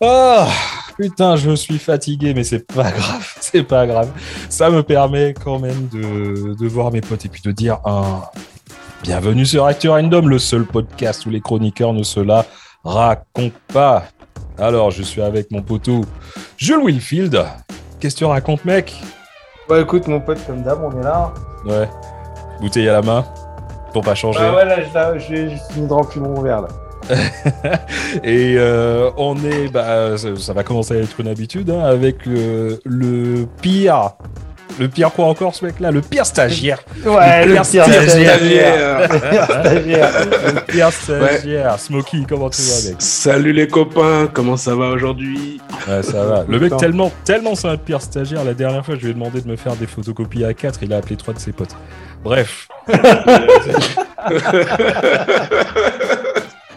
[0.00, 0.44] Oh
[0.96, 4.10] putain, je suis fatigué, mais c'est pas grave, c'est pas grave.
[4.48, 8.22] Ça me permet quand même de, de voir mes potes et puis de dire un
[9.02, 12.44] bienvenue sur Actu Random, le seul podcast où les chroniqueurs ne se la
[12.84, 14.04] racontent pas.
[14.56, 16.02] Alors, je suis avec mon poteau
[16.56, 17.44] Jules Wilfield.
[17.98, 18.94] Qu'est-ce que tu racontes, mec?
[19.68, 21.32] Bah écoute, mon pote, comme d'hab, on est là.
[21.64, 21.88] Ouais.
[22.60, 23.24] Bouteille à la main
[23.92, 24.38] pour pas changer.
[24.42, 26.68] Ah ouais, là, j'ai fini de remplir mon verre là.
[28.24, 32.26] Et euh, on est, bah, ça, ça va commencer à être une habitude hein, avec
[32.26, 34.10] le, le pire,
[34.78, 38.02] le pire quoi encore ce mec-là, le pire stagiaire, Ouais, le le pire stagiaire.
[38.08, 39.08] stagiaire.
[39.10, 40.10] Le pire stagiaire.
[40.54, 41.78] le pire stagiaire.
[41.80, 42.96] Smokey, comment tu vas, mec?
[43.00, 45.60] Salut les copains, comment ça va aujourd'hui?
[45.88, 46.44] Ouais, ça va.
[46.48, 48.44] Le mec tellement, tellement c'est un pire stagiaire.
[48.44, 50.92] La dernière fois, je lui ai demandé de me faire des photocopies à 4 il
[50.92, 51.74] a appelé trois de ses potes.
[52.22, 52.68] Bref.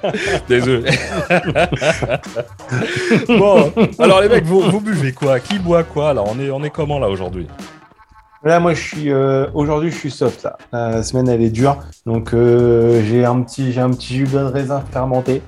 [0.49, 0.91] Désolé.
[3.27, 5.39] bon, alors les mecs, vous, vous buvez quoi?
[5.39, 6.09] Qui boit quoi?
[6.09, 7.47] Alors on est, on est comment là aujourd'hui?
[8.43, 10.57] Là, moi, je suis euh, aujourd'hui, je suis soft là.
[10.71, 14.37] La semaine, elle est dure, donc euh, j'ai un petit, j'ai un petit jus de
[14.37, 15.43] raisin fermenté.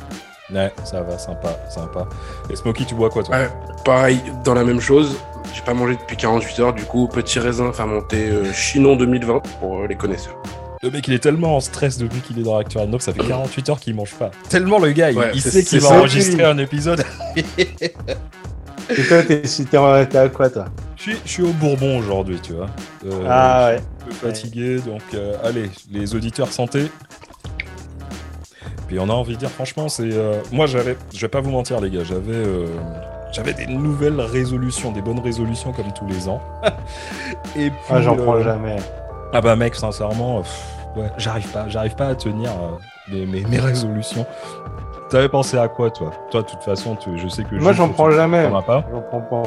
[0.53, 2.07] Ouais, ça va, sympa, sympa.
[2.51, 3.35] Et Smokey, tu bois quoi toi?
[3.35, 3.49] Ouais,
[3.83, 5.17] pareil, dans la même chose.
[5.53, 9.79] J'ai pas mangé depuis 48 heures, du coup, petit raisin fermenté euh, Chinon 2020 pour
[9.79, 10.37] euh, les connaisseurs.
[10.83, 13.23] Le mec, il est tellement en stress depuis qu'il est dans Actu Random, ça fait
[13.25, 14.31] 48 heures qu'il mange pas.
[14.49, 15.97] Tellement le gars, il, Ouais, il c'est- sait qu'il va ça.
[15.99, 17.03] enregistrer un épisode.
[17.37, 20.65] Et toi, t'es à quoi toi?
[20.97, 22.67] Je suis, je suis au Bourbon aujourd'hui, tu vois.
[23.05, 23.77] Euh, Ah ouais.
[23.77, 26.91] un peu fatigué, donc euh, allez, les auditeurs santé.
[28.87, 30.03] Puis on a envie de dire, franchement, c'est.
[30.11, 30.97] euh, moi, j'avais.
[31.13, 32.33] Je vais pas vous mentir, les gars, j'avais.
[32.33, 32.67] euh,
[33.31, 36.41] J'avais des nouvelles résolutions, des bonnes résolutions comme tous les ans.
[37.55, 37.79] Et puis.
[37.89, 38.75] Ah, j'en euh, prends jamais.
[39.31, 40.61] Ah bah mec, sincèrement, pff,
[40.95, 42.77] ouais, j'arrive pas, j'arrive pas à tenir euh,
[43.13, 44.25] mes, mes, mes résolutions.
[45.09, 46.11] T'avais pensé à quoi, toi?
[46.31, 47.55] Toi, de toute façon, tu- je sais que.
[47.55, 48.43] Moi, j'en prends jamais.
[48.91, 49.43] J'en prends pas.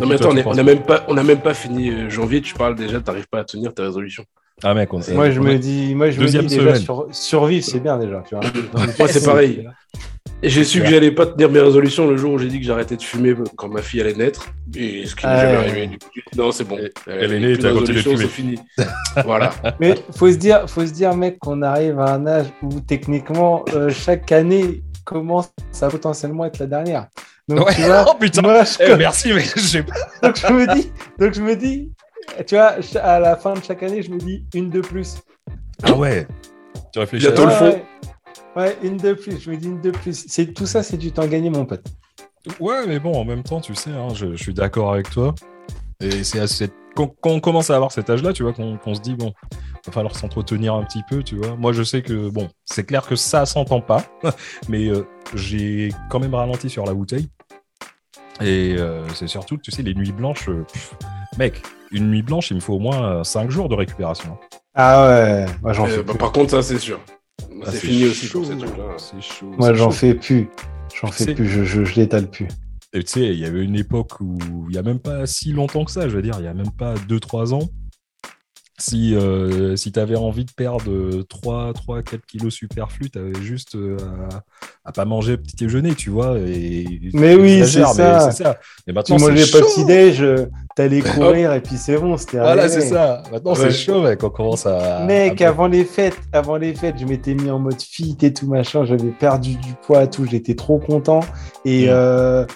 [0.00, 1.40] Non mais toi, attends, on, tu est- penses on a même pas, on a même
[1.40, 4.24] pas fini euh, janvier, tu parles déjà, t'arrives pas à tenir tes résolutions.
[4.62, 7.80] Ah mec, on Moi, je me dis, moi, je me dis déjà sur- survivre, c'est
[7.80, 8.44] bien déjà, tu vois.
[8.98, 9.66] Moi c'est pareil.
[10.48, 12.96] J'ai su que j'allais pas tenir mes résolutions le jour où j'ai dit que j'arrêtais
[12.96, 14.46] de fumer quand ma fille allait naître.
[14.76, 15.58] Et ce qui n'est Ah jamais ouais.
[15.70, 15.86] arrivé.
[15.88, 16.76] Du coup, non, c'est bon.
[16.78, 18.58] Elle- Euh, elle est née, t'as continué de c'est fini.
[19.24, 19.52] voilà.
[19.80, 23.64] Mais faut se dire, faut se dire, mec, qu'on arrive à un âge où techniquement
[23.74, 25.50] euh, chaque année commence
[25.80, 27.06] à potentiellement être la dernière.
[27.48, 27.74] Donc Ouais.
[27.74, 29.94] tu vois, oh putain moi, je, Eh, Merci, mais j'ai pas.
[30.22, 31.90] donc je me dis, donc je me dis,
[32.46, 35.16] tu vois, à la fin de chaque année, je me dis une de plus.
[35.82, 36.26] Ah ouais
[36.92, 37.64] Tu réfléchis Bientôt à le fond.
[37.66, 37.84] Ouais,
[38.56, 39.40] ouais, une de plus.
[39.40, 40.24] Je me dis une de plus.
[40.28, 41.84] C'est tout ça, c'est du temps gagné, mon pote.
[42.60, 45.34] Ouais, mais bon, en même temps, tu sais, hein, je, je suis d'accord avec toi.
[46.00, 46.74] Et c'est à cette...
[46.94, 49.32] quand, quand on commence à avoir cet âge-là, tu vois, qu'on qu'on se dit, bon,
[49.86, 51.56] va falloir s'entretenir un petit peu, tu vois.
[51.56, 54.04] Moi, je sais que, bon, c'est clair que ça s'entend pas,
[54.68, 57.28] mais euh, j'ai quand même ralenti sur la bouteille.
[58.40, 60.94] Et euh, c'est surtout, tu sais, les nuits blanches, euh, pff,
[61.38, 64.36] mec, une nuit blanche, il me faut au moins 5 jours de récupération.
[64.74, 67.00] Ah ouais, moi j'en Euh, fais bah, par contre, ça c'est sûr.
[67.66, 68.84] Ah, c'est fini aussi pour chaud, ces trucs-là.
[68.98, 69.52] C'est chaud.
[69.58, 70.48] Moi j'en fais plus.
[71.00, 71.48] J'en fais plus.
[71.48, 72.48] Je, je, je l'étale plus.
[72.92, 75.52] Et tu sais, il y avait une époque où il n'y a même pas si
[75.52, 77.68] longtemps que ça, je veux dire, il n'y a même pas 2-3 ans.
[78.76, 83.18] Si, euh, si tu avais envie de perdre euh, 3, 3 4 kilos superflus, tu
[83.20, 83.96] avais juste euh,
[84.84, 86.36] à, à pas manger petit déjeuner, tu vois.
[86.40, 88.30] Et, Mais oui, c'est ça.
[88.32, 88.50] ça.
[88.50, 90.24] Et Tu maintenant, c'est mangeais pas petit déj,
[90.74, 93.22] t'allais courir et puis c'est bon, c'était Voilà, c'est ça.
[93.30, 93.58] Maintenant, Ouais.
[93.60, 94.24] c'est chaud, mec.
[94.24, 95.04] On commence à.
[95.04, 98.32] Mec, à- avant les fêtes, avant les fêtes, je m'étais mis en mode fit et
[98.34, 98.84] tout machin.
[98.84, 100.26] J'avais perdu du poids, tout.
[100.26, 101.20] J'étais trop content
[101.64, 101.90] et Mm.
[101.90, 102.46] euh,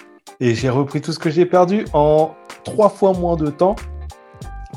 [0.41, 2.31] et j'ai repris tout ce que j'ai perdu en
[2.65, 3.77] trois fois moins de temps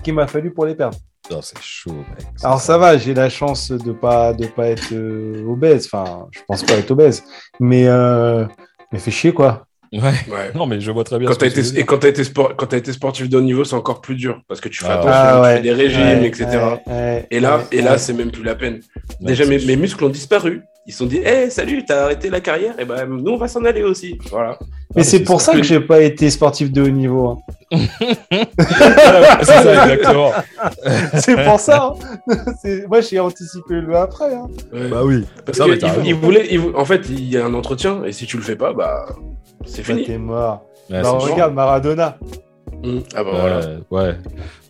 [0.05, 0.97] qu'il m'a fallu pour les perdre.
[1.31, 2.27] Non, c'est chaud, mec.
[2.43, 5.87] Alors ça va, j'ai la chance de pas de pas être euh, obèse.
[5.93, 7.23] Enfin, je pense pas être obèse,
[7.61, 8.45] mais euh,
[8.93, 9.67] mais fait chier quoi.
[9.93, 10.01] Ouais.
[10.01, 10.51] Ouais.
[10.55, 11.29] Non, mais je vois très bien.
[11.29, 13.43] Quand ce t'as été, et quand t'as été, sport, quand t'as été sportif de haut
[13.43, 15.57] niveau, c'est encore plus dur parce que tu fais Ah attention, Ah tu ouais.
[15.57, 16.47] fais des régimes, Ouais, etc.
[16.51, 17.99] ouais, ouais, et là, ouais, et là, ouais.
[17.99, 18.81] c'est même plus la peine.
[19.21, 20.63] Déjà, mes muscles ont disparu.
[20.85, 23.47] Ils se sont dit, hé, salut, t'as arrêté la carrière, et ben nous, on va
[23.47, 24.19] s'en aller aussi.
[24.31, 24.59] Voilà.
[24.97, 27.29] Mais Ah, c'est pour ça que j'ai pas été sportif de haut niveau.
[27.71, 27.79] hein.
[28.31, 30.33] c'est ça, exactement.
[31.21, 31.95] C'est pour ça.
[32.29, 32.35] hein.
[32.89, 34.35] Moi, j'ai anticipé le après.
[34.35, 34.49] hein.
[34.73, 34.89] Ouais.
[34.89, 35.25] Bah oui.
[35.47, 36.03] Parce Non, que mais t'as il- raison.
[36.05, 38.43] il voulait, il vou- en fait, il y a un entretien, et si tu le
[38.43, 39.07] fais pas, bah,
[39.65, 40.05] c'est Bah, fini.
[40.05, 40.65] T'es mort.
[40.91, 42.19] Ouais, Bah, regarde Maradona.
[42.83, 42.99] Mmh.
[43.15, 43.59] Ah bah voilà.
[43.91, 44.15] Ouais, ouais.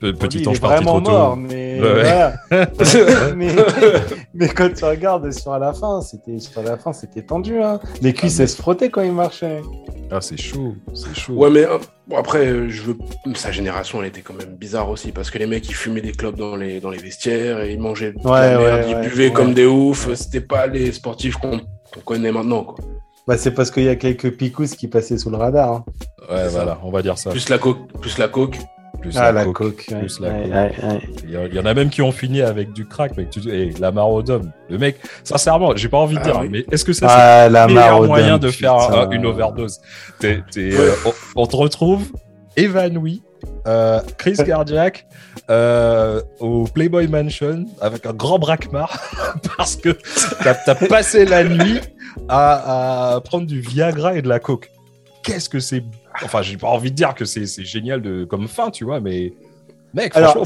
[0.00, 1.40] Pe- Petit il ange parti vraiment trop mort, tôt.
[1.40, 2.02] mais Ouais, ouais.
[2.50, 3.34] voilà.
[3.36, 3.48] mais,
[4.34, 7.62] mais quand tu regardes sur la fin, c'était sur la fin, c'était tendu.
[7.62, 7.80] Hein.
[8.02, 9.60] Les cuisses, mais- elles se frottaient quand il marchait.
[10.10, 11.32] Ah, c'est chaud, c'est chaud.
[11.34, 12.98] Ouais, mais euh, bon, après, euh, je veux...
[13.34, 16.12] sa génération, elle était quand même bizarre aussi, parce que les mecs, ils fumaient des
[16.12, 18.94] clopes dans les, dans les vestiaires, et ils mangeaient de Ouais, la merde, ouais, ils
[18.96, 19.32] ouais, buvaient ouais.
[19.32, 21.60] comme des oufs, c'était pas les sportifs qu'on
[21.94, 22.76] qu'on connaît maintenant, quoi.
[23.28, 25.72] Bah, c'est parce qu'il y a quelques picous qui passaient sous le radar.
[25.72, 25.84] hein.
[26.30, 26.48] Ouais, ça.
[26.50, 27.30] voilà, on va dire ça.
[27.30, 27.78] Plus la coke.
[28.00, 28.58] Plus la coke.
[29.00, 29.84] Plus Ah, la la coke.
[29.90, 29.98] ouais.
[29.98, 30.52] plus la Ouais, coke.
[30.52, 31.00] ouais, ouais.
[31.24, 33.30] Il y, a- il y en a même qui ont fini avec du crack, mec.
[33.30, 34.52] Tu, et la marodome.
[34.70, 36.48] Le mec, sincèrement, j'ai pas envie de Ah dire, oui.
[36.50, 39.02] mais est-ce que ça, Ah, c'est le meilleur moyen de faire putain.
[39.02, 39.80] euh, une overdose?
[40.20, 42.04] T'es- t'es, euh, on, on te retrouve
[42.56, 43.22] évanoui,
[43.66, 45.06] euh, crise cardiaque,
[45.50, 49.00] euh, au Playboy Mansion avec un grand braquemar
[49.56, 49.96] parce que
[50.42, 51.80] t'as as passé la nuit
[52.28, 54.70] à, à prendre du Viagra et de la coke.
[55.22, 55.84] Qu'est-ce que c'est
[56.22, 59.32] Enfin, j'ai pas envie de dire que c'est génial de, comme fin, tu vois, mais
[59.94, 60.44] mec, Alors, hein.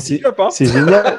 [0.50, 1.18] C'est génial,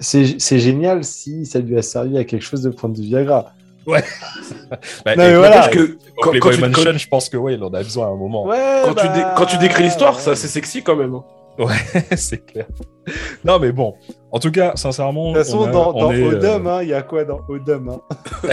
[0.00, 3.52] c'est génial si ça lui a servi à quelque chose de prendre du Viagra.
[5.04, 5.68] Bah, Non, mais voilà.
[5.68, 5.78] Que
[6.20, 8.10] quand, quand Playboy tu, Mansion, quand- je pense que ouais, il en a besoin à
[8.10, 8.46] un moment.
[8.46, 11.14] Ouais, quand tu dé- bah, quand tu décris l'histoire, ça c'est sexy quand même.
[11.14, 11.24] hein.
[12.16, 12.66] c'est clair.
[13.44, 13.94] Non, mais bon.
[14.30, 15.32] En tout cas, sincèrement.
[15.32, 17.02] De toute façon, on a- dans, on dans est, euh, Odom, hein, il y a
[17.02, 18.00] quoi dans Odom hein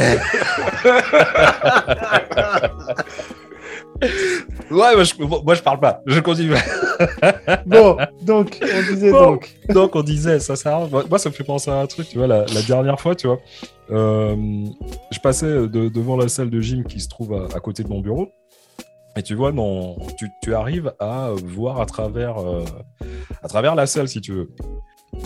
[4.01, 6.01] Ouais, moi je, moi, je parle pas.
[6.05, 6.53] Je continue.
[7.65, 9.31] Bon, donc, on disait Bon.
[9.31, 9.53] donc.
[9.69, 10.87] Donc, on disait, sincèrement.
[10.89, 13.15] Moi, moi, ça me fait penser à un truc, tu vois, la, la dernière fois,
[13.15, 13.39] tu vois.
[13.91, 14.35] euh,
[15.11, 17.89] je passais de- devant la salle de gym qui se trouve à, à côté de
[17.89, 18.29] mon bureau.
[19.17, 22.63] Et tu vois, non, tu, tu arrives à voir à travers, euh,
[23.43, 24.49] à travers la salle, si tu veux.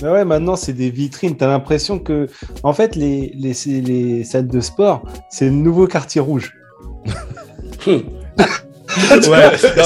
[0.01, 1.36] Mais ouais, maintenant, c'est des vitrines.
[1.38, 2.27] T'as l'impression que,
[2.63, 6.54] en fait, les, les, les salles de sport, c'est le nouveau quartier rouge.
[8.39, 9.83] Ouais, non.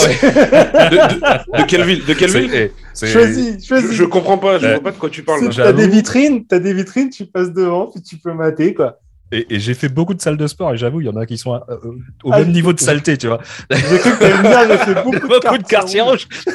[0.89, 2.05] De, de- de quelle ville?
[2.05, 2.71] De quelle ville?
[2.93, 3.91] c'est- Choisis, je, choisis.
[3.91, 4.59] je comprends pas.
[4.59, 4.73] Je Ouais.
[4.75, 5.49] vois pas de quoi tu parles.
[5.53, 8.99] T'as des vitrines, t'as des vitrines, tu passes devant, puis tu peux mater, quoi.
[9.35, 11.25] Et, et j'ai fait beaucoup de salles de sport et j'avoue, il y en a
[11.25, 11.77] qui sont euh, euh,
[12.23, 13.39] au Ah, même niveau de saleté, tu vois.
[13.71, 16.27] J'ai cru que dire, j'ai fait beaucoup, Beaucoup de quartiers rouges.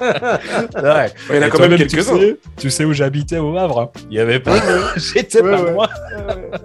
[0.00, 1.12] ouais.
[1.30, 2.18] Il y en a Et quand même tu quelques-uns.
[2.18, 3.80] sais, tu sais où j'habitais au Havre.
[3.80, 3.90] hein.
[4.10, 4.56] Il y avait pas.
[4.96, 5.72] J'étais Ouais, pas ouais.
[5.72, 5.88] loin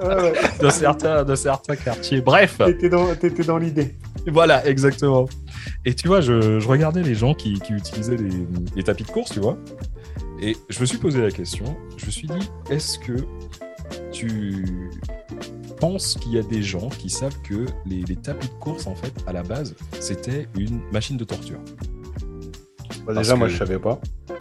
[0.03, 2.21] Ouais, de certains, de certains quartiers.
[2.21, 3.95] Bref, T'étais dans, t'étais dans l'idée.
[4.27, 5.27] voilà, exactement.
[5.85, 8.30] Et tu vois, je, je regardais les gens qui, qui utilisaient les,
[8.75, 9.57] les tapis de course, tu vois.
[10.42, 11.65] Et je me suis posé la question.
[11.97, 13.13] Je me suis dit, est-ce que
[14.11, 14.65] tu
[15.79, 18.95] penses qu'il y a des gens qui savent que les, les tapis de course, en
[18.95, 21.59] fait, à la base, c'était une machine de torture
[23.06, 24.00] Bah, déjà, moi, je savais pas.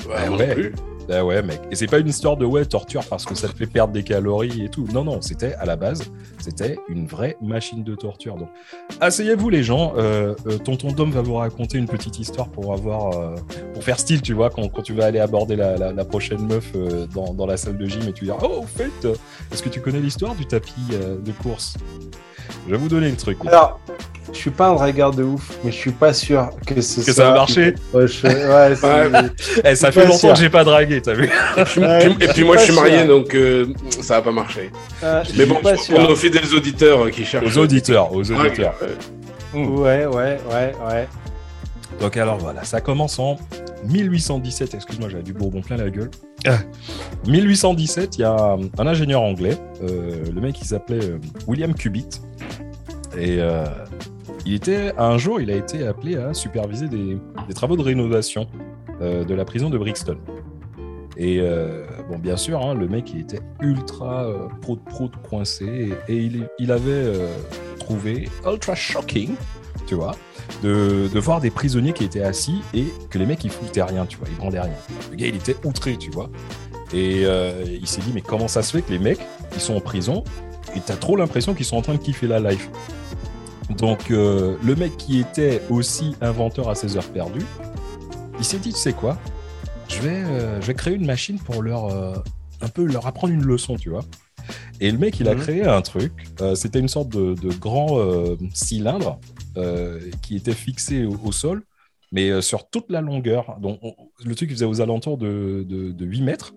[0.09, 0.73] Ouais, ouais.
[1.11, 1.61] Ah ouais, mec.
[1.71, 4.03] Et c'est pas une histoire de ouais, torture parce que ça te fait perdre des
[4.03, 4.87] calories et tout.
[4.93, 6.03] Non, non, c'était à la base,
[6.39, 8.37] c'était une vraie machine de torture.
[8.37, 8.51] Donc,
[9.01, 9.95] asseyez-vous les gens.
[9.97, 13.37] Euh, euh, tonton Dom va vous raconter une petite histoire pour avoir, euh,
[13.73, 16.73] pour faire style, tu vois, quand, tu vas aller aborder la, prochaine meuf
[17.15, 19.07] dans, dans la salle de gym et tu dis oh, au fait,
[19.53, 21.77] est-ce que tu connais l'histoire du tapis de course?
[22.67, 23.39] Je vais vous donner le truc.
[23.47, 23.81] Alors,
[24.33, 27.05] je suis pas un dragueur de ouf, mais je suis pas sûr que ce Que
[27.07, 27.15] soit...
[27.15, 30.33] ça a marché Ouais, je- ouais, c'est- Eh, ça fait longtemps sûr.
[30.35, 31.25] que j'ai pas dragué, t'as vu
[31.57, 32.05] Et puis, Ouais,
[32.37, 33.07] et moi, je suis marié, sûr.
[33.09, 33.67] donc euh,
[34.03, 34.71] ça va pas marcher.
[35.03, 37.57] Ah, je Mais suis bon, pas pour nos fidèles auditeurs euh, qui cherchent.
[37.57, 38.75] Aux auditeurs, aux Ouais, auditeurs.
[39.55, 39.65] ouais.
[39.65, 41.09] Ouais, ouais, ouais, ouais.
[42.01, 43.39] Donc alors voilà, ça commence en
[43.87, 44.75] 1817.
[44.75, 46.11] Excuse-moi, j'avais du bourbon plein la gueule.
[46.47, 46.59] Ah.
[47.27, 52.23] 1817, il y a un, ingénieur anglais, euh, le mec il s'appelait euh, William Cubitt,
[53.17, 53.67] et euh,
[54.47, 57.19] il était un jour, il a été appelé à superviser des,
[57.55, 58.47] travaux de rénovation
[59.01, 60.19] de la prison de Brixton.
[61.17, 61.41] Et
[62.09, 64.27] bon, bien sûr, hein, le mec il était ultra
[64.61, 67.13] pro pro coincé et, il, il avait
[67.79, 69.35] trouvé ultra shocking,
[69.89, 70.15] tu vois,
[70.63, 74.05] de, de voir des prisonniers qui étaient assis et que les mecs ils foutaient rien,
[74.07, 74.75] tu vois, ils brandaient rien.
[75.11, 76.29] Le gars il était outré, tu vois.
[76.93, 79.21] Et euh, il s'est dit mais comment ça se fait que les mecs
[79.55, 80.25] ils sont en prison
[80.77, 82.69] et t'as trop l'impression qu'ils sont en train de kiffer la life?
[83.77, 87.45] Donc euh, le mec qui était aussi inventeur à ses heures perdues,
[88.39, 89.19] il s'est dit tu sais quoi,
[89.89, 91.87] je vais, euh, je vais créer une machine pour leur
[92.61, 94.01] un peu leur apprendre une leçon, tu vois.
[94.81, 95.41] Et le mec, il a Mhm.
[95.41, 96.13] créé un truc.
[96.41, 99.19] euh, C'était une sorte de, de grand euh, cylindre
[100.23, 101.63] qui était fixé au, au sol,
[102.13, 103.59] mais sur toute la longueur.
[103.61, 106.55] Donc, on- le truc il faisait aux alentours de, de, de 8 mètres.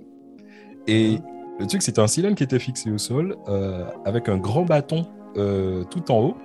[0.88, 1.20] Et
[1.60, 5.06] le truc, c'était un cylindre qui était fixé au sol euh, avec un grand bâton
[5.38, 6.38] euh, tout en haut.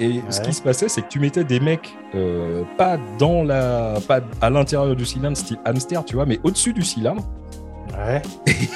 [0.00, 3.98] Et ce qui se passait, c'est que tu mettais des mecs euh, pas dans la,
[4.06, 7.28] pas à l'intérieur du cylindre, style hamster, tu vois, mais au-dessus du cylindre
[8.06, 8.22] Ouais.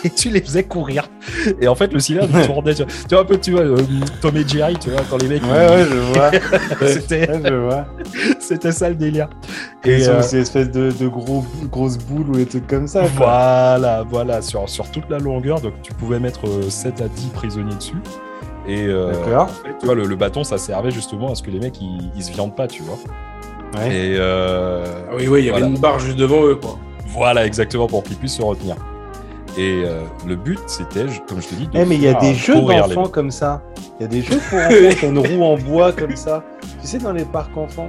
[0.05, 1.09] et tu les faisais courir.
[1.61, 2.75] Et en fait, le cylindre il tournait.
[2.75, 3.77] Tu vois, tu vois, un peu, tu vois, euh,
[4.21, 5.43] Tom et Jerry, tu vois, quand les mecs.
[5.45, 6.31] Ouais, ouais, je vois.
[6.83, 7.87] ils- C'était, Ouais, je vois.
[8.41, 9.29] c'était ça le délire.
[9.85, 13.01] Et Et euh, c'est espèces de, de gros, grosses boules ou des trucs comme ça.
[13.03, 13.09] quoi.
[13.77, 17.27] voilà, voilà, sur, sur toute la longueur, donc tu pouvais mettre euh, 7 à 10
[17.29, 17.97] prisonniers dessus.
[18.67, 19.43] Et euh, D'accord.
[19.45, 21.81] en fait, tu vois, le, le bâton, ça servait justement à ce que les mecs
[21.81, 22.99] ils, ils se viandent pas, tu vois.
[23.81, 23.89] Ouais.
[23.95, 26.79] Et euh, Ah oui, oui, il y avait une barre juste devant eux, quoi.
[27.09, 28.77] voilà, exactement, pour qu'ils puissent se retenir.
[29.59, 32.15] Et euh, le but, c'était, comme je te dis, de Eh, mais il y a
[32.15, 33.63] des jeux courir les d'enfants comme ça.
[33.99, 34.69] Il y a des jeux pour enfants,
[35.01, 36.43] t'as une roue en bois comme ça.
[36.81, 37.89] Tu sais, dans les parcs enfants.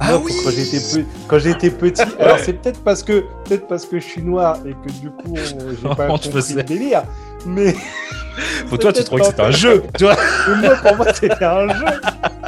[0.00, 2.02] Ah Moi, oui Quand j'étais pe- quand j'étais petit.
[2.18, 5.34] Alors, c'est peut-être parce que peut-être parce que je suis noir et que du coup,
[5.36, 7.02] j'ai pas compris le délire.
[7.46, 7.74] Mais,
[8.68, 10.16] Pour toi, tu trouvais que c'était un jeu, tu vois
[10.60, 11.84] moi, pour moi, c'était un jeu.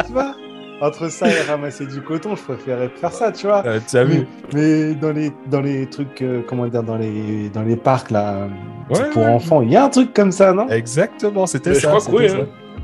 [0.07, 0.35] Tu vois
[0.80, 3.64] Entre ça et ramasser du coton, je préférais faire ça, tu vois.
[3.66, 6.97] Euh, Tu as vu Mais, mais dans les dans les trucs euh, comment dire dans
[6.99, 8.47] les dans les parcs là
[8.90, 9.28] Ouais, pour ouais.
[9.28, 10.68] enfants, il y a un truc comme ça, non?
[10.68, 11.80] Exactement, c'était Mais ça.
[11.80, 12.37] je crois que c'était oui, ça.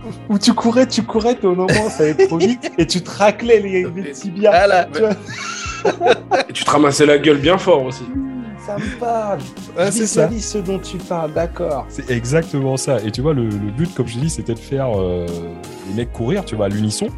[0.08, 0.11] hein.
[0.30, 3.11] Où tu courais, tu courais, puis au moment ça allait trop vite et tu te
[3.11, 4.50] raclais les, les tibias.
[4.50, 4.84] Voilà.
[4.92, 5.11] Tu vois
[6.49, 8.04] Et tu te ramassais la gueule bien fort aussi.
[8.66, 9.40] Ça me parle.
[9.78, 10.30] Je c'est ça.
[10.30, 11.84] ce dont tu parles, d'accord.
[11.88, 12.99] C'est exactement ça.
[13.04, 15.26] Et tu vois, le, le but, comme je dis, c'était de faire euh,
[15.88, 17.08] les mecs courir, tu vois, à l'unisson,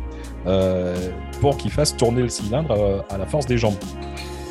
[1.40, 3.74] pour qu'ils fassent tourner le cylindre euh, à la force des jambes.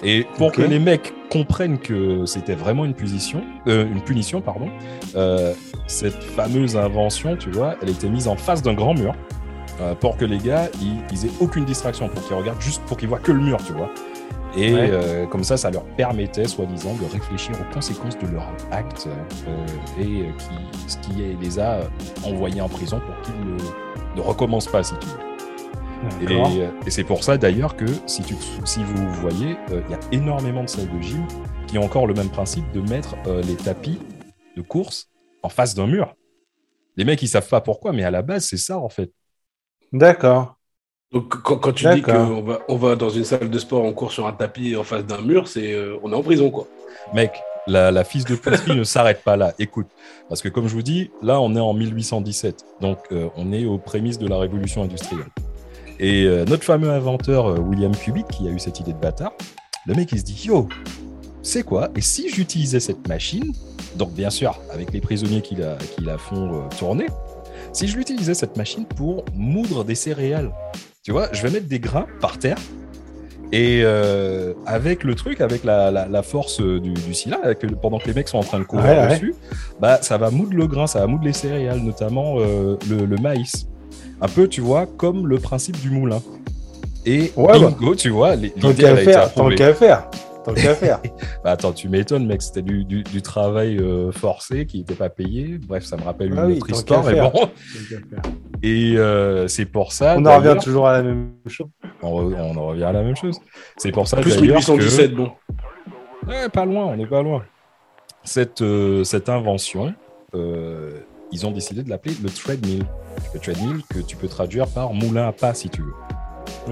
[0.06, 4.68] Et pour que les mecs comprennent que c'était vraiment une punition, euh, une punition, pardon,
[5.16, 5.54] euh,
[5.88, 9.14] cette fameuse invention, tu vois, elle était mise en face d'un grand mur
[9.80, 12.98] euh, pour que les gars, ils, ils aient aucune distraction, pour qu'ils regardent juste pour
[12.98, 13.90] qu'ils voient que le mur, tu vois.
[14.58, 14.90] Et Ouais.
[14.92, 19.08] euh, comme ça, ça leur permettait, soi-disant, de réfléchir aux conséquences de leur acte
[19.48, 19.66] euh,
[20.00, 21.84] et euh, qui, ce qui les a euh,
[22.26, 23.58] envoyés en prison pour qu'ils ne,
[24.18, 25.33] ne recommencent pas, si tu veux.
[26.22, 29.92] Et, euh, et c'est pour ça d'ailleurs que si, tu, si vous voyez, euh, il
[29.92, 31.26] y a énormément de salles de gym
[31.68, 34.00] qui ont encore le même principe de mettre euh, les tapis
[34.56, 35.10] de course
[35.42, 36.16] en face d'un mur.
[36.96, 39.12] Les mecs, ils savent pas pourquoi, mais à la base, c'est ça en fait.
[39.92, 40.58] D'accord.
[41.12, 43.94] Donc quand, quand tu dis qu'on va, on va dans une salle de sport, on
[43.94, 46.68] court sur un tapis en face d'un mur, c'est euh, on est en prison quoi.
[47.14, 49.54] Mec, la, la fils de Potsky ne s'arrête pas là.
[49.60, 49.88] Écoute,
[50.28, 52.66] parce que comme je vous dis, là, on est en 1817.
[52.82, 55.28] Donc, euh, on est aux prémices de la révolution industrielle.
[56.00, 59.34] Et euh, notre fameux inventeur, euh, William Cubitt, qui a eu cette idée de bâtard,
[59.86, 60.68] le mec, il se dit Yo,
[61.42, 61.90] c'est quoi?
[61.96, 63.52] Et si j'utilisais cette machine,
[63.96, 67.08] donc bien sûr, avec les prisonniers qui la, qui la font euh, tourner,
[67.74, 70.52] si je l'utilisais cette machine pour moudre des céréales,
[71.04, 72.58] tu vois, je vais mettre des grains par terre.
[73.52, 73.84] Et
[74.66, 78.28] avec le truc, avec la, la- la force du, du avec pendant que les mecs
[78.28, 79.08] sont en train de courir Ouais, ouais.
[79.10, 79.36] dessus,
[79.80, 83.68] bah, ça va moudre le grain, ça va moudre les céréales, notamment le, le maïs.
[84.24, 86.22] Un peu, tu vois, comme le principe du moulin.
[87.06, 89.56] Et Ouais, bingo, tu vois, l'idée a été faire, tant approuvée.
[89.56, 90.10] qu'à faire,
[90.46, 91.02] tant qu'à faire.
[91.44, 95.10] Bah, attends, tu m'étonnes, mec, c'était du, du- du travail euh, forcé qui n'était pas
[95.10, 95.60] payé.
[95.68, 97.32] Bref, ça me rappelle Ah une oui, autre histoire, mais bon.
[98.64, 100.16] Et euh, c'est pour ça.
[100.18, 101.68] On en revient toujours à la même chose.
[102.02, 103.38] On, re- on en revient à la même chose.
[103.76, 105.32] C'est pour ça Plus d'ailleurs 1817, bon.
[106.26, 106.32] que...
[106.32, 107.44] Ouais, pas loin, on n'est pas loin.
[108.24, 109.94] Cette, euh, cette invention,
[110.34, 111.00] euh,
[111.34, 112.86] ils ont décidé de l'appeler le treadmill.
[113.34, 115.94] Le treadmill que tu peux traduire par moulin à pas si tu veux.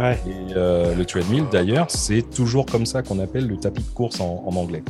[0.01, 0.17] Ouais.
[0.27, 4.19] Et euh, le treadmill d'ailleurs, c'est toujours comme ça qu'on appelle le tapis de course
[4.21, 4.83] en, en anglais.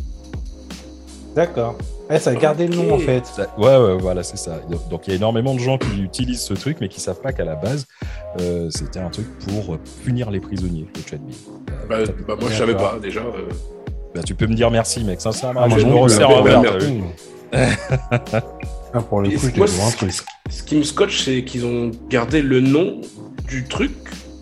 [1.35, 1.75] D'accord.
[2.09, 3.25] Eh, ça a gardé le nom en fait.
[3.25, 4.59] Ça- ouais, ouais, voilà, c'est ça.
[4.89, 7.31] Donc- il y a énormément de gens qui utilisent ce truc, mais qui savent pas
[7.31, 7.85] qu'à la base,
[8.41, 11.35] euh, c'était un truc pour punir les prisonniers, le treadmill.
[11.69, 13.21] Euh, Bah, bah, moi je savais pas déjà.
[13.21, 13.49] euh.
[14.13, 15.21] Bah, tu peux me dire merci, mec.
[15.21, 16.61] Sincèrement, Ah, moi je me resserre un verre.
[17.53, 20.11] Ah, pour le coup, je moi, un ce, truc.
[20.49, 22.99] ce- qui me scotche, c'est qu'ils ont gardé le nom
[23.47, 23.91] du truc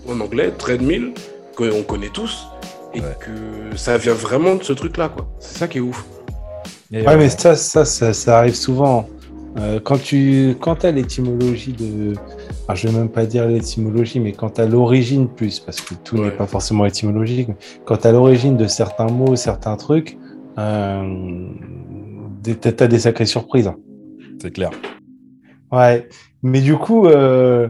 [0.08, 1.14] en anglais, treadmill,
[1.56, 2.48] qu'on connaît tous,
[2.96, 3.06] et Ouais.
[3.20, 5.28] que ça vient vraiment de ce truc-là, quoi.
[5.40, 6.04] C'est ça qui est ouf.
[6.92, 9.08] Et, Ouais, euh, mais ça, ça, ça, ça arrive souvent.
[9.58, 12.14] Euh, quand tu quand as l'étymologie de.
[12.68, 15.94] Alors, je vais même pas dire l'étymologie, mais quand tu as l'origine plus, parce que
[16.04, 16.26] tout Ouais.
[16.26, 17.50] n'est pas forcément étymologique,
[17.86, 20.18] quand tu as l'origine de certains mots, certains trucs,
[20.58, 21.48] euh,
[22.56, 23.72] t'as des sacrées surprises.
[24.42, 24.72] C'est clair.
[25.72, 26.08] Ouais,
[26.42, 27.70] mais du coup, euh,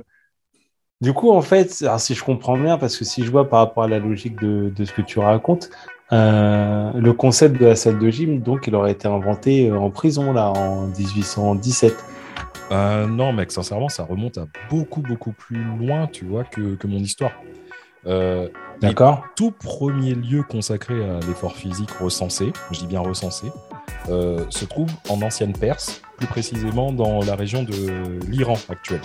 [1.01, 3.59] du coup, en fait, alors si je comprends bien, parce que si je vois par
[3.59, 5.69] rapport à la logique de, de ce que tu racontes,
[6.11, 9.91] euh, le concept de la salle de gym, donc, il aurait été inventé euh, en
[9.91, 11.95] prison, là, en 1817.
[12.71, 16.87] Euh, non, mec, sincèrement, ça remonte à beaucoup, beaucoup plus loin, tu vois, que, que
[16.87, 17.31] mon histoire.
[18.05, 18.47] Euh,
[18.81, 23.47] D'accord tout premier lieu consacré à l'effort physique recensé, je dis bien recensé,
[24.09, 29.01] euh, se trouve en ancienne Perse, plus précisément dans la région de l'Iran actuel.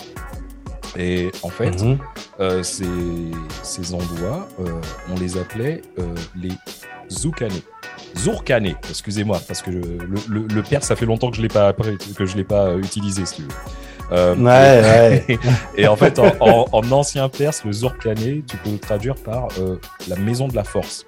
[0.97, 1.99] Et en fait, Mhm.
[2.41, 2.85] euh, ces,
[3.63, 4.65] ces endroits, euh,
[5.11, 5.83] on les appelait
[6.41, 6.53] les
[7.11, 7.51] Zoukane.
[8.17, 11.49] Zourkane, excusez-moi, parce que je- le, le, le perse, ça fait longtemps que je l'ai
[11.49, 13.49] pas que je l'ai pas utilisé, si tu veux.
[14.13, 15.39] Euh, Ouais, ouais.
[15.77, 19.49] et en fait, en, en- en ancien perse, le Zourkane, tu peux le traduire par
[19.59, 21.07] euh, la maison de la force.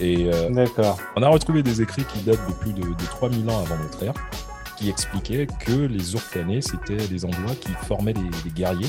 [0.00, 0.66] Et euh,
[1.14, 4.02] on a retrouvé des écrits qui datent de plus de, de 3000 ans avant notre
[4.02, 4.14] ère,
[4.76, 8.88] qui expliquaient que les Zourkanais, c'était des endroits qui formaient des, guerriers.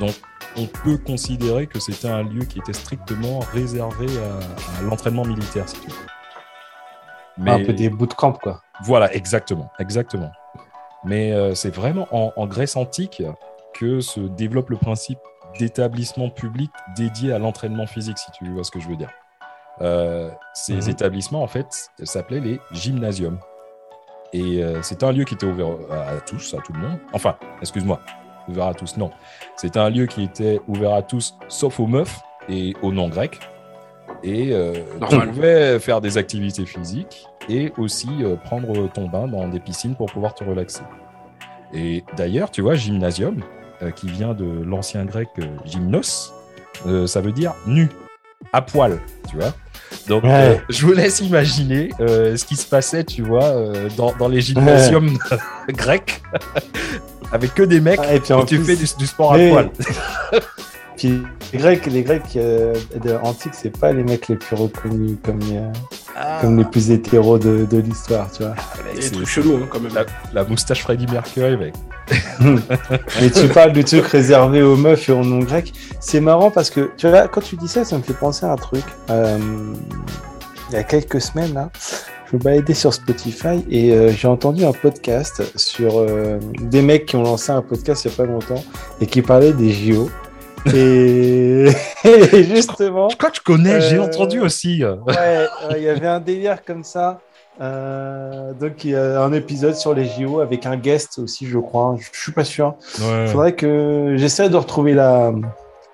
[0.00, 0.14] Donc,
[0.56, 5.68] on peut considérer que c'était un lieu qui était strictement réservé à, à l'entraînement militaire,
[5.68, 7.48] si tu veux.
[7.50, 8.62] Un peu des bootcamps, quoi.
[8.84, 10.32] Voilà, exactement, exactement.
[11.04, 13.22] Mais euh, c'est vraiment en, en Grèce antique,
[13.74, 15.18] que se développe le principe
[15.58, 19.10] d'établissement public dédié à l'entraînement physique, si tu vois ce que je veux dire.
[19.80, 20.90] Euh, ces Mhm.
[20.90, 23.38] établissements, en fait, s'appelaient les gymnasiums.
[24.32, 26.98] Et euh, c'était un lieu qui était ouvert à, à tous, à tout le monde.
[27.12, 28.00] Enfin, excuse-moi,
[28.48, 29.10] ouvert à tous, non.
[29.56, 33.40] C'était un lieu qui était ouvert à tous, sauf aux meufs et aux non-grecs.
[34.22, 34.74] Et euh,
[35.10, 39.96] tu pouvais faire des activités physiques et aussi euh, prendre ton bain dans des piscines
[39.96, 40.82] pour pouvoir te relaxer.
[41.74, 43.42] Et d'ailleurs, tu vois, gymnasium,
[43.82, 45.28] euh, qui vient de l'ancien grec
[45.64, 46.32] gymnos,
[47.06, 47.88] ça veut dire nu,
[48.52, 48.98] à poil,
[49.28, 49.52] tu vois.
[50.08, 50.30] Donc, Ouais.
[50.32, 54.28] euh, je vous laisse imaginer euh, ce qui se passait, tu vois, euh, dans, dans
[54.28, 55.16] les gymnasiums
[55.68, 56.22] grecs,
[57.32, 59.34] avec que des mecs Ah, et puis où en tu plus- fais du, du sport
[59.34, 59.70] à poil.
[60.96, 61.22] Puis
[61.52, 62.74] les Grecs, les Grecs euh,
[63.22, 65.60] antiques, c'est pas les mecs les plus reconnus comme les,
[66.16, 66.38] Ah.
[66.40, 68.54] comme les plus hétéros de, de l'histoire, tu vois.
[68.84, 69.94] Il y a des C'est- trucs chelous hein, quand même.
[69.94, 71.74] La, la moustache Freddie Mercury, mec.
[72.40, 75.72] Mais tu parles de trucs réservés aux meufs et aux non grecs.
[76.00, 78.52] C'est marrant parce que, tu vois, quand tu dis ça, ça me fait penser à
[78.52, 78.84] un truc.
[79.10, 79.38] Euh,
[80.70, 81.70] il y a quelques semaines, là,
[82.30, 87.06] je me baladais sur Spotify et euh, j'ai entendu un podcast sur euh, des mecs
[87.06, 88.64] qui ont lancé un podcast il n'y a pas longtemps
[89.00, 90.10] et qui parlaient des JO.
[90.74, 91.66] Et,
[92.04, 94.84] et justement, Je crois que je connais, j'ai Euh, entendu aussi.
[94.84, 97.20] ouais, euh, il y avait un délire comme ça.
[97.60, 101.58] Euh, donc, il y a un épisode sur les JO avec un guest aussi, je
[101.58, 101.96] crois.
[102.00, 102.74] Je suis pas sûr.
[103.00, 105.32] Ouais, Faudrait que j'essaie de retrouver la,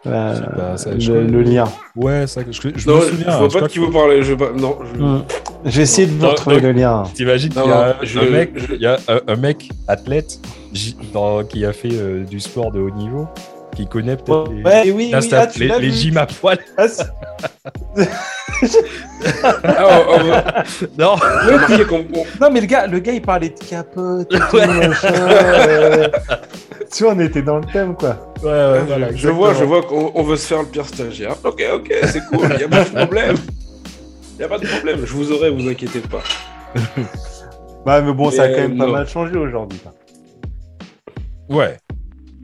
[0.05, 1.65] pas, ça, le, lien.
[1.97, 4.23] ouais ça, je, je non, me je vois pas de qui vous parlez.
[4.23, 5.23] Je Non, je- Hmm.
[5.65, 7.03] J'ai essayé de Non, retrouver le lien.
[7.15, 9.37] T'imagines qu'il y a non, un, je- un mec, je- il y a un, un
[9.37, 10.39] mec athlète
[11.13, 13.27] dans- qui a fait euh, du sport de haut niveau,
[13.75, 16.59] qui connaît peut-être les, Ouais, oui, oui, ah, les, les gyms à poil.
[16.77, 16.87] Ah,
[19.65, 20.65] Ah,
[20.99, 21.17] Non,
[22.41, 24.33] non, mais le gars, le gars, il parlait de capote.
[24.33, 24.89] et tout, Ouais.
[24.89, 26.09] machin, euh,
[26.93, 28.17] Tu vois, on était dans le thème, quoi.
[28.43, 31.37] ouais, ouais, voilà, je vois, je vois qu'on on veut se faire le pire stagiaire.
[31.45, 33.37] Ok, ok, c'est cool, il a pas de problème.
[34.39, 36.23] Il a pas de problème, je vous aurai, vous inquiétez pas.
[37.87, 39.81] Bah, mais bon, ça a quand même pas mal changé aujourd'hui.
[41.49, 41.77] Ouais,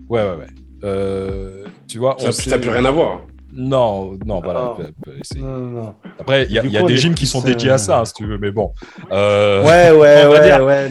[0.08, 0.46] ouais, ouais, ouais.
[0.84, 3.22] Euh, tu vois, on Ça sait- n'a plus rien à voir.
[3.56, 4.74] Non, non, voilà.
[4.78, 4.82] Ah.
[5.36, 5.94] Non, non, non.
[6.18, 8.04] Après, il y a, y coup, des gyms qui sont dédiés à euh, ça, hein,
[8.04, 8.72] si tu veux, mais bon.
[9.12, 10.88] Euh, Ouais, ouais, ouais, dire- ouais.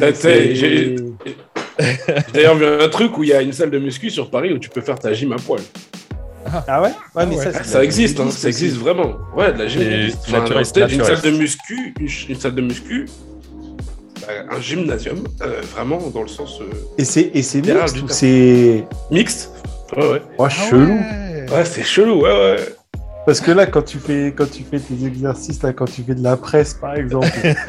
[2.34, 4.60] d'ailleurs vu un truc où il y a une salle de muscu sur Paris où
[4.60, 5.60] tu peux faire ta gym à poil.
[6.68, 6.90] Ah ouais?
[7.16, 7.52] Ouais, mais ouais.
[7.64, 9.14] ça, existe, hein, ça existe vraiment.
[9.36, 9.82] Ouais, de la gym.
[10.28, 13.08] Enfin, naturiste, une salle de muscu, une, ch- une salle de muscu,
[14.30, 16.66] euh, un gymnasium, euh, vraiment dans le sens euh,
[16.98, 18.84] Et c'est et c'est Gérard mixte ou c'est.
[19.12, 19.50] mixte.
[19.98, 20.22] Ouais, ouais.
[20.38, 20.94] Oh, Ah chelou.
[20.94, 21.46] ouais.
[21.52, 22.56] Ouais, c'est chelou, ouais, ouais.
[23.26, 26.14] Parce que là, quand tu fais, quand tu fais tes exercices, là, quand tu fais
[26.16, 27.28] de la presse, par exemple,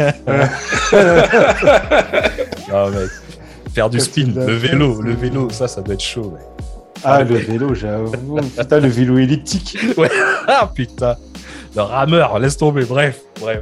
[2.72, 3.10] Ah, mec.
[3.74, 6.42] Faire du spin, le vélo, le vélo, ça, ça doit être chaud, mec.
[7.04, 8.12] ah, le vélo, j'avoue,
[8.56, 9.76] putain, le vélo elliptique.
[10.46, 11.16] Ah putain,
[11.74, 13.60] le rameur, laisse tomber, bref, bref.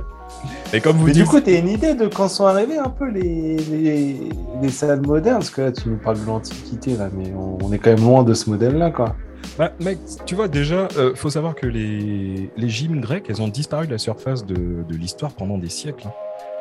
[0.72, 2.90] Et comme vous Mais dites, du coup, t'as une idée de quand sont arrivées un
[2.90, 4.28] peu les, les,
[4.61, 5.38] les salles modernes?
[5.38, 8.05] Parce que là, tu nous parles de l'Antiquité, là, mais on, on est quand même
[8.05, 9.16] loin de ce modèle-là, quoi.
[9.59, 13.48] bah, mec, tu vois déjà, euh, faut savoir que les, les gyms grecs, elles ont
[13.48, 16.07] disparu de la surface de, de l'histoire pendant des siècles.
[16.09, 16.12] hein.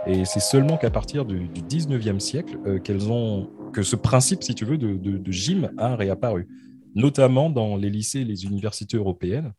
[0.08, 4.44] Et c'est seulement qu'à partir du, du 19e siècle euh, qu'elles ont que ce principe,
[4.44, 6.48] si tu veux, de, de, de gym a réapparu,
[6.96, 9.54] notamment dans les lycées et les universités européennes.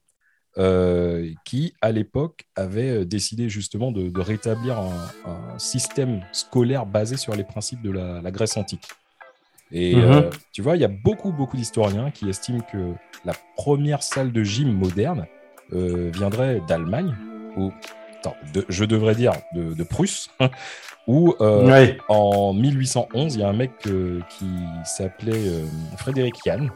[0.59, 6.85] Euh, qui, à l'époque, avaient euh, décidé justement de, de rétablir un, un système scolaire
[6.87, 8.85] basé sur les principes de la, la Grèce antique.
[9.71, 10.03] Et Mhm.
[10.05, 12.93] euh, tu vois, il y a beaucoup, beaucoup d'historiens qui estiment que
[13.25, 15.27] la première salle de gym moderne
[15.73, 17.17] euh, viendrait d'Allemagne,
[17.57, 17.73] ou
[18.19, 20.29] attends, de- je devrais dire de, de Prusse,
[21.07, 21.97] où ouais.
[22.09, 24.47] en 1811, il y a un mec qui
[24.85, 25.63] s'appelait
[25.97, 26.71] Frédéric Yann.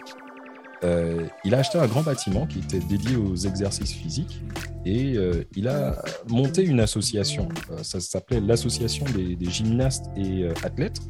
[0.87, 4.41] Euh, il a acheté un grand bâtiment qui était dédié aux exercices physiques
[4.85, 5.97] et euh, il a
[6.29, 7.49] monté une association.
[7.73, 11.01] Euh, ça s'appelait l'association des, des gymnastes et athlètes,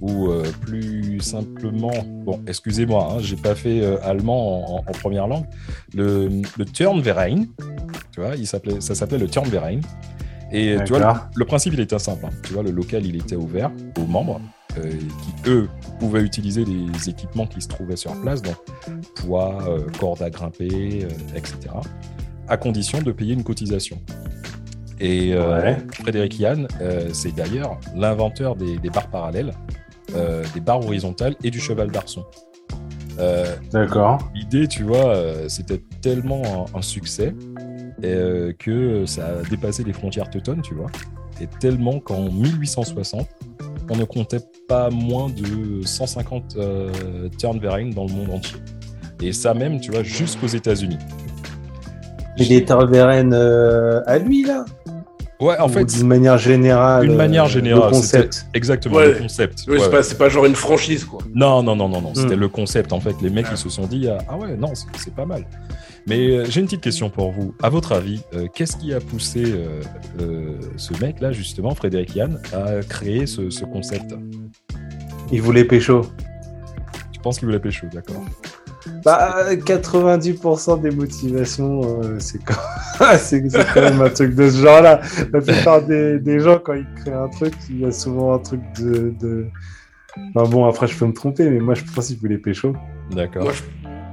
[0.00, 0.28] ou
[0.60, 1.92] plus simplement,
[2.24, 5.46] bon, excusez-moi, hein, j'ai pas fait allemand en, première langue,
[5.94, 7.44] le, le Turnverein,
[8.12, 9.80] tu vois, il ça s'appelait le Turnverein.
[10.52, 11.26] Et tu vois, le, D'accord.
[11.34, 12.26] le principe, il était simple.
[12.26, 12.30] hein.
[12.44, 14.40] Tu vois, le local, il était ouvert aux membres
[14.78, 18.56] euh, qui, eux, pouvaient utiliser les équipements qui se trouvaient sur place, donc
[19.14, 21.56] poids, euh, cordes à grimper, euh, etc.,
[22.48, 24.00] à condition de payer une cotisation.
[25.00, 25.76] Et euh, Ouais.
[25.92, 26.68] Frédéric Yann,
[27.12, 29.52] c'est d'ailleurs l'inventeur des, des barres parallèles,
[30.54, 32.24] des barres horizontales et du cheval d'arçon.
[33.72, 34.18] D'accord.
[34.34, 35.16] L'idée, tu vois,
[35.48, 37.34] c'était tellement un, un succès
[38.02, 40.90] que ça a dépassé les frontières teutones, tu vois.
[41.40, 43.26] Et tellement qu'en 1860,
[43.90, 48.56] on ne comptait pas moins de 150 euh, Turnverein dans le monde entier.
[49.22, 50.98] Et ça même, tu vois, jusqu'aux États-Unis.
[52.38, 54.64] Mais des Turnverein euh, à lui, là
[55.40, 57.06] Ouais, en Ou fait, d'une manière générale.
[57.06, 58.46] d'une manière euh, générale, Le concept.
[58.54, 59.12] exactement Ouais.
[59.12, 59.64] le concept.
[59.66, 61.18] Oui, Ouais, c'est pas, c'est pas genre une franchise, quoi.
[61.34, 62.14] Non, non, non, non, non.
[62.14, 62.40] C'était Hmm.
[62.40, 62.92] le concept.
[62.92, 65.44] En fait, les mecs, ils se sont dit ah, ah ouais, non, c'est pas mal.
[66.06, 67.54] Mais euh, j'ai une petite question pour vous.
[67.62, 69.80] À votre avis, euh, qu'est-ce qui a poussé euh,
[70.20, 74.14] euh, ce mec-là, justement, Frédéric Yann, à créer ce, ce concept?
[75.32, 76.02] Il voulait pécho.
[77.12, 78.22] Tu penses qu'il voulait pécho, d'accord
[79.02, 82.54] Bah, 90% des motivations, euh, c'est quand...
[83.16, 85.00] c'est c'est quand même un truc de ce genre-là.
[85.32, 88.38] La plupart des, des gens, quand ils créent un truc, il y a souvent un
[88.38, 89.14] truc de.
[89.18, 89.46] de...
[90.34, 92.76] Enfin bon, après, je peux me tromper, mais moi, je pense qu'ils voulaient pécho.
[93.10, 93.50] D'accord.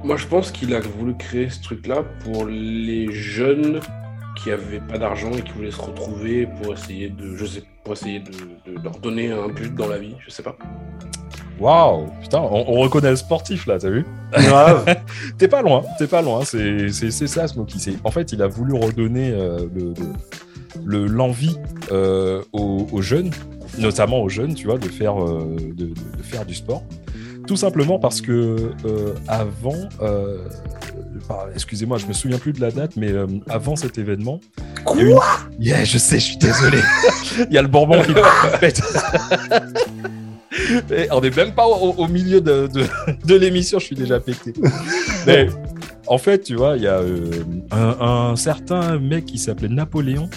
[0.04, 3.80] Moi je, pense qu'il a voulu créer ce truc-là pour les jeunes
[4.36, 7.92] qui avaient pas d'argent et qui voulaient se retrouver pour essayer de, je sais, pour
[7.92, 8.30] essayer de,
[8.72, 10.56] de leur donner un but dans la vie, je sais pas.
[11.60, 14.04] Waouh Putain, on, on reconnaît le sportif, là, t'as vu?
[14.32, 14.84] Grave.
[15.38, 16.44] T'es pas loin, t'es pas loin.
[16.44, 16.88] C'est
[17.28, 17.78] ça, Smokey.
[17.78, 20.12] C'est- En fait, il a voulu redonner euh, le- le-
[20.84, 21.56] le- l'envie
[21.92, 23.30] euh, aux, aux jeunes,
[23.78, 26.82] notamment aux jeunes, tu vois, de faire, euh, de, de- de faire du sport.
[27.46, 30.38] Tout simplement parce que euh, avant, euh,
[31.28, 34.40] bah, excusez-moi, je me souviens plus de la date, mais euh, avant cet événement,
[34.94, 35.18] il y a eu une-
[35.64, 36.78] Yeah, je sais, je suis désolé.
[37.48, 38.12] il y a le Bourbon qui
[38.60, 38.80] pète.
[40.90, 42.86] Et on n'est même pas au, au milieu de, de-
[43.24, 44.52] de l'émission, je suis déjà pété.
[45.26, 45.48] Mais
[46.06, 47.00] en fait, tu vois, il y a
[47.70, 50.28] un, un certain mec qui s'appelait Napoléon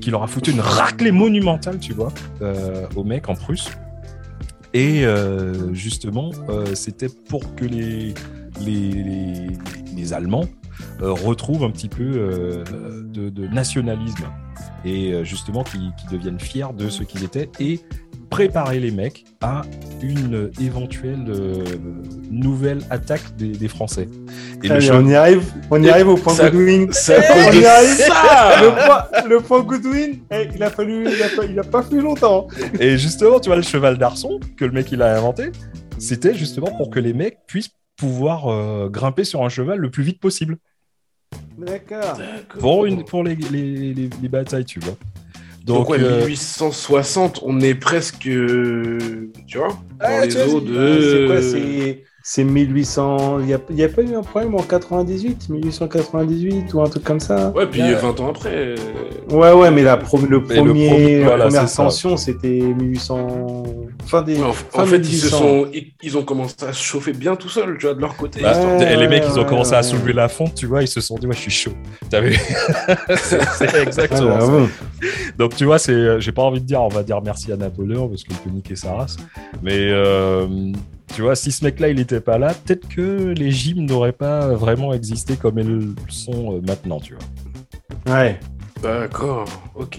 [0.00, 2.12] qui leur a foutu une raclée monumentale, tu vois,
[2.42, 3.68] euh, au mec en Prusse.
[4.76, 8.12] Et euh, justement, euh, c'était pour que les,
[10.12, 10.44] Allemands
[11.00, 14.26] euh, retrouvent un petit peu de, nationalisme.
[14.84, 17.80] Et justement qu'ils qu'ils deviennent fiers de ce qu'ils étaient et
[18.30, 19.62] préparer les mecs à
[20.02, 21.64] une éventuelle euh,
[22.30, 24.08] nouvelle attaque des, des Français.
[24.62, 26.88] Et Allez, on y arrive, on y arrive au point ça- Goodwin.
[26.90, 27.88] On y arrive.
[27.88, 31.62] ça Le point, le point Goodwin, eh, il a fallu, il a pas, il a
[31.64, 32.48] pas fallu longtemps.
[32.80, 35.52] Et justement, tu vois, le cheval d'arçon que le mec il a inventé,
[35.98, 40.02] c'était justement pour que les mecs puissent pouvoir euh, grimper sur un cheval le plus
[40.02, 40.58] vite possible
[41.58, 42.18] D'accord.
[42.58, 44.96] pour, une, pour les, les, les- les batailles, tu vois.
[45.66, 49.68] Donc, Donc, ouais, euh, 1860, on est presque, euh, tu vois,
[50.00, 51.00] dans Ah, les tu vois, eaux c'est- de...
[51.00, 51.42] C'est quoi
[52.28, 53.38] C'est c'est 1800.
[53.40, 56.88] Il n'y a, il y a pas eu un problème en 98, 1898 ou un
[56.88, 57.94] truc comme ça Ouais, puis Ouais.
[57.94, 58.50] 20 ans après...
[58.52, 58.74] euh,
[59.30, 63.62] Ouais, ouais, mais la, pro- le le premier, voilà, la première tension, c'était 1800.
[64.06, 64.36] Fin des.
[64.38, 65.38] ouais, en, fin en fait, ils, se 1800.
[65.38, 68.16] sont, ils, ils ont commencé à se chauffer bien tout seuls, tu vois, de leur
[68.16, 68.40] côté.
[68.42, 69.82] bah, Ouais, et les mecs, ils ont ouais, commencé à ouais.
[69.84, 71.72] soulever la fonte, tu vois, ils se sont dit, ouais, je suis chaud.
[72.10, 72.34] T'as vu?
[73.16, 73.38] C'est
[73.72, 75.08] Ah, exactement bah, ça.
[75.38, 78.08] Donc tu vois, c'est, j'ai pas envie de dire, on va dire merci à Napoléon
[78.08, 79.16] parce qu'il peut niquer sa race.
[79.62, 80.46] Mais euh,
[81.14, 84.48] tu vois, si ce mec-là il était pas là, peut-être que les gyms n'auraient pas
[84.54, 88.14] vraiment existé comme elles le sont euh, maintenant, tu vois.
[88.14, 88.38] Ouais.
[88.82, 89.98] D'accord, ok.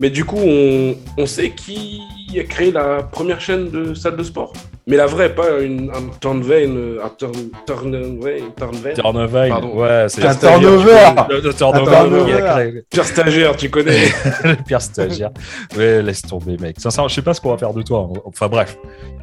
[0.00, 2.00] Mais du coup, on, on sait qui
[2.38, 4.52] a créé la première chaîne de salle de sport?
[4.88, 7.32] Mais la vraie, pas une, un Turnvein, euh, un Turn,
[7.66, 8.92] Turnvein, Turnvein.
[8.94, 9.76] Turnover, Pardon.
[9.76, 10.92] ouais, c'est Un turnover.
[11.28, 12.32] Le, le turnover, Un turnover.
[12.32, 13.98] qui a créé Pire stagiaire, tu connais?
[14.44, 15.30] Le pire stagiaire.
[15.76, 16.76] Ouais, laisse tomber, mec.
[16.78, 18.08] Sincèrement, je sais pas ce qu'on va faire de toi.
[18.26, 18.76] Enfin bref,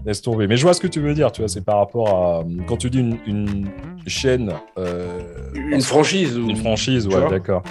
[0.06, 0.48] laisse tomber.
[0.48, 2.76] Mais je vois ce que tu veux dire, tu vois, c'est par rapport à quand
[2.78, 3.70] tu dis une, une
[4.06, 4.52] chaîne.
[4.78, 5.20] euh,
[5.54, 6.50] Une franchise ou...
[6.50, 7.63] Une franchise, ouais, d'accord.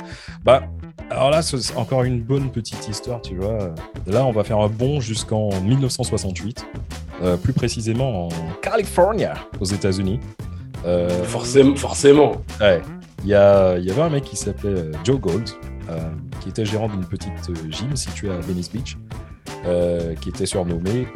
[0.45, 0.63] Bah,
[1.11, 3.71] alors là, c'est encore une bonne petite histoire, tu vois.
[4.07, 6.67] Là, on va faire un bond jusqu'en 1968,
[7.23, 8.29] euh, plus précisément en
[8.63, 9.25] Californie,
[9.61, 10.21] aux États-Unis.
[10.87, 12.33] Euh, Forcément, forcément.
[12.61, 12.81] ouais.
[13.25, 15.49] Il y, a- il y avait un mec qui s'appelait euh, Joe Gold,
[15.91, 15.99] euh,
[16.41, 17.33] qui était gérant d'une petite
[17.71, 18.97] gym située à Venice Beach,
[20.21, 21.07] qui était surnommé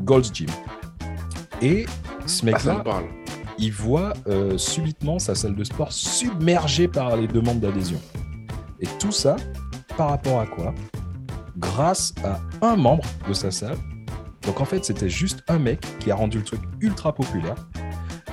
[0.00, 0.46] Gold's Gym.
[1.60, 1.84] Et
[2.24, 2.84] ce Ah, mec-là,
[3.58, 4.14] il voit
[4.56, 7.98] subitement sa salle de sport submergée par les demandes d'adhésion.
[8.80, 9.36] Et tout ça,
[9.96, 10.74] par rapport à quoi?
[11.56, 13.76] Grâce à un membre de sa salle.
[14.42, 17.54] Donc en fait, c'était juste un mec qui a rendu le truc ultra populaire.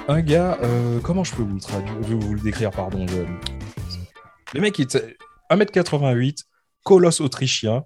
[0.07, 3.05] Un gars, euh, comment je peux vous le traduire, vous le décrire, pardon.
[3.07, 3.21] je-
[4.53, 5.15] Le mec, il était
[5.49, 6.43] 1m88,
[6.83, 7.83] colosse autrichien.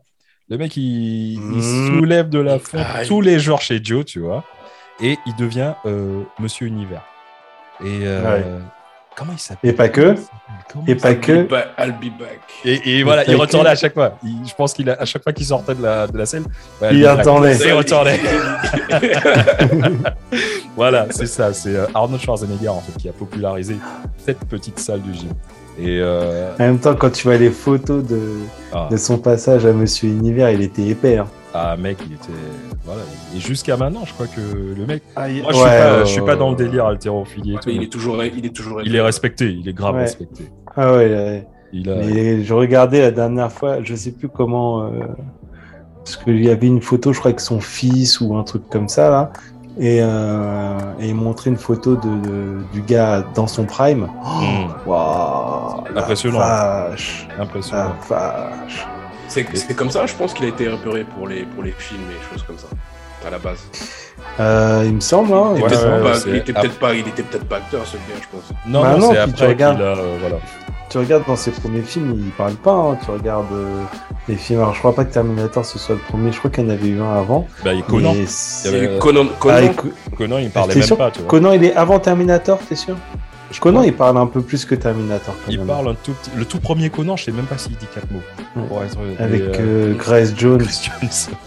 [0.49, 1.87] Le mec, il, il Mmh.
[1.87, 4.43] soulève de la fonte tous les jours chez Joe, tu vois.
[5.01, 7.03] Et il devient euh, Monsieur Univers.
[7.81, 8.61] Et euh, Ouais.
[9.15, 9.69] Comment il s'appelle?
[9.69, 10.15] Et pas que.
[10.71, 11.31] Comment Et pas que.
[11.79, 12.39] I'll be back.
[12.65, 14.17] et, et voilà, il que- retournait à chaque fois.
[14.23, 16.45] Il- je pense qu'il a, à chaque fois qu'il sortait de la, de la scène,
[16.81, 17.55] ouais, Il attendait.
[17.57, 18.19] Il retournait.
[20.75, 21.53] Voilà, c'est ça.
[21.53, 23.77] C'est euh, Arnold Schwarzenegger en fait qui a popularisé
[24.25, 25.29] cette petite salle du gym.
[25.79, 28.19] Et euh, En même temps, quand tu vois les photos de,
[28.73, 31.17] ah, de son passage à Monsieur Univers, il était épais.
[31.17, 31.27] hein.
[31.57, 32.27] Ah, mec, il était.
[32.83, 33.01] Voilà.
[33.35, 35.01] Et jusqu'à maintenant, je crois que le mec.
[35.15, 36.63] Ah, il- Moi, je suis ouais, pas, ouais, je suis pas ouais, dans le ouais.
[36.65, 37.61] délire haltérophilie et tout.
[37.67, 38.81] Mais il est toujours, il est toujours.
[38.83, 40.01] Il est respecté, il est grave Ouais.
[40.01, 40.51] respecté.
[40.75, 41.47] Ah ouais, ouais.
[41.71, 41.95] Il a...
[41.95, 44.83] Mais je regardais la dernière fois, je sais plus comment.
[44.83, 44.89] euh,
[46.03, 48.87] parce qu'il y avait une photo, je crois, avec son fils ou un truc comme
[48.89, 49.31] ça, là.
[49.79, 54.07] Et, euh, et il montrait une photo de, de- du gars dans son prime.
[54.23, 54.87] Oh, Mm.
[54.89, 56.37] waouh, la Impressionnant.
[56.37, 57.83] Vache, Impressionnant.
[58.09, 58.87] la vache.
[59.27, 62.33] C'est comme ça, je pense qu'il a été repéré pour les, pour les films et
[62.33, 62.67] choses comme ça,
[63.27, 63.59] à la base.
[64.39, 65.53] Euh, il me semble, hein.
[65.55, 66.53] Il était ouais, peut-être ouais, pas- c'est- il était
[67.23, 68.49] peut-être pas, acteur, ce gars, je pense.
[68.67, 69.77] Non, Bah non, non, c'est puis tu après regardes.
[69.77, 69.89] qu'il a.
[69.97, 70.35] euh, voilà.
[70.89, 72.71] Tu regardes dans ses premiers films, il parle pas.
[72.71, 72.97] hein.
[73.03, 73.81] Tu regardes euh,
[74.29, 74.59] les films.
[74.59, 76.31] Alors, je crois pas que Terminator ce soit le premier.
[76.31, 77.47] Je crois qu'il y en avait eu un avant.
[77.63, 78.13] Bah, il Conan.
[78.13, 79.25] Il y c'est- Il y a avait- eu Conan.
[79.39, 81.27] Conan Ah, Conan, il parlait même pas, tu vois.
[81.29, 82.95] Conan, il est avant Terminator, t'es sûr?
[83.59, 83.87] Conan, crois.
[83.87, 85.35] il parle un peu plus que Terminator.
[85.45, 85.67] Quand Il même.
[85.67, 86.31] parle un tout petit.
[86.35, 88.21] Le tout premier Conan, je sais même pas s'il dit quatre mots.
[88.55, 88.85] Ouais.
[88.85, 88.97] Être...
[89.21, 90.59] avec et, euh, Grace Jones.
[90.59, 91.37] Chris Jones.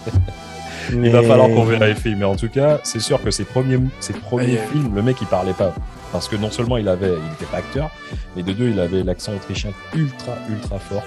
[0.94, 1.08] Mais...
[1.08, 4.14] Il va falloir qu'on vérifie, mais en tout cas, c'est sûr que ses premiers, ses
[4.14, 5.74] premiers films, le mec il parlait pas.
[6.12, 7.90] Parce que non seulement il avait, il était pas acteur,
[8.34, 11.02] mais de deux, il avait l'accent autrichien ultra, ultra fort.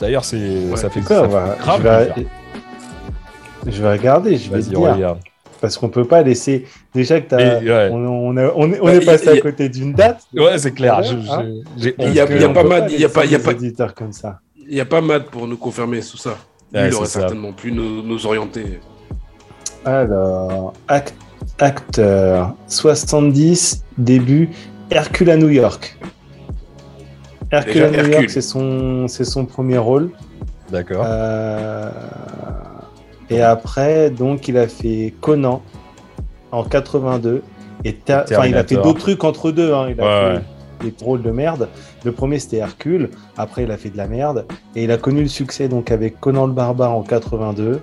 [0.00, 2.12] D'ailleurs, c'est, ça fait, Quoi, ça fait grave je, vais...
[2.12, 2.30] plaisir.
[3.66, 4.78] je vais regarder, je vais dire.
[4.80, 5.18] regarde.
[5.60, 6.66] Parce qu'on peut pas laisser.
[6.94, 7.36] Déjà que.
[7.36, 7.88] Mais, ouais.
[7.92, 10.20] On, on, a- on est, on Bah, est passé y- à côté d'une date.
[10.34, 11.02] Ouais, c'est clair.
[11.02, 11.44] Je- hein.
[11.76, 13.50] Il y a- il y pas Mad, il y a pas- il y a pas-
[13.50, 14.40] auditeurs comme ça.
[14.68, 16.36] Il n'y a pas Matt pour nous confirmer tout ça.
[16.72, 17.20] Lui, Ouais, il aurait c'est ça.
[17.20, 18.80] certainement pu nous, nous orienter.
[19.84, 21.14] Alors, act-
[21.60, 24.50] acteur 70, début,
[24.90, 25.96] Hercule à New York.
[27.52, 30.10] Hercule Déjà, à New York, c'est son, c'est son premier rôle.
[30.70, 31.04] D'accord.
[31.06, 31.88] Euh,
[33.30, 35.62] et après, donc, il a fait Conan
[36.52, 37.42] en 82.
[37.84, 39.72] Et enfin, il a fait d'autres trucs entre deux.
[39.74, 39.88] hein.
[39.90, 40.90] Il a Ouais, fait ouais.
[40.98, 41.68] des rôles de merde.
[42.04, 43.10] Le premier, c'était Hercule.
[43.36, 44.46] Après, il a fait de la merde.
[44.74, 47.80] Et il a connu le succès donc avec Conan le Barbare en 82.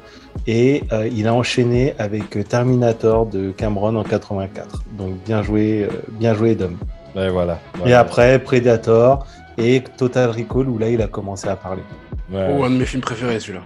[0.48, 4.84] Et euh, il a enchaîné avec euh, Terminator de Cameron en 84.
[4.98, 5.88] Donc, bien joué, euh,
[6.20, 6.78] bien joué, Dom.
[7.16, 7.60] Ouais, voilà.
[7.86, 9.28] Et après, Predator
[9.58, 11.84] et Total Recall, où là, il a commencé à parler.
[12.32, 12.48] Ouais.
[12.58, 13.62] Oh, un de mes films préférés, celui-là.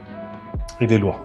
[0.81, 1.19] Il est lourd.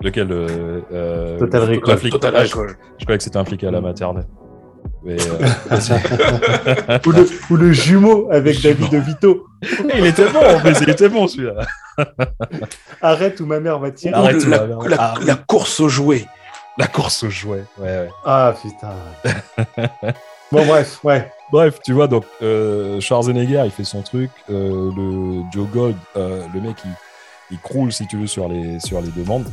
[0.00, 1.94] Lequel euh, euh, Total Recall.
[1.94, 2.76] un flic- Total Ah, je, Recall.
[2.98, 4.26] je croyais que c'était un flic à la maternelle.
[5.04, 8.74] Mais, euh, ou, le, ou le jumeau avec Jumeau.
[8.76, 9.46] David DeVito.
[9.94, 11.66] il était bon en plus, il était bon celui-là.
[13.02, 14.14] Arrête ou ma mère va tirer.
[14.14, 14.66] Arrête, la,
[14.98, 15.14] Ah,
[15.46, 16.26] course aux jouets.
[16.78, 17.64] La course aux jouets.
[17.78, 18.08] Ouais, ouais.
[18.24, 18.94] Ah putain.
[20.52, 21.30] bon bref, ouais.
[21.50, 24.30] Bref, tu vois, donc euh, Schwarzenegger, il fait son truc.
[24.50, 26.90] euh, le Joe Gold, euh, le mec, il,
[27.52, 29.46] il croule, si tu veux, sur les, sur les demandes.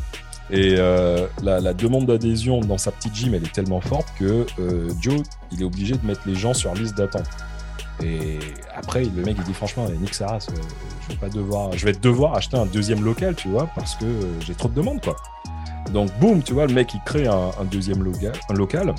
[0.52, 4.46] Et euh, la, la demande d'adhésion dans sa petite gym, elle est tellement forte que
[4.60, 7.26] euh, Joe, il est obligé de mettre les gens sur liste d'attente.
[8.04, 8.40] Et
[8.76, 10.56] après, le mec, il dit franchement, Nick Saras, euh,
[11.08, 14.06] je vais pas devoir, je vais devoir acheter un deuxième local, tu vois, parce que
[14.06, 15.16] euh, j'ai trop de demandes, quoi.
[15.92, 18.94] Donc, boum, tu vois, le mec, il crée un, un deuxième local, un local.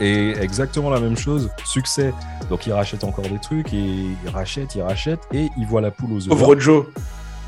[0.00, 2.12] Et exactement la même chose, succès.
[2.50, 5.90] Donc, il rachète encore des trucs, et il rachète, il rachète, et il voit la
[5.90, 6.28] poule aux œufs.
[6.28, 6.86] Pauvre Joe.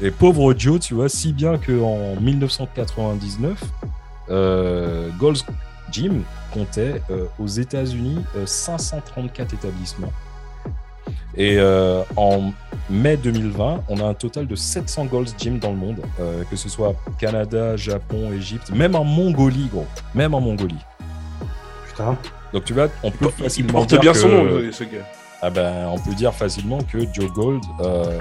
[0.03, 3.63] Et pauvre Joe, tu vois, si bien qu'en 1999,
[4.31, 5.45] euh, Gold's
[5.93, 10.13] Gym comptait euh, aux États-Unis euh, 534 établissements.
[11.37, 12.53] Et euh, en
[12.89, 16.57] mai 2020, on a un total de 700 Gold's Gym dans le monde, euh, que
[16.57, 20.79] ce soit Canada, Japon, Égypte, même en Mongolie, gros, même en Mongolie.
[21.89, 22.17] Putain.
[22.53, 25.07] Donc tu vois, on peut Il facilement porte dire bien que- son nom, ce gars.
[25.43, 28.19] ah ben, on peut dire facilement que Joe Gold euh,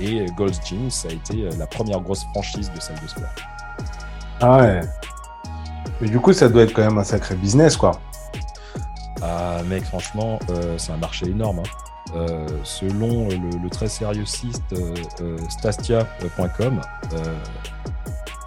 [0.00, 3.28] et Gold's Gym, ça a été euh, la première grosse franchise de salle de sport.
[4.40, 4.80] Ah ouais.
[6.00, 8.00] Mais du coup, ça doit être quand même un sacré business, quoi.
[9.22, 11.60] Ah mec, franchement, euh, c'est un marché énorme.
[11.60, 11.68] hein.
[12.16, 16.80] Euh, selon le, le très sérieux site euh, stastia.com,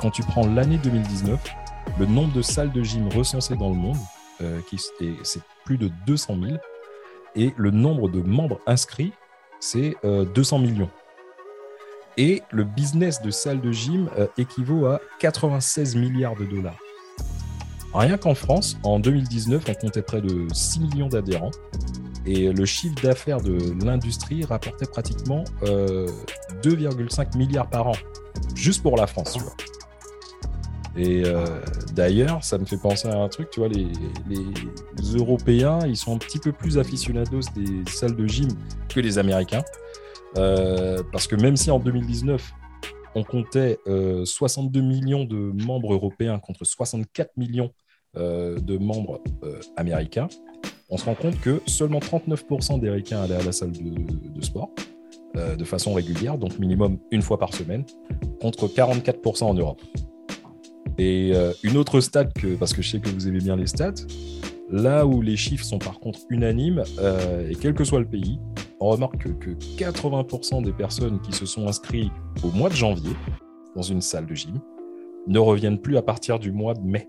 [0.01, 1.39] quand tu prends l'année 2019,
[1.99, 3.97] le nombre de salles de gym recensées dans le monde,
[4.67, 4.77] qui
[5.23, 6.57] c'est plus de 200 000,
[7.35, 9.13] et le nombre de membres inscrits,
[9.61, 10.89] c'est euh, 200 millions.
[12.17, 16.77] Et le business de salles de gym euh, équivaut à 96 milliards de dollars.
[17.93, 21.51] Rien qu'en France, en 2019, on comptait près de 6 millions d'adhérents.
[22.25, 26.07] Et le chiffre d'affaires de l'industrie rapportait pratiquement euh,
[26.63, 27.95] 2,5 milliards par an,
[28.55, 29.37] juste pour la France.
[30.95, 31.45] Et euh,
[31.93, 33.87] d'ailleurs, ça me fait penser à un truc, tu vois, les,
[34.29, 38.47] les Européens, ils sont un petit peu plus aficionados des salles de gym
[38.89, 39.63] que les Américains.
[40.37, 42.53] Euh, parce que même si en 2019,
[43.15, 47.71] on comptait euh, 62 millions de membres européens contre 64 millions
[48.17, 50.27] euh, de membres euh, américains,
[50.89, 54.41] on se rend compte que seulement 39% des Ricains allaient à la salle de, de
[54.41, 54.69] sport
[55.35, 57.83] euh, de façon régulière, donc minimum une fois par semaine,
[58.39, 59.81] contre 44% en Europe.
[60.99, 63.65] Et euh, une autre stat, que, parce que je sais que vous aimez bien les
[63.65, 63.95] stats,
[64.69, 68.39] là où les chiffres sont par contre unanimes, euh, et quel que soit le pays,
[68.79, 72.11] on remarque que, que 80% des personnes qui se sont inscrites
[72.43, 73.11] au mois de janvier
[73.75, 74.59] dans une salle de gym
[75.27, 77.07] ne reviennent plus à partir du mois de mai.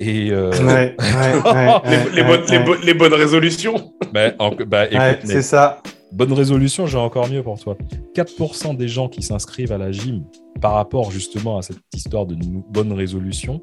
[0.00, 1.42] Et euh, Ouais, ouais,
[1.84, 2.64] ouais, les, bonnes, les ouais.
[2.64, 3.92] bonnes- les bonnes résolutions.
[4.12, 5.82] bah, en- bah, écoute, Ouais, mais c'est ça.
[6.12, 7.76] bonne résolution, j'ai encore mieux pour toi.
[8.14, 10.24] 4% des gens qui s'inscrivent à la gym
[10.60, 12.36] par rapport justement à cette histoire de
[12.70, 13.60] bonne résolution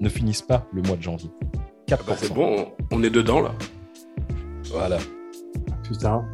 [0.00, 1.30] ne finissent pas le mois de janvier.
[1.88, 2.06] 4%.
[2.06, 3.52] Bah, c'est bon, on est dedans là.
[4.70, 4.98] Voilà.
[5.82, 6.24] Putain.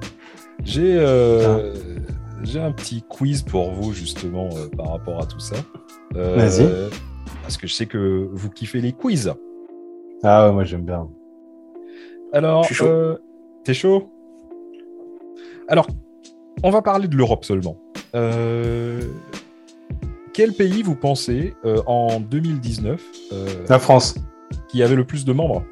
[0.64, 1.74] J'ai euh,
[2.42, 5.56] j'ai un petit quiz pour vous justement euh, par rapport à tout ça.
[6.16, 6.68] Euh, Vas-y.
[7.42, 9.32] Parce que je sais que vous kiffez les quiz.
[10.22, 11.08] Ah ouais, moi j'aime bien.
[12.32, 12.86] Alors, Je suis chaud.
[12.86, 13.18] euh,
[13.64, 14.10] t'es chaud?
[15.68, 15.86] Alors,
[16.62, 17.76] on va parler de l'Europe seulement.
[18.14, 19.00] Euh,
[20.32, 24.16] quel pays vous pensez euh, en 2019 euh, La France.
[24.74, 25.62] Qui avait le plus de membres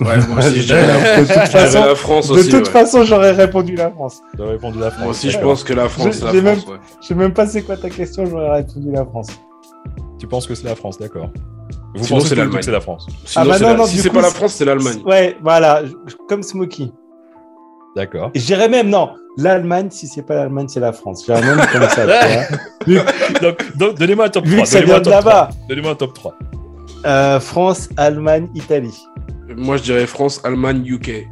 [0.00, 2.48] Ouais, moi aussi, je dirais la, de toute façon, la France de aussi.
[2.48, 2.70] toute ouais.
[2.72, 4.20] façon, j'aurais répondu la France.
[4.36, 5.02] T'as répondu la France.
[5.02, 6.72] Moi aussi, je pense que la France, Je- c'est la j'ai même- France.
[6.72, 6.78] ouais.
[7.00, 9.28] Je sais même pas c'est quoi ta question, j'aurais répondu la France.
[10.18, 11.28] Tu penses que c'est la France, d'accord.
[11.94, 13.06] Vous Sinon, pensez que c'est la France.
[13.24, 15.00] Sinon, bah non, la- non, si c'est pas la France, c'est l'Allemagne.
[15.06, 15.82] Ouais, voilà,
[16.28, 16.90] comme Smokey.
[17.94, 18.32] D'accord.
[18.34, 21.24] Dirais même, non, l'Allemagne, si c'est pas l'Allemagne, c'est la France.
[21.24, 22.04] J'irais même comme ça.
[23.96, 24.64] donnez-moi un top Vu 3.
[24.64, 25.22] que ça Donnez-moi un top 3.
[25.22, 25.50] là-bas.
[25.68, 26.34] Donnez-moi un top 3.
[27.04, 28.98] Euh, France, Allemagne, Italie.
[29.56, 31.26] Moi, je dirais France, Allemagne, UK.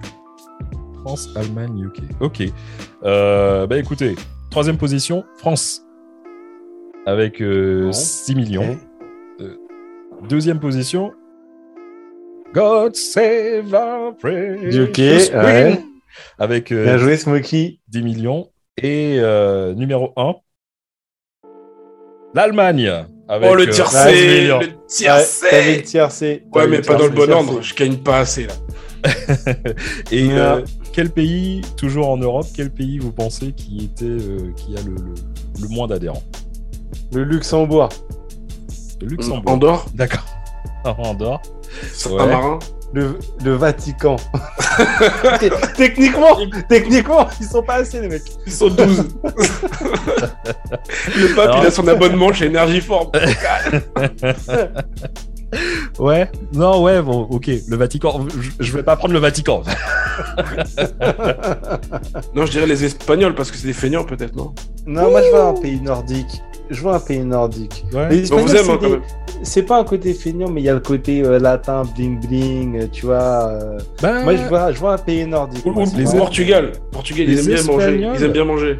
[1.03, 2.03] France, Allemagne, UK.
[2.21, 2.43] Ok.
[3.05, 4.15] Euh, bah écoutez,
[4.51, 5.83] troisième position, France.
[7.07, 7.93] Avec euh, Bon.
[7.93, 8.77] 6 millions.
[9.41, 9.47] Ok.
[10.29, 11.13] Deuxième position,
[12.55, 15.81] God Save Our UK, ouais.
[16.39, 17.81] Avec euh, Bien joué, Smokey.
[17.89, 18.51] 10 millions.
[18.81, 20.35] Et euh, numéro 1,
[22.35, 23.07] l'Allemagne.
[23.29, 24.47] Avec, Oh, le euh, 10 tiercé.
[24.47, 26.43] Le Ouais, tiercé t'avais le tiercé.
[26.55, 27.33] Ouais, mais le pas dans le bon tiercé.
[27.33, 27.63] ordre.
[27.63, 28.55] Je gagne pas assez, là.
[30.11, 30.33] Et Ouais.
[30.39, 30.61] euh,
[30.93, 34.95] quel pays, toujours en Europe, quel pays vous pensez qui, était, euh, qui a le,
[34.95, 35.15] le-
[35.63, 36.23] le moins d'adhérents?
[37.13, 37.89] Le Luxembourg.
[39.01, 39.53] Le Luxembourg.
[39.53, 40.27] Andorre D'accord.
[40.85, 41.43] Andorre.
[41.93, 42.59] Saint-Marin
[42.94, 44.16] Le, le Vatican.
[45.76, 46.37] Techniquement,
[46.68, 48.22] techniquement, ils sont pas assez, les mecs.
[48.46, 49.09] Ils sont 12.
[49.24, 49.31] le
[51.35, 53.11] pape, Alors- il a son abonnement chez Energiform.
[55.98, 56.31] Ouais.
[56.55, 57.50] Non, ouais, bon, ok.
[57.68, 58.26] Le Vatican.
[58.40, 59.62] Je, je vais pas prendre le Vatican.
[62.35, 64.55] non, je dirais les Espagnols, parce que c'est des feignants, peut-être, non?
[64.87, 66.40] Non, moi je vois un pays nordique.
[66.73, 67.85] Je vois un pays nordique.
[67.93, 68.09] Ouais.
[68.11, 69.03] Les vous aime, c'est hein, quand des- même.
[69.43, 72.81] c'est pas un côté feignant, mais il y a le côté euh, latin, bling bling,
[72.81, 73.49] euh, tu vois.
[73.51, 73.79] euh.
[74.03, 75.65] Bah, Moi je vois, je vois un pays nordique.
[75.67, 76.73] Ou- les Portugal.
[76.91, 77.85] Portugal, ils les aiment bien manger.
[77.87, 78.17] Espagnols.
[78.19, 78.79] Ils aiment bien manger.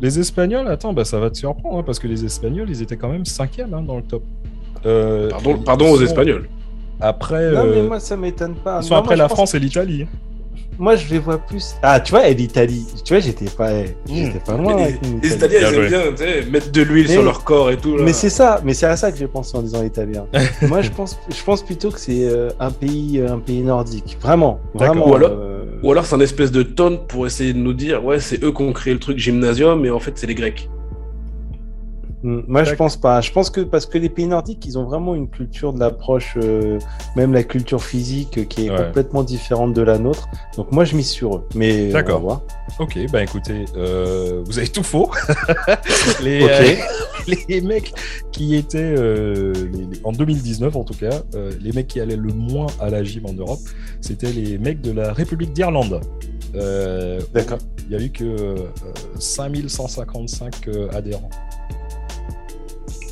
[0.00, 2.96] Les Espagnols, attends, bah, ça va te surprendre, hein, parce que les Espagnols, ils étaient
[2.96, 4.22] quand même cinquième hein, dans le top.
[4.86, 6.48] Euh, Pardon, ils pardon aux Espagnols.
[7.00, 8.80] Après, Non, mais moi ça m'étonne pas.
[8.80, 10.06] ils sont Non, après moi, la France et l'Italie.
[10.78, 11.74] Moi je les vois plus.
[11.82, 12.86] Ah, tu vois, et l'Italie.
[13.04, 13.70] Tu vois, j'étais pas,
[14.08, 14.76] j'étais pas loin.
[15.22, 15.32] Les.
[15.34, 17.96] Italiens, ils aiment bien tu sais, mettre de l'huile sur leur corps et tout.
[17.96, 18.04] Là.
[18.04, 20.26] Mais c'est ça, mais c'est à ça que j'ai pensé en disant italien.
[20.62, 24.16] Moi, je pense, je pense plutôt que c'est euh, un pays, euh, un pays nordique.
[24.22, 25.08] Vraiment, vraiment.
[25.08, 28.04] Ou alors- euh, Ou alors c'est un espèce de tonne pour essayer de nous dire
[28.04, 30.68] ouais, c'est eux qui ont créé le truc gymnasium, mais en fait, c'est les Grecs.
[32.22, 32.86] Mm, Moi, je D'accord.
[32.86, 33.20] pense pas.
[33.20, 36.34] Je pense que parce que les pays nordiques, ils ont vraiment une culture de l'approche,
[36.42, 36.78] euh,
[37.16, 38.76] même la culture physique, euh, qui est Ouais.
[38.86, 40.26] complètement différente de la nôtre.
[40.56, 41.44] Donc moi, je mise sur eux.
[41.54, 42.16] Mais D'accord.
[42.16, 42.42] on va voir.
[42.80, 45.10] Ok, bah écoutez, euh, vous avez tout faux.
[46.22, 46.50] les, Ok.
[46.50, 47.92] euh, les mecs
[48.32, 52.16] qui étaient, euh, les- les- en 2019 en tout cas, euh, les mecs qui allaient
[52.16, 53.60] le moins à la gym en Europe,
[54.00, 56.00] c'était les mecs de la République d'Irlande.
[56.54, 57.58] Euh, D'accord.
[57.90, 58.54] Il y a eu que euh,
[59.18, 61.30] 5155 euh, adhérents.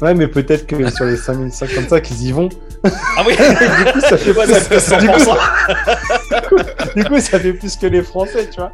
[0.03, 2.49] Ouais, mais peut-être que sur les 5055, ils y vont.
[2.85, 3.33] Ah oui
[3.87, 6.95] du coup, ça fait Ouais, ça fait du, coup, 100%.
[6.97, 8.73] du coup, ça fait plus que les Français, tu vois.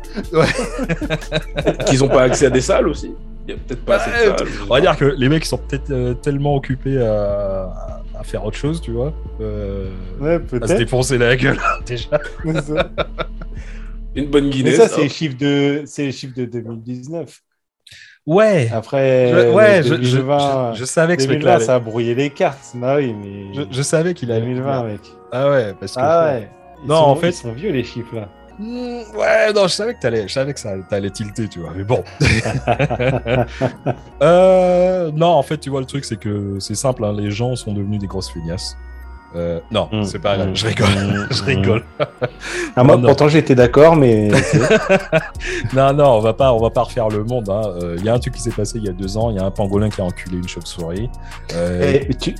[1.87, 3.15] Qu'ils ont pas accès à des salles aussi.
[3.47, 4.49] Il y a peut-être pas assez de Ouais, salles.
[4.69, 8.57] On va dire que les mecs sont peut-être euh, tellement occupés à, à faire autre
[8.57, 10.79] chose, tu vois, euh, Ouais, à se peut-être.
[10.79, 12.21] défoncer la gueule déjà.
[12.45, 12.91] Mais ça-
[14.15, 14.77] Une bonne Mais Guinness.
[14.77, 15.05] ça, c'est hein.
[15.05, 17.41] les chiffres de, c'est les chiffres de 2019.
[18.27, 21.65] Ouais, Après, Je- ouais, je, je- 2020, je- je savais que ce 2020, mec-là allait-
[21.65, 22.71] ça a brouillé les cartes.
[22.75, 25.01] Bah oui, mais je, je savais qu'il allait 2020, mec.
[25.33, 26.01] Ah ouais, parce que.
[26.01, 26.49] Ah ouais.
[26.85, 28.29] Ils Non, sont- en fait- ils sont vieux les chiffres là.
[28.61, 31.73] Hmm, ouais, non, je savais que t'allais, je savais que ça t'allais tilter, tu vois.
[31.75, 32.05] Mais bon.
[34.23, 37.05] euh, non, en fait, tu vois, le truc, c'est que c'est simple.
[37.05, 38.77] hein, les gens sont devenus des grosses feignasses.
[39.35, 40.05] Euh, non, Mm.
[40.05, 41.27] c'est pas grave, je rigole, Mm.
[41.31, 41.83] je rigole.
[42.77, 44.31] Ah, moi, Non, pourtant, j'étais d'accord, mais.
[45.75, 47.49] Non, non, on va pas, on va pas refaire le monde.
[47.49, 47.63] hein.
[47.83, 49.31] Euh, Il y a un truc qui s'est passé il y a deux ans.
[49.31, 51.09] Il y a un pangolin qui a enculé une chauve-souris.
[51.55, 52.35] Euh, Eh, tu...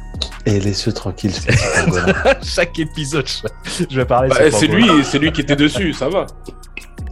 [0.47, 1.33] eh, laisse-le tranquille,
[2.43, 3.27] chaque épisode,
[3.91, 4.29] je, vais parler.
[4.29, 6.27] de Bah, ce c'est lui, c'est lui qui était dessus, ça va.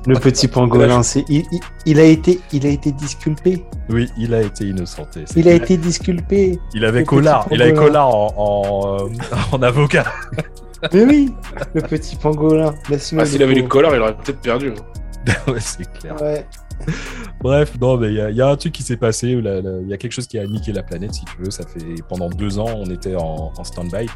[0.06, 1.24] Le petit pangolin, c'est...
[1.28, 2.40] Il, il- il a été...
[2.52, 3.64] il a été disculpé.
[3.90, 5.24] Oui, il a été innocenté.
[5.36, 6.58] Il a été disculpé.
[6.74, 7.46] Il avait collard.
[7.50, 9.08] Il avait collard en, en, euh,
[9.52, 10.06] en avocat.
[10.94, 11.34] Mais oui,
[11.74, 12.74] le petit pangolin.
[12.90, 13.68] Ah, s'il avait du pauvre.
[13.68, 14.72] colère, il aurait peut-être perdu.
[14.72, 15.32] hein.
[15.52, 16.16] ouais, c'est clair.
[16.22, 16.46] Ouais.
[17.42, 19.28] Bref, non, mais il y, a- il y a un truc qui s'est passé.
[19.28, 21.50] Il y a quelque chose qui a niqué la planète, si tu veux.
[21.50, 24.06] Ça fait pendant deux ans, on était en, en stand-by.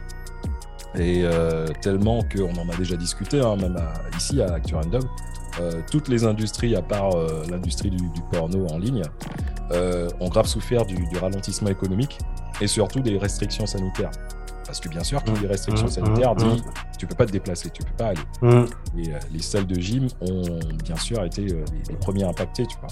[0.97, 5.03] Et euh, tellement qu'on en a déjà discuté, hein, même à- ici à Actu Random,
[5.03, 5.44] euh,
[5.91, 9.03] toutes les industries, à part euh, l'industrie du, du porno en ligne,
[9.73, 12.19] euh, ont grave souffert du, du ralentissement économique
[12.61, 14.11] et surtout des restrictions sanitaires.
[14.67, 16.63] Parce que bien sûr, qui dit restrictions Mmh, sanitaires mmh, dit
[16.99, 18.21] tu peux pas te déplacer, tu peux pas aller.
[18.99, 22.67] Et euh, les salles de gym ont bien sûr été euh, les, les premiers impactés,
[22.67, 22.89] tu vois.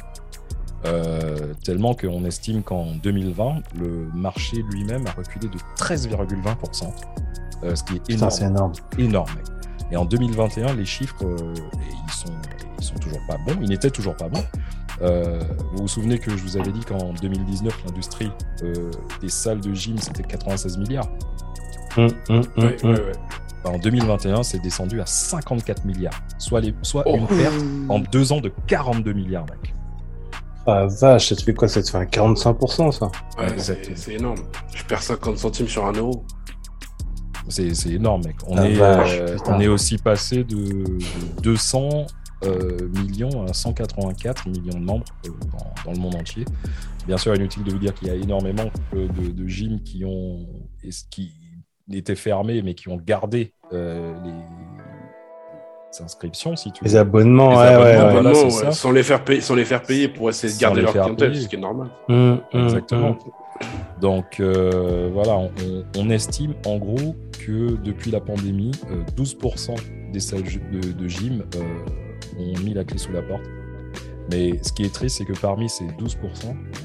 [0.84, 6.92] Euh, tellement qu'on estime qu'en 2020, le marché lui-même a reculé de 13,20%,
[7.62, 8.72] euh, ce qui est énorme, c'est énorme.
[8.98, 9.30] énorme.
[9.36, 9.46] mec.
[9.92, 11.36] Et en 2021, les chiffres, euh,
[12.06, 12.32] ils sont,
[12.78, 13.58] ils sont toujours pas bons.
[13.60, 14.44] Ils n'étaient toujours pas bons.
[15.02, 15.38] Euh,
[15.72, 18.30] vous vous souvenez que je vous avais dit qu'en 2019, l'industrie
[18.62, 18.90] euh,
[19.20, 21.08] des salles de gym, c'était 96 milliards.
[21.98, 22.42] Ouais, hum.
[22.56, 23.12] ouais, ouais.
[23.64, 27.16] En 2021, c'est descendu à 54 milliards, soit, les, soit Oh.
[27.16, 27.54] une perte
[27.88, 29.74] en deux ans de 42 milliards, mec.
[30.66, 33.06] Ah vache, ça te fait quoi Ça te fait un 45%, ça?
[33.38, 34.38] Ouais, c'est énorme.
[34.74, 36.24] Je perds 50 centimes sur un euro.
[37.48, 38.36] C'est c'est énorme, mec.
[38.46, 40.98] On, La est, vache, euh, on est aussi passé de, de
[41.42, 42.06] 200
[42.44, 46.44] euh, millions à 184 millions de membres euh, dans, dans le monde entier.
[47.06, 50.46] Bien sûr, inutile de vous dire qu'il y a énormément de, de gyms qui ont
[51.10, 51.32] qui
[51.92, 56.98] étaient fermés, mais qui ont gardé euh, les inscriptions, si tu Les veux.
[56.98, 60.30] abonnements, Les ouais, abonnements, ouais, voilà, sans, les faire payer, sans les faire payer pour
[60.30, 61.42] essayer de garder les leur clientèle, payer.
[61.42, 61.88] ce qui est normal.
[62.08, 63.08] Hum, hum, Exactement.
[63.10, 63.16] hum.
[64.00, 65.38] Donc euh, voilà,
[65.96, 69.76] on, estime en gros que depuis la pandémie, euh, 12%
[70.12, 71.60] des salles de, de gym euh,
[72.38, 73.44] ont mis la clé sous la porte.
[74.30, 76.16] Mais ce qui est triste, c'est que parmi ces 12%,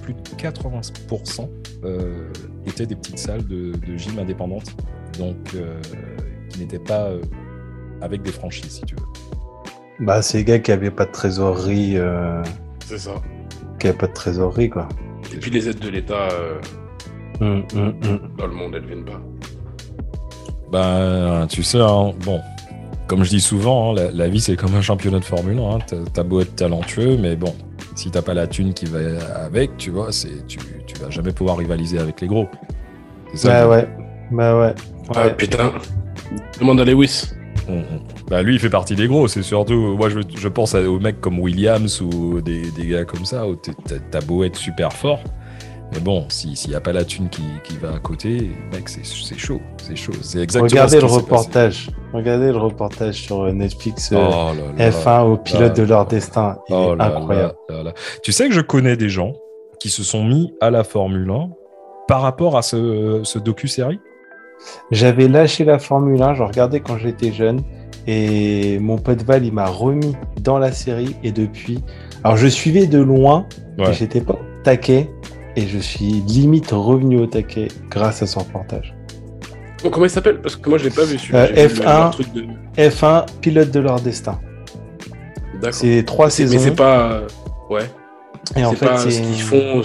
[0.01, 1.47] plus de 80%
[1.83, 2.29] euh,
[2.65, 4.75] étaient des petites salles de, de gym indépendantes,
[5.17, 5.79] donc euh,
[6.49, 7.21] qui n'étaient pas euh,
[8.01, 10.05] avec des franchises, si tu veux.
[10.05, 12.43] Bah, c'est les gars qui avaient pas de trésorerie, euh,
[12.85, 13.15] C'est ça.
[13.79, 14.87] qui avaient pas de trésorerie, quoi.
[15.33, 16.59] Et puis les aides de l'État euh,
[17.39, 18.19] Hum, hum, hum.
[18.37, 19.21] dans le monde, elles viennent pas.
[20.71, 22.41] Ben, tu sais, hein, bon,
[23.07, 25.61] comme je dis souvent, hein, la, la vie c'est comme un championnat de Formule 1.
[25.61, 25.77] Hein,
[26.13, 27.53] t'as, beau être talentueux, mais bon,
[27.95, 28.99] si t'as pas la thune qui va
[29.45, 30.57] avec, tu vois, c'est, tu,
[30.87, 32.47] tu vas jamais pouvoir rivaliser avec les gros.
[33.31, 33.87] C'est ça, Bah ouais,
[34.31, 34.73] bah ouais.
[35.15, 35.33] Ah Ouais.
[35.35, 35.71] putain.
[36.59, 37.31] Demande à Lewis.
[38.29, 39.27] Bah, lui, il fait partie des gros.
[39.27, 43.05] C'est surtout, moi, je, je pense à- aux mecs comme Williams ou des, des gars
[43.05, 43.43] comme ça
[44.11, 45.19] t'as, beau être super fort.
[45.93, 48.89] Mais bon, si- s'il n'y a pas la thune qui, qui va à côté, mec,
[48.89, 49.03] c'est,
[49.37, 49.61] chaud.
[49.81, 50.11] C'est chaud.
[50.21, 51.15] C'est exactement Regardez ce le passé.
[51.21, 51.89] reportage.
[52.13, 54.89] Regardez le reportage sur euh, Netflix euh, Oh là là.
[54.91, 56.57] F1 au pilote là de leur destin.
[56.67, 57.53] Il Oh est incroyable.
[58.21, 59.33] Tu sais que je connais des gens
[59.79, 61.49] qui se sont mis à la Formule 1
[62.09, 63.99] par rapport à ce, ce docu-série?
[64.91, 67.61] J'avais lâché la Formule 1, je regardais quand j'étais jeune.
[68.07, 71.15] Et mon pote Val, il m'a remis dans la série.
[71.23, 71.83] Et depuis.
[72.23, 73.45] Alors, je suivais de loin.
[73.77, 73.89] Ouais.
[73.89, 75.09] Et j'étais pas au taquet.
[75.55, 78.95] Et je suis limite revenu au taquet grâce à son reportage.
[79.83, 80.39] Bon, comment il s'appelle?
[80.41, 81.17] Parce que moi, je l'ai pas vu.
[81.33, 82.05] Euh, J'ai vu le- F1.
[82.05, 82.45] le truc de...
[82.77, 84.39] F1, pilote de leur destin.
[85.55, 85.73] D'accord.
[85.73, 86.55] C'est trois saisons.
[86.57, 87.11] Mais c'est pas.
[87.11, 87.27] euh,
[87.69, 87.89] Ouais.
[88.55, 89.81] Et en C'est fait, pas c'est ce qu'ils font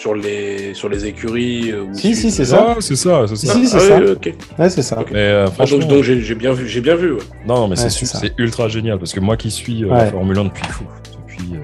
[0.00, 1.70] sur les, sur les écuries.
[1.72, 2.68] euh, ou Si, si, c'est ça.
[2.70, 3.52] Ah, c'est ça, c'est ça.
[3.54, 3.98] Si, c'est Ah, ça.
[4.00, 4.34] ouais, ok.
[4.58, 5.04] Ouais, c'est ça.
[5.12, 6.66] Mais euh, Ah, franchement, donc donc j'ai bien vu.
[6.66, 7.12] J'ai bien vu.
[7.12, 7.20] ouais.
[7.46, 7.90] non, mais c'est Ouais,
[8.20, 10.10] c'est ultra génial parce que moi qui suis euh.
[10.10, 10.84] Formule 1 depuis fou,
[11.20, 11.58] depuis, euh,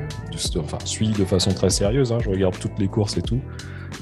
[0.55, 2.12] de- enfin, suis de façon très sérieuse.
[2.12, 3.41] hein, je regarde toutes les courses et tout.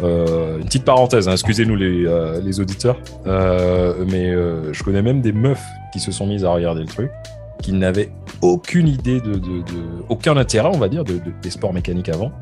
[0.02, 5.02] Euh, une petite parenthèse, hein, excusez-nous les, euh, les auditeurs, euh, mais euh, je connais
[5.02, 5.62] même des meufs
[5.92, 7.10] qui se sont mises à regarder le truc,
[7.62, 8.10] qui n'avaient
[8.42, 12.08] aucune idée de, de- de- aucun intérêt, on va dire, de, de- des sports mécaniques
[12.08, 12.32] avant,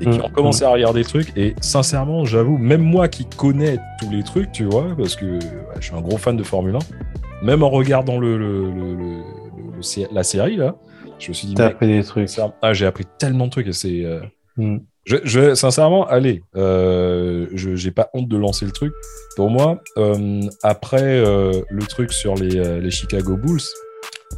[0.00, 1.32] et qui Mm, ont commencé à regarder le truc.
[1.36, 5.38] Et sincèrement, j'avoue, même moi qui connais tous les trucs, tu vois, parce que
[5.78, 9.76] je suis un gros fan de Formule 1, même en regardant le, le- le- le-
[9.76, 10.76] le- sé- la série là,
[11.18, 12.28] je me suis dit, T'as appris des trucs.
[12.62, 14.04] ah, j'ai appris tellement de trucs et c'est.
[14.04, 14.20] euh,
[14.56, 14.78] Mm.
[15.04, 18.92] je, je- sincèrement, allez, euh, je j'ai pas honte de lancer le truc.
[19.36, 23.60] Pour moi, euh, après le truc sur les, les Chicago Bulls,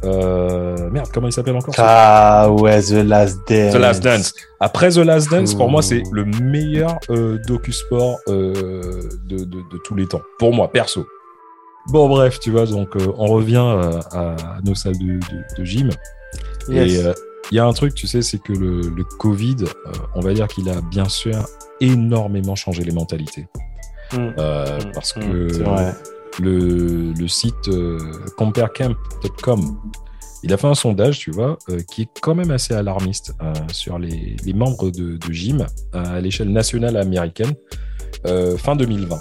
[0.03, 3.73] euh, merde, comment il s'appelle encore Ah ouais, The Last Dance.
[3.73, 4.33] The Last Dance.
[4.59, 8.51] Après The Last Dance, pour moi, c'est le meilleur euh, docu-sport euh,
[9.25, 10.21] de, de- de tous les temps.
[10.39, 11.05] Pour moi, perso.
[11.89, 14.35] Bon, bref, tu vois, donc euh, on revient euh, à,
[14.65, 15.19] nos salles de,
[15.57, 15.89] de, gym.
[16.67, 16.93] Yes.
[16.93, 17.13] Et euh,
[17.51, 20.33] il y a un truc, tu sais, c'est que le, le Covid, euh, on va
[20.33, 21.45] dire qu'il a bien sûr
[21.79, 23.47] énormément changé les mentalités.
[24.13, 24.17] Mm.
[24.37, 25.93] Euh, Mm, parce mm, que c'est vrai.
[26.39, 27.99] Le, site euh,
[28.37, 29.77] comparecamp.com,
[30.43, 33.53] il a fait un sondage, tu vois, euh, qui est quand même assez alarmiste euh,
[33.71, 37.53] sur les, membres de, de gym à l'échelle nationale américaine
[38.57, 39.17] fin 2020.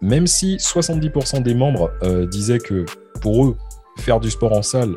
[0.00, 1.90] Même si 70% des membres
[2.30, 2.84] disaient que
[3.20, 3.56] pour eux,
[3.98, 4.96] faire du sport en salle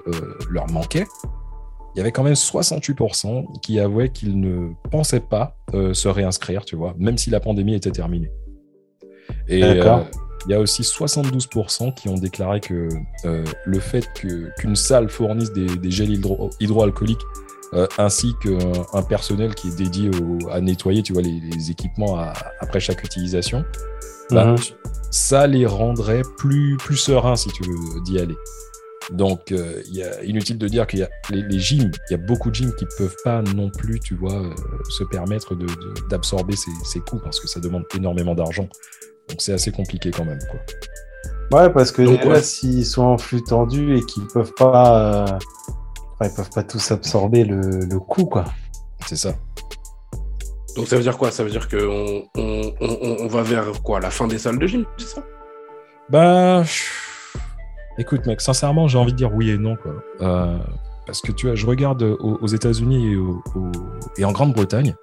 [0.50, 1.06] leur manquait,
[1.96, 6.76] il y avait quand même 68% qui avouaient qu'ils ne pensaient pas se réinscrire, tu
[6.76, 8.32] vois, même si la pandémie était terminée.
[9.48, 9.84] Et euh,
[10.48, 12.88] il y a aussi 72% qui ont déclaré que
[13.26, 17.22] euh, le fait qu'une salle fournisse des, des gels hydro- hydroalcooliques
[17.74, 18.58] euh, ainsi qu'un
[18.94, 22.80] un personnel qui est dédié au- à nettoyer tu vois, les, les équipements à- après
[22.80, 23.66] chaque utilisation,
[24.32, 24.56] bah, Mhm.
[25.12, 28.36] ça les rendrait plus, plus sereins si tu veux d'y aller.
[29.12, 32.12] Donc, euh, il y a inutile de dire qu'il y a les, les gyms, il
[32.12, 34.54] y a beaucoup de gyms qui peuvent pas non plus, tu vois, euh,
[34.90, 38.68] se permettre de- de- d'absorber ces, ces coûts parce que ça demande énormément d'argent.
[39.30, 40.40] Donc, c'est assez compliqué quand même.
[40.50, 41.60] Quoi.
[41.60, 42.42] Ouais, parce que Donc, déjà, ouais.
[42.42, 45.38] s'ils sont en flux tendu et qu'ils peuvent pas, euh,
[46.20, 48.46] enfin, ils peuvent pas tous absorber le, le coût, quoi.
[49.06, 49.34] C'est ça.
[50.76, 51.32] Donc ça veut dire quoi?
[51.32, 54.00] Ça veut dire qu'on on, on, on va vers quoi?
[54.00, 55.24] La fin des salles de gym, c'est ça?
[56.10, 56.64] Ben,
[57.98, 59.94] écoute, mec, sincèrement, j'ai envie de dire oui et non, quoi.
[60.22, 60.58] Euh,
[61.08, 63.18] parce que tu vois, je regarde aux, aux États-Unis
[64.18, 64.94] et en Grande-Bretagne,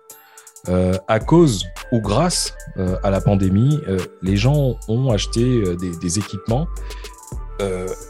[0.69, 5.77] euh, à cause ou grâce euh, à la pandémie, euh, les gens ont acheté euh,
[5.77, 6.67] des, des équipements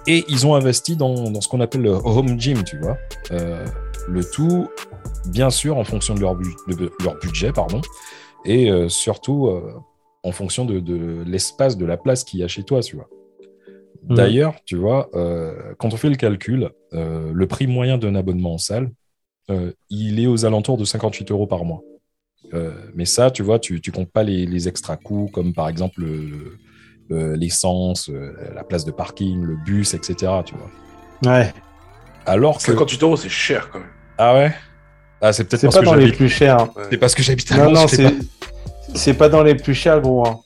[0.06, 2.96] et ils ont investi dans, dans ce qu'on appelle le home gym, tu vois.
[3.30, 4.68] Le tout,
[5.26, 7.80] bien sûr, en fonction de leur, bu- de leur budget, pardon,
[8.46, 9.50] et surtout
[10.22, 13.08] en fonction de, de l'espace, de la place qu'il y a chez toi, tu vois.
[14.08, 14.16] Mhm.
[14.16, 15.10] D'ailleurs, tu vois,
[15.78, 18.90] quand on fait le calcul, le prix moyen d'un abonnement en salle,
[19.90, 21.82] il est aux alentours de 58 euros par mois.
[22.54, 25.68] Euh, mais ça, tu vois, tu, tu comptes pas les, les extra coûts, comme par
[25.68, 26.56] exemple le-
[27.10, 30.32] le- l'essence, euh, la place de parking, le bus, etc.
[30.46, 31.32] Tu vois.
[31.32, 31.52] Ouais.
[32.26, 33.88] Alors que 58 euros, c'est cher quand même.
[34.18, 34.54] ah ouais,
[35.20, 36.60] ah c'est peut-être C'est parce pas que dans les plus chers.
[36.60, 36.70] hein.
[36.90, 38.14] C'est parce que j'habite à Non, non, je sais
[38.86, 40.26] c'est, c'est pas dans les plus chers, gros.
[40.26, 40.38] hein.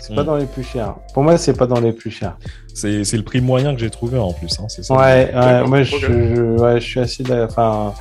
[0.00, 0.26] C'est pas Hmm.
[0.26, 0.94] dans les plus chers.
[1.12, 2.38] Pour moi, c'est pas dans les plus chers.
[2.72, 4.58] C'est c'est le prix moyen que j'ai trouvé en plus.
[4.60, 4.94] Hein, c'est ça.
[4.94, 7.24] Ouais, ouais, moi, je, je- ouais, je suis assez.
[7.30, 7.92] Enfin,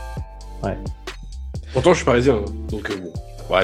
[1.77, 3.11] Pourtant, je suis parisien, hein, donc euh, bon.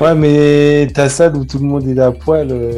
[0.06, 2.48] Ouais, mais ta salle où tout le monde est à poil.
[2.52, 2.74] euh,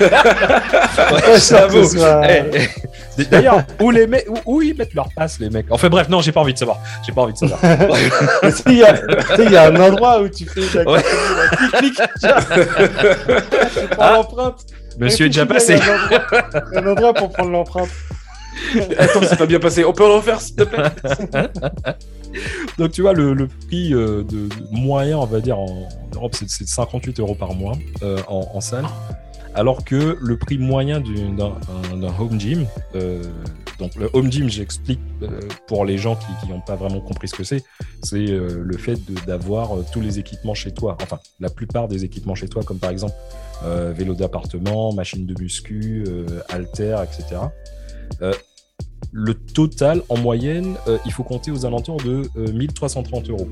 [0.00, 1.82] Ouais, j'avoue.
[2.28, 2.68] Eh,
[3.18, 3.24] eh.
[3.24, 5.66] D'ailleurs, où, les mecs, où, où ils mettent leur passe, les mecs?
[5.70, 6.78] Enfin bref, non, j'ai pas envie de savoir.
[7.04, 7.58] J'ai pas envie de savoir.
[8.42, 11.02] Tu sais, Il y, a- y un endroit où tu fais la Ouais.
[11.78, 12.28] clic, clic, tu
[13.90, 14.12] prends Ah.
[14.14, 14.60] l'empreinte.
[14.98, 15.74] Monsieur est déjà passé.
[15.74, 16.08] un endroit-
[16.70, 17.88] il y a un endroit pour prendre l'empreinte.
[18.98, 19.84] Attends, c'est pas bien passé.
[19.84, 20.90] On peut en refaire, s'il te plaît
[22.78, 26.34] Donc tu vois, le, le prix euh, de, moyen, on va dire, en, en Europe,
[26.34, 28.86] c'est c'est 58 euros par mois euh, en, en salle.
[29.54, 31.54] Alors que le prix moyen d'un
[31.92, 33.22] un- d'un home gym, euh,
[33.78, 35.00] donc le home gym, j'explique
[35.66, 37.64] pour les gens qui n'ont pas vraiment compris ce que c'est,
[38.02, 42.34] c'est le fait de- d'avoir tous les équipements chez toi, enfin la plupart des équipements
[42.34, 43.14] chez toi, comme par exemple
[43.94, 46.04] vélo d'appartement, machine de muscu,
[46.50, 47.40] haltères, etc.
[48.22, 48.32] Euh,
[49.18, 53.48] le total, en moyenne, euh, il faut compter aux alentours de euh, 1330 euros.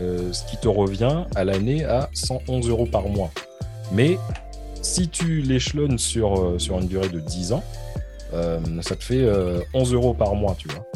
[0.00, 3.30] Euh, ce qui te revient à l'année à 111 euros par mois.
[3.92, 4.18] Mais
[4.80, 7.62] si tu l'échelonnes sur, euh, sur une durée de 10 ans,
[8.32, 10.86] euh, ça te fait euh, 11 euros par mois, tu vois.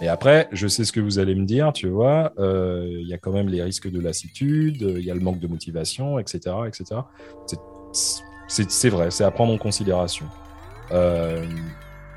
[0.00, 3.12] Et après, je sais ce que vous allez me dire, tu vois, euh, il y
[3.12, 6.20] a quand même les risques de lassitude, euh, il y a le manque de motivation,
[6.20, 6.54] etc.
[6.68, 7.00] etc.
[7.92, 10.26] C'est- vrai, c'est à prendre en considération.
[10.92, 11.44] Euh,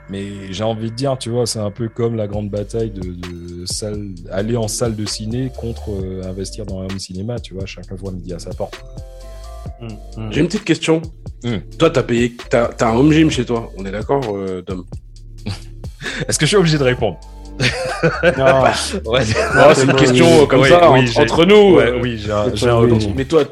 [0.10, 3.02] mais j'ai envie de dire, tu vois, c'est un peu comme la grande bataille de,
[3.02, 7.54] de salle, aller en salle de ciné contre euh, investir dans un home cinéma, tu
[7.54, 8.84] vois, chacun voit midi à sa porte.
[10.32, 11.02] J'ai une petite question.
[11.44, 11.58] Hmm.
[11.78, 12.36] Toi, t'as payé.
[12.50, 13.72] T'as t'as un home gym chez toi.
[13.78, 14.84] On est d'accord, euh, Dom
[16.28, 17.20] Est-ce que je suis obligé de répondre?
[18.38, 18.64] Non,
[19.12, 21.76] Ouais, C'est une question euh, comme Oui, ça, oui, entre, nous.
[21.76, 23.14] ouais, euh, oui, j'ai un, home gym.
[23.16, 23.44] Mais toi,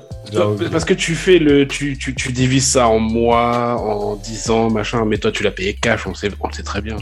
[0.71, 1.67] Parce que tu fais le.
[1.67, 5.05] Tu, tu, tu divises ça en mois, en 10 ans, machin.
[5.05, 6.97] Mais toi, tu l'as payé cash, on sait, on le sait très bien.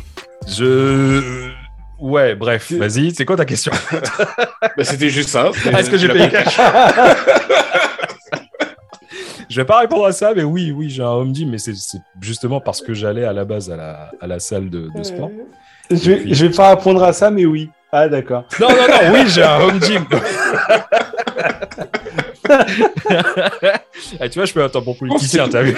[0.47, 1.49] Je.
[1.97, 3.71] Ouais, bref, vas-y, c'est quoi ta question?
[4.77, 5.51] Bah, C'était juste ça.
[5.73, 6.57] Ah, Est-ce que j'ai payé cash?
[9.49, 11.71] Je vais pas répondre à ça, mais oui, oui, j'ai un home gym, mais c'est
[12.19, 15.29] justement parce que j'allais à la base à la, à la salle de, de sport.
[15.89, 17.69] je, vais, je vais pas répondre à ça, mais oui.
[17.91, 18.43] Ah, d'accord.
[18.59, 20.03] Non, non, non, oui, j'ai un home gym.
[22.49, 25.77] ah, tu vois, je peux attendre pour politicien, t'as vu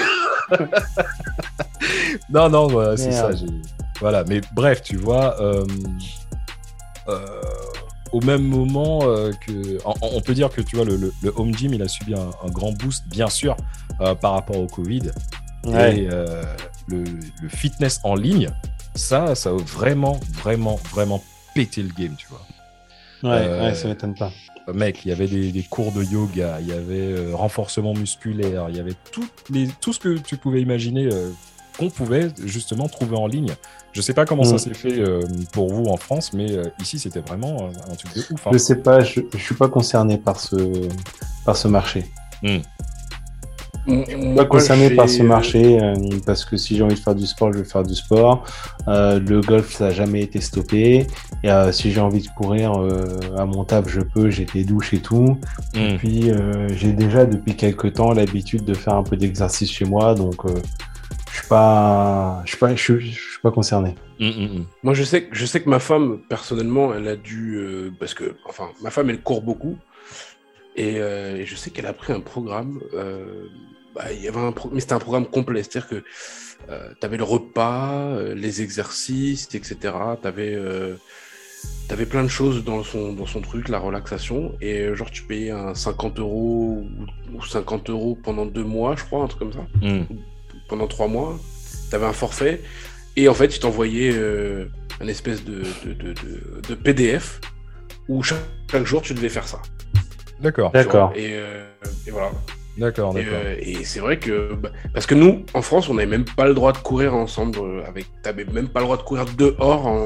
[2.29, 3.29] Non, non, voilà, c'est ça.
[3.99, 5.65] Voilà, mais bref, tu vois, euh,
[7.07, 7.25] euh,
[8.11, 9.79] au même moment euh, que.
[10.01, 13.07] On, peut dire que, tu vois, le, home gym, il a subi un, grand boost,
[13.07, 13.55] bien sûr,
[14.21, 15.11] par rapport au Covid.
[15.65, 16.07] Et
[16.87, 17.05] le,
[17.49, 18.49] fitness en ligne,
[18.95, 22.41] ça, ça a vraiment, vraiment, vraiment pété le game, tu vois.
[23.23, 24.31] Ouais, ouais ça m'étonne pas
[24.73, 28.75] mec, il y avait des, cours de yoga, il y avait euh, renforcement musculaire, il
[28.75, 31.29] y avait tout, les, tout ce que tu pouvais imaginer euh,
[31.77, 33.53] qu'on pouvait justement trouver en ligne.
[33.93, 34.59] Je sais pas comment ça mm.
[34.59, 35.21] s'est fait euh,
[35.53, 36.47] pour vous en France, mais
[36.81, 38.47] ici c'était vraiment un, truc de ouf.
[38.47, 38.51] Hein.
[38.53, 40.55] Je sais pas, je, je suis pas concerné par ce,
[41.45, 42.05] par ce marché.
[43.87, 45.93] Mm pas concerné par ce marché euh,
[46.25, 48.45] parce que si j'ai envie de faire du sport, je vais faire du sport.
[48.87, 51.07] Euh, le golf, ça n'a jamais été stoppé.
[51.43, 52.73] Et euh, si j'ai envie de courir
[53.37, 54.29] à mon table, je peux.
[54.29, 55.37] J'ai des douches et tout.
[55.73, 55.97] Et hmm.
[55.97, 56.31] puis
[56.75, 60.43] j'ai déjà depuis quelques temps l'habitude de faire un peu d'exercice chez moi, donc
[61.31, 63.95] je suis pas, je suis pas, je suis, pas concerné.
[64.19, 68.13] Hmm, hmm, moi, je sais, je sais que ma femme, personnellement, elle a dû, parce
[68.13, 69.77] que, enfin, ma femme, elle court beaucoup.
[70.75, 70.95] Et,
[71.45, 72.79] je sais qu'elle a pris un programme
[73.97, 76.03] bah, y avait un mais c'était un programme complet, c'est-à-dire que
[76.69, 79.77] euh, tu avais le repas, euh, les exercices, etc.
[80.21, 80.95] Tu avais, euh,
[82.09, 85.73] plein de choses dans son, dans son truc, la relaxation, et genre tu payais un
[85.73, 86.83] 50 euros
[87.33, 90.03] ou, 50 euros pendant deux mois, je crois, un truc comme ça, hmm.
[90.67, 91.39] pendant trois mois.
[91.89, 92.61] Tu avais un forfait,
[93.15, 94.13] et en fait, il t'envoyait
[94.99, 95.63] un espèce de,
[96.67, 97.39] de, PDF
[98.09, 98.39] où chaque,
[98.69, 99.61] chaque, jour tu devais faire ça.
[100.41, 100.71] D'accord.
[100.71, 101.13] D'accord.
[101.15, 101.33] Et,
[102.05, 102.31] et voilà.
[102.77, 103.33] D'accord, d'accord.
[103.33, 104.53] Euh, et, c'est vrai que.
[104.53, 107.57] Bah, parce que nous, en France, on n'avait même pas le droit de courir ensemble.
[107.59, 110.05] Euh, avec T'avais même pas le droit de courir dehors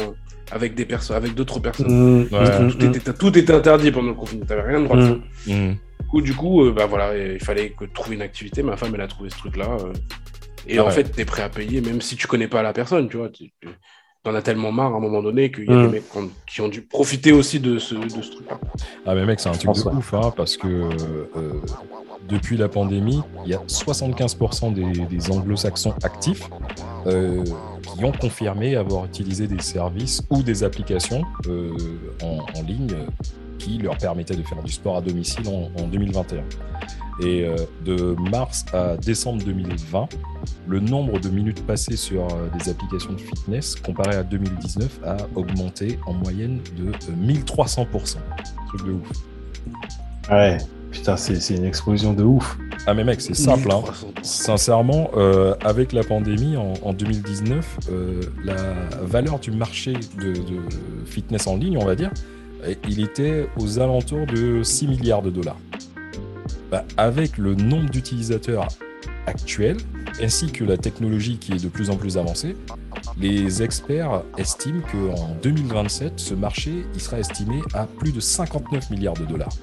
[0.52, 2.24] avec des personnes, avec d'autres personnes.
[2.24, 2.74] Mmh,
[3.18, 4.46] tout, était, interdit pendant le confinement.
[4.46, 5.20] T'avais rien de droit de faire.
[5.48, 5.54] Mmh.
[5.54, 5.72] Mmh.
[5.72, 8.64] Du coup, du coup euh, bah, voilà, il fallait que trouver une activité.
[8.64, 9.78] Ma femme, elle a trouvé ce truc-là.
[10.68, 13.10] et ah en fait, t'es prêt à payer, même si tu connais pas la personne,
[13.10, 13.30] tu vois.
[14.24, 16.04] T'en as tellement marre à un moment donné qu'il y a des mecs
[16.46, 18.60] qui ont dû profiter aussi de ce, de ce truc-là.
[19.06, 20.90] Ah, mais mec, c'est un truc de ouf, hein, parce que
[22.32, 26.50] depuis la pandémie, il y a 75% des, anglo-saxons actifs
[27.06, 27.44] euh,
[27.96, 31.76] qui ont confirmé avoir utilisé des services ou des applications euh,
[32.24, 32.96] en, ligne
[33.60, 36.44] qui leur permettaient de faire du sport à domicile en, 2021.
[37.22, 40.08] Et euh, de mars à décembre 2020,
[40.68, 42.28] le nombre de minutes passées sur
[42.58, 48.18] des applications de fitness comparé à 2019 a augmenté en moyenne de 1300%.
[48.68, 49.12] Truc de ouf.
[50.30, 50.58] Ouais.
[50.92, 52.58] Putain, c'est une explosion de ouf.
[52.86, 53.72] Ah mais mec, c'est simple.
[53.72, 53.82] Hein.
[54.24, 58.56] Sincèrement, euh, avec la pandémie en, 2019, euh, la
[59.02, 60.34] valeur du marché de,
[61.06, 62.12] fitness en ligne, on va dire,
[62.88, 65.58] il était aux alentours de 6 milliards de dollars.
[66.70, 68.68] Bah, avec le nombre d'utilisateurs
[69.28, 69.78] actuels,
[70.22, 72.56] ainsi que la technologie qui est de plus en plus avancée,
[73.18, 79.16] les experts estiment qu'en 2027, ce marché il sera estimé à plus de 59 milliards
[79.16, 79.54] de dollars.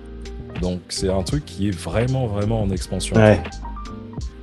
[0.60, 3.16] Donc c'est un truc qui est vraiment, vraiment en expansion.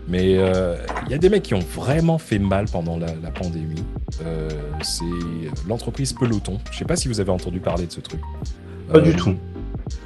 [0.08, 0.76] Mais il euh,
[1.10, 3.84] y a des mecs qui ont vraiment fait mal pendant la, pandémie.
[4.24, 4.50] Euh,
[4.82, 5.04] c'est
[5.68, 6.60] l'entreprise Peloton.
[6.72, 8.22] Je sais pas si vous avez entendu parler de ce truc.
[8.92, 9.36] Pas du euh, tout.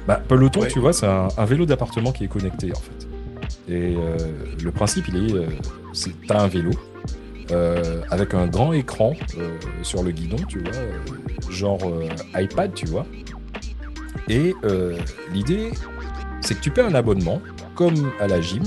[0.06, 3.08] Bah, Peloton, tu vois, c'est un, vélo d'appartement qui est connecté en fait.
[3.68, 3.96] Et
[4.62, 5.46] le principe, il est,
[5.92, 6.70] c'est t'as un vélo
[8.10, 9.12] avec un grand écran
[9.82, 10.72] sur le guidon, tu vois,
[11.50, 11.80] genre
[12.34, 13.06] iPad, tu vois.
[14.28, 14.54] Et
[15.32, 15.70] l'idée,
[16.40, 17.40] c'est que tu paies un abonnement,
[17.74, 18.62] comme à la gym,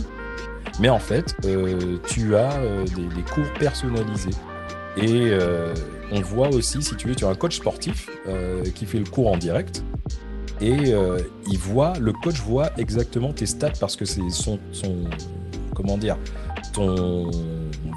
[0.80, 4.32] mais en fait, euh, tu as euh, des, cours personnalisés.
[4.97, 5.74] Et euh,
[6.11, 8.09] on voit aussi, si tu veux, tu as un coach sportif
[8.76, 9.84] qui fait le cours en direct.
[10.61, 10.93] Et
[11.47, 14.95] il voit, le coach voit exactement tes stats parce que c'est son, son,
[15.76, 16.17] comment dire,
[16.74, 17.30] ton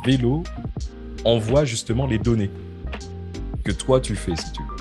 [0.04, 0.42] vélo
[1.24, 2.50] envoie justement les données
[3.62, 4.75] que toi tu fais, si tu veux.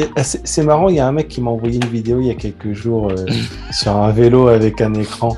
[0.00, 2.30] Euh, c'est marrant, il y a un mec qui m'a envoyé une vidéo il y
[2.30, 3.26] a quelques jours euh,
[3.70, 5.36] sur un vélo avec un écran.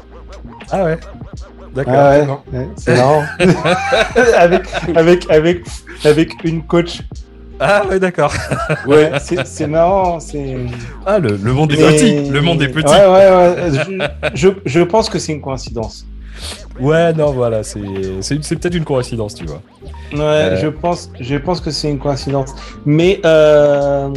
[0.70, 0.98] Ah ouais
[1.74, 1.94] D'accord.
[1.94, 2.18] Ah
[2.52, 3.22] ouais, c'est marrant.
[4.38, 4.62] avec,
[4.94, 5.66] avec, avec,
[6.04, 7.02] avec une coach.
[7.60, 8.32] Ah ouais, d'accord.
[8.86, 10.18] ouais, c'est marrant.
[11.04, 12.30] Ah, le, le, monde est petit.
[12.30, 12.92] Le monde est petit.
[12.94, 14.30] Ouais, ouais, ouais.
[14.34, 16.06] Je, je pense que c'est une coïncidence.
[16.78, 19.62] Ouais, non, voilà, c'est peut-être une coïncidence, tu vois.
[20.12, 20.56] Ouais, euh.
[20.56, 22.54] je, pense, je pense que c'est une coïncidence.
[22.84, 24.08] Mais, euh...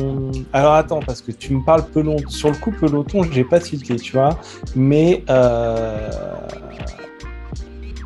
[0.53, 2.17] alors attends, parce que tu me parles peloton.
[2.27, 4.37] Sur le coup, peloton, je n'ai pas cité, tu vois.
[4.75, 6.09] Mais, euh...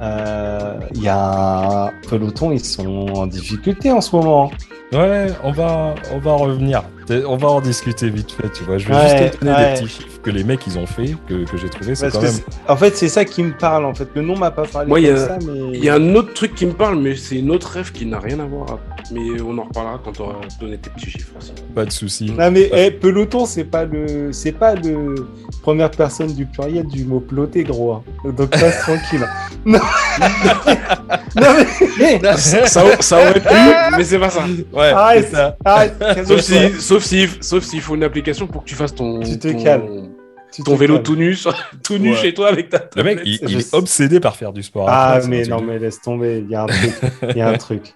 [0.01, 0.79] Euh...
[0.95, 4.51] il y a peloton, ils sont en difficulté en ce moment.
[4.91, 6.83] Ouais, on va, on va revenir.
[7.27, 8.77] On va en discuter vite fait, tu vois.
[8.77, 9.73] Je vais Ouais, juste te donner ouais.
[9.73, 11.95] des petits chiffres que les mecs ils ont fait, que, que j'ai trouvé.
[11.95, 12.31] C'est quand même.
[12.67, 13.85] en fait, c'est ça qui me parle.
[13.85, 16.15] En fait, le nom m'a pas parlé comme a- ça, mais Il y a un
[16.15, 18.77] autre truc qui me parle, mais c'est une autre rêve qui n'a rien à voir.
[19.11, 21.51] Mais on en reparlera quand tu auras donné tes petits chiffres aussi.
[21.75, 22.31] Pas de soucis.
[22.31, 25.27] Non mais eh, peloton, c'est pas le, c'est pas le
[25.61, 27.93] première personne du pluriel du mot peloter, gros.
[27.93, 28.03] hein.
[28.37, 29.27] Donc reste tranquille.
[29.65, 29.79] Non,
[31.35, 32.83] non mais ça, ça
[33.17, 34.43] aurait pu, mais c'est pas ça.
[34.71, 35.57] Ouais, arrête, ça.
[35.63, 35.95] arrête.
[36.27, 39.37] Sauf si, sauf si, sauf s'il faut une application pour que tu fasses ton, Tu
[39.39, 40.09] te ton, calmes.
[40.51, 41.03] Tu ton te vélo calmes.
[41.03, 41.37] tout nu,
[41.83, 42.17] tout nu Ouais.
[42.17, 44.85] chez toi avec ta Le mec, il, Je il est obsédé par faire du sport.
[44.89, 46.39] Ah mais non mais laisse tomber.
[46.45, 46.93] Il y a un truc.
[47.29, 47.93] Il y a un truc.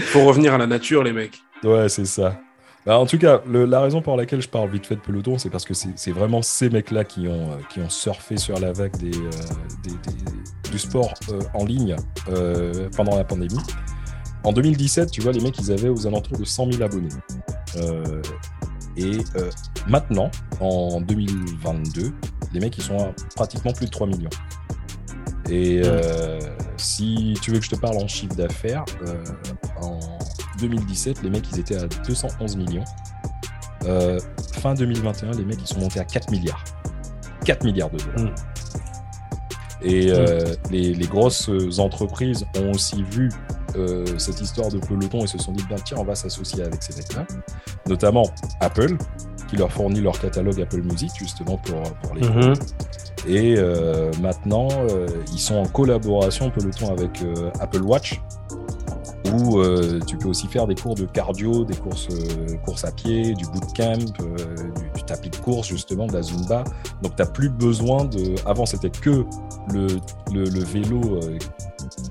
[0.00, 1.42] Faut revenir à la nature, les mecs.
[1.62, 2.40] Ouais, c'est ça.
[2.86, 5.50] Bah, en tout cas, la raison pour laquelle je parle vite fait de peloton, c'est
[5.50, 8.92] parce que c'est vraiment ces mecs-là qui ont, euh, qui ont surfé sur la vague
[9.04, 9.30] euh,
[10.70, 11.96] du sport euh, en ligne
[12.96, 13.60] pendant la pandémie.
[14.42, 17.08] En 2017, tu vois, les mecs, ils avaient aux alentours de 100 000 abonnés.
[18.96, 19.18] Et
[19.86, 20.30] maintenant,
[20.60, 22.12] en 2022,
[22.54, 24.30] les mecs, ils sont à pratiquement plus de 3 millions.
[25.50, 26.38] Et euh,
[26.76, 29.22] si tu veux que je te parle en chiffre d'affaires, euh,
[29.82, 29.98] en
[30.60, 32.84] 2017, les mecs, ils étaient à 211 millions.
[33.84, 34.20] Euh,
[34.52, 36.64] fin 2021, les mecs, ils sont montés à 4 milliards.
[37.44, 38.20] 4 milliards de dollars.
[38.20, 38.34] Mm.
[39.82, 40.12] Et
[40.70, 41.48] les, les grosses
[41.78, 43.30] entreprises ont aussi vu
[43.76, 46.82] euh, cette histoire de peloton et se sont dit, ben, tiens, on va s'associer avec
[46.82, 47.26] ces mecs-là.
[47.88, 48.24] Notamment
[48.60, 48.96] Apple,
[49.48, 52.54] qui leur fournit leur catalogue Apple Music, justement, pour, pour les Mhm.
[53.26, 57.22] et euh, maintenant, euh, ils sont en collaboration peloton avec
[57.60, 58.20] Apple Watch,
[59.32, 62.92] où euh, tu peux aussi faire des cours de cardio, des courses, euh, courses à
[62.92, 66.64] pied, du bootcamp, euh, du, du tapis de course, justement, de la Zumba.
[67.02, 68.34] Donc, tu n'as plus besoin de.
[68.46, 69.24] Avant, c'était que
[69.72, 69.86] le,
[70.32, 71.38] le, le vélo euh,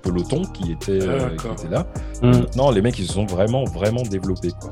[0.01, 1.53] peloton qui était, euh, qui D'accord.
[1.53, 1.88] était là.
[2.22, 2.28] Mm.
[2.28, 4.51] Maintenant, les mecs, ils se sont vraiment, vraiment développés.
[4.59, 4.72] Quoi.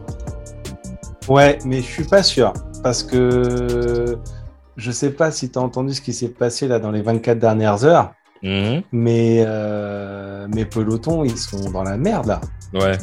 [1.28, 4.18] Ouais, mais je suis pas sûr parce que
[4.78, 7.40] je sais pas si tu as entendu ce qui s'est passé là dans les 24
[7.40, 8.14] dernières heures,
[8.92, 12.42] mais euh, mes pelotons ils sont dans la merde là.
[12.74, 12.98] Ouais.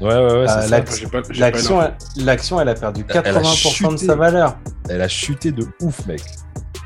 [0.00, 0.50] Ouais, ouais, ouais.
[0.50, 4.56] Euh, l'action- elle- a perdu Elle a 80% de sa valeur.
[4.88, 6.22] Elle a chuté de ouf, mec.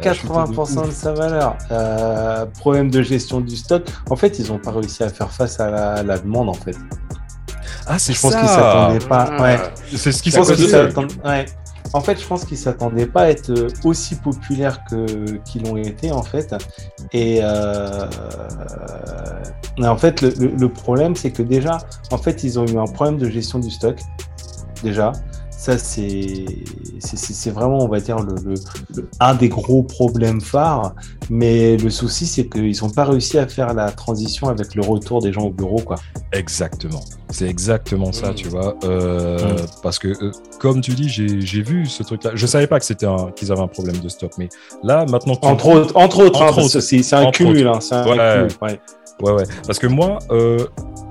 [0.01, 1.57] Elle a chuté de 80% de, sa valeur.
[1.70, 3.84] Euh, problème de gestion du stock.
[4.11, 6.76] En fait, ils n'ont pas réussi à faire face à la, la demande en fait.
[7.87, 9.28] Ah, c'est Je pense qu'ils s'attendaient pas.
[9.30, 9.43] Ah.
[9.43, 9.59] Ouais.
[9.95, 10.74] C'est ce qui Je pense s'est qu'ils
[11.24, 11.47] ouais.
[11.93, 15.76] En fait, je pense qu'ils s'attendaient pas à être euh, aussi populaires que qu'ils l'ont
[15.76, 16.55] été en fait.
[17.12, 18.07] Et, euh,
[19.82, 21.78] en fait, le, le- le problème, c'est que déjà,
[22.11, 23.99] en fait, ils ont eu un problème de gestion du stock.
[24.82, 25.12] Déjà,
[25.59, 26.45] ça c'est
[27.01, 28.55] c'est- c'est c'est vraiment, on va dire, le, le-
[28.95, 30.95] le- un des gros problèmes phares.
[31.31, 35.21] Mais le souci, c'est qu'ils n'ont pas réussi à faire la transition avec le retour
[35.23, 35.97] des gens au bureau, quoi.
[36.33, 37.01] Exactement.
[37.31, 38.35] C'est exactement ça, Mm.
[38.35, 38.77] tu vois.
[38.85, 39.57] Euh, Mm.
[39.83, 40.31] Parce que, euh,
[40.61, 42.31] comme tu dis, j'ai j'ai vu ce truc-là.
[42.35, 44.49] Je savais pas que c'était un- qu'ils avaient un problème de stock, mais
[44.85, 48.17] là, maintenant, Entre autres, entre autres, hein, c'est un Entre cumul, hein, c'est un Ouais.
[48.49, 48.53] cumul.
[48.63, 48.81] ouais.
[49.23, 49.45] Ouais, ouais.
[49.67, 50.59] Parce que moi, euh,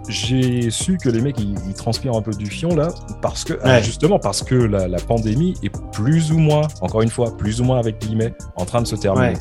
[0.08, 2.89] j'ai su que les mecs, ils, ils transpirent un peu du fion là,
[3.22, 3.84] parce que, ah, Ouais.
[3.84, 7.63] justement, parce que la, la pandémie est plus ou moins, encore une fois, plus ou
[7.63, 9.33] moins avec guillemets, en train de se terminer.
[9.33, 9.39] Ouais.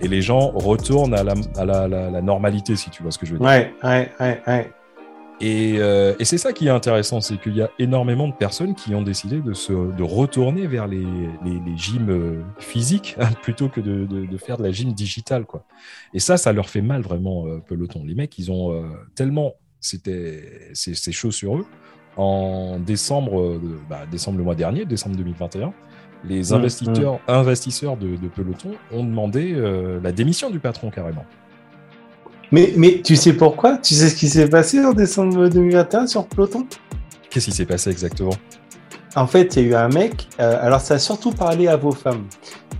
[0.00, 3.18] Et les gens retournent à la, à la, la- la normalité, si tu vois ce
[3.18, 3.46] que je veux dire.
[3.48, 4.72] Ouais, ouais, ouais, ouais.
[5.40, 8.74] Et, euh, et c'est ça qui est intéressant, c'est qu'il y a énormément de personnes
[8.74, 11.04] qui ont décidé de, se, de retourner vers les,
[11.44, 14.92] les, les gyms euh, physiques hein, plutôt que de, de, de faire de la gym
[14.94, 15.44] digitale.
[15.44, 15.64] Quoi.
[16.14, 18.02] Et ça, ça leur fait mal vraiment, euh, peloton.
[18.04, 18.82] Les mecs, ils ont euh,
[19.14, 19.54] tellement.
[19.78, 21.66] C'était c'est chaud sur eux.
[22.16, 23.60] En décembre, euh,
[23.90, 25.72] bah, décembre le mois dernier, décembre 2021,
[26.24, 31.24] les Mmh, investisseurs, investisseurs de, de peloton ont demandé euh, la démission du patron carrément.
[32.52, 33.78] Mais, mais tu sais pourquoi?
[33.78, 36.66] Tu sais ce qui s'est passé en décembre 2021 sur Peloton?
[37.28, 38.34] Qu'est-ce qui s'est passé exactement?
[39.16, 41.76] En fait, il y a eu un mec, euh, alors ça a surtout parlé à
[41.76, 42.24] vos femmes,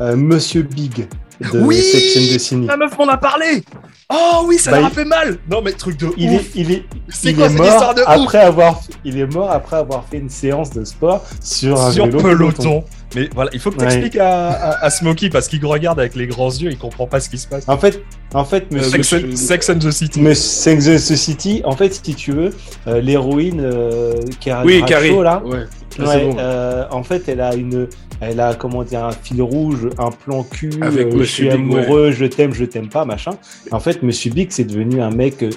[0.00, 1.08] euh, Monsieur Big
[1.40, 2.66] de Oui Section de Cynie.
[2.66, 3.62] La meuf m'en a parlé
[4.08, 6.36] Oh oui, ça Bah, leur a il- fait mal Non mais truc de Il est,
[6.36, 9.18] ouf il est, C'est il quoi est cette mort histoire de ouf après avoir, il
[9.18, 12.84] est mort après avoir fait une séance de sport sur un Sur vélo peloton.
[13.16, 13.92] Mais voilà, il faut que tu Ouais.
[13.92, 17.18] expliques à, à, à Smokey parce qu'il regarde avec les grands yeux, il comprend pas
[17.18, 17.64] ce qui se passe.
[17.68, 18.02] En fait,
[18.34, 20.20] en fait, Monsieur, Sex, and- Sex and the City.
[20.20, 22.50] Monsieur Sex and the City, en fait, si tu veux,
[22.86, 25.22] euh, l'héroïne euh, Carrie Oui, Bradshaw, Carrie.
[25.22, 25.64] là, Ouais.
[25.98, 26.36] Là, Ouais, c'est bon.
[26.38, 27.88] euh, en fait, elle a une,
[28.20, 30.70] elle a comment dire un fil rouge, un plan cul.
[30.80, 33.32] Avec euh, je Monsieur suis Big, amoureux, je t'aime, je t'aime pas, machin.
[33.70, 35.50] En fait, Monsieur Big, c'est devenu un mec euh,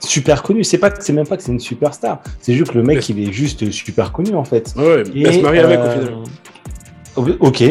[0.00, 0.64] super connu.
[0.64, 2.20] C'est pas, que- c'est même pas que c'est une superstar.
[2.40, 4.72] C'est juste que le mec, Mais- il est juste super connu en fait.
[4.76, 5.92] Ouais, Et, elle se marie avec au euh,
[7.16, 7.36] final.
[7.40, 7.62] Ok.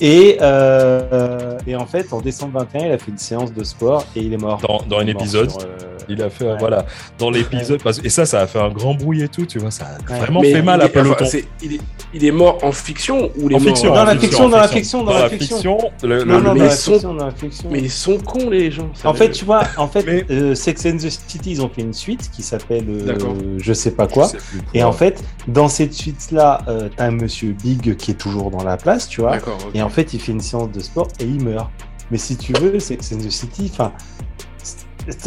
[0.00, 4.04] Et, euh, et en fait, en décembre 21, il a fait une séance de sport
[4.16, 4.60] et il est mort.
[4.60, 5.50] Dans, dans un Il épisode.
[5.50, 6.56] sur, euh, Il a fait, Ouais.
[6.58, 6.84] voilà,
[7.18, 7.80] dans l'épisode.
[8.02, 9.70] Et ça, ça a fait un grand bruit et tout, tu vois.
[9.70, 10.18] Ça a Ouais.
[10.18, 11.24] vraiment Mais fait mal à enfin, Peloton.
[11.26, 11.80] c'est- il, est,
[12.12, 14.56] il est mort en fiction ou il est En mort fiction, Dans la fiction, dans
[14.58, 15.78] la fiction, dans la fiction.
[16.02, 17.68] Non, non, dans ils la sont- fiction, dans la fiction.
[17.70, 18.90] Mais ils sont cons, les gens.
[19.04, 21.82] En fait, tu vois, en fait, Mais- euh, Sex and the City, ils ont fait
[21.82, 24.28] une suite qui s'appelle euh, je sais pas quoi.
[24.28, 24.38] sais
[24.74, 28.62] Et en fait, dans cette suite-là, euh, t'as un monsieur Big qui est toujours dans
[28.64, 29.36] la place, tu vois.
[29.74, 31.70] Et en fait, il fait une séance de sport et il meurt.
[32.10, 33.92] Mais si tu veux, Sex and the City, enfin,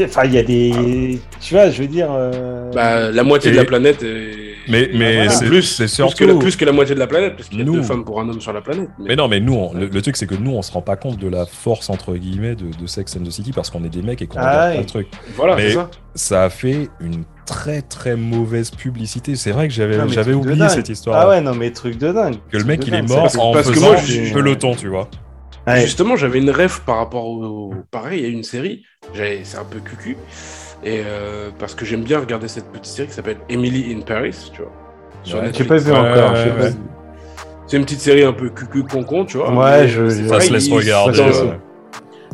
[0.01, 2.07] enfin, il y a des, tu vois, je veux dire.
[2.11, 4.47] euh, Bah, la moitié Et- de la planète est.
[4.69, 5.29] Mais, mais voilà.
[5.31, 6.17] c'est plus, c'est plus, surtout.
[6.17, 7.75] que la, plus que la moitié de la planète, parce qu'il y a Nous.
[7.75, 8.89] deux femmes pour un homme sur la planète.
[8.99, 10.97] Mais non, mais nous, on- le, le truc, c'est que nous, on se rend pas
[10.97, 13.89] compte de la force, entre guillemets, de, de Sex and the City parce qu'on est
[13.89, 14.75] des mecs et qu'on Ah regarde ouais.
[14.75, 15.07] pas le truc.
[15.37, 15.89] Voilà, Mais- c'est ça.
[16.15, 19.35] Ça a fait une très très mauvaise publicité.
[19.37, 21.15] C'est vrai que j'avais mais j'avais oublié cette histoire.
[21.21, 22.35] Ah ouais, non, mais truc de dingue.
[22.51, 24.33] Que le mec, il est mort parce que- en parce que faisant moi, du je-
[24.33, 25.07] peloton, tu vois.
[25.67, 25.81] Ouais.
[25.81, 27.73] Justement, j'avais une rêve par rapport au.
[27.91, 30.17] Pareil, il y a une série, c'est un peu cucu.
[30.83, 34.49] Et euh, parce que j'aime bien regarder cette petite série qui s'appelle Emily in Paris,
[34.53, 34.71] tu vois.
[35.23, 35.51] Sur Ouais.
[35.51, 36.33] Pas vu encore.
[37.67, 39.51] C'est une petite série un peu cucu concon, tu vois.
[39.53, 41.17] Ouais, je- Ça pareil, se laisse regarder.
[41.17, 41.59] dans- ouais.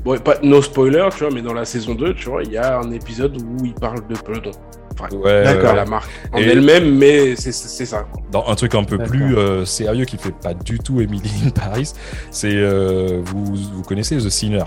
[0.04, 2.58] Bon, pas no spoiler, tu vois, mais dans la saison 2, tu vois, il y
[2.58, 4.52] a un épisode où il parle de peloton.
[4.94, 5.72] Enfin, Ouais, D'accord.
[5.72, 5.76] ouais.
[5.76, 8.06] la marque en Et- elle-même, mais c'est ça.
[8.32, 11.50] Dans un truc un peu plus euh, sérieux qui fait pas du tout Emily in
[11.50, 11.92] Paris,
[12.32, 14.64] c'est euh, vous, vous connaissez The Sinner,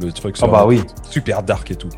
[0.00, 0.82] le truc sur- bah oui.
[1.08, 1.88] super dark et tout.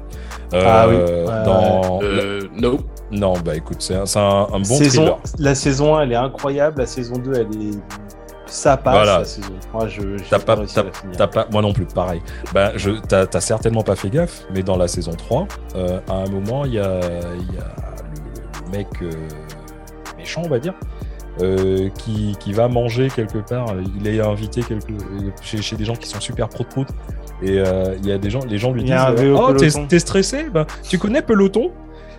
[0.54, 0.94] Ah oui.
[0.98, 2.80] Euh, dans Euh, no.
[3.10, 5.18] non bah écoute c'est un, c'est un, un bon saison, thriller.
[5.38, 6.80] la saison 1, elle est incroyable.
[6.80, 7.78] La saison 2, elle est.
[8.52, 8.94] Ça passe.
[8.94, 9.18] Voilà.
[9.20, 10.02] La saison 3, je.
[10.28, 12.20] T'as pas, la moi non plus, pareil.
[12.52, 16.26] Ben, je, t'as, certainement pas fait gaffe, mais dans la saison 3, euh, à un
[16.28, 17.00] moment, il y a,
[17.34, 17.74] il y a
[18.64, 19.10] le, mec euh,
[20.18, 20.74] méchant, on va dire,
[21.40, 23.74] euh, qui, qui va manger quelque part.
[23.98, 24.92] Il est invité quelque,
[25.40, 26.88] chez, chez des gens qui sont super prout-prout.
[27.42, 28.94] Et euh, il y a des gens, les gens lui disent
[29.34, 30.44] Oh, t'es stressé?
[30.52, 31.72] Ben, Tu connais Peloton?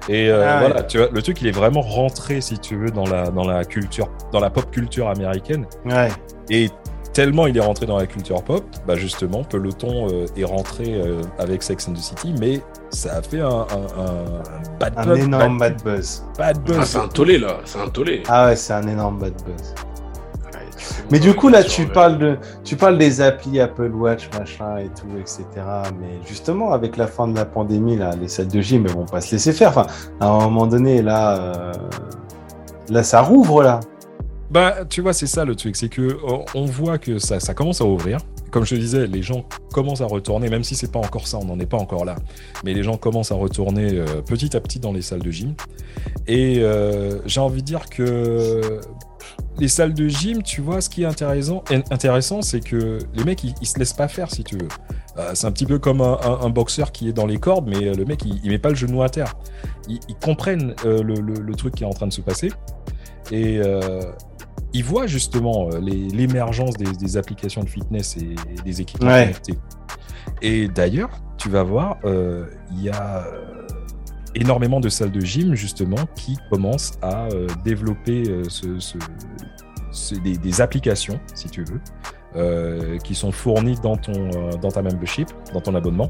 [0.09, 0.67] Et euh, Ah ouais.
[0.67, 3.45] voilà, tu vois, le truc, il est vraiment rentré, si tu veux, dans la, dans
[3.47, 5.65] la culture, dans la pop culture américaine.
[5.85, 6.09] Ouais.
[6.49, 6.69] Et
[7.13, 11.21] tellement il est rentré dans la culture pop, bah justement, Peloton euh, est rentré euh,
[11.37, 15.05] avec Sex and the City, mais ça a fait un, un, un- un bad Un
[15.05, 15.19] buzz.
[15.19, 16.23] énorme bad, bad buzz.
[16.37, 16.77] bad buzz.
[16.81, 18.23] Ah, c'est un tollé là, c'est un tollé.
[18.27, 19.75] Ah ouais, c'est un énorme bad buzz.
[21.11, 24.77] Mais du coup, là, tu le- parles de, tu parles des applis Apple Watch, machin
[24.77, 25.43] et tout, etc.
[25.99, 29.05] Mais justement, avec la fin de la pandémie, là, les salles de gym, elles vont
[29.05, 29.69] pas se laisser faire.
[29.69, 29.87] Enfin,
[30.19, 31.71] à un moment donné, là, euh,
[32.89, 33.79] là, ça rouvre, là.
[34.51, 37.53] Bah, tu vois, c'est ça le truc, c'est que on- on voit que ça, ça
[37.53, 38.19] commence à ouvrir.
[38.51, 41.39] Comme je te disais, les gens commencent à retourner, même si c'est pas encore ça,
[41.41, 42.13] on n'en est pas encore là.
[42.63, 45.55] Mais les gens commencent à retourner euh, petit à petit dans les salles de gym.
[46.27, 48.79] Et euh, j'ai envie de dire que
[49.59, 53.43] les salles de gym, tu vois, ce qui est intéressant, intéressant c'est que les mecs,
[53.43, 54.67] ils, ils se laissent pas faire, si tu veux.
[55.17, 57.67] Euh, c'est un petit peu comme un, un- un boxeur qui est dans les cordes,
[57.67, 59.33] mais euh, le mec, il, il met pas le genou à terre.
[59.87, 62.51] Ils, ils comprennent euh, le, le- le truc qui est en train de se passer.
[63.31, 64.01] Et euh,
[64.73, 69.25] ils voient justement l'émergence des, des applications de fitness et, et des équipements Ouais.
[69.25, 69.57] connectés.
[70.41, 73.23] Et d'ailleurs, tu vas voir, il y a
[74.35, 78.43] énormément de salles de gym justement qui commencent à euh, développer euh,
[80.23, 81.79] des, applications, si tu veux,
[82.35, 84.29] euh, qui sont fournies dans, ton,
[84.61, 86.09] dans ta membership, dans ton abonnement,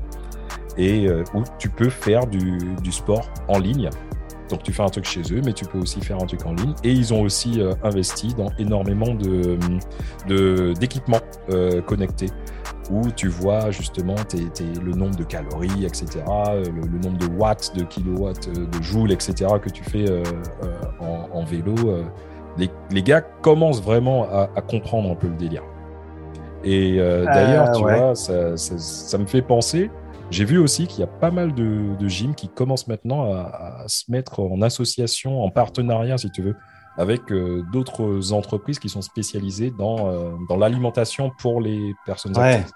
[0.78, 3.90] et où tu peux faire du sport en ligne.
[4.50, 6.54] Donc tu fais un truc chez eux, mais tu peux aussi faire un truc en
[6.54, 6.74] ligne.
[6.84, 9.58] Et ils ont aussi euh, investi dans énormément de,
[10.28, 11.20] de- d'équipements
[11.50, 12.30] euh, connectés
[12.92, 17.72] où tu vois justement le nombre de calories, etc., euh, le, le nombre de watts,
[17.78, 20.24] de kilowatts, de joules, etc., que tu fais euh,
[21.00, 21.76] en, en vélo.
[22.58, 25.64] Les, les gars commencent vraiment à, à comprendre un peu le délire.
[26.66, 27.98] Et d'ailleurs, tu ouais.
[27.98, 29.90] vois, ça, ça- ça me fait penser.
[30.30, 33.84] J'ai vu aussi qu'il y a pas mal de, de gyms qui commencent maintenant à,
[33.84, 36.56] à se mettre en association, en partenariat, si tu veux,
[36.98, 42.56] avec euh, d'autres entreprises qui sont spécialisées dans, euh, dans l'alimentation pour les personnes Ouais.
[42.56, 42.74] actives.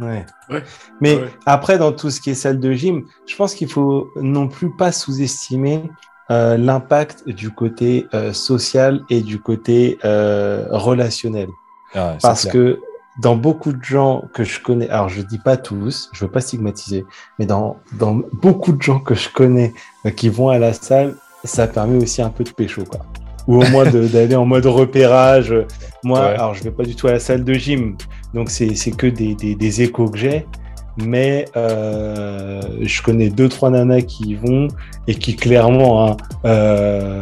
[0.00, 0.26] Ouais.
[0.50, 0.62] Ouais.
[1.00, 1.28] Mais Ouais.
[1.46, 4.74] après, dans tout ce qui est salle de gym, je pense qu'il faut non plus
[4.76, 5.82] pas sous-estimer
[6.30, 11.48] euh, l'impact du côté euh, social et du côté euh, relationnel.
[11.94, 12.52] Ah, Parce clair.
[12.54, 12.80] que
[13.20, 16.40] dans beaucoup de gens que je connais, alors je dis pas tous, je veux pas
[16.40, 17.04] stigmatiser,
[17.38, 19.74] mais dans, dans beaucoup de gens que je connais
[20.06, 23.00] euh, qui vont à la salle, ça permet aussi un peu de pécho, quoi.
[23.48, 25.54] Ou au moins d'aller en mode repérage.
[26.04, 26.26] Moi, Ouais.
[26.34, 27.96] alors je vais pas du tout à la salle de gym,
[28.34, 30.46] donc c'est c'est que des, des, des échos que j'ai.
[30.96, 34.68] Mais euh, je connais deux trois nanas qui y vont
[35.08, 37.20] et qui clairement hein, euh,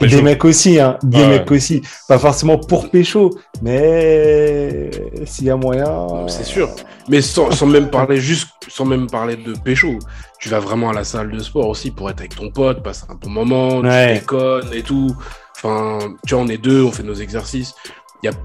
[0.00, 3.30] des mecs aussi hein, des Ouais, mecs aussi pas forcément pour pécho
[3.62, 4.90] mais
[5.24, 6.68] s'il y a moyen C'est sûr.
[7.08, 9.98] Mais sans, sans même parler juste, sans même parler de pécho.
[10.40, 13.04] Tu vas vraiment à la salle de sport aussi pour être avec ton pote, passer
[13.08, 14.12] un bon moment, Ouais.
[14.14, 15.16] tu déconnes et tout.
[15.56, 17.74] Enfin, tu vois, on est deux, on fait nos exercices.
[18.22, 18.36] Il y a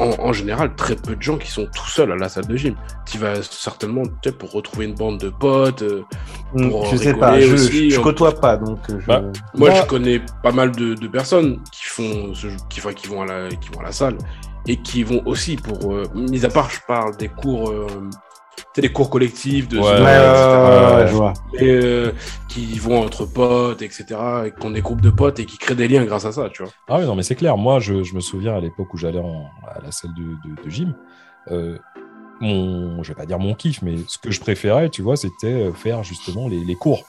[0.00, 2.56] en, en général très peu de gens qui sont tout seuls à la salle de
[2.56, 2.74] gym.
[3.06, 5.82] Tu vas certainement peut-être pour retrouver une bande de potes.
[5.82, 6.02] euh,
[6.52, 9.06] Hmm, pour je sais pas je, aussi, je on- côtoie pas donc euh, je...
[9.06, 9.20] Bah,
[9.54, 13.06] Moi, Moi- je connais pas mal de, de personnes qui font ce, qui, enfin, qui
[13.06, 14.16] vont à la, qui vont à la salle
[14.66, 17.96] et qui vont aussi pour, euh, mis à part, je parle des cours, euh, tu
[17.96, 18.29] sais,
[18.76, 21.14] des cours collectifs de Ouais, etc.,
[21.58, 22.12] et, euh,
[22.48, 24.04] qui vont entre potes, etc.,
[24.46, 26.48] et qui ont des groupes de potes et qui créent des liens grâce à ça,
[26.50, 26.72] tu vois.
[26.88, 27.56] Ah oui, non, mais c'est clair.
[27.56, 30.70] Moi, je, je me souviens à l'époque où j'allais à la salle de, de- de
[30.70, 30.94] gym,
[31.50, 31.78] euh,
[32.40, 35.46] mon, je vais pas dire mon kiff, mais ce que je préférais, tu vois, c'était
[35.68, 37.04] euh, faire justement les, les cours.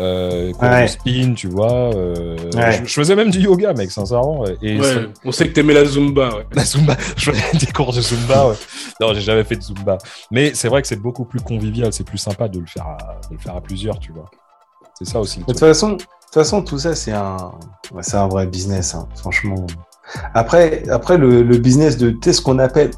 [0.00, 0.82] Euh, Ouais.
[0.82, 1.94] de spin, tu vois.
[1.94, 2.80] euh, Ouais.
[2.82, 4.44] je, je faisais même du yoga, mec, sincèrement.
[4.60, 6.46] Et Ouais, ça- on sait que t'aimais la Zumba, ouais.
[6.52, 8.48] la Zumba, je faisais des cours de Zumba.
[8.48, 8.56] ouais.
[9.00, 9.98] Non, j'ai jamais fait de Zumba.
[10.32, 12.96] Mais c'est vrai que c'est beaucoup plus convivial, c'est plus sympa de le faire à,
[13.30, 14.24] de le faire à plusieurs, tu vois.
[14.98, 15.40] C'est ça aussi.
[15.40, 17.36] De toute façon, de toute façon, tout ça, c'est un,
[17.92, 19.64] ouais, c'est un vrai business, hein, franchement.
[20.34, 22.90] Après, après le, le business de, tu sais, ce qu'on appelle,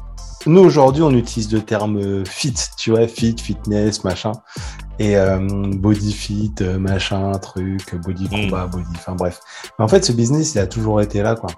[0.45, 4.31] nous aujourd'hui, on utilise le terme euh, fit, tu vois, fit, fitness, machin,
[4.99, 5.37] et euh,
[5.75, 8.29] body fit, euh, machin, truc, body Mm.
[8.49, 9.39] combat, body, enfin bref.
[9.77, 11.49] Mais en fait, ce business, il a toujours été là, quoi.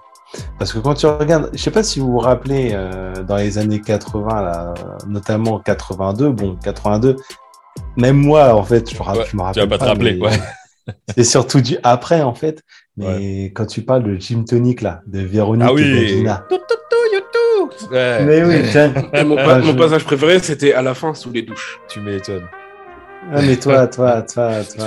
[0.58, 3.58] Parce que quand tu regardes, je sais pas si vous vous rappelez, euh, dans les
[3.58, 4.74] années 80, là,
[5.08, 7.16] notamment 82, bon, 82,
[7.96, 10.14] même moi, en fait, je, me rappelle- Ouais, je me tu vas pas te rappeler,
[10.14, 10.38] mais- ouais.
[11.16, 12.62] c'est surtout du après, en fait.
[12.96, 15.90] Mais quand tu parles de Gym Tonic, là, de Véronique Ah et oui.
[15.94, 16.44] d'Alina.
[16.48, 17.90] Tout, tout, tout, YouTube.
[17.92, 18.24] Ouais.
[18.24, 18.92] Mais oui, tiens.
[19.14, 21.80] Et mon, pa- je- mon passage préféré, c'était à la fin, sous les douches.
[21.88, 22.46] Tu m'étonnes.
[23.32, 24.86] Ah, mais toi, toi, toi, toi.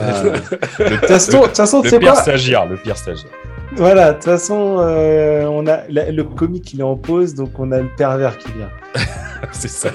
[0.79, 1.07] Le, De toute
[1.55, 3.31] façon, le sais pire stagiaire, le pire stagiaire.
[3.75, 7.57] Voilà, de toute façon, euh, on a la- le comique il est en pause, donc
[7.59, 8.69] on a le pervers qui vient.
[9.51, 9.89] C'est ça.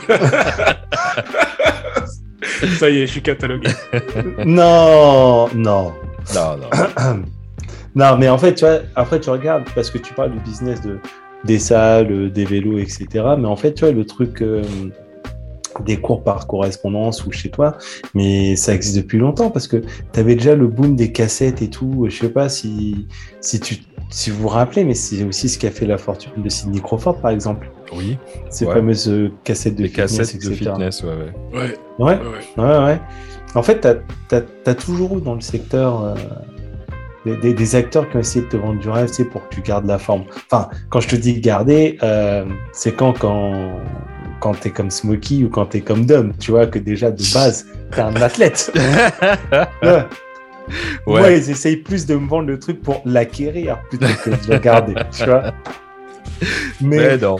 [2.78, 3.68] Ça y est, je suis catalogué.
[4.44, 5.92] non, non.
[6.34, 6.70] Non, non.
[7.94, 10.80] non, mais en fait, tu vois, après tu regardes, parce que tu parles du business
[10.82, 10.98] de,
[11.44, 13.06] des salles, euh, des vélos, etc.
[13.38, 14.62] Mais en fait, tu vois, le truc euh,
[15.82, 17.76] des cours par correspondance ou chez toi,
[18.14, 19.76] mais ça existe depuis longtemps parce que
[20.12, 22.06] tu avais déjà le boom des cassettes et tout.
[22.08, 23.06] Je sais pas si,
[23.40, 23.76] si, tu,
[24.10, 26.80] si vous vous rappelez, mais c'est aussi ce qui a fait la fortune de Sidney
[26.80, 27.70] Crawford, par exemple.
[27.96, 28.18] Oui,
[28.50, 28.74] Ces Ouais.
[28.74, 31.58] fameuses euh, cassettes de les fitness, cassettes de fitness, ouais, ouais.
[31.58, 32.64] Ouais, Ouais, ouais, ouais.
[32.64, 33.00] Ouais, ouais.
[33.54, 33.80] En fait,
[34.28, 34.34] tu
[34.66, 36.14] as, toujours eu dans le secteur euh,
[37.24, 39.54] des, des- des acteurs qui ont essayé de te vendre du rêve, c'est pour que
[39.54, 40.24] tu gardes la forme.
[40.50, 43.70] Enfin, quand je te dis garder, euh, c'est quand, quand,
[44.40, 47.10] quand tu es comme Smokey ou quand tu es comme Dom, tu vois, que déjà
[47.10, 48.72] de base, tu es un athlète.
[49.82, 50.04] ouais.
[51.06, 51.20] Ouais.
[51.20, 54.58] Moi, ils essayent plus de me vendre le truc pour l'acquérir plutôt que de le
[54.58, 55.52] garder, tu vois.
[56.80, 57.36] Mais, Mais non.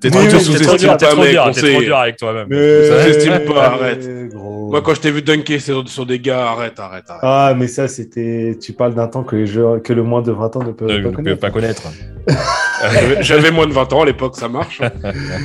[0.00, 1.72] T'es trop, oui, dur, t'es trop dur, t'es trop dur, on t'es sait.
[1.72, 2.46] trop dur avec toi-même.
[2.50, 4.28] mais- Ça s'estime pas, arrête.
[4.32, 4.70] gros.
[4.70, 7.20] Moi, quand je t'ai vu dunker sur, sur des gars, arrête, arrête, arrête.
[7.22, 8.56] Ah, mais ça, c'était.
[8.60, 9.78] Tu parles d'un temps que, les jeux...
[9.84, 11.34] que le moins de 20 ans ne peuvent Ne pas ne connaître.
[11.34, 11.82] peux pas connaître.
[13.20, 14.80] J'avais- moins de 20 ans à l'époque, ça marche.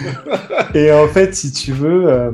[0.73, 2.31] Et en fait, si tu veux, euh,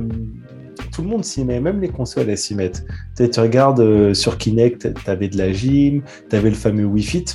[0.94, 2.86] tout le monde s'y met, même les consoles, elles s'y mettent.
[3.18, 6.56] Tu, sais, tu regardes euh, sur Kinect, tu avais de la gym, tu avais le
[6.56, 7.26] fameux Wii Fit.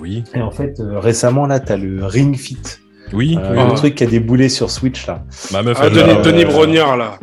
[0.00, 2.58] Oui, Et en fait, euh, récemment, là, tu as le Ring Fit.
[3.12, 3.38] oui.
[3.40, 3.74] Euh, oui, le oui.
[3.74, 5.24] truc qui a déboulé sur Switch, là.
[5.52, 7.18] Ma meuf, Ah, Denis, Brognard, là.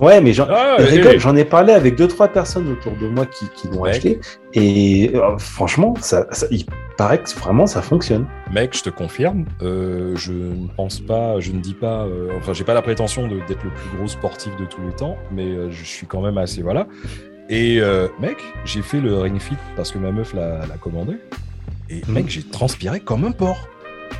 [0.00, 3.26] Ouais, mais j'en Ah, oui, j'en ai parlé avec deux, trois personnes autour de moi
[3.26, 4.20] qui, qui l'ont acheté.
[4.54, 6.64] Et euh, franchement, ça, ça- il
[6.96, 8.26] paraît que vraiment ça fonctionne.
[8.52, 12.52] Mec, je te confirme, euh, je ne pense pas, je ne dis pas, euh, enfin,
[12.52, 15.84] j'ai pas la prétention d'être le plus gros sportif de tous les temps, mais je
[15.84, 16.86] suis quand même assez, voilà.
[17.50, 17.80] Et
[18.20, 21.14] mec, j'ai fait le Ring Fit parce que ma meuf l'a l'a commandé.
[21.90, 22.14] Et Mhm.
[22.14, 23.66] mec, j'ai transpiré comme un porc.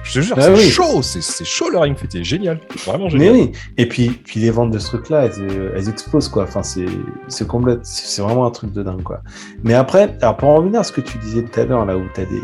[0.04, 0.60] Je te jure, Ah c'est oui.
[0.70, 3.32] chaud, c'est chaud le Ring Fit, c'est génial, vraiment Mais génial.
[3.34, 6.44] oui, et puis, puis les ventes de ce truc-là, elles, euh, elles explosent, quoi.
[6.44, 6.86] Enfin, c'est
[7.28, 9.20] c'est complète, c'est vraiment un truc de dingue, quoi.
[9.64, 11.96] Mais après, alors pour en revenir à ce que tu disais tout à l'heure, là
[11.98, 12.42] où tu as des,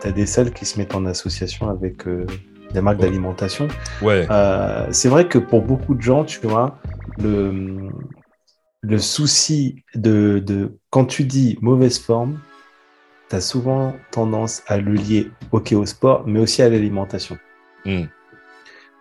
[0.00, 2.24] t'as des salles qui se mettent en association avec euh,
[2.72, 3.06] des marques Ouais.
[3.06, 3.68] d'alimentation,
[4.00, 6.78] Ouais, euh, c'est vrai que pour beaucoup de gens, tu vois,
[7.18, 7.76] le,
[8.80, 12.38] le souci de, de quand tu dis mauvaise forme,
[13.32, 17.38] tu as souvent tendance à le lier ok au sport, mais aussi à l'alimentation.
[17.86, 18.02] Mm.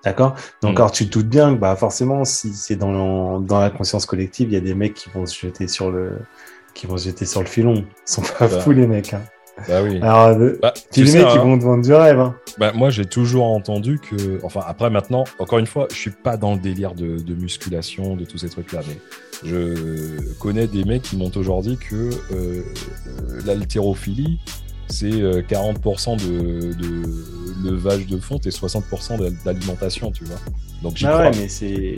[0.04, 0.36] D'accord?
[0.62, 0.78] Donc, Mm.
[0.78, 4.50] alors, tu te doutes bien que bah, forcément, si c'est dans, dans la conscience collective,
[4.50, 6.18] il y a des mecs qui vont se jeter sur le,
[6.74, 7.74] qui vont se jeter sur le filon.
[7.76, 8.60] Ils sont pas Bah.
[8.62, 9.14] fous, les mecs.
[9.14, 9.22] Hein.
[9.68, 10.00] Bah oui.
[10.02, 12.20] Alors, euh, Bah, tu les mecs qui hein, vont te vendre du rêve.
[12.20, 12.36] Hein.
[12.58, 14.40] bah, moi, j'ai toujours entendu que.
[14.44, 18.16] Enfin, après, maintenant, encore une fois, je suis pas dans le délire de, de musculation,
[18.16, 18.98] de tous ces trucs-là, mais
[19.44, 22.62] je connais des mecs qui m'ont aujourd'hui que euh, euh,
[23.46, 24.40] l'haltérophilie,
[24.88, 30.38] c'est euh, 40% de, de levage de fonte et 60% de- d'alimentation, tu vois.
[30.82, 31.22] Donc j'y Ah crois.
[31.26, 31.96] ouais, mais c'est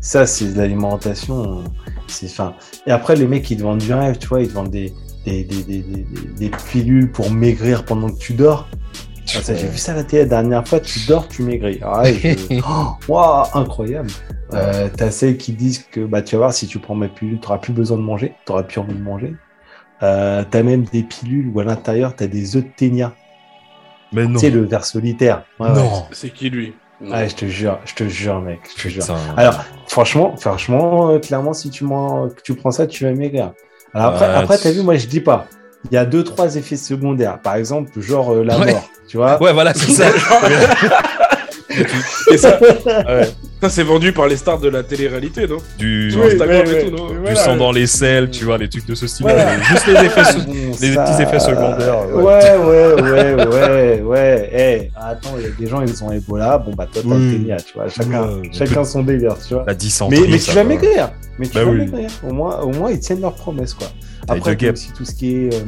[0.00, 1.64] ça, c'est de l'alimentation.
[2.06, 2.54] C'est enfin.
[2.86, 4.92] Et après, les mecs, ils te vendent du rêve, tu vois, ils te vendent des
[5.24, 8.68] des, des, des, des, pilules pour maigrir pendant que tu dors.
[9.36, 11.80] Ah, ça, J'ai vu ça à la télé la dernière fois, tu dors, tu maigris.
[11.82, 14.10] Ah je- Oh, waouh, incroyable.
[14.52, 17.40] Euh, T'as celles qui disent que bah, tu vas voir, si tu prends ma pilule,
[17.40, 19.34] tu n'auras plus besoin de manger, tu n'auras plus envie de manger.
[20.02, 23.14] Euh, t'as même des pilules où à l'intérieur, tu as des œufs de ténia.
[24.12, 24.38] Mais non.
[24.38, 25.44] Sais, le ver solitaire.
[25.58, 25.74] Ouais, ouais.
[25.74, 26.04] non.
[26.12, 26.74] C'est qui lui?
[27.00, 27.12] Non.
[27.16, 28.60] Ouais, je te jure, je te jure, mec.
[28.76, 29.04] Je te jure.
[29.36, 31.84] Alors, franchement, franchement, euh, clairement, si tu,
[32.44, 33.52] tu prends ça, tu vas maigrir.
[33.94, 35.46] Alors après, t'as vu, moi, je dis pas.
[35.90, 37.38] Il y a deux, trois effets secondaires.
[37.40, 38.72] Par exemple, genre euh, la Ouais.
[38.72, 38.88] mort.
[39.06, 40.06] Tu vois Ouais, voilà, c'est ça.
[42.32, 43.28] Et ça, Ouais.
[43.64, 45.56] Ça c'est vendu par les stars de la télé-réalité, non?
[45.78, 46.84] Du, Oui, Instagram ouais, et ouais.
[46.90, 47.08] tout, non?
[47.08, 47.34] Du voilà.
[47.36, 49.24] sang dans les selles, tu vois, les trucs de ce style.
[49.26, 49.58] Voilà.
[49.62, 52.08] Juste les effets, se- Bon, les ça, petits effets secondaires.
[52.14, 54.50] Ouais, ouais, ouais, ouais, ouais.
[54.52, 56.58] Eh, attends, il y a des gens, ils ont Ebola.
[56.58, 57.88] Bon, bah, toi, t'as le ténia, tu vois.
[57.88, 59.64] Chacun, Ouais, chacun son délire, tu vois.
[59.66, 60.20] La dysenterie.
[60.22, 60.68] Mais, mais ça tu vas va.
[60.68, 61.10] maigrir.
[61.38, 61.78] Mais tu Bah vas oui.
[61.78, 62.10] maigrir.
[62.28, 63.88] Au moins, au moins, ils tiennent leurs promesses, quoi.
[64.28, 65.58] Après, aussi tout ce qui est, euh,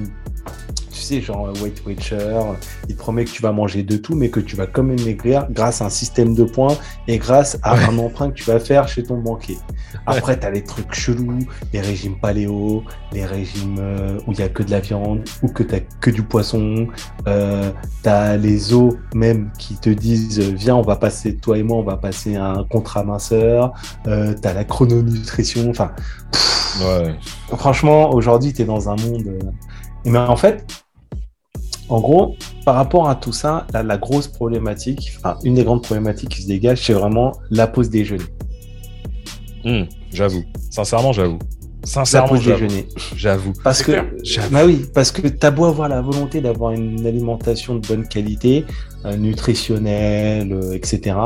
[0.97, 2.41] tu sais, genre euh, Weight Watcher.
[2.89, 5.01] Il te promet que tu vas manger de tout, mais que tu vas quand même
[5.05, 6.77] maigrir grâce à un système de points
[7.07, 7.85] et grâce à Ouais.
[7.85, 9.59] un emprunt que tu vas faire chez ton banquier.
[10.07, 11.41] Après, t'as les trucs chelous,
[11.75, 12.83] les régimes paléo,
[13.13, 16.11] les régimes euh, où il y a que de la viande ou que t'as que
[16.11, 16.87] du poisson.
[17.29, 17.71] Euh,
[18.03, 21.77] t'as les os même qui te disent euh, viens, on va passer toi et moi,
[21.79, 23.73] on va passer un contrat minceur.
[24.07, 25.69] Euh, t'as la chrononutrition.
[25.71, 25.91] Enfin,
[26.85, 27.15] Ouais.
[27.57, 29.25] franchement, aujourd'hui, tu es dans un monde.
[29.29, 29.39] euh,
[30.05, 30.67] Mais en fait,
[31.89, 36.31] en gros, par rapport à tout ça, la, grosse problématique, enfin, une des grandes problématiques
[36.31, 38.25] qui se dégage, c'est vraiment la pause déjeuner.
[39.65, 40.45] Hum, j'avoue.
[40.71, 41.39] Sincèrement, j'avoue.
[41.87, 42.67] Sincèrement, j'avoue.
[42.67, 42.89] déjeuner.
[43.17, 43.53] J'avoue.
[43.65, 43.93] Parce que,
[44.51, 48.65] bah oui, parce que t'as beau avoir la volonté d'avoir une alimentation de bonne qualité,
[49.05, 51.17] euh, nutritionnelle, euh, etc.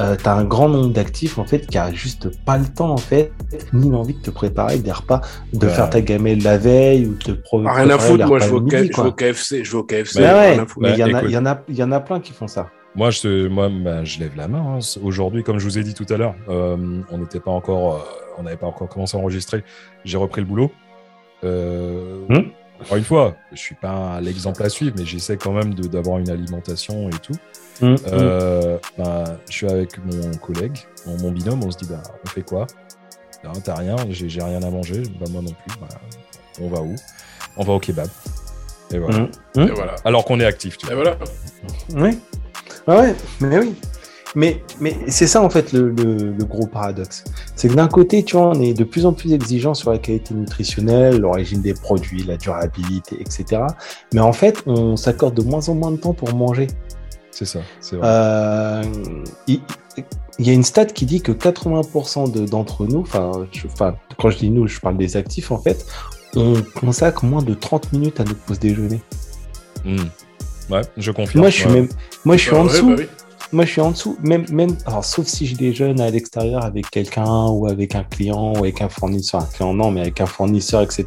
[0.00, 2.96] Euh, t'as un grand nombre d'actifs en fait qui a juste pas le temps en
[2.96, 3.32] fait,
[3.72, 5.20] ni l'envie de te préparer des repas,
[5.52, 5.72] de Ouais.
[5.72, 7.30] faire ta gamelle la veille ou de te
[7.66, 10.34] Ah, rien à préparer foutre, moi je vais, au KFC, je vais au KFC, Bah
[10.34, 12.68] ouais, mais il y, y, a- il y en a plein qui font ça.
[12.96, 14.76] Moi, je, moi bah, je lève la main.
[14.76, 14.98] hein.
[15.02, 17.98] Aujourd'hui, comme je vous ai dit tout à l'heure, euh, on n'était pas encore, euh,
[18.38, 19.64] on n'avait pas encore commencé à enregistrer.
[20.04, 20.70] J'ai repris le boulot.
[21.42, 22.50] Euh, Hmm.
[22.80, 26.18] Encore une fois, je suis pas l'exemple à suivre, mais j'essaie quand même de- d'avoir
[26.18, 27.34] une alimentation et tout.
[27.82, 32.02] Hum, Euh, bah, je suis avec mon collègue, mon, mon binôme, on se dit bah,
[32.24, 32.66] on fait quoi?
[33.62, 35.78] T'as rien, j'ai rien à manger, bah, moi non plus.
[35.80, 35.88] Bah,
[36.60, 36.94] on va où?
[37.56, 38.08] On va au kebab.
[38.92, 39.18] Et voilà.
[39.56, 39.94] hum, Et voilà.
[40.04, 41.02] Alors qu'on est actif, tu Et vois.
[41.04, 41.18] voilà.
[41.94, 42.18] Oui.
[42.88, 43.74] Ouais, ouais, mais oui.
[44.36, 47.22] Mais, mais c'est ça en fait le, le- le gros paradoxe.
[47.54, 49.98] C'est que d'un côté, tu vois, on est de plus en plus exigeant sur la
[49.98, 53.62] qualité nutritionnelle, l'origine des produits, la durabilité, etc.
[54.12, 56.66] Mais en fait, on s'accorde de moins en moins de temps pour manger.
[57.30, 58.08] C'est ça, c'est vrai.
[58.08, 58.82] Euh,
[59.46, 59.60] il,
[60.40, 63.30] il y a une stat qui dit que 80% de- d'entre nous, enfin,
[64.18, 65.86] quand je dis nous, je parle des actifs en fait,
[66.34, 69.00] on consacre moins de 30 minutes à notre pause déjeuner.
[69.84, 69.96] Hmm.
[70.70, 71.40] Ouais, je confirme.
[71.42, 71.72] Moi, je suis ouais.
[71.72, 71.88] même,
[72.24, 72.88] moi, je suis en ouais, dessous.
[72.88, 73.08] bah oui.
[73.52, 76.90] Moi, je suis en dessous, même, même, alors, sauf si je déjeune à l'extérieur avec
[76.90, 80.26] quelqu'un ou avec un client ou avec un fournisseur, un client non, mais avec un
[80.26, 81.06] fournisseur, etc.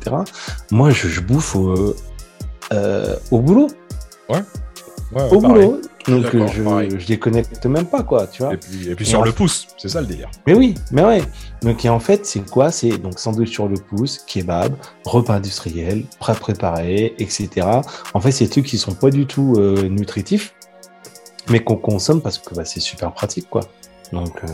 [0.72, 1.94] Moi, je, je bouffe au,
[2.72, 3.68] euh, au boulot,
[4.30, 4.40] Ouais,
[5.14, 5.40] au pareil.
[5.42, 5.82] boulot.
[6.08, 6.90] Donc, euh, je, pareil.
[6.98, 8.54] je déconnecte même pas, quoi, tu vois.
[8.54, 10.30] Et puis, et puis Et sur en le fait- pouce, c'est ça le délire.
[10.46, 11.22] Mais oui, mais ouais.
[11.62, 12.72] Donc, et en fait, c'est quoi?
[12.72, 14.74] C'est donc sandwich sur le pouce, kebab,
[15.06, 17.50] repas industriel, prêt préparé, etc.
[18.14, 20.54] En fait, c'est des trucs qui sont pas du tout euh, nutritifs,
[21.50, 23.62] mais qu'on consomme parce que bah, c'est super pratique, quoi.
[24.14, 24.48] Donc, euh,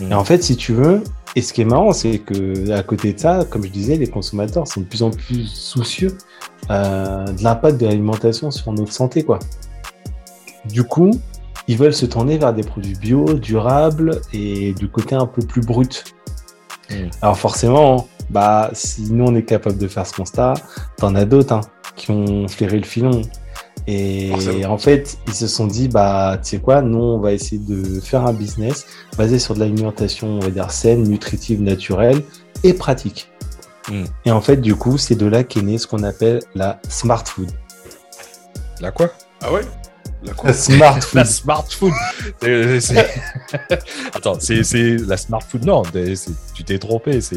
[0.00, 0.12] Mm.
[0.12, 1.02] et en fait, si tu veux,
[1.34, 4.06] et ce qui est marrant, c'est que à côté de ça, comme je disais, les
[4.06, 6.16] consommateurs sont de plus en plus soucieux
[6.70, 9.38] euh, de l'impact de l'alimentation sur notre santé, quoi.
[10.66, 11.10] Du coup,
[11.68, 15.60] ils veulent se tourner vers des produits bio, durables et du côté un peu plus
[15.60, 16.04] brut.
[16.90, 16.94] Mm.
[17.20, 20.54] Alors forcément, bah si nous on est capable de faire ce constat,
[20.96, 21.60] t'en as d'autres hein,
[21.96, 23.22] qui ont flairé le filon.
[23.88, 24.72] Et Forcément.
[24.74, 27.98] en fait, ils se sont dit, bah, tu sais quoi, nous, on va essayer de
[27.98, 28.86] faire un business
[29.18, 32.22] basé sur de l'alimentation, on va dire, saine, nutritive, naturelle
[32.62, 33.31] et pratique.
[34.24, 37.24] Et en fait, du coup, c'est de là qu'est né ce qu'on appelle la smart
[37.26, 37.50] food.
[38.80, 39.10] La quoi?
[39.42, 39.62] Ah ouais?
[40.44, 41.14] La smart food.
[41.14, 41.92] La smart food.
[42.40, 43.10] C'est- c'est-
[44.14, 45.64] Attends, c'est c'est la smart food.
[45.64, 45.82] Non,
[46.54, 47.20] tu t'es trompé.
[47.20, 47.36] C'est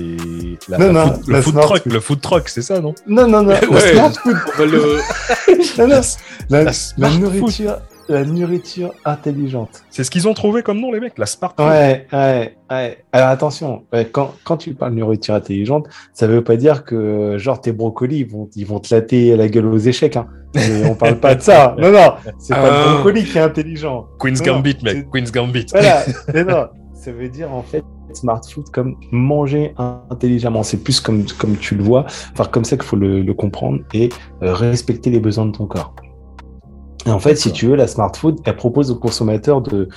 [0.70, 1.84] la, Non, la non, food, la le food smart truck.
[1.84, 1.94] food.
[1.94, 2.94] Le food truck, c'est ça, non?
[3.08, 3.54] Non, non, non.
[3.72, 4.38] La smart food.
[4.54, 5.00] On va le-
[5.80, 6.02] Non, non.
[6.50, 7.80] La, La la smart food.
[8.10, 9.84] La nourriture intelligente.
[9.90, 11.68] C'est ce qu'ils ont trouvé comme nom, les mecs, la smart food.
[11.68, 12.98] Ouais, ouais, ouais.
[13.12, 17.60] Alors attention, ouais, quand, quand tu parles nourriture intelligente, ça veut pas dire que genre
[17.62, 20.18] tes brocolis ils vont, ils vont te latter la gueule aux échecs.
[20.18, 20.28] Hein.
[20.56, 21.76] Mais on parle pas de ça.
[21.86, 24.08] Non, non, c'est pas le brocoli qui est intelligent.
[24.20, 25.10] Queen's Non, Gambit, mec.
[25.12, 25.66] Queen's Gambit.
[25.72, 26.04] Voilà,
[26.34, 27.84] mais non, ça veut dire en fait
[28.14, 29.74] smart food comme manger
[30.10, 30.64] intelligemment.
[30.64, 33.80] C'est plus comme, comme tu le vois, enfin comme ça qu'il faut le, le comprendre
[33.94, 34.10] et
[34.42, 35.94] euh, respecter les besoins de ton corps.
[37.08, 39.90] En fait, si tu veux, la smart food, elle propose aux consommateurs de,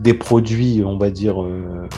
[0.00, 1.88] des produits, on va dire, euh,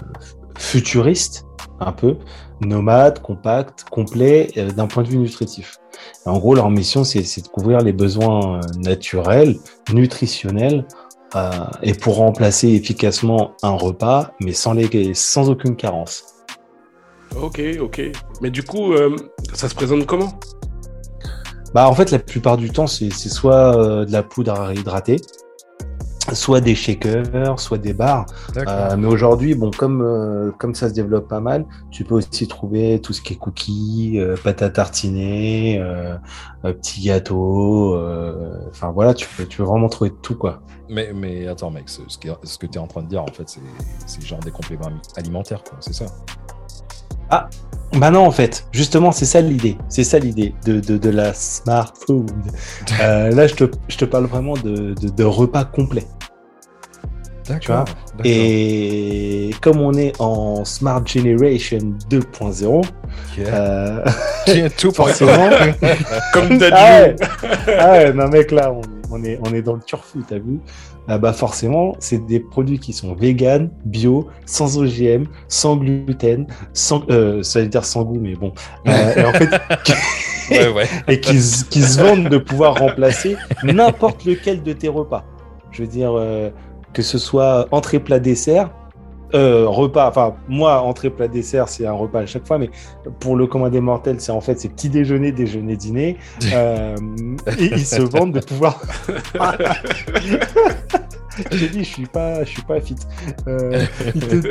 [0.58, 1.46] futuristes,
[1.80, 2.16] un peu,
[2.60, 5.78] nomades, compacts, complets, euh, d'un point de vue nutritif.
[6.26, 9.56] En gros, leur mission, c'est de couvrir les besoins euh, naturels,
[9.92, 10.86] nutritionnels,
[11.84, 16.24] et pour remplacer efficacement un repas, mais sans, les, sans aucune carence.
[17.40, 18.10] Ok, ok.
[18.40, 18.92] Mais du coup,
[19.54, 20.32] ça se présente comment?
[21.74, 25.20] Bah, en fait, la plupart du temps, c'est soit euh, de la poudre à réhydrater,
[26.32, 28.26] soit des shakers, soit des bars.
[28.56, 32.48] Euh, mais aujourd'hui, bon, comme, euh, comme ça se développe pas mal, tu peux aussi
[32.48, 35.80] trouver tout ce qui est cookies, euh, pâte à tartiner,
[36.62, 37.96] petits gâteaux.
[38.70, 40.62] Enfin voilà, tu peux, tu peux vraiment trouver tout quoi.
[40.88, 43.48] Mais, mais attends, mec, ce, ce que tu es en train de dire, en fait,
[43.48, 45.78] c'est- genre des compléments alimentaires, quoi.
[45.80, 46.06] C'est ça?
[47.96, 49.76] Bah non, en fait, justement, c'est ça l'idée.
[49.88, 52.30] C'est ça l'idée de, de, de la smart food.
[53.00, 56.06] Euh, là, je te, je te parle vraiment de, repas complets.
[57.48, 57.84] D'accord.
[58.24, 61.78] Et comme on est en Smart Generation
[62.10, 62.84] 2.0,
[63.38, 64.04] euh,
[64.76, 65.50] tout forcément.
[66.32, 67.22] Comme t'as ah, dit.
[67.22, 67.76] ouais.
[67.78, 70.60] Ah ouais, non mec, là, on, on est, on est dans le turfu, t'as vu
[71.08, 77.02] Ah bah forcément, c'est des produits qui sont vegan, bio, sans OGM, sans gluten, sans,
[77.10, 78.52] euh, ça veut dire sans goût, mais bon.
[78.86, 79.48] Euh, et en fait,
[80.50, 80.86] Ouais, ouais.
[81.08, 85.24] et qui, se- qui se vendent de pouvoir remplacer n'importe lequel de tes repas.
[85.70, 86.50] Je veux dire, euh,
[86.92, 88.70] que ce soit entrée, plat, dessert,
[89.34, 92.70] euh, repas, enfin, moi, entrée, plat, dessert, c'est un repas à chaque fois, mais
[93.20, 96.16] pour le commun des mortels, c'est en fait, c'est petit déjeuner, déjeuner, dîner.
[96.52, 96.96] Euh,
[97.58, 98.80] et ils se vendent de pouvoir.
[101.52, 102.96] J'ai dit, je suis pas, je suis pas fit.
[103.46, 103.84] Euh,
[104.14, 104.48] ils, te-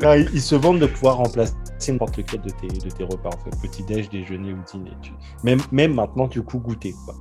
[0.04, 1.52] Non, ils- ils se vendent de pouvoir remplacer
[1.88, 4.92] n'importe lequel de tes, de tes repas, en fait, petit déj, déjeuner ou dîner.
[5.02, 5.12] Tu-
[5.44, 6.94] Même, même maintenant, du coup, goûter.
[7.04, 7.14] Quoi.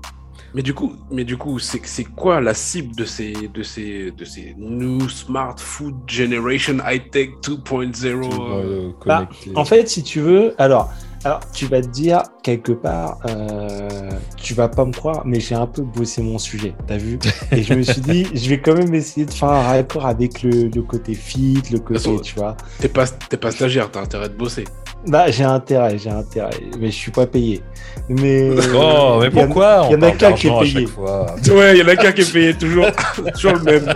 [0.55, 4.11] Mais du coup, mais du coup, c'est c'est quoi la cible de ces de ces
[4.11, 10.21] de ces new smart food generation high tech 2.0 euh, Bah, En fait, si tu
[10.21, 10.93] veux, alors,
[11.25, 15.55] alors tu vas te dire quelque part, euh, tu vas pas me croire, mais j'ai
[15.55, 17.17] un peu bossé mon sujet, t'as vu
[17.51, 20.43] Et je me suis dit, je vais quand même essayer de faire un raccord avec
[20.43, 22.55] le, le côté fit, le côté, façon, tu vois.
[22.79, 24.65] T'es pas t'es pas stagiaire, t'as intérêt de bosser.
[25.07, 27.63] Bah, j'ai intérêt, j'ai intérêt, mais je suis pas payé.
[28.07, 30.87] Mais Oh, mais pourquoi il y en a qu'un qui est payé.
[30.97, 32.85] Ouais, il y en a qu'un qui est payé toujours
[33.33, 33.93] toujours le même.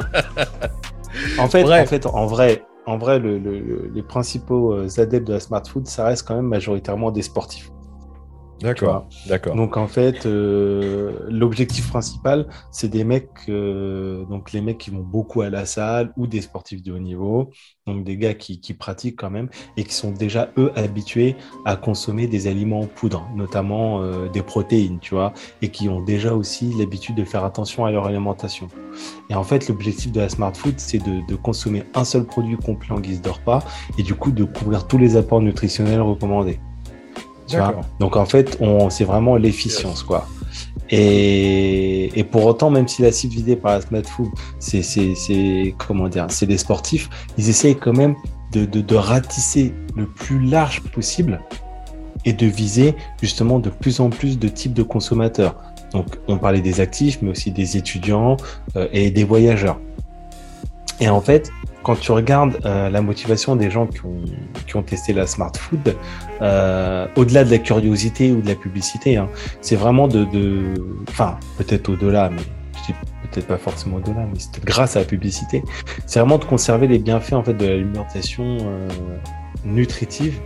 [1.37, 1.83] En fait, Bref.
[1.83, 5.39] en fait, en vrai, en vrai, le- le- le- les principaux euh, adeptes de la
[5.39, 7.71] smart food, ça reste quand même majoritairement des sportifs.
[8.61, 9.55] D'accord, d'accord.
[9.55, 14.99] Donc en fait, euh, l'objectif principal, c'est des mecs, euh, donc les mecs qui vont
[15.01, 17.51] beaucoup à la salle ou des sportifs de haut niveau,
[17.87, 21.77] donc des gars qui, qui pratiquent quand même et qui sont déjà eux habitués à
[21.77, 26.33] consommer des aliments en poudre, notamment euh, des protéines, tu vois, et qui ont déjà
[26.35, 28.67] aussi l'habitude de faire attention à leur alimentation.
[29.29, 32.57] Et en fait, l'objectif de la smart food, c'est de, de consommer un seul produit
[32.57, 33.63] complet en guise de repas
[33.97, 36.59] et du coup de couvrir tous les apports nutritionnels recommandés.
[37.49, 37.85] Tu vois D'accord.
[37.99, 40.27] Donc en fait, on, c'est vraiment l'efficience, quoi.
[40.91, 45.13] Et, et pour autant, même si la cible visée par la Smart Food, c'est, c'est,
[45.15, 48.15] c'est comment dire, c'est des sportifs, ils essayent quand même
[48.53, 51.39] de, de, de ratisser le plus large possible
[52.25, 55.55] et de viser justement de plus en plus de types de consommateurs.
[55.91, 58.37] Donc on parlait des actifs, mais aussi des étudiants
[58.75, 59.79] euh, et des voyageurs.
[60.99, 61.51] Et en fait,
[61.83, 64.21] quand tu regardes euh, la motivation des gens qui ont,
[64.67, 65.95] qui ont testé la smart food,
[66.41, 69.29] euh, au-delà de la curiosité ou de la publicité, hein,
[69.61, 70.27] c'est vraiment de,
[71.09, 72.41] enfin peut-être au-delà, mais
[72.73, 72.99] je dis
[73.31, 75.63] peut-être pas forcément au-delà, mais c'est grâce à la publicité,
[76.05, 78.87] c'est vraiment de conserver les bienfaits en fait de l'alimentation euh,
[79.65, 80.39] nutritive,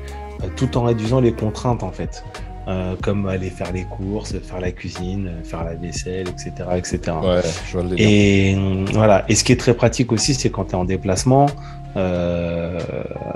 [0.55, 2.23] tout en réduisant les contraintes en fait.
[2.65, 6.99] Euh, comme aller faire les courses, faire la cuisine, faire la vaisselle, etc., etc.
[7.22, 8.07] Ouais, je vois le délire.
[8.07, 9.26] Et euh, voilà.
[9.27, 11.48] Et ce qui est très pratique aussi, c'est quand tu es en déplacement,
[11.98, 12.80] euh,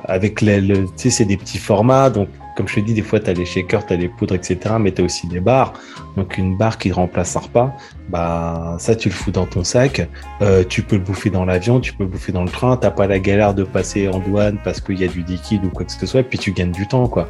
[0.06, 3.04] avec les, le, tu sais, c'est des petits formats, donc comme je te dis, des
[3.04, 4.58] fois, tu as les shakers, tu as les poudres, etc.
[4.80, 5.74] Mais tu as aussi des barres.
[6.16, 7.78] Donc, une barre qui remplace un repas,
[8.10, 10.10] bah, ça, tu le fous dans ton sac.
[10.42, 12.76] Euh, tu peux le bouffer dans l'avion, tu peux le bouffer dans le train.
[12.76, 15.70] Tu pas la galère de passer en douane parce qu'il y a du liquide ou
[15.70, 16.22] quoi que ce soit.
[16.22, 17.30] Et puis, tu gagnes du temps, quoi.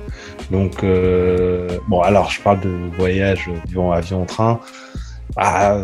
[0.49, 4.61] Donc, euh, bon, alors, je parle de voyage, avion, avion, train.
[5.35, 5.81] Ah,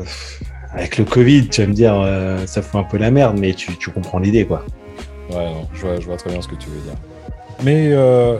[0.73, 3.53] avec le Covid, tu vas me dire, euh, ça fout un peu la merde, mais
[3.53, 4.63] tu, comprends l'idée, quoi.
[5.29, 6.95] Ouais, non, je vois, très bien ce que tu veux dire.
[7.61, 8.37] Mais euh,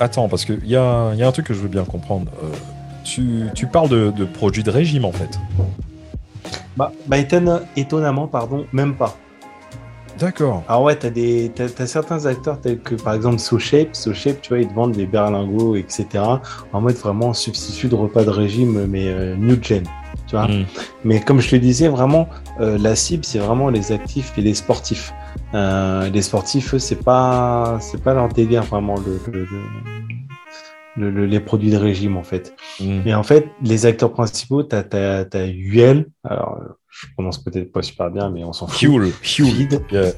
[0.00, 2.30] attends, parce qu'il y a, y a un truc que je veux bien comprendre.
[2.42, 2.48] Euh,
[3.04, 5.38] tu, tu parles de, de produits de régime en fait.
[6.76, 9.16] Bah, bah étonne- étonnamment, pardon, même pas.
[10.18, 10.62] D'accord.
[10.66, 11.52] Alors ouais, t'as des,
[11.84, 15.76] certains acteurs tels que par exemple SoShape, SoShape, tu vois, ils te vendent des berlingots,
[15.76, 16.06] etc.
[16.72, 19.84] En mode vraiment substitut de repas de régime, mais euh, new gen,
[20.26, 20.48] tu vois.
[20.48, 20.64] Mm.
[21.04, 22.28] Mais comme je te disais, vraiment,
[22.60, 25.12] euh, la cible, c'est vraiment les actifs et les sportifs.
[25.54, 29.56] Euh, les sportifs, eux, c'est pas, c'est pas leur délire vraiment le, le- le-
[30.98, 32.54] le- le- les produits de régime en fait.
[32.80, 33.00] Mm.
[33.06, 36.06] Et en fait, les acteurs principaux, t'as, t'as, t'as UL.
[36.24, 36.58] Alors,
[36.88, 38.78] je prononce peut-être pas super bien, mais on s'en fout.
[38.78, 39.12] Fuel.
[39.22, 39.50] Fuel.
[39.50, 39.82] Feed.
[39.92, 40.12] Yeah, ouais.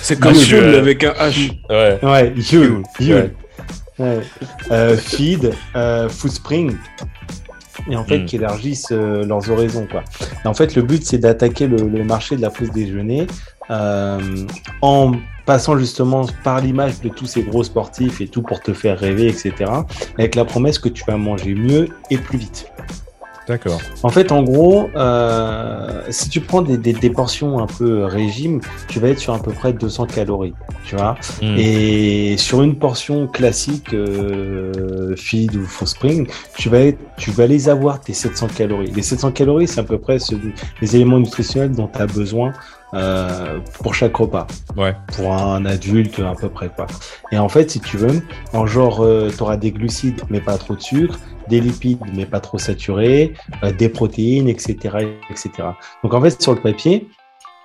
[0.00, 0.48] C'est comme Yule.
[0.48, 1.52] Yule avec un H.
[1.68, 1.98] Ouais.
[2.02, 2.42] Ouais, Yule.
[2.52, 3.34] Yule, Yule.
[3.98, 4.20] Ouais.
[4.70, 6.76] Euh, feed, euh, Foodspring.
[7.90, 8.24] Et en fait, Mm.
[8.26, 9.86] qui élargissent euh, leurs horizons.
[9.90, 10.02] Quoi.
[10.44, 13.26] Et en fait, le but, c'est d'attaquer le, le marché de la pause déjeuner
[13.70, 14.18] euh,
[14.82, 15.12] en
[15.46, 19.26] passant justement par l'image de tous ces gros sportifs et tout pour te faire rêver,
[19.28, 19.70] etc.
[20.18, 22.70] Avec la promesse que tu vas manger mieux et plus vite.
[23.48, 23.80] D'accord.
[24.04, 28.60] En fait, en gros, euh, si tu prends des, des, des portions un peu régime,
[28.88, 30.54] tu vas être sur à peu près 200 calories,
[30.84, 31.16] tu vois.
[31.42, 31.56] Mm.
[31.58, 37.46] Et sur une portion classique, euh, feed ou full spring, tu vas, être, tu vas
[37.46, 38.92] les avoir, tes 700 calories.
[38.94, 40.34] Les 700 calories, c'est à peu près ce-
[40.80, 42.52] les éléments nutritionnels dont tu as besoin
[42.94, 44.46] euh, pour chaque repas.
[44.76, 44.94] Ouais.
[45.16, 46.68] Pour un adulte, à peu près.
[46.68, 46.86] Quoi.
[47.30, 50.76] Et en fait, si tu veux, en genre, tu auras des glucides, mais pas trop
[50.76, 54.76] de sucre, des lipides, mais pas trop saturés, euh, des protéines, etc.,
[55.30, 55.50] etc.
[56.02, 57.08] Donc en fait, sur le papier,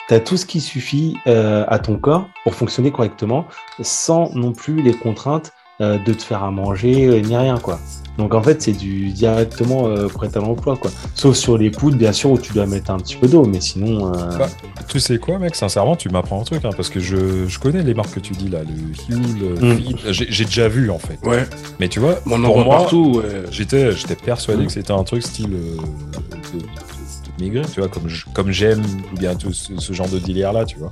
[0.08, 3.46] tu as tout ce qui suffit euh, à ton corps pour fonctionner correctement,
[3.82, 5.52] sans non plus les contraintes
[5.82, 7.80] euh, de te faire à manger, euh, ni rien, quoi.
[8.18, 10.90] Donc en fait, c'est du directement euh, prêt à l'emploi, quoi.
[11.14, 13.62] Sauf sur les poudres, bien sûr, où tu dois mettre un petit peu d'eau, mais
[13.62, 14.08] sinon.
[14.12, 14.50] euh, Bah,
[14.88, 15.56] Tu sais quoi, mec?
[15.56, 18.34] Sincèrement, tu m'apprends un truc, hein, parce que je, je connais les marques que tu
[18.34, 19.94] dis là, le Huel, le Mm.
[20.10, 21.20] J'ai déjà vu en fait.
[21.24, 21.46] Ouais,
[21.80, 23.22] Mais tu vois, on en pour moi, partout.
[23.24, 23.44] ouais.
[23.52, 24.66] j'étais j'étais persuadé Mm.
[24.66, 25.78] que c'était un truc style euh,
[26.58, 28.82] de, maigrir, tu vois, comme je- comme j'aime
[29.14, 30.90] ou bien tout ce, ce genre de délire là, tu vois.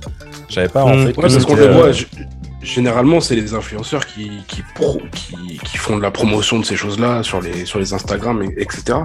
[0.48, 1.06] Je savais pas en Mm.
[1.06, 1.16] fait.
[1.16, 1.90] Ouais, parce qu'on le voit,
[2.66, 6.76] généralement, c'est les influenceurs qui, qui, pro- qui, qui font de la promotion de ces
[6.76, 8.98] choses-là sur les, sur les Instagram, et- etc.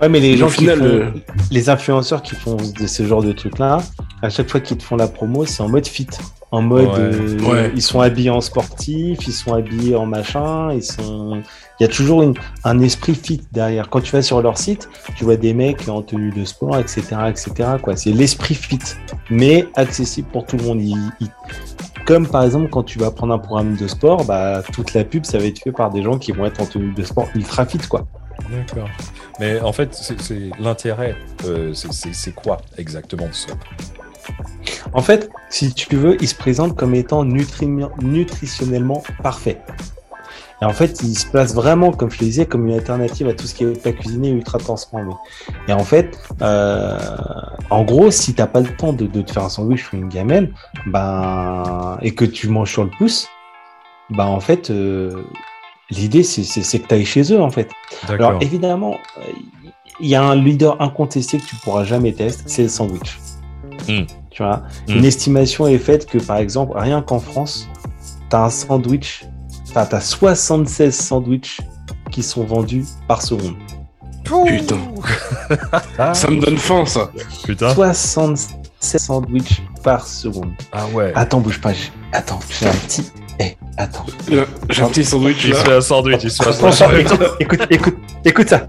[0.00, 1.10] Ouais, mais les Mais gens au final, qui font, euh,
[1.50, 3.78] les influenceurs qui font de ce genre de trucs-là,
[4.22, 6.06] à chaque fois qu'ils te font la promo, c'est en mode fit.
[6.50, 6.94] En mode, Ouais.
[6.98, 7.72] euh, Ouais.
[7.74, 11.42] ils sont habillés en sportif, ils sont habillés en machin, ils sont.
[11.80, 13.88] Il y a toujours une, un esprit fit derrière.
[13.88, 17.02] Quand tu vas sur leur site, tu vois des mecs en tenue de sport, etc.,
[17.30, 17.52] etc.
[17.82, 18.78] Quoi, c'est l'esprit fit,
[19.30, 20.82] mais accessible pour tout le monde.
[20.82, 21.30] Ils- ils-
[22.12, 25.24] Comme par exemple, quand tu vas prendre un programme de sport, bah toute la pub,
[25.24, 27.64] ça va être fait par des gens qui vont être en tenue de sport ultra
[27.64, 28.06] fit, quoi.
[28.50, 28.86] D'accord.
[29.40, 31.16] Mais en fait, c'est l'intérêt,
[31.46, 33.54] euh, c'est- quoi exactement ça
[34.92, 39.62] En fait, si tu veux, il se présente comme étant nutri- nutritionnellement parfait.
[40.62, 43.34] Et en fait, il se place vraiment, comme je le disais, comme une alternative à
[43.34, 45.12] tout ce qui est pas cuisiné ultra transformé.
[45.66, 46.96] Et en fait, euh,
[47.68, 50.08] en gros, si t'as pas le temps de, de te faire un sandwich ou une
[50.08, 50.54] gamelle,
[50.86, 53.28] ben, et que tu manges sur le pouce,
[54.10, 55.24] ben en fait, euh,
[55.90, 56.42] l'idée c'est
[56.78, 57.68] que tu ailles chez eux en fait.
[58.08, 58.98] Alors évidemment,
[60.00, 63.18] il y a un leader incontesté que tu pourras jamais tester, c'est le sandwich.
[63.88, 64.02] Mm.
[64.30, 64.92] Tu vois, Mm.
[64.92, 67.68] une estimation est faite que par exemple, rien qu'en France,
[68.30, 69.24] tu as un sandwich,
[69.74, 71.60] enfin tu as 76 sandwichs
[72.10, 73.56] qui sont vendus par seconde.
[74.46, 74.78] Putain.
[75.98, 77.10] Ah, Ça me donne faim, ça.
[77.44, 77.74] Putain.
[77.74, 80.52] 76 sandwichs par seconde.
[80.72, 81.12] Ah ouais.
[81.14, 81.72] Attends, bouge pas.
[81.72, 83.10] j'ai- Attends, j'ai un petit.
[83.40, 84.06] Eh, attends.
[84.70, 87.06] J'ai un petit sandwich Il se fait un sandwich, il se fait un sandwich.
[87.10, 88.66] écoute, écoute, écoute, écoute ça.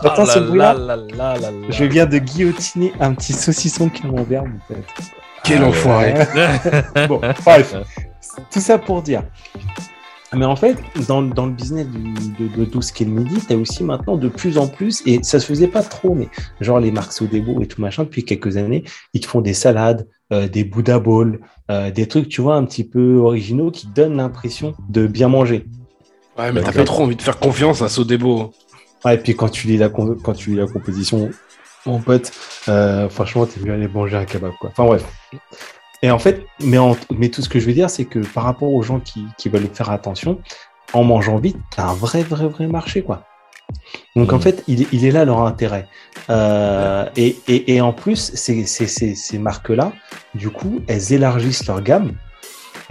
[0.00, 0.74] Attends Ah ce là bruit-là.
[0.74, 1.56] là là là là là.
[1.68, 4.84] Je viens de guillotiner un petit saucisson camembert, en fait.
[5.44, 6.14] Quel Ah enfoiré.
[7.08, 7.74] bon, bref,
[8.50, 9.22] tout ça pour dire.
[10.32, 10.76] Mais en fait,
[11.08, 13.56] dans, dans le business du- de, de tout ce qui est le midi, tu as
[13.56, 16.28] aussi maintenant de plus en plus, et ça se faisait pas trop, mais
[16.60, 20.06] genre les marques Sodebo et tout machin, depuis quelques années, ils te font des salades,
[20.32, 21.40] euh, des Buddha Bowls,
[21.70, 25.66] euh, des trucs, tu vois, un petit peu originaux qui donnent l'impression de bien manger.
[26.38, 28.52] Ouais, mais t'as pas trop envie de faire confiance à Sodebo.
[29.04, 31.30] Ouais, et puis quand tu lis la, quand tu lis la composition,
[31.86, 32.30] mon pote,
[32.68, 34.70] euh, franchement, t'es mieux aller manger un kebab, quoi.
[34.70, 35.04] Enfin bref.
[36.02, 38.44] Et en fait, mais, en- mais tout ce que je veux dire, c'est que par
[38.44, 40.40] rapport aux gens qui, qui veulent faire attention,
[40.92, 43.24] en mangeant vite, t'as un vrai, vrai, vrai marché, quoi.
[44.16, 44.42] Donc en Mhm.
[44.42, 45.86] fait, il, est- il est là leur intérêt.
[46.30, 49.92] Euh, et, et, et en plus, ces, ces, ces, ces marques-là,
[50.34, 52.12] du coup, elles élargissent leur gamme.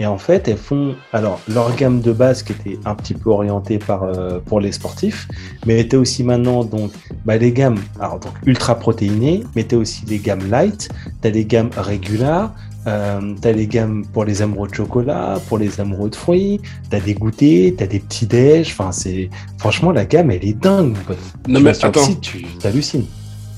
[0.00, 3.28] Et en fait, elles font alors leur gamme de base qui était un petit peu
[3.30, 5.28] orientée par euh, pour les sportifs,
[5.66, 6.90] mais était aussi maintenant donc
[7.26, 10.88] bah, les gammes alors donc ultra protéinées, mais t'as aussi les gammes light,
[11.20, 12.50] t'as les gammes régulières,
[12.86, 17.00] euh, t'as les gammes pour les amoureux de chocolat, pour les amoureux de fruits, t'as
[17.00, 19.28] des goûters, t'as des petits déj, enfin c'est
[19.58, 20.96] franchement la gamme elle est dingue.
[20.96, 21.18] mon pote.
[21.46, 22.02] Non, Tu mais attends.
[22.02, 23.04] site, tu t'hallucines.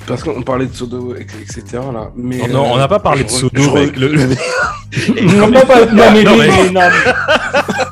[0.06, 1.62] Parce qu'on parlait de Sodo, etc.
[1.92, 2.10] Là.
[2.16, 3.96] Mais, Non, non, euh, on n'a pas parlé de Sodo, re- mec.
[3.96, 4.12] Le-
[5.38, 7.12] Non, non, pas- non, mais, Non, lui, mais- mais non, mais-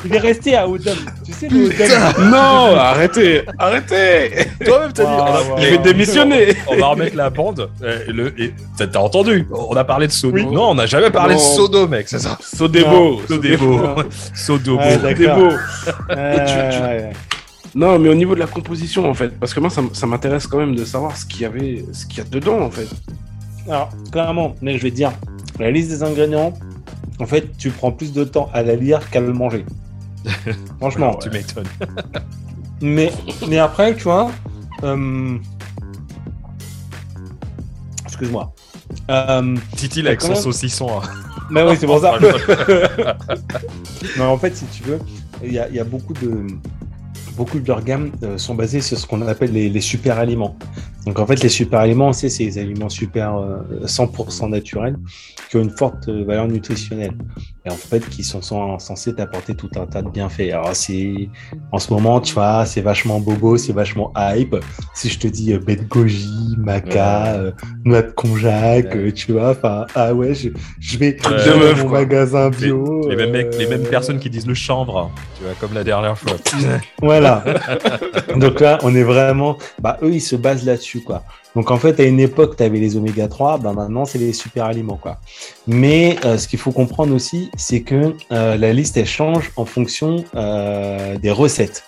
[0.04, 0.92] il est resté à Odom.
[1.24, 2.30] Tu sais le Odom.
[2.30, 5.10] Non, arrêtez, arrêtez Toi-même, t'as dit.
[5.10, 5.82] Wow, on a- wow, Je vais wow.
[5.82, 7.70] démissionner On va remettre la bande.
[8.08, 10.34] Et le- et t'as t'as entendu On a parlé de Sodo.
[10.34, 10.44] Oui.
[10.46, 11.40] Non, on n'a jamais parlé Non.
[11.40, 12.06] de Sodo, mec.
[12.08, 12.36] C'est ça.
[12.42, 13.76] Sodebo Sodebo.
[13.78, 14.04] D'accord.
[14.34, 14.78] Sodebo
[17.74, 20.58] Non, mais au niveau de la composition, en fait, parce que moi, ça, m'intéresse quand
[20.58, 22.88] même de savoir ce qu'il y avait, ce qu'il y a dedans, en fait.
[23.68, 25.12] Alors, clairement, mais je vais te dire,
[25.58, 26.52] la liste des ingrédients,
[27.20, 29.64] en fait, tu prends plus de temps à la lire qu'à le manger.
[30.78, 31.14] Franchement.
[31.22, 31.66] Tu m'étonnes.
[32.82, 33.12] Mais,
[33.46, 34.30] mais après, tu vois,
[34.84, 35.36] euh,
[38.06, 38.54] excuse-moi.
[39.10, 40.36] Euh, Titi avec son même.
[40.36, 40.88] saucisson.
[40.98, 41.02] hein.
[41.50, 42.18] bah oui, c'est pour ça.
[44.18, 44.98] Non, en fait, si tu veux,
[45.44, 46.46] il y a, il y a beaucoup de
[47.40, 50.56] beaucoup de leurs gammes euh, sont basées sur ce qu'on appelle les, les super aliments.
[51.06, 54.96] Donc en fait, les super aliments, c'est des aliments super euh, 100% naturels
[55.48, 57.12] qui ont une forte euh, valeur nutritionnelle
[57.64, 58.40] et en fait qui sont,
[58.78, 60.50] censés t'apporter tout un tas de bienfaits.
[60.52, 61.28] Alors c'est
[61.72, 64.56] en ce moment, tu vois, c'est vachement bobo, c'est vachement hype.
[64.94, 67.52] Si je te dis euh, de goji, maca, euh,
[67.84, 68.96] noix de konjac, Ouais.
[68.96, 70.48] euh, tu vois, enfin ah ouais, je,
[70.80, 71.30] je vais dans
[71.76, 72.00] mon quoi.
[72.00, 73.08] magasin bio.
[73.08, 75.10] Les mêmes mecs, les mêmes euh, personnes qui disent le chanvre.
[75.36, 76.32] Tu vois, comme la dernière fois.
[77.02, 77.42] Voilà.
[78.36, 79.56] Donc là, on est vraiment.
[79.80, 81.22] Bah, eux, ils se basent là-dessus, quoi.
[81.54, 84.32] Donc en fait, à une époque, tu avais les oméga 3, bah maintenant, c'est les
[84.32, 85.18] super aliments, quoi.
[85.68, 89.64] Mais euh, ce qu'il faut comprendre aussi, c'est que euh, la liste, elle change en
[89.64, 91.84] fonction euh, des recettes.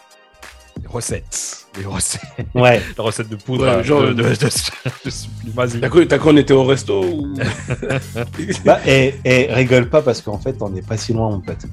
[0.81, 1.66] Les recettes.
[1.79, 2.20] Les recettes.
[2.55, 2.81] Ouais.
[2.97, 3.65] Les recettes de poudre.
[3.66, 5.81] Ouais, de- genre- de, de, de- de- Vas-y.
[5.81, 7.35] T'as cru, cru on était au resto ou...
[8.65, 11.65] bah, et, et rigole pas parce qu'en fait, on n'est pas si loin, mon pote.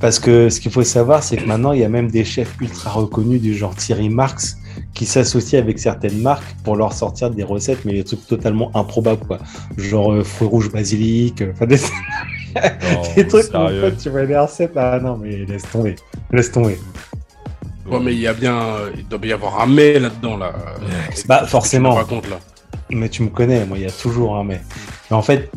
[0.00, 2.54] Parce que ce qu'il faut savoir, c'est que maintenant, il y a même des chefs
[2.60, 4.58] ultra reconnus du genre Thierry Marx
[4.94, 9.26] qui s'associent avec certaines marques pour leur sortir des recettes, mais des trucs totalement improbables,
[9.26, 9.38] quoi.
[9.76, 13.80] Genre euh, fruits rouges basilic, euh, enfin des, Non, des trucs, sérieux.
[13.80, 14.72] pote, tu vois les recettes.
[14.76, 15.96] Ah non, mais laisse tomber.
[16.30, 16.78] Laisse tomber.
[17.90, 18.56] Ouais, mais il y a bien...
[18.56, 20.52] euh, Il doit bien y avoir un mais là-dedans, là.
[21.26, 21.94] Bah, Tu forcément.
[21.94, 22.38] racontes, là.
[22.90, 24.60] Mais tu me connais, moi, il y a toujours un mais.
[25.10, 25.50] Mais en fait,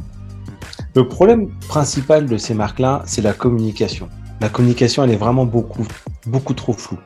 [0.95, 4.09] le problème principal de ces marques-là, c'est la communication.
[4.41, 5.85] La communication, elle est vraiment beaucoup,
[6.25, 6.99] beaucoup trop floue.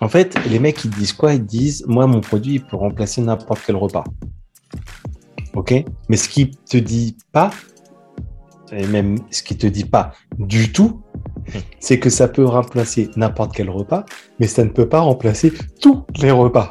[0.00, 1.34] En fait, les mecs, ils disent quoi?
[1.34, 4.04] Ils disent, moi, mon produit, il peut remplacer n'importe quel repas.
[5.54, 5.72] Ok?
[6.08, 7.50] Mais ce qui te dit pas,
[8.72, 11.02] et même ce qui te dit pas du tout,
[11.80, 14.04] c'est que ça peut remplacer n'importe quel repas,
[14.38, 16.70] mais ça ne peut pas remplacer tous les repas.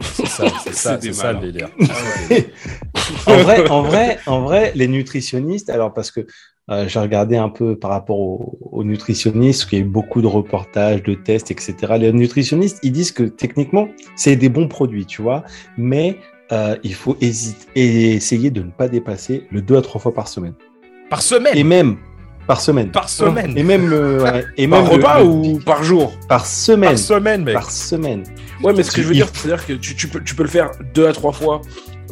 [0.00, 1.70] C'est ça, c'est ça, C'est ça le délire.
[3.26, 6.26] en vrai, en vrai, en vrai, les nutritionnistes, alors parce que
[6.70, 10.20] euh, j'ai regardé un peu par rapport aux, nutritionnistes, parce qu'il y a eu beaucoup
[10.20, 11.74] de reportages, de tests, etc.
[11.98, 15.44] Les nutritionnistes, ils disent que techniquement, c'est des bons produits, tu vois,
[15.78, 16.18] mais
[16.52, 20.14] euh, il faut hésiter et essayer de ne pas dépasser le 2 à 3 fois
[20.14, 20.54] par semaine.
[21.08, 21.56] Par semaine?
[21.56, 21.96] Et même
[22.46, 22.92] par semaine.
[22.92, 26.12] Par semaine Et même le, ouais, et Par même le- repas le ou par jour?
[26.28, 26.90] Par semaine.
[26.90, 27.54] Par semaine, mec.
[27.54, 28.22] Par semaine.
[28.62, 30.48] Ouais, mais ce que je veux dire, c'est-à-dire que tu, tu peux, tu peux le
[30.48, 31.60] faire deux à trois fois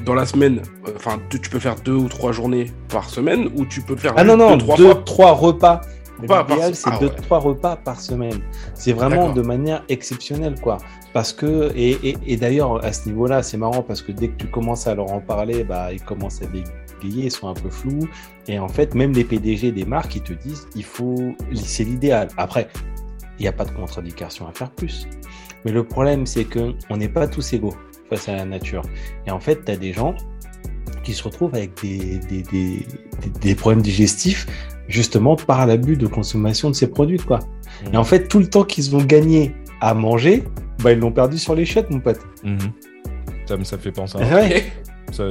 [0.04, 0.62] dans la semaine.
[0.96, 4.24] Enfin, tu, peux faire deux ou trois journées par semaine, ou tu peux faire Ah
[4.24, 5.02] non, non, deux, trois deux, fois.
[5.04, 5.80] trois repas.
[6.22, 7.14] L'idéal, c'est ah deux, ouais.
[7.16, 8.40] trois repas par semaine.
[8.74, 10.78] C'est vraiment de manière exceptionnelle, quoi.
[11.12, 14.36] Parce que, et, et, et d'ailleurs, à ce niveau-là, c'est marrant parce que dès que
[14.36, 17.68] tu commences à leur en parler, bah, ils commencent à bégayer, ils sont un peu
[17.68, 18.08] flous.
[18.46, 22.28] Et en fait, même les PDG des marques, ils te disent, il faut, c'est l'idéal.
[22.36, 22.68] Après,
[23.38, 25.08] il n'y a pas de contre-indication à faire plus.
[25.64, 27.74] Mais le problème, c'est que on n'est pas tous égaux
[28.10, 28.82] face à la nature.
[29.26, 30.14] Et en fait, tu as des gens
[31.02, 32.86] qui se retrouvent avec des, des, des, des-
[33.40, 34.46] des problèmes digestifs
[34.88, 37.38] justement par l'abus de consommation de ces produits quoi.
[37.92, 40.44] Et en fait tout le temps qu'ils ont gagné à manger,
[40.82, 42.20] bah ils l'ont perdu sur les chiottes mon pote.
[42.42, 42.58] Mhm.
[43.46, 44.34] Ça, me- ça me fait penser à...
[44.34, 44.64] Ouais.
[45.12, 45.24] Ça,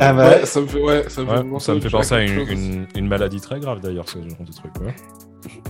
[0.00, 1.88] Ah bah, Ouais, ça me fait, ouais, ça me ouais, fait penser, ça me fait
[1.90, 4.72] penser à une, une maladie très grave d'ailleurs, ce genre de truc.
[4.80, 4.94] Ouais.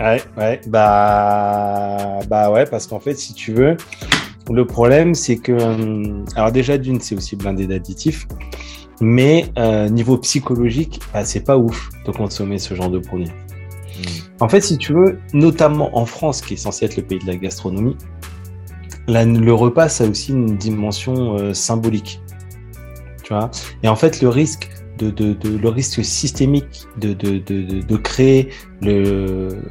[0.00, 3.76] Ouais, ouais, bah, bah ouais, parce qu'en fait, si tu veux,
[4.50, 8.26] le problème, c'est que, hum, alors déjà d'une, c'est aussi blindé d'additifs,
[9.00, 13.26] mais euh, niveau psychologique, bah, c'est pas ouf de consommer ce genre de produit.
[13.28, 14.42] Hmm.
[14.44, 17.26] En fait, si tu veux, notamment en France, qui est censé être le pays de
[17.26, 17.96] la gastronomie,
[19.06, 22.20] la- le repas, ça a aussi une dimension euh, symbolique.
[23.22, 23.50] Tu vois?
[23.82, 24.68] Et en fait, le risque,
[24.98, 28.50] de, de- de- le risque systémique de, de, de, de- de créer
[28.82, 29.62] le,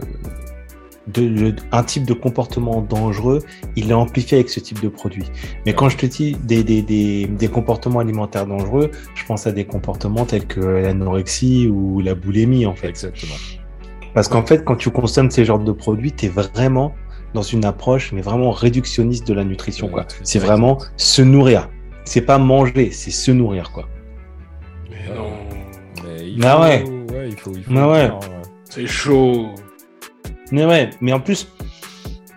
[1.14, 3.40] de, le- un type de comportement dangereux,
[3.76, 5.26] il est amplifié avec ce type de produit.
[5.66, 9.52] Mais quand je te dis des, des, des, des comportements alimentaires dangereux, je pense à
[9.52, 12.90] des comportements tels que l'anorexie ou la boulimie, en fait.
[12.90, 13.36] Exactement.
[14.14, 16.94] Parce qu'en fait, quand tu consommes ces genres de produits, tu es vraiment
[17.34, 19.88] dans une approche, mais vraiment réductionniste de la nutrition.
[19.88, 20.06] Quoi.
[20.24, 21.70] C'est vraiment se nourrir.
[22.06, 23.72] C'est pas manger, c'est se nourrir.
[23.72, 23.88] quoi.
[24.90, 25.14] Mais Ah.
[25.16, 25.30] non,
[26.04, 26.84] Mais il Ah faut, ouais.
[27.14, 28.10] ouais, il faut, il Ah dire, ouais.
[28.68, 29.50] c'est chaud.
[30.52, 31.48] Mais ouais, mais en plus,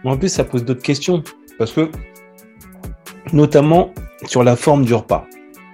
[0.05, 1.22] en plus, ça pose d'autres questions.
[1.59, 1.90] Parce que,
[3.32, 3.93] notamment
[4.26, 5.26] sur la forme du repas.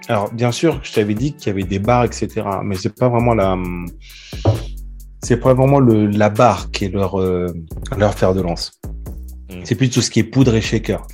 [0.07, 2.41] Alors, bien sûr, je t'avais dit qu'il y avait des bars, etc.
[2.63, 3.57] Mais c'est pas vraiment la.
[5.21, 7.47] C'est pas vraiment le, la barre qui est leur, euh,
[7.97, 8.79] leur fer de lance.
[9.49, 9.61] Mm.
[9.63, 11.05] C'est plus tout ce qui est poudre et shaker.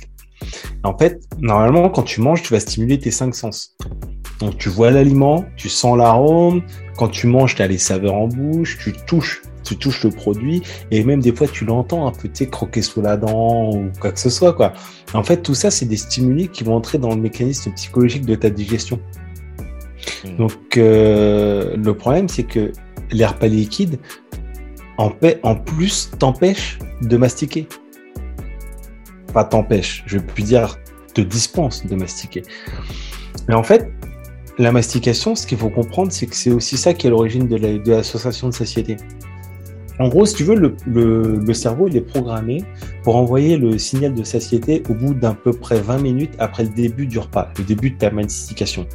[0.84, 3.76] En fait, normalement, quand tu manges, tu vas stimuler tes cinq sens.
[4.38, 6.62] Donc, tu vois l'aliment, tu sens l'arôme.
[6.96, 10.62] Quand tu manges, tu as les saveurs en bouche, tu touches, tu touches le produit.
[10.90, 13.90] Et même des fois, tu l'entends un peu, tu sais, croquer sous la dent ou
[14.00, 14.72] quoi que ce soit, quoi.
[15.14, 18.34] En fait, tout ça, c'est des stimuli qui vont entrer dans le mécanisme psychologique de
[18.34, 19.00] ta digestion.
[20.24, 20.36] Mm.
[20.36, 22.72] Donc, euh, le problème, c'est que
[23.10, 23.98] les repas liquides,
[24.98, 25.10] en,
[25.54, 27.68] plus, t'empêchent de mastiquer.
[29.32, 30.78] Pas t'empêche, je peux dire
[31.14, 32.42] te dispense de mastiquer.
[33.48, 33.90] Mais en fait,
[34.58, 37.56] la mastication, ce qu'il faut comprendre, c'est que c'est aussi ça qui est l'origine de
[37.56, 38.96] la- de l'association de satiété.
[39.98, 42.62] En gros, si tu veux, le, le- le cerveau, il est programmé
[43.02, 46.68] pour envoyer le signal de satiété au bout d'à peu près 20 minutes après le
[46.70, 48.86] début du repas, le début de ta mastication.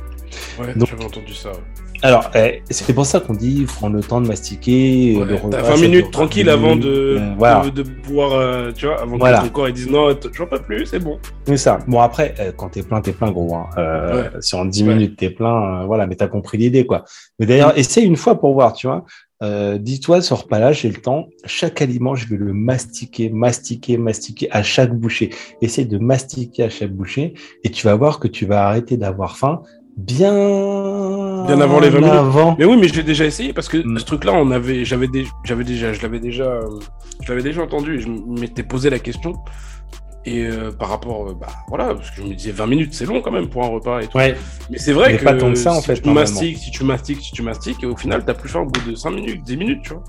[0.59, 1.49] Ouais, Donc- j'avais entendu ça.
[1.49, 1.57] ouais.
[2.03, 5.17] Alors, eh, c'est pour ça qu'on dit prendre le temps de mastiquer.
[5.19, 7.61] Ouais, le T'as repas, 20 ça minutes tranquille 20 avant de, Euh, voilà.
[7.65, 9.39] de, de pouvoir, euh, tu vois, avant Voilà.
[9.41, 11.19] que ton corps il dise non, j'en peux plus, c'est bon.
[11.45, 11.77] C'est ça.
[11.87, 13.53] Bon, après, euh, quand t'es plein, t'es plein, gros.
[13.55, 13.67] hein.
[13.77, 14.95] Euh, Si en 10 Ouais.
[14.95, 17.03] minutes t'es plein, euh, voilà, mais t'as compris l'idée, quoi.
[17.39, 19.05] Mais d'ailleurs, essaye une fois pour voir, tu vois.
[19.41, 21.27] Euh, Dis-toi, ce repas-là, j'ai le temps.
[21.45, 25.31] Chaque aliment, je vais le mastiquer, mastiquer, mastiquer à chaque bouchée.
[25.61, 29.37] Essaye de mastiquer à chaque bouchée et tu vas voir que tu vas arrêter d'avoir
[29.37, 29.61] faim
[29.97, 30.31] bien,
[31.45, 32.13] Bien avant les 20 minutes.
[32.13, 32.55] avant.
[32.57, 33.97] Mais oui, mais je l'ai déjà essayé parce que Mm.
[33.99, 36.79] ce truc-là, on avait, j'avais des, j'avais déjà, je l'avais déjà, euh,
[37.21, 39.33] je l'avais déjà entendu et je m'étais posé la question.
[40.25, 43.05] Et euh, par rapport, euh, bah voilà, parce que je me disais 20 minutes, c'est
[43.05, 44.17] long quand même pour un repas et tout.
[44.17, 44.35] Ouais.
[44.69, 46.69] Mais c'est vrai Mais que pas tant que ça, en si fait, tu mastiques, si
[46.71, 49.09] tu mastiques, si tu mastiques, et au final, t'as plus faim au bout de 5
[49.11, 50.03] minutes, 10 minutes, tu vois.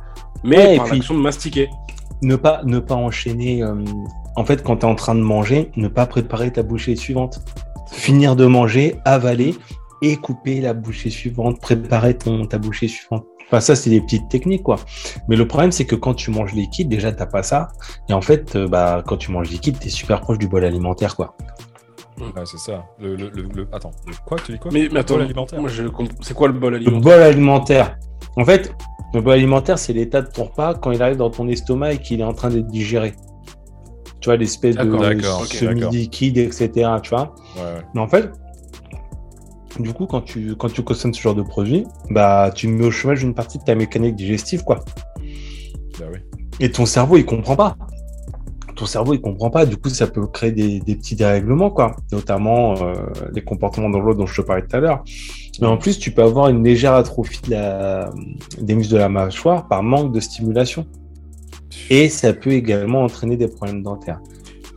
[0.45, 1.71] Mais Ouais, par l'action de mastiquer.
[2.23, 3.75] ne pas ne pas enchaîner euh,
[4.37, 7.41] en fait quand tu es en train de manger ne pas préparer ta bouchée suivante
[7.91, 9.55] finir de manger avaler
[10.03, 13.25] et couper la bouchée suivante préparer ton ta bouchée suivante.
[13.47, 14.77] Enfin ça c'est des petites techniques quoi.
[15.29, 17.69] Mais le problème c'est que quand tu manges liquide déjà t'as pas ça.
[18.09, 21.15] Et en fait euh, bah quand tu manges liquide t'es super proche du bol alimentaire
[21.17, 21.37] quoi.
[22.45, 22.85] C'est ça.
[23.01, 24.71] Le, le, le, le- Attends, le- quoi Tu dis quoi?
[24.73, 25.61] Mais, mais attends, Bol alimentaire.
[25.61, 27.01] moi je comp- c'est quoi le bol le alimentaire?
[27.03, 27.99] bol alimentaire.
[28.37, 28.75] En fait
[29.15, 31.99] le bol alimentaire c'est l'état de ton repas quand il arrive dans ton estomac et
[31.99, 33.15] qu'il est en train d'être digéré.
[34.21, 37.35] Tu vois l'espèce de semi-liquide etc tu vois.
[37.57, 37.83] Ouais, ouais.
[37.95, 38.31] Mais en fait,
[39.79, 42.91] du coup, quand tu, quand tu consommes ce genre de produit, bah, tu mets au
[42.91, 44.85] chômage une partie de ta mécanique digestive, quoi.
[45.99, 46.19] Bah oui.
[46.61, 47.77] Et ton cerveau, il comprend pas.
[48.77, 49.67] Ton cerveau, il comprend pas.
[49.67, 51.97] Du coup, ça peut créer des, des petits dérèglements, quoi.
[52.13, 52.95] Notamment euh,
[53.33, 55.05] les comportements dans l'eau dont je te parlais tout à l'heure.
[55.61, 58.11] Mais en plus, tu peux avoir une légère atrophie de la,
[58.61, 60.87] des muscles de la mâchoire par manque de stimulation.
[61.91, 64.21] Et ça peut également entraîner des problèmes dentaires.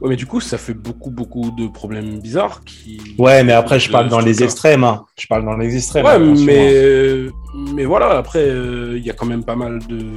[0.05, 3.01] Ouais, mais du coup, ça fait beaucoup, beaucoup de problèmes bizarres qui.
[3.17, 4.83] Ouais, mais après, je de parle dans les extrêmes.
[4.83, 5.03] Hein.
[5.17, 6.05] Je parle dans les extrêmes.
[6.05, 6.71] Ouais, attention, mais, hein.
[6.73, 7.29] euh,
[7.73, 10.11] mais voilà, après, euh, il y a quand même pas mal de.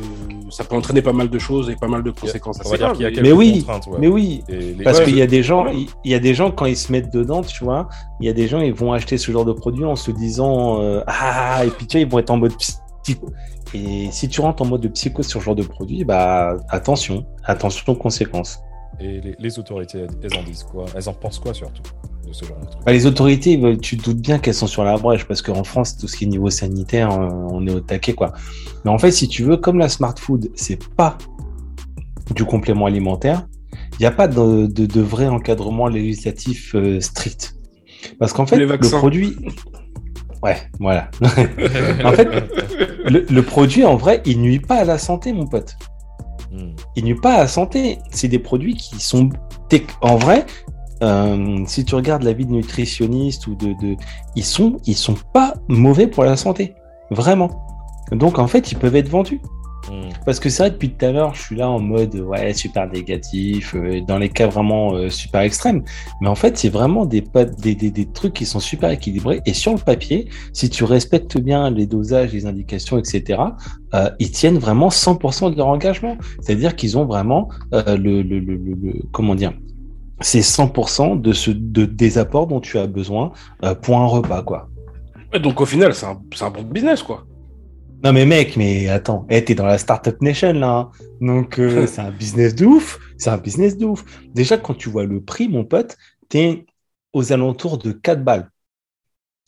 [0.51, 2.93] Ça peut entraîner pas mal de choses et pas mal de conséquences On va dire
[2.93, 3.87] qu'il y a quelques Mais oui, contraintes.
[3.87, 3.99] ouais.
[3.99, 6.51] Mais oui, les- Parce Ouais, qu'il y a des gens, il y a des gens
[6.51, 7.89] quand ils se mettent dedans, tu vois,
[8.21, 10.83] il y a des gens ils vont acheter ce genre de produit en se disant
[10.83, 13.27] euh, ah et puis tu vois ils vont être en mode psycho.
[13.75, 17.25] Et si tu rentres en mode de psycho sur ce genre de produit, bah attention,
[17.45, 18.59] attention aux conséquences.
[19.01, 20.87] Et les, les autorités, elles en disent quoi?
[20.97, 21.83] Elles en pensent quoi surtout
[22.27, 22.83] de ce genre de truc?
[22.85, 25.65] Bah, les autorités, bah, tu te doutes bien qu'elles sont sur la brèche parce qu'en
[25.65, 28.33] France, tout ce qui est niveau sanitaire, euh, on est au taquet quoi.
[28.85, 31.17] Mais en fait, si tu veux, comme la smart food, c'est pas
[32.35, 33.47] du complément alimentaire,
[33.93, 37.57] il n'y a pas de, de, de vrai encadrement législatif euh, strict.
[38.19, 39.37] Parce qu'en fait, le produit.
[40.41, 41.11] Ouais, voilà.
[42.05, 42.29] en fait,
[43.07, 45.75] le, le produit, en vrai, il nuit pas à la santé, mon pote.
[46.97, 47.99] Il nuit pas à santé.
[48.11, 49.31] C'est des produits qui sont.
[50.01, 50.47] En vrai,
[51.03, 53.97] euh, si tu regardes la vie de nutritionniste ou de, de,
[54.35, 56.75] ils sont, ils sont pas mauvais pour la santé,
[57.11, 57.51] vraiment.
[58.13, 59.41] Donc en fait, ils peuvent être vendus.
[59.91, 60.11] Hmm.
[60.27, 62.87] Parce que c'est vrai, depuis tout à l'heure, je suis là en mode ouais, super
[62.91, 65.83] négatif, euh, dans les cas vraiment euh, super extrêmes.
[66.21, 69.41] Mais en fait, c'est vraiment des, pa- des, des, des trucs qui sont super équilibrés.
[69.47, 73.41] Et sur le papier, si tu respectes bien les dosages, les indications, etc.,
[73.95, 76.19] euh, ils tiennent vraiment 100% de leur engagement.
[76.43, 79.53] C'est-à-dire qu'ils ont vraiment le, le, le, le- le- Comment dire
[80.21, 83.31] c'est 100% de ce, de, des apports dont tu as besoin
[83.65, 84.69] euh, pour un repas, quoi.
[85.33, 87.25] Ouais, donc au final, c'est un, c'est un bon business, quoi.
[88.05, 90.91] Non mais mec, mais attends, eh, t'es dans la startup nation là, hein.
[91.21, 94.05] donc euh, c'est un business de ouf, c'est un business de ouf.
[94.35, 95.97] Déjà quand tu vois le prix, mon pote,
[96.29, 96.65] t'es
[97.13, 98.51] aux alentours de 4 balles.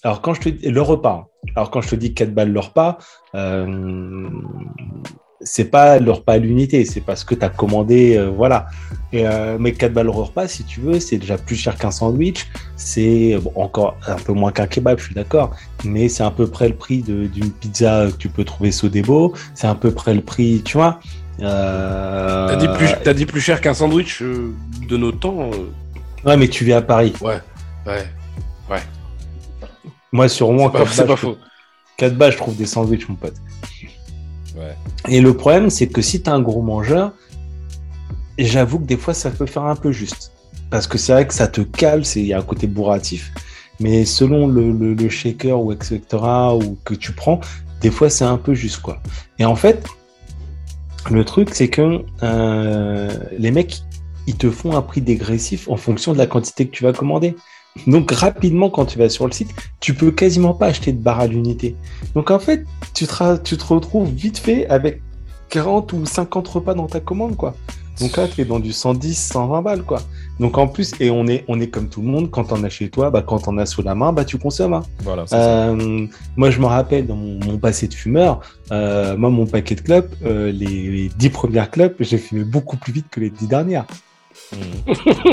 [0.02, 1.50] Alors quand je te dis le repas, hein.
[1.54, 2.98] alors quand je te dis 4 balles le repas,
[3.36, 4.28] euh,
[5.42, 8.66] c'est pas le repas à l'unité, c'est parce que tu as commandé, euh, voilà.
[9.12, 11.90] Et, euh, mais 4 balles le repas, si tu veux, c'est déjà plus cher qu'un
[11.90, 12.46] sandwich,
[12.76, 15.54] c'est bon, encore un peu moins qu'un kebab, je suis d'accord,
[15.84, 19.66] mais c'est à peu près le prix d'une pizza que tu peux trouver Sodebo, c'est
[19.66, 21.00] à peu près le prix, tu vois.
[21.40, 24.52] Euh, T'as dit, plus, dit plus cher qu'un sandwich euh,
[24.88, 25.50] de nos temps
[26.24, 27.14] Ouais, mais tu vis à Paris.
[27.22, 27.38] Ouais,
[27.86, 28.06] ouais.
[30.12, 31.36] Moi, sur moi, C'est pas, 4 c'est balles, pas je- faux.
[31.96, 33.34] 4 balles, je trouve des sandwichs, mon pote.
[34.56, 34.74] Ouais.
[35.08, 37.12] Et le problème, c'est que si tu un gros mangeur,
[38.38, 40.32] j'avoue que des fois, ça peut faire un peu juste.
[40.70, 43.32] Parce que c'est vrai que ça te cale, c'est- il y a un côté bourratif.
[43.80, 46.00] Mais selon le shaker ou etc.
[46.54, 47.40] ou que tu prends,
[47.80, 49.00] des fois, c'est un peu juste, quoi.
[49.38, 49.86] Et en fait,
[51.10, 53.80] le truc, c'est que euh, les mecs,
[54.26, 57.36] ils te font un prix dégressif en fonction de la quantité que tu vas commander.
[57.86, 61.20] Donc, rapidement, quand tu vas sur le site, tu peux quasiment pas acheter de barre
[61.20, 61.76] à l'unité.
[62.14, 62.64] Donc, en fait,
[62.94, 65.00] tu te, ra- tu te retrouves vite fait avec
[65.50, 67.54] 40 ou 50 repas dans ta commande, quoi.
[68.00, 70.00] Donc là, tu es dans du 110, 120 balles, quoi.
[70.38, 72.70] Donc en plus, et on est, on est comme tout le monde, quand on a
[72.70, 74.72] chez toi, bah, quand on a sous la main, bah, tu consommes.
[74.72, 74.82] hein.
[75.02, 75.68] Voilà, c'est ça.
[75.68, 78.40] Euh, moi, je me rappelle dans mon, mon passé de fumeur,
[78.72, 82.78] euh, moi, mon paquet de clopes, euh, les, les 10 premières clopes, j'ai fumé beaucoup
[82.78, 83.84] plus vite que les 10 dernières.
[84.52, 84.56] Hmm.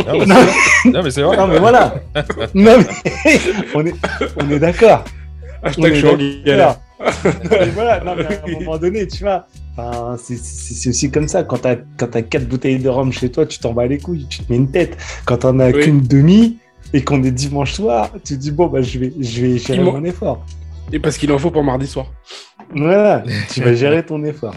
[0.06, 0.92] Non, mais c'est vrai.
[0.92, 1.38] Non, mais c'est vrai.
[1.38, 1.96] Non, mais voilà.
[2.54, 3.40] non, mais
[3.76, 3.94] on est,
[4.42, 5.04] on est d'accord.
[5.64, 6.44] Hashtag je suis en d'accord.
[6.46, 6.76] galère.
[7.00, 9.46] Non, mais voilà, non, mais à un moment donné, tu vois,
[9.76, 11.44] enfin, c'est- aussi comme ça.
[11.44, 14.28] Quand t'as quand t'as quatre bouteilles de rhum chez toi, tu t'en bats les couilles,
[14.30, 14.98] tu te mets une tête.
[15.26, 15.84] Quand t'en as Oui.
[15.84, 16.58] qu'une demi
[16.94, 19.80] et qu'on est dimanche soir, tu te dis bon bah je vais je vais gérer
[19.84, 20.44] mon effort.
[20.92, 22.08] Et parce qu'il en faut pour mardi soir.
[22.76, 24.56] Voilà, tu vas gérer ton effort.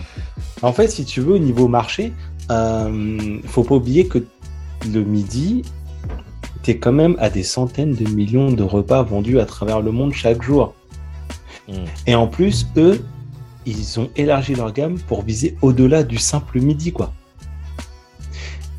[0.63, 2.13] En fait, si tu veux, au niveau marché,
[2.51, 4.19] euh, faut pas oublier que
[4.93, 5.63] le midi,
[6.63, 9.93] tu es quand même à des centaines de millions de repas vendus à travers le
[9.93, 10.75] monde chaque jour.
[11.69, 11.85] Hmm.
[12.07, 13.05] Et en plus, eux,
[13.67, 17.13] ils ont élargi leur gamme pour viser au-delà du simple midi, quoi.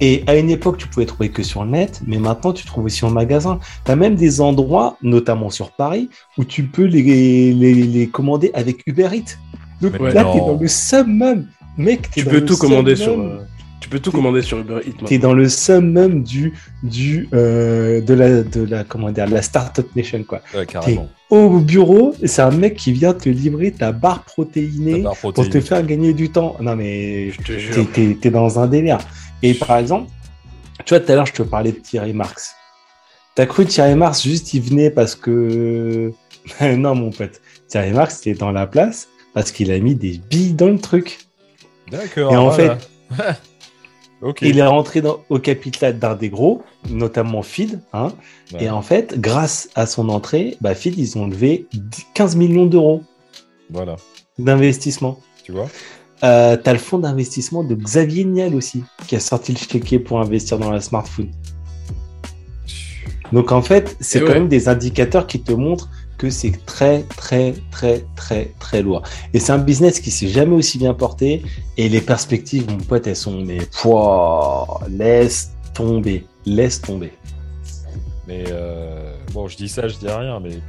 [0.03, 2.85] Et à une époque, tu pouvais trouver que sur le net, mais maintenant, tu trouves
[2.85, 3.59] aussi en magasin.
[3.85, 8.49] Tu as même des endroits, notamment sur Paris, où tu peux les, les, les commander
[8.55, 9.37] avec Uber Eats.
[9.79, 11.45] Donc Mais là, tu es dans le summum.
[11.77, 13.11] Mec, Tu peux tout commander sur.
[13.11, 13.45] euh,
[13.81, 15.05] Tu peux tout commander sur Uber Eats.
[15.07, 16.53] T'es dans le summum du,
[16.83, 20.41] du, euh, de la, de la, comment dire, de la startup nation, quoi.
[20.55, 21.09] Ouais, carrément.
[21.31, 25.59] Au bureau, c'est un mec qui vient te livrer ta barre Ta protéinée pour te
[25.59, 26.55] faire gagner du temps.
[26.61, 27.91] Non, mais Je te t'es, jure.
[27.91, 28.99] t'es- t'es dans un délire.
[29.41, 30.11] Et par exemple,
[30.85, 32.53] tu vois, tout à l'heure, je te parlais de Thierry Marx.
[33.33, 36.11] T'as cru Thierry Marx juste il venait parce que.
[36.61, 37.41] non, mon pote.
[37.67, 40.77] Thierry Marx, il est dans la place parce qu'il a mis des billes dans le
[40.79, 41.19] truc.
[41.89, 42.31] D'accord.
[42.31, 42.77] Et en voilà.
[44.41, 47.79] Il est rentré dans- au capital d'un des gros, notamment Feed.
[47.93, 48.11] Hein,
[48.53, 48.65] Ouais.
[48.65, 52.65] Et en fait, grâce à son entrée, bah, Feed, ils ont levé 10 15 millions
[52.65, 53.01] d'euros
[53.69, 53.95] Voilà.
[54.37, 55.19] d'investissement.
[55.43, 55.67] Tu vois?
[56.23, 60.19] Euh, T'as le fonds d'investissement de Xavier Niel aussi, qui a sorti le chéquier pour
[60.19, 61.31] investir dans la smartphone.
[63.31, 64.33] Donc en fait, c'est quand ouais.
[64.35, 65.89] même des indicateurs qui te montrent
[66.21, 69.01] que c'est très, très, très, très, très lourd.
[69.33, 71.41] Et c'est un business qui s'est jamais aussi bien porté.
[71.77, 77.11] Et les perspectives, mon pote, elles sont, mais, pouah, laisse tomber, laisse tomber.
[78.27, 80.59] Mais euh, bon, je dis ça, je dis rien, mais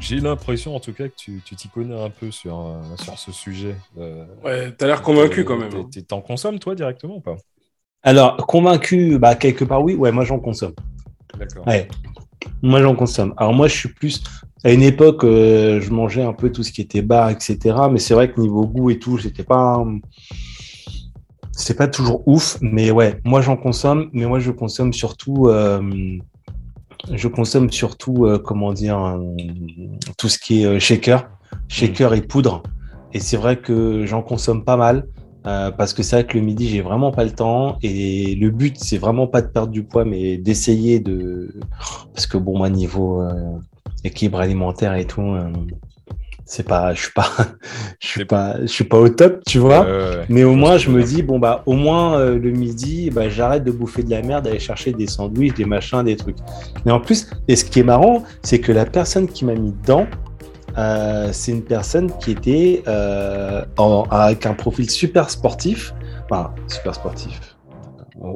[0.00, 3.16] j'ai l'impression en tout cas que tu tu t'y connais un peu sur, euh, sur
[3.18, 3.76] ce sujet.
[3.96, 5.72] Euh, Ouais, t'as l'air convaincu quand même.
[5.72, 5.88] hein.
[6.08, 7.36] T'en consommes toi directement ou pas?
[8.02, 10.74] Alors, convaincu, bah, quelque part, oui, ouais, moi j'en consomme.
[11.38, 11.66] D'accord.
[11.66, 11.88] Ouais.
[12.62, 13.34] Moi, j'en consomme.
[13.36, 14.22] Alors, moi, je suis plus.
[14.64, 17.58] À une époque, euh, je mangeais un peu tout ce qui était bar, etc.
[17.90, 19.84] Mais c'est vrai que niveau goût et tout, j'étais pas.
[21.52, 22.58] C'est pas toujours ouf.
[22.60, 24.10] Mais ouais, moi, j'en consomme.
[24.12, 25.46] Mais moi, je consomme surtout.
[25.48, 25.80] euh,
[27.12, 28.98] Je consomme surtout, euh, comment dire,
[30.18, 31.28] tout ce qui est shaker,
[31.68, 32.62] shaker et poudre.
[33.12, 35.06] Et c'est vrai que j'en consomme pas mal.
[35.46, 37.78] Euh, parce que c'est vrai que le midi, j'ai vraiment pas le temps.
[37.82, 41.54] Et le but, c'est vraiment pas de perdre du poids, mais d'essayer de.
[42.14, 43.30] Parce que bon, moi, niveau euh,
[44.02, 45.48] équilibre alimentaire et tout, euh,
[46.44, 47.30] c'est pas, je suis pas,
[48.00, 49.82] je suis pas, je suis pas au top, tu vois.
[49.82, 50.26] Ouais, ouais, ouais.
[50.28, 53.70] Mais au moins, je me dis, bon, bah, au moins, le midi, bah, j'arrête de
[53.70, 56.38] bouffer de la merde, aller chercher des sandwichs, des machins, des trucs.
[56.84, 59.72] Mais en plus, et ce qui est marrant, c'est que la personne qui m'a mis
[59.72, 60.06] dedans,
[60.78, 65.94] euh, c'est une personne qui était euh, en- avec un profil super sportif,
[66.30, 67.56] enfin, super sportif,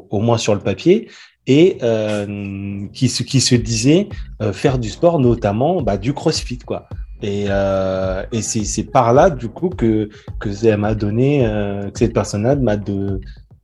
[0.09, 1.09] au, moins sur le papier,
[1.47, 4.09] et euh, qui, se, qui se disait
[4.41, 6.87] euh, faire du sport, notamment bah, du crossfit, quoi.
[7.23, 10.09] Et, euh, et c'est par là, du coup, que,
[10.39, 12.77] que ça m'a donné, euh, que cette personne-là m'a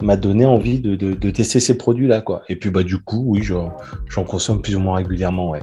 [0.03, 2.43] m'a donné envie de, de, de tester ces produits-là, quoi.
[2.49, 5.61] Et puis, bah, du coup, oui, j'en consomme plus ou moins régulièrement, ouais.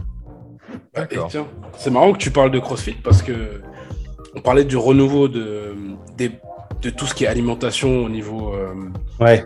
[0.94, 1.28] D'accord.
[1.30, 1.46] tiens,
[1.78, 3.32] c'est marrant que tu parles de CrossFit parce que
[4.36, 5.74] on parlait du renouveau de,
[6.96, 8.74] tout ce qui est alimentation au niveau, euh,
[9.20, 9.44] Ouais,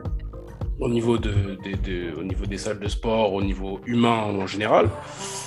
[0.81, 1.31] au, niveau de,
[2.19, 4.89] au niveau des salles de sport, au niveau humain en général.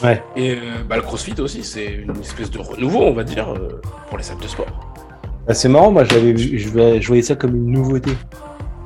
[0.03, 0.21] ouais.
[0.35, 3.81] Et euh, bah, le CrossFit aussi, c'est une espèce de renouveau, on va dire, euh,
[4.09, 4.67] pour les salles de sport.
[5.47, 8.11] Bah, c'est marrant, moi, j'avais je, voyais- je voyais ça comme une nouveauté.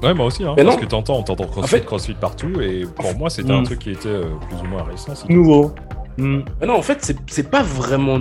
[0.02, 0.82] Ouais, moi aussi, hein, Mais parce non.
[0.82, 3.60] que t'entends, on t'entend crossfit, fait- crossfit partout, et pour moi, c'était Mm.
[3.60, 5.14] un truc qui était euh, plus ou moins récent.
[5.30, 5.74] Nouveau.
[6.18, 8.20] Mais non, en fait, c'est- pas vraiment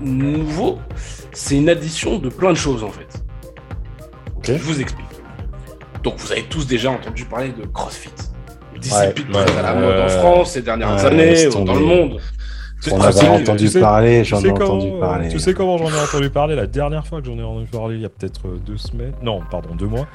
[0.00, 0.78] nouveau,
[1.32, 3.22] c'est une addition de plein de choses en fait.
[4.36, 4.46] Ok.
[4.46, 5.06] Je vous explique.
[6.02, 8.10] Donc, vous avez tous déjà entendu parler de CrossFit.
[8.80, 10.08] Discipline Ouais, très à la mode en.
[10.08, 12.20] France ces dernières Ouais, années, dans le monde.
[12.90, 15.28] On Ah, avait entendu tu sais- parler, j'en ai entendu comment, parler.
[15.28, 17.94] tu sais comment j'en ai entendu parler la dernière fois que j'en ai entendu parler,
[17.96, 19.12] il y a peut-être euh, deux semaines.
[19.22, 20.08] Non, pardon, deux mois.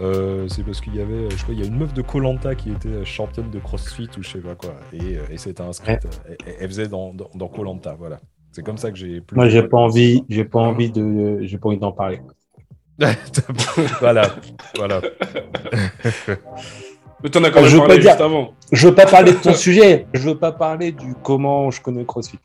[0.00, 2.00] Euh, c'est parce qu'il y avait, euh, je crois, il y a une meuf de
[2.02, 4.74] Colanta qui était euh, championne de CrossFit ou je sais pas quoi.
[4.94, 6.06] Et, euh, et s'était inscrite.
[6.06, 8.18] euh, Elle, elle faisait dans dans, Colanta, voilà.
[8.52, 9.20] C'est comme ça que j'ai.
[9.20, 12.20] plus Moi, j'ai pas envie, j'ai pas envie de, j'ai pas envie d'en parler.
[14.00, 14.28] voilà,
[14.76, 15.00] voilà.
[17.24, 18.54] Mais t'en as quand Je même veux parlé pas dire- juste avant.
[18.70, 20.06] Je veux pas parler de ton sujet.
[20.12, 22.38] Je veux pas parler du comment je connais CrossFit.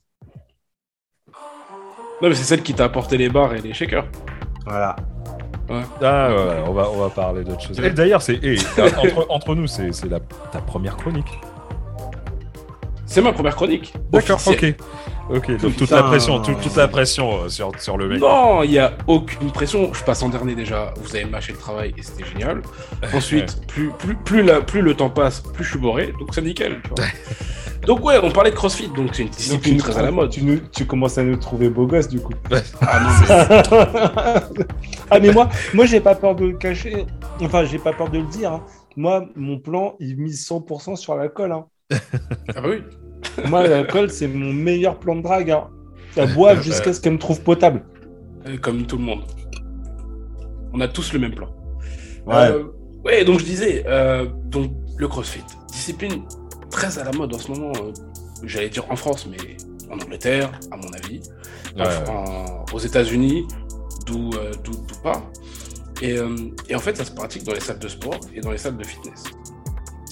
[2.22, 4.06] Non, mais c'est celle qui t'a apporté les bars et les shakers.
[4.66, 4.96] Voilà.
[5.70, 7.80] Ah, ouais, on va on va parler d'autre chose.
[7.80, 11.40] Et D'ailleurs, c'est eh, entre, entre nous, c'est c'est la ta première chronique.
[13.06, 13.94] C'est ma première chronique.
[14.12, 14.76] D'accord, officielle.
[14.80, 14.84] ok.
[15.30, 15.96] Ok, donc toute Putain.
[15.98, 18.20] la pression, toute, toute la pression euh, sur, sur le mec.
[18.20, 19.94] Non, il n'y a aucune pression.
[19.94, 20.92] Je passe en dernier déjà.
[20.98, 22.62] Vous avez mâché le travail et c'était génial.
[23.14, 26.14] Ensuite, plus, plus, plus, la- plus le temps passe, plus je suis boré.
[26.20, 26.82] Donc c'est nickel.
[26.84, 27.06] tu vois.
[27.86, 28.88] donc ouais, on parlait de CrossFit.
[28.90, 30.32] Donc c'est une discipline très à la mode.
[30.32, 32.34] Tu, nous- tu commences à nous trouver beau gosse du coup.
[32.82, 34.44] Ah non, mais-
[35.12, 37.06] ah mais moi, moi j'ai pas peur de le cacher.
[37.42, 38.54] Enfin, j'ai pas peur de le dire.
[38.54, 38.64] hein.
[38.98, 41.52] Moi, mon plan, il mise 100% sur l'alcool.
[41.52, 41.66] Hein.
[41.92, 42.82] ah bah oui.
[43.48, 45.52] Moi, l'alcool, c'est mon meilleur plan de drague.
[45.52, 45.68] Hein.
[46.16, 47.84] La boire jusqu'à ce qu'elle me trouve potable.
[48.62, 49.24] Comme tout le monde.
[50.74, 51.50] On a tous le même plan.
[52.26, 52.36] Ouais.
[52.36, 52.64] Euh,
[53.04, 56.24] ouais, donc je disais, euh, donc le CrossFit, discipline
[56.70, 57.72] très à la mode en ce moment.
[57.82, 57.92] euh,
[58.44, 59.38] J'allais dire en France, mais
[59.92, 61.22] en Angleterre, à mon avis.
[61.76, 63.46] Ouais, en- en- aux États-Unis,
[64.06, 65.24] d'où euh, d'où d'où part.
[66.02, 66.36] Et, euh,
[66.70, 68.78] et en fait, ça se pratique dans les salles de sport et dans les salles
[68.78, 69.24] de fitness.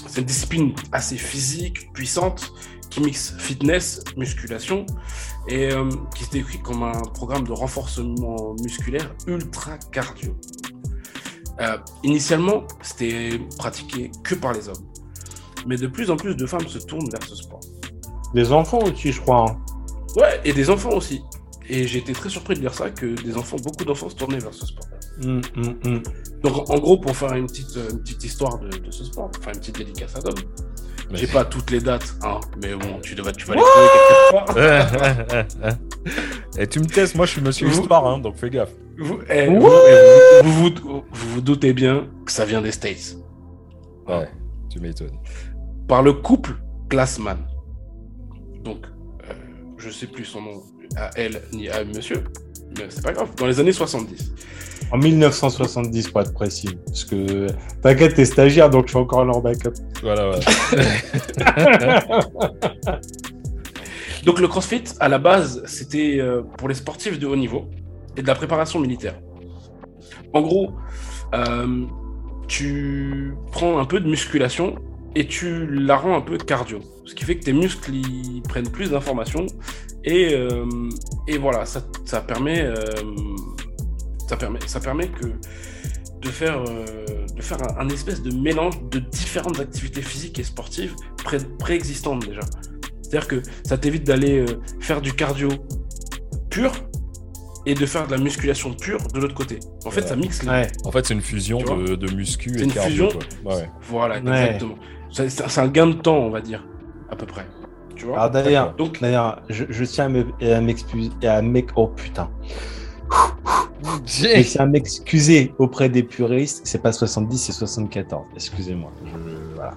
[0.08, 2.52] C'est une discipline assez physique, puissante,
[2.98, 4.86] qui mixe fitness, musculation,
[5.48, 10.36] et euh, qui se décrit comme un programme de renforcement musculaire ultra cardio.
[11.61, 14.86] Euh, initialement, c'était pratiqué que par les hommes.
[15.68, 17.60] Mais de plus en plus de femmes se tournent vers ce sport.
[18.34, 19.45] Des enfants aussi, je crois.
[19.49, 19.57] hein.
[20.15, 21.22] Ouais, et des enfants aussi.
[21.69, 24.40] Et j'ai été très surpris de lire ça, que des enfants, beaucoup d'enfants se tournaient
[24.40, 24.88] vers ce sport.
[25.24, 26.03] Hum, hum, hum.
[26.44, 29.30] Donc en gros, pour faire une petite, euh, une petite histoire de, de ce sport,
[29.38, 30.36] enfin une petite dédicace à Dom,
[31.14, 35.62] j'ai pas toutes les dates, hein, mais bon, tu, devais, tu vas les trouver quelque
[35.64, 35.78] part.
[36.60, 38.72] Et tu me testes, moi je suis monsieur Vous- histoire, hein, donc fais gaffe.
[38.98, 42.72] Vous, eh, vous, eh, vous, vous, vous- vous vous doutez bien que ça vient des
[42.72, 43.18] States.
[44.08, 44.28] Ouais,
[44.70, 45.18] tu m'étonnes.
[45.88, 46.56] Par le couple
[46.90, 47.38] Glassman.
[48.64, 48.86] Donc,
[49.30, 49.34] euh,
[49.78, 50.64] je sais plus son nom
[50.96, 52.24] à elle ni à monsieur,
[52.78, 53.30] mais c'est pas grave.
[53.38, 54.34] Dans les années 70.
[54.92, 56.78] En 1970, pour être précis.
[56.86, 57.48] Parce que,
[57.82, 59.74] t'inquiète, t'es stagiaire, donc je suis encore leur backup.
[60.02, 62.00] Voilà, voilà.
[64.26, 67.70] Donc le CrossFit, à la base, c'était euh, pour les sportifs de haut niveau
[68.18, 69.16] et de la préparation militaire.
[70.34, 70.72] En gros,
[71.34, 71.86] euh,
[72.48, 74.76] tu prends un peu de musculation
[75.16, 76.80] et tu la rends un peu cardio.
[77.06, 79.46] Ce qui fait que tes muscles ils prennent plus d'informations
[80.04, 80.66] et, euh,
[81.28, 82.76] et voilà, ça, ça permet, euh,
[84.28, 85.28] ça permet, ça permet que
[86.22, 86.86] de faire, euh,
[87.36, 90.94] de faire un, un espèce de mélange de différentes activités physiques et sportives
[91.24, 92.41] pré- préexistantes déjà.
[93.02, 94.45] C'est-à-dire que ça t'évite d'aller euh,
[94.80, 95.48] faire du cardio
[96.49, 96.72] pur
[97.66, 99.60] et de faire de la musculation pure de l'autre côté.
[99.86, 100.08] En fait, Ouais.
[100.08, 100.68] ça mixe les Ouais.
[100.86, 103.10] En fait, c'est une fusion de, de muscu et une cardio.
[103.10, 103.20] fusion.
[103.44, 103.56] quoi.
[103.58, 103.70] Ouais.
[103.90, 104.45] Voilà, Ouais.
[104.56, 104.76] exactement.
[105.12, 106.66] C'est un gain de temps, on va dire,
[107.10, 107.45] à peu près.
[107.95, 111.41] Tu vois Alors d'ailleurs, Donc, d'ailleurs, je, je tiens à me- à m'excuser, à
[111.76, 112.30] oh putain,
[114.06, 116.62] je tiens à m'excuser auprès des puristes.
[116.66, 118.26] C'est pas 70, c'est 74.
[118.36, 118.92] Excusez-moi.
[119.06, 119.74] Je- voilà.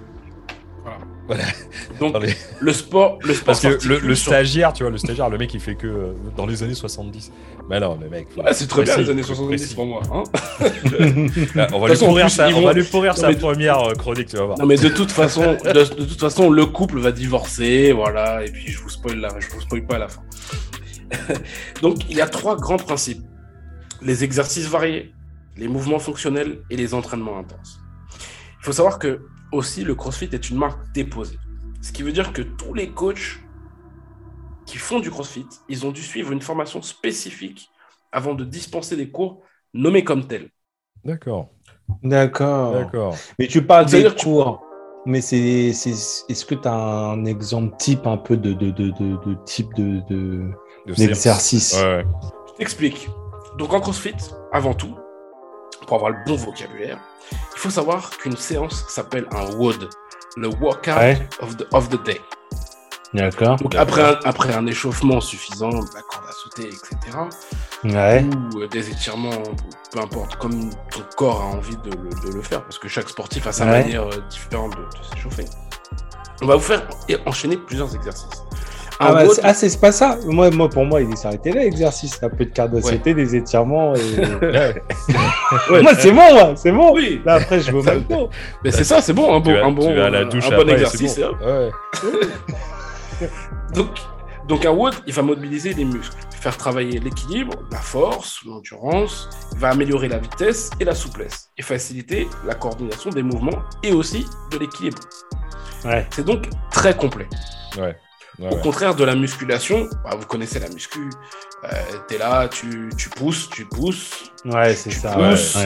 [2.01, 2.17] donc
[2.61, 5.61] le sport, le sport Parce que le, stagiaire, tu vois, le stagiaire, le mec, il
[5.61, 7.31] fait que euh, dans les années 70.
[7.69, 8.27] Mais non, mais mec.
[8.35, 9.75] faut Ouais, c'est très bien les années faut 70 précis.
[9.77, 10.03] pour moi.
[10.13, 10.25] hein.
[11.55, 13.79] Là, on va lui pourrir plus, sa, on vont- va lui pourrir Non, sa première
[13.79, 14.59] euh, chronique, tu vas voir.
[14.59, 18.45] non mais de toute façon, de, de toute façon, le couple va divorcer, voilà.
[18.45, 20.23] Et puis je vous spoil là, je vous spoil pas à la fin.
[21.83, 23.23] donc il y a trois grands principes
[24.03, 25.13] les exercices variés,
[25.57, 27.81] les mouvements fonctionnels et les entraînements intenses.
[28.61, 29.21] Il faut savoir que
[29.53, 31.39] aussi le CrossFit est une marque déposée.
[31.83, 33.41] Ce qui veut dire que tous les coachs
[34.67, 37.71] qui font du CrossFit, ils ont dû suivre une formation spécifique
[38.13, 39.43] avant de dispenser des cours
[39.75, 40.51] nommés comme tels.
[41.05, 41.51] D'accord,
[42.03, 42.73] D'accord.
[42.73, 43.17] d'accord.
[43.39, 44.63] Mais tu parles des cours.
[45.07, 48.91] Mais c'est, c'est, est-ce que tu as un exemple type un peu de, de, de,
[48.91, 50.51] de, de type de,
[50.87, 52.05] Ouais, ouais.
[52.49, 53.09] Je t'explique.
[53.59, 54.15] Donc en CrossFit,
[54.53, 54.97] avant tout,
[55.87, 56.99] pour avoir le bon vocabulaire,
[57.33, 59.89] il faut savoir qu'une séance s'appelle un WOD,
[60.37, 61.29] le Workout Ouais.
[61.41, 62.21] of, the, of the Day.
[63.13, 63.57] D'accord.
[63.57, 66.97] Donc après un, après un échauffement suffisant, la corde à sauter, etc.,
[67.83, 68.25] Ouais.
[68.55, 69.43] ou euh, des étirements,
[69.91, 73.09] peu importe, comme ton corps a envie de le, de le faire, parce que chaque
[73.09, 73.83] sportif a sa Ouais.
[73.83, 75.45] manière euh, différente de, de s'échauffer.
[76.43, 78.43] On va vous faire et enchaîner plusieurs exercices.
[79.03, 80.19] Ah, bah, ah, c'est pas ça.
[80.27, 82.23] Moi, moi, pour moi, il est arrêté là, l'exercice.
[82.23, 82.99] Un peu de carte Ouais.
[83.15, 83.95] des étirements.
[83.95, 84.01] Et...
[84.45, 84.83] Ouais.
[85.71, 86.93] ouais, moi, c'est bon, moi, c'est bon.
[86.95, 88.29] oui, Là, après, je vais au McDo.
[88.63, 90.47] mais c'est ça, c'est bon, un bon, vas, un bon, tu vas à la douche
[90.47, 91.19] un bon après, exercice.
[91.19, 91.47] bon.
[91.47, 91.71] Ouais.
[93.75, 93.89] Donc,
[94.49, 99.59] donc un WOD, il va mobiliser les muscles, faire travailler l'équilibre, la force, l'endurance, il
[99.59, 104.27] va améliorer la vitesse et la souplesse, et faciliter la coordination des mouvements et aussi
[104.51, 104.99] de l'équilibre.
[105.85, 106.07] Ouais.
[106.11, 107.29] C'est donc très complet.
[107.79, 107.95] Ouais.
[108.41, 108.63] Ouais, Au ouais.
[108.63, 111.11] contraire de la musculation, bah, vous connaissez la muscu,
[111.65, 111.69] euh,
[112.09, 114.33] t'es là, tu, tu pousses, tu pousses.
[114.47, 115.13] Ouais, c'est Tu ça.
[115.13, 115.57] Pousses.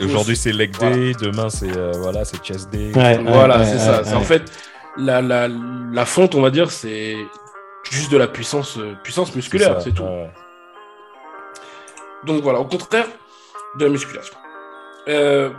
[0.00, 0.94] Aujourd'hui c'est leg Voilà.
[0.96, 2.92] day, demain c'est euh, voilà, c'est chest day.
[2.92, 3.98] Voilà, ouais, c'est ouais, ça.
[3.98, 4.04] ouais.
[4.04, 4.44] C'est En fait,
[4.96, 7.16] la, la, la fonte, on va dire, c'est
[7.90, 10.04] juste de la puissance, euh, puissance musculaire, c'est tout.
[10.04, 10.30] ouais.
[12.24, 13.06] Donc voilà, au contraire
[13.78, 14.34] de la musculation.
[15.08, 15.50] Euh,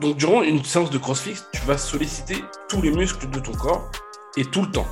[0.00, 2.36] donc durant une séance de crossfit, tu vas solliciter
[2.68, 3.90] tous les muscles de ton corps
[4.36, 4.86] et tout le temps.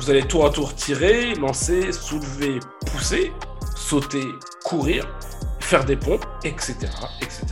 [0.00, 3.32] Vous allez tour à tour tirer, lancer, soulever, pousser,
[3.76, 4.24] sauter,
[4.64, 5.06] courir,
[5.60, 6.74] faire des pompes, etc.,
[7.20, 7.44] etc.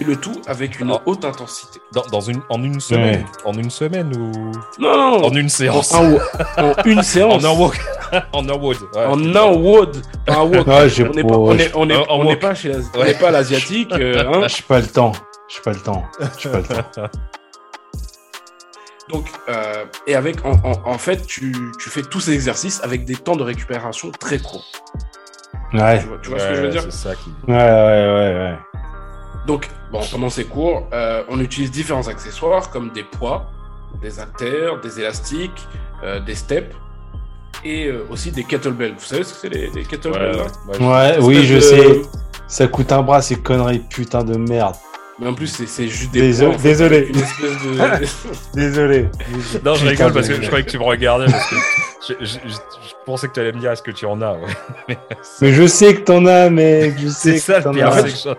[0.00, 1.80] Et le tout avec une haute intensité.
[1.92, 4.32] Dans, dans une, en une semaine, en une semaine ou?
[4.80, 5.26] Non, non, non.
[5.26, 6.16] en une séance, En, un-
[6.56, 7.44] en une séance.
[7.44, 7.78] en un walk,
[8.32, 8.78] en un wood.
[8.94, 9.04] ouais.
[9.04, 10.66] En un WOD, pas un walk.
[10.66, 12.40] Ouais, j'ai On n'est pas- on est, on est- En- en on n'est walk.
[12.40, 13.04] pas chez l'Asi- on Ouais.
[13.08, 13.92] n'est pas à l'asiatique.
[13.92, 14.46] euh, hein.
[14.48, 15.12] J'ai pas le temps.
[15.48, 16.04] J'ai pas le temps.
[16.38, 17.08] J'ai pas le temps.
[19.08, 23.04] Donc, euh, et avec, en, en- en fait, tu, tu fais tous ces exercices avec
[23.04, 24.64] des temps de récupération très courts.
[25.74, 26.00] Ouais.
[26.00, 27.30] Tu vois, tu vois ce que je veux Ouais, dire C'est ça qui.
[27.48, 28.58] Ouais, ouais, ouais, ouais.
[29.46, 33.50] Donc, bon, pendant ces cours, euh, on utilise différents accessoires comme des poids,
[34.00, 35.66] des haltères, des élastiques,
[36.04, 36.74] euh, des steps
[37.64, 38.94] et euh, aussi des kettlebells.
[38.98, 40.44] Vous savez ce que c'est les, les kettlebells là?
[40.78, 42.02] ouais, Ouais, oui, je de- sais.
[42.46, 44.76] Ça coûte un bras, ces conneries, putain de merde.
[45.18, 46.56] Mais en plus, c'est c'est juste des Désolé- poids.
[46.56, 46.96] en fait, désolé.
[46.96, 48.54] avec Une espèce de...
[48.54, 49.08] Désolé.
[49.64, 51.56] Non, je rigole parce que je croyais que tu me regardais parce que
[52.08, 54.32] je, je- je- je pensais que tu allais me dire est-ce que tu en as.
[54.32, 54.96] Ouais.
[55.40, 56.94] Mais je sais que t'en as, mec.
[56.98, 58.00] Je sais C'est ça que t'en as.
[58.00, 58.34] ai-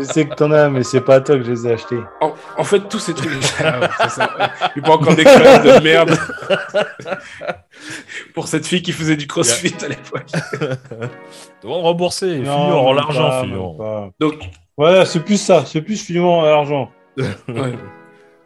[0.00, 1.98] Je sais que t'en as, mais c'est pas à toi que je les ai achetés.
[2.20, 3.30] en, en fait, tous ces trucs.
[3.64, 4.30] Ah ouais, c'est ça.
[4.76, 6.18] Il n'y a pas encore d'expérience de merde.
[8.34, 10.26] Pour cette fille qui faisait du crossfit à l'époque.
[11.62, 12.52] Doit rembourser, Fillon,
[12.88, 14.12] en l'argent, Fillon.
[14.18, 14.34] Donc,
[14.82, 15.64] Voilà, c'est plus ça.
[15.66, 16.90] C'est plus à l'argent.
[17.16, 17.72] ouais.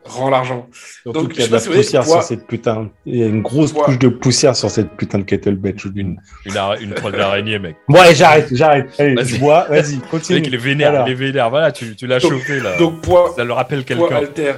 [0.05, 0.67] rends l'argent.
[1.03, 2.91] Surtout Donc, qu'il y a de la poussière voyez, sur cette putain.
[3.07, 3.85] Il y a une grosse Poids.
[3.87, 5.75] couche de poussière sur cette putain de kettlebell.
[5.97, 7.77] Une, une, ara- une toile d'araignée, mec.
[7.95, 8.91] Allez, j'arrête, j'arrête.
[8.99, 9.39] Allez, Vas-y.
[9.39, 10.43] Vas-y, Le mec, continue.
[10.45, 11.09] il est vénère, Alors.
[11.09, 11.51] il est vénère.
[11.51, 12.77] Voilà, tu, tu l'as Donc- chauffé, là.
[12.77, 14.17] Donc, poids, Ça le rappelle poids quelqu'un.
[14.17, 14.53] alter,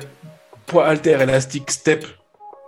[0.67, 2.05] poids alter, élastique, step,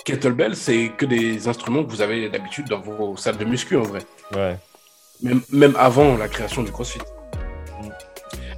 [0.05, 3.83] kettlebell, c'est que des instruments que vous avez d'habitude dans vos salles de muscu en
[3.83, 4.01] vrai.
[4.35, 4.57] Ouais.
[5.23, 7.01] même, même avant la création du CrossFit.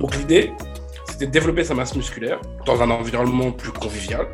[0.03, 0.53] Donc l'idée,
[1.09, 4.27] c'était de développer sa masse musculaire dans un environnement plus convivial,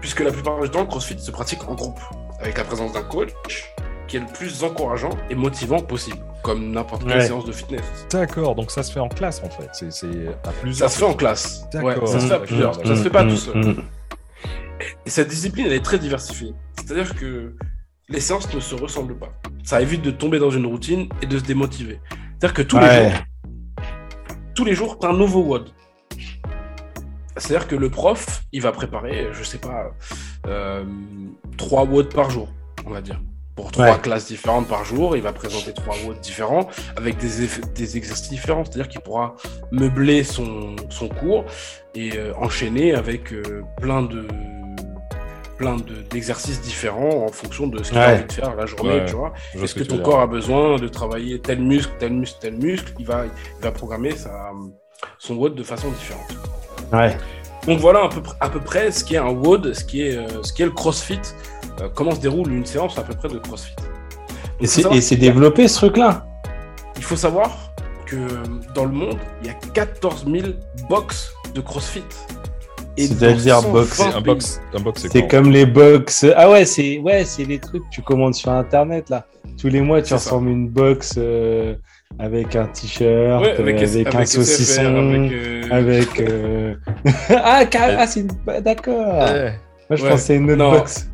[0.00, 1.98] puisque la plupart du temps, le CrossFit se pratique en groupe,
[2.40, 3.70] avec la présence d'un coach
[4.06, 7.26] qui est le plus encourageant et motivant possible, comme n'importe quelle Ouais.
[7.26, 7.82] séance de fitness.
[8.10, 9.68] D'accord, donc ça se fait en classe, en fait.
[9.72, 10.06] C'est c'est
[10.44, 10.88] à plusieurs.
[10.88, 11.64] Ça se fait en classe.
[11.74, 12.78] Ouais, ça se fait à Mmh, plusieurs.
[12.80, 13.56] mmh, Ça se fait pas Mm, tout seul.
[13.56, 13.82] mm,
[15.04, 16.54] Et cette discipline, elle est très diversifiée.
[16.76, 17.54] C'est-à-dire que
[18.08, 19.32] les séances ne se ressemblent pas.
[19.64, 22.00] ça évite de tomber dans une routine et de se démotiver.
[22.38, 23.12] C'est-à-dire que tous les jours,
[24.58, 25.68] tous les jours, tu as un nouveau WOD.
[27.36, 29.92] C'est-à-dire que le prof, il va préparer, je sais pas,
[30.48, 30.84] euh,
[31.56, 32.48] trois WOD par jour,
[32.84, 33.20] on va dire.
[33.54, 34.00] Pour trois Ouais.
[34.00, 36.66] classes différentes par jour, il va présenter trois WOD différents
[36.96, 38.64] avec des, exercices différents.
[38.64, 39.36] C'est-à-dire qu'il pourra
[39.70, 41.44] meubler son, son cours
[41.94, 44.26] et euh, enchaîner avec euh, plein de
[45.58, 48.14] plein de- d'exercices différents en fonction de ce qu'il a Ouais.
[48.14, 49.04] envie de faire la journée, Ouais.
[49.06, 49.32] tu vois.
[49.54, 52.92] Est-ce ce que, ton corps a besoin de travailler tel muscle, tel muscle, tel muscle
[52.98, 54.50] Il va, il va programmer sa,
[55.18, 56.28] son WOD de façon différente.
[56.92, 57.16] Ouais.
[57.66, 60.16] Donc voilà à peu, à peu près ce qui est un WOD, ce qui est,
[60.16, 61.20] euh, ce qui est le CrossFit,
[61.80, 63.74] euh, comment se déroule une séance à peu près de CrossFit?
[63.76, 63.86] Donc,
[64.60, 66.26] Et c'est a- développé ce truc-là?
[66.96, 67.72] Il faut savoir
[68.06, 68.16] que
[68.74, 70.48] dans le monde, il y a 14 000
[70.88, 72.02] box de CrossFit.
[73.06, 76.26] C'est-à-dire box, 120 Un box, un box, c'est comme les box.
[76.36, 79.26] Ah ouais, c'est ouais, c'est les trucs que tu commandes sur internet là.
[79.60, 81.74] Tous les mois, tu ressembles une box euh,
[82.18, 86.20] avec un t-shirt, Ouais, euh, avec, un SFR, saucisson, avec, euh, avec.
[86.20, 86.74] euh,
[87.30, 88.28] ah, car- ah, c'est une.
[88.46, 89.18] bah, D'accord.
[89.24, 89.54] Ouais.
[89.88, 90.10] Moi, je Ouais.
[90.10, 90.70] pensais une autre Non.
[90.72, 91.08] box.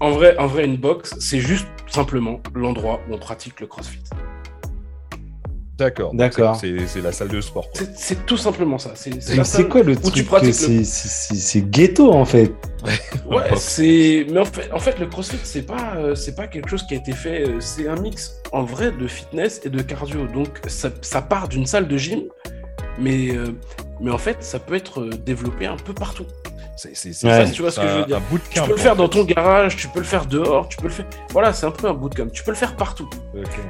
[0.00, 4.02] En vrai, en vrai, une box, c'est juste simplement l'endroit où on pratique le CrossFit.
[5.82, 6.14] D'accord.
[6.14, 6.56] D'accord.
[6.60, 7.68] C'est la salle de sport.
[7.96, 8.92] C'est tout simplement ça.
[8.94, 12.52] C'est quoi le truc c'est- ghetto en fait?
[13.30, 14.26] Ouais, c'est.
[14.30, 16.94] Mais en fait, en fait, le CrossFit, c'est pas, euh, c'est pas quelque chose qui
[16.94, 17.42] a été fait.
[17.48, 20.26] euh, C'est un mix en vrai de fitness et de cardio.
[20.26, 22.22] Donc, ça, ça part d'une salle de gym,
[22.98, 23.54] mais, euh,
[24.00, 26.26] mais en fait, ça peut être développé un peu partout.
[26.76, 27.12] C'est Ouais.
[27.12, 28.20] ça, Tu vois ce que je veux un- dire.
[28.30, 28.62] Bootcamp.
[28.62, 29.18] Tu peux le faire dans fait.
[29.18, 31.06] ton garage, tu peux le faire dehors, tu peux le faire.
[31.30, 32.26] Voilà, c'est un peu un bootcamp.
[32.32, 33.08] Tu peux le faire partout.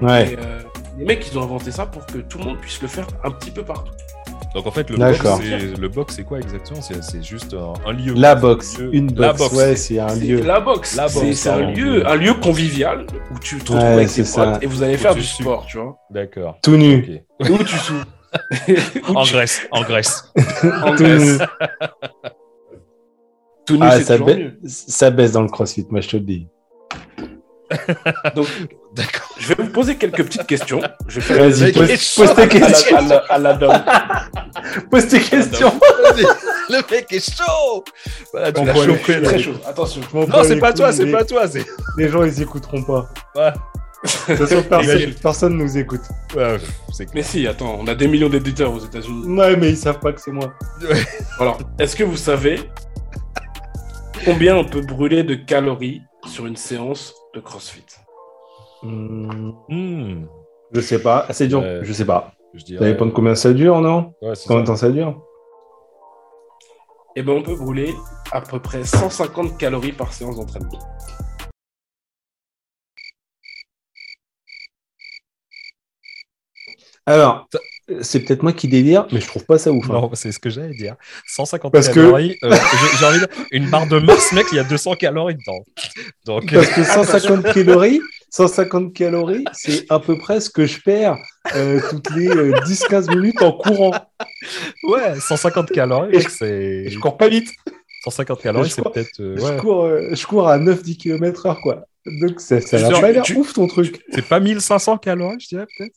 [0.01, 0.33] Ouais.
[0.33, 0.61] Et, euh,
[1.03, 3.31] les mecs, ils ont inventé ça pour que tout le monde puisse le faire un
[3.33, 3.93] petit peu partout.
[4.55, 5.41] Donc en fait, le box, D'accord.
[5.43, 6.81] c'est- le box, c'est quoi exactement?
[6.83, 8.13] C'est c'est juste un, un lieu.
[8.15, 9.21] La box, Un lieu- une box.
[9.21, 9.55] La box.
[9.55, 10.41] Ouais, c'est un lieu.
[10.43, 10.95] La boxe.
[10.95, 14.25] La C'est- un lieu, un lieu convivial où tu te retrouves Ouais, avec tes c'est
[14.25, 14.53] ça.
[14.53, 15.97] potes et vous allez Où faire du sport, tu vois.
[16.11, 16.59] D'accord.
[16.63, 17.23] Tout nu.
[17.41, 17.95] Où tu sous.
[19.15, 20.33] En Grèce, en Grèce.
[20.83, 21.39] En Tout Grèce.
[21.39, 21.47] nu.
[23.67, 24.59] Tout nu, Ah, c'est ça, toujours ba- mieux.
[24.65, 26.47] ça baisse dans le crossfit, moi je te le dis.
[28.35, 28.47] Donc,
[28.95, 29.29] D'accord.
[29.39, 30.81] je vais vous poser quelques petites questions.
[31.09, 32.35] Je vais faire Vas-y, pose, est pose chaud.
[32.35, 32.97] tes à la, questions.
[32.97, 33.85] à la- à la dame.
[34.91, 35.73] Pose tes questions.
[36.69, 37.85] Le mec est chaud.
[38.33, 39.21] Voilà, tu On l'as Je là.
[39.29, 39.55] très chaud.
[39.67, 40.01] Attention.
[40.15, 41.49] Non, c'est pas toi, c'est pas toi.
[41.49, 41.65] C'est.
[41.97, 43.09] Les gens, ils écouteront pas.
[43.35, 43.51] Ouais.
[44.03, 46.01] De toute façon, personne, personne nous écoute.
[46.37, 46.57] Ouais,
[46.93, 49.27] c'est Mais si, attends, on a des millions d'éditeurs aux États-Unis.
[49.39, 50.53] Ouais, mais ils savent pas que c'est moi.
[51.39, 52.59] Alors, est-ce que vous savez
[54.25, 57.85] combien on peut brûler de calories sur une séance de CrossFit
[58.83, 60.27] Hmm, Hmm,
[60.73, 61.27] je sais pas.
[61.31, 61.63] C'est dur.
[61.83, 62.33] Je sais pas.
[62.55, 62.93] je Ça dirais.
[62.93, 64.73] dépend de combien ça dure, non Ouais, Combien de ça.
[64.73, 65.23] temps ça dure
[67.15, 67.95] Eh ben, on peut brûler
[68.33, 70.79] à peu près 150 calories par séance d'entraînement.
[77.07, 77.49] Alors,
[78.01, 79.85] c'est peut-être moi qui délire, mais je trouve pas ça ouf.
[79.91, 79.95] hein.
[79.95, 80.97] Non, c'est ce que j'allais dire.
[81.29, 82.39] 150 Parce que- calories.
[82.45, 82.51] euh,
[82.99, 83.29] j'ai- envie de...
[83.51, 85.65] Une barre de Mars, mec, il y a 200 calories dedans.
[86.25, 88.01] Donc, euh, Parce que 150 calories,
[88.31, 91.17] 150 calories, c'est à peu près ce que je perds
[91.55, 93.93] euh, toutes les euh, 10-15 minutes en courant.
[94.85, 96.89] ouais, 150 calories, c'est.
[96.89, 97.51] Je cours pas vite.
[98.05, 99.21] 150 calories, je c'est peut-être.
[99.21, 101.85] euh, Je, cours, euh, je cours à 9-10 km heure, quoi.
[102.05, 104.01] Donc ça, ça pas l'air ouf ton truc.
[104.13, 105.95] C'est pas 1500 calories, je dirais, peut-être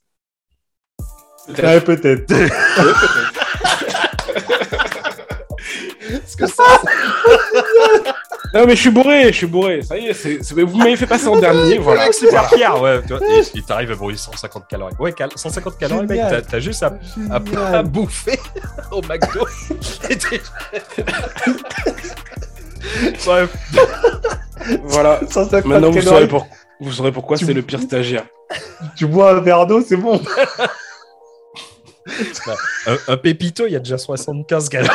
[1.48, 2.34] Ouais, peut-être.
[6.22, 6.64] Parce que ça.
[8.54, 9.82] Non, mais je suis bourré, je suis bourré.
[9.82, 11.78] Ça y est, c'est- c'est- vous m'avez fait passer en dernier.
[11.78, 12.06] Voilà.
[12.06, 13.02] Mec, super fier, ouais.
[13.06, 13.20] Tu vois,
[13.54, 14.94] il t'arrive à brûler 150 calories.
[14.98, 16.94] Ouais, cal- 150 calories, mec, t'as- t'as juste à,
[17.32, 18.40] à, à bouffer
[18.92, 19.46] au McDo.
[23.26, 23.50] Bref,
[24.84, 25.20] Voilà.
[25.30, 26.48] 150 Maintenant, vous saurez, pour...
[26.80, 28.24] vous saurez pourquoi Tu- c'est le pire stagiaire.
[28.96, 30.22] Tu bois un verre d'eau, c'est bon.
[32.88, 34.91] un, un pépito, il y a déjà 75 calories.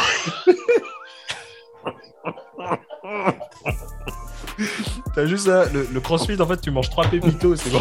[5.14, 7.80] T'as juste le, le crossfit, en fait, tu manges 3 pépitos, c'est bon.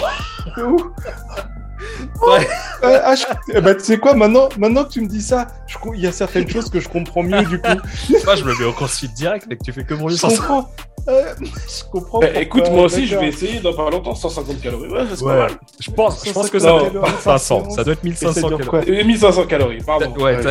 [0.55, 0.81] C'est ouf.
[2.21, 2.47] Ouais.
[2.83, 5.47] Euh, ah, je- eh ben, tu sais quoi, maintenant, maintenant que tu me dis ça,
[5.67, 7.67] je il y a certaines choses que je comprends mieux du coup.
[8.25, 10.71] Moi, je me mets au crossfit direct, mec, tu fais que brûler Je 150 comprends.
[11.07, 12.19] Euh, je comprends.
[12.19, 14.89] Pourquoi, écoute, moi aussi, je vais essayer dans pas longtemps 150 calories.
[14.89, 15.33] Ouais, c'est Ouais.
[15.33, 15.51] pas mal.
[15.79, 18.25] Je pense, je pense que 150 ça doit être 1500, ça doit être Et ça
[18.27, 18.67] 1500 dure calories.
[18.85, 20.13] quoi Euh, 1500 calories, pardon.
[20.17, 20.37] Ouais,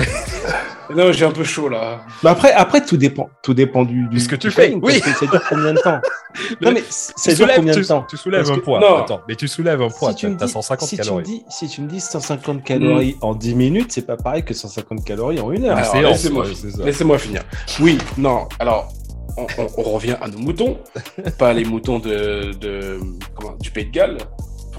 [0.96, 2.00] Non, j'ai un peu chaud là.
[2.22, 3.28] Bah après, après, tout dépend.
[3.42, 5.00] Tout dépend du, du Ce que tu fais, oui.
[5.00, 6.00] Ça dure combien de temps
[6.62, 8.80] Non, mais ça dure combien de tu, temps tu soulèves Parce un que- poids.
[8.80, 8.96] Non.
[9.02, 11.04] Attends, mais tu soulèves un poids, si tu, me t'as dis, 150 si, tu me
[11.04, 11.24] calories.
[11.24, 15.04] dis, si tu me dis 150 calories en 10 minutes, c'est pas pareil que 150
[15.04, 15.76] calories en une heure.
[15.78, 16.00] Ah.
[16.84, 17.42] Laissez-moi finir.
[17.80, 18.88] Oui, non, alors,
[19.38, 20.78] on, on- on revient à nos moutons.
[21.38, 22.98] pas les moutons de, de-
[23.34, 24.18] comment, du Pays de Galles.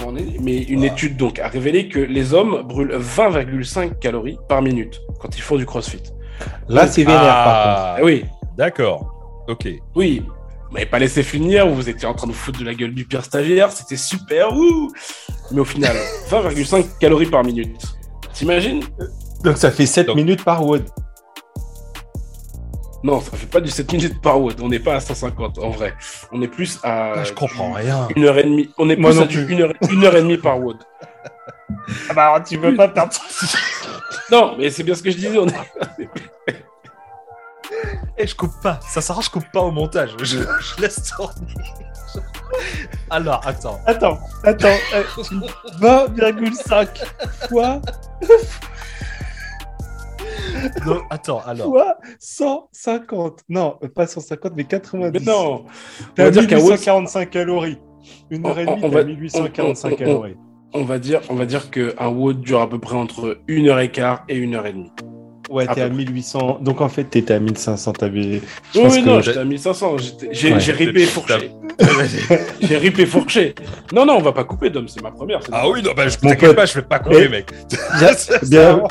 [0.05, 4.61] on est- mais une étude donc a révélé que les hommes brûlent 20,5 calories par
[4.61, 6.03] minute quand ils font du crossfit.
[6.69, 8.25] Là, c'est vénère, par Ah, Ah oui,
[8.57, 9.13] D'accord.
[9.47, 9.67] Ok.
[9.95, 10.23] oui.
[10.67, 12.93] Vous m'avez pas laissé finir, vous étiez en train de vous foutre de la gueule
[12.93, 14.91] du pire stagiaire, c'était super, ouh
[15.51, 15.95] Mais au final,
[16.29, 17.81] 20,5 calories par minute.
[18.33, 18.83] T'imagines?
[19.43, 20.83] Donc, ça fait 7 Donc- minutes par WOD.
[23.03, 25.69] Non, ça fait pas du 7 minutes par watt, on n'est pas à 150 en
[25.69, 25.93] vrai.
[26.31, 28.07] On est plus à Ah, je comprends rien.
[28.15, 28.69] une heure et demie.
[28.77, 29.53] On est Moi plus à du plus.
[29.53, 30.77] une heure, une heure et demie par watt.
[32.09, 33.13] Ah bah, alors, tu veux pas perdre
[34.31, 36.09] Non, mais c'est bien ce que je disais, on est...
[38.17, 38.79] Et je coupe pas.
[38.87, 40.11] Ça s'arrange, je coupe pas au montage.
[40.19, 41.47] Je, je laisse tourner.
[43.09, 43.79] Alors, attends.
[43.85, 44.67] Attends, attends.
[44.93, 45.03] euh,
[45.79, 46.87] 20,5
[47.47, 47.79] fois,
[50.85, 51.67] non, attends, alors.
[51.67, 53.43] Quoi 150.
[53.49, 55.19] Non, pas 150, mais 90.
[55.19, 55.65] Mais non
[56.15, 57.79] T'as à 1845 calories.
[58.29, 60.35] Une heure et demie, t'as 1845 calories.
[60.73, 61.21] On va dire,
[61.71, 64.89] qu'un WOD dure à peu près entre 1h15 et 1h30.
[65.49, 66.59] Ouais, à t'es à 1800.
[66.61, 67.93] Donc en fait, t'étais à 1500.
[67.93, 68.21] T'avais.
[68.21, 69.97] Je Oui, pense oui, que- non, j'étais à 1500.
[69.97, 70.59] j'étais- J'ai Ouais.
[70.73, 71.51] ripé et fourché.
[72.61, 73.55] J'ai ripé et fourché.
[73.93, 75.39] Non, non, on va pas couper, Dom, c'est ma première.
[75.51, 76.55] Ah ma- oui, non, bah, je pote.
[76.55, 77.51] pas, je vais pas couper, mec.
[77.99, 78.09] Bien,
[78.49, 78.81] bien,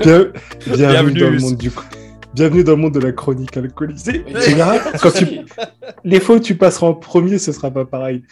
[0.00, 0.32] bienvenue,
[0.76, 1.20] Bienvenue.
[1.20, 1.70] dans le monde du.
[2.34, 4.24] Bienvenue dans le monde de la chronique alcoolisée.
[5.02, 5.40] Quand tu,
[6.04, 8.22] les fois où tu passeras en premier, ce sera pas pareil.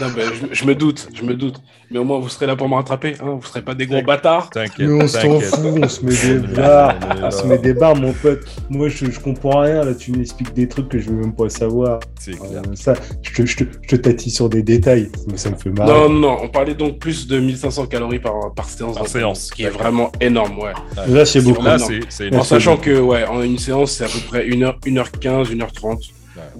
[0.00, 1.60] Non, mais je, je me doute, je me doute.
[1.90, 3.14] Mais au moins, vous serez là pour me rattraper.
[3.20, 3.36] Hein.
[3.38, 4.48] Vous serez pas des gros bâtards.
[4.50, 4.88] T'inquiète.
[4.88, 6.98] Mais on s'en fout, on se met des barres.
[7.22, 8.40] on se met des barres, mon pote.
[8.70, 9.84] Moi, je, je comprends rien.
[9.84, 12.00] Là, tu m'expliques des trucs que je veux même pas savoir.
[12.18, 12.62] C'est clair.
[12.66, 15.10] Euh, ça, je te, je, te, je te tâtis sur des détails.
[15.30, 15.92] Mais ça me fait marrer.
[15.92, 18.96] Non, non, non, on parlait donc plus de 1500 calories par, par séance.
[18.96, 20.72] Par séance, Ce qui est vraiment énorme, ouais.
[21.06, 21.62] Là, c'est beaucoup.
[21.62, 24.80] Là, c'est c'est En sachant que, ouais, en une séance, c'est à peu près 1h,
[24.84, 26.10] 1h15, 1h30.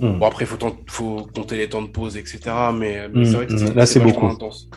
[0.01, 0.19] Hmm.
[0.19, 2.41] Bon, après, il faut, compter les temps de pause, etc.
[2.75, 3.59] Mais, mais Mm, c'est vrai que mm.
[3.59, 4.27] c'est Là, c'est beaucoup.
[4.27, 4.69] intense.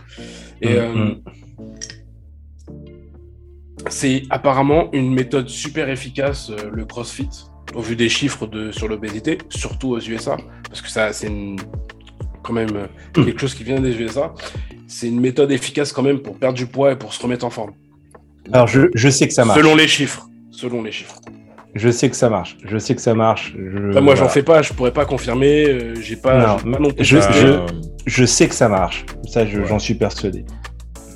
[0.62, 1.16] Et Mm, euh,
[3.90, 7.30] c'est apparemment une méthode super efficace, euh, le CrossFit,
[7.76, 10.38] au vu des chiffres de, sur l'obésité, surtout aux USA,
[10.68, 11.32] parce que ça, c'est
[12.44, 12.88] quand même euh,
[13.24, 14.34] quelque chose qui vient des USA.
[14.88, 17.50] C'est une méthode efficace quand même pour perdre du poids et pour se remettre en
[17.50, 17.72] forme.
[18.52, 19.60] Alors, je, je sais que ça marche.
[19.60, 20.28] Selon les chiffres.
[20.52, 21.22] Selon les chiffres.
[21.76, 22.58] Je sais que ça marche.
[22.66, 23.54] Je sais que ça marche.
[23.58, 24.30] Je, Enfin, moi, j'en voilà.
[24.30, 25.66] fais pas, je pourrais pas confirmer.
[25.70, 27.04] euh, j'ai pas, Non, pas non plus.
[27.06, 27.66] je- je- euh,
[28.06, 29.06] Je sais que ça marche.
[29.28, 29.68] Ça, je- Ouais.
[29.68, 30.46] j'en suis persuadé.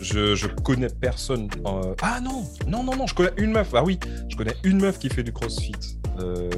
[0.01, 1.47] je, je connais personne.
[1.65, 3.69] euh, Ah non, non, non, non, je connais une meuf.
[3.73, 3.97] Ah oui,
[4.30, 5.71] je connais une meuf qui fait du crossfit
[6.21, 6.49] euh,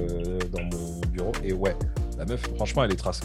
[0.51, 1.31] dans mon bureau.
[1.43, 1.75] Et ouais,
[2.17, 3.23] la meuf, franchement, elle est tracée.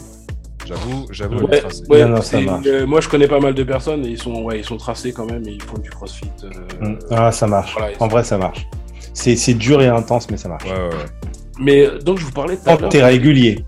[0.67, 1.83] J'avoue, j'avoue, elle est Ouais, tracée.
[1.89, 2.65] ouais, Non, non, ça c'est- marche.
[2.67, 5.11] euh, moi, je connais pas mal de personnes et ils sont, ouais, ils sont tracés
[5.11, 6.29] quand même et ils font du crossfit.
[6.43, 6.49] euh,
[6.91, 6.99] Mm.
[7.09, 7.73] Ah, ça marche.
[7.75, 8.67] voilà, en vrai, ça marche.
[9.13, 10.65] C'est c'est dur et intense, mais ça marche.
[10.65, 11.31] Ouais, ouais, ouais.
[11.59, 13.65] Mais euh, donc, je vous parlais tout à Quand t'es régulier.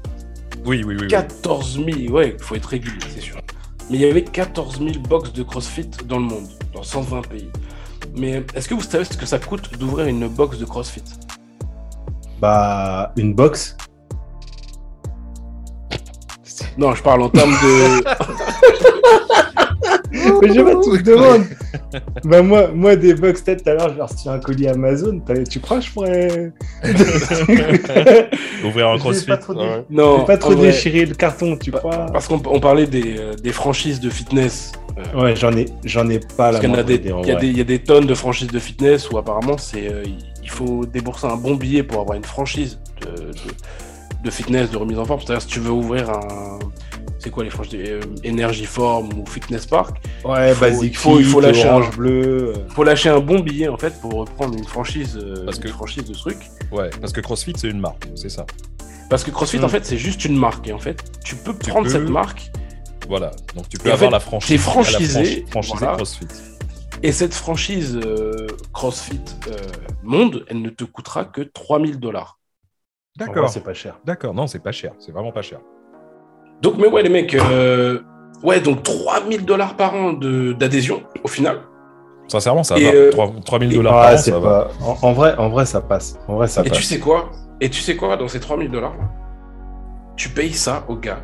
[0.65, 0.97] Oui, oui, oui.
[1.01, 1.07] oui.
[1.07, 3.35] 14 000, ouais, il faut être régulier, c'est sûr.
[3.89, 7.49] Mais il y avait 14 000 box de CrossFit dans le monde, dans 120 pays.
[8.15, 11.03] Mais est-ce que vous savez ce que ça coûte d'ouvrir une box de CrossFit?
[12.39, 13.75] Bah, une box?
[16.77, 18.03] Non, je parle en termes de.
[20.41, 21.43] Mais j'ai pas tout demande.
[22.23, 25.21] bah, moi, moi, des box, peut-être tout à l'heure, je leur reçu un colis Amazon.
[25.49, 26.51] Tu crois que je pourrais.
[28.65, 29.27] Ouvrir un crossfit.
[29.27, 29.85] pas trop, dé- ouais.
[29.89, 32.05] non, pas trop déchirer le carton, tu crois?
[32.11, 34.71] Parce qu'on on parlait des, euh, des franchises de fitness.
[34.97, 37.57] euh, Ouais, j'en ai, j'en ai pas Parce la qu'il y, y a des- il
[37.57, 40.03] y a des tonnes de franchises de fitness où apparemment c'est euh,
[40.41, 43.33] il faut débourser un bon billet pour avoir une franchise de, de-
[44.23, 45.19] de fitness, de remise en forme.
[45.21, 46.59] C'est-à-dire si tu veux ouvrir un...
[47.23, 49.95] C'est quoi les franchises euh, Energy Form ou Fitness Park
[50.25, 50.91] Ouais, basique.
[50.91, 52.49] il faut- il faut lâcher orange un- bleu.
[52.49, 52.53] euh.
[52.67, 55.69] Il faut lâcher un bon billet en fait pour reprendre une franchise, euh, Parce que-
[55.69, 56.37] franchise de truc.
[56.71, 58.45] Ouais, parce que CrossFit, c'est une marque, c'est ça.
[59.09, 59.63] Parce que CrossFit Mm.
[59.63, 62.51] en fait c'est juste une marque et en fait tu peux prendre peux- cette marque
[63.07, 63.31] Voilà.
[63.55, 64.49] Donc tu peux Et en avoir fait, la franchise.
[64.49, 65.95] t'es franchisé, la franchi- franchisée voilà.
[65.95, 66.27] CrossFit.
[67.03, 69.51] et cette franchise euh, CrossFit euh,
[70.03, 72.39] Monde elle ne te coûtera que 3000 dollars.
[73.17, 73.47] D'accord.
[73.49, 73.97] c'est pas cher.
[74.05, 74.33] D'accord.
[74.33, 74.91] Non, c'est pas cher.
[74.99, 75.59] C'est vraiment pas cher.
[76.63, 77.99] Donc, mais ouais, les mecs, euh,
[78.41, 81.59] ouais, donc 3000 dollars par an de- d'adhésion au final.
[82.29, 82.91] Sincèrement, ça Et, va.
[82.91, 84.49] euh, 3 3000 et- dollars Ouais, par an, c'est ça va.
[84.79, 84.85] pas...
[84.85, 86.17] en, en vrai, en vrai, ça passe.
[86.27, 86.77] En vrai, ça Et passe.
[86.77, 87.29] tu sais quoi?
[87.61, 88.93] Et tu sais quoi Dans ces 3000 dollars,
[90.15, 91.19] tu payes ça au gars.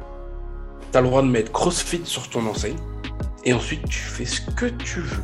[0.91, 2.75] T'as le droit de mettre CrossFit sur ton enseigne.
[3.45, 5.23] Et ensuite, tu fais ce que tu veux.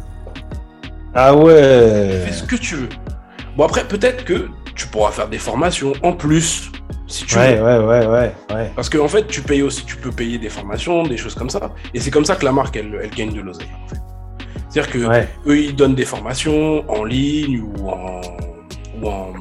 [1.14, 2.22] Ah Tu ouais.
[2.26, 2.90] fais ce que tu veux.
[3.56, 6.72] Bon, après, peut-être que tu pourras faire des formations en plus,
[7.08, 7.64] si tu Ouais, veux.
[7.64, 8.72] ouais, ouais, ouais, ouais.
[8.76, 11.72] Parce qu'en fait, tu payes aussi, tu peux payer des formations, des choses comme ça.
[11.94, 13.68] Et c'est comme ça que la marque, elle, elle gagne de l'oseille.
[13.84, 13.96] en fait.
[14.70, 18.20] C'est-à-dire que Ouais, eux, ils donnent des formations en ligne ou en,
[19.02, 19.32] ou en,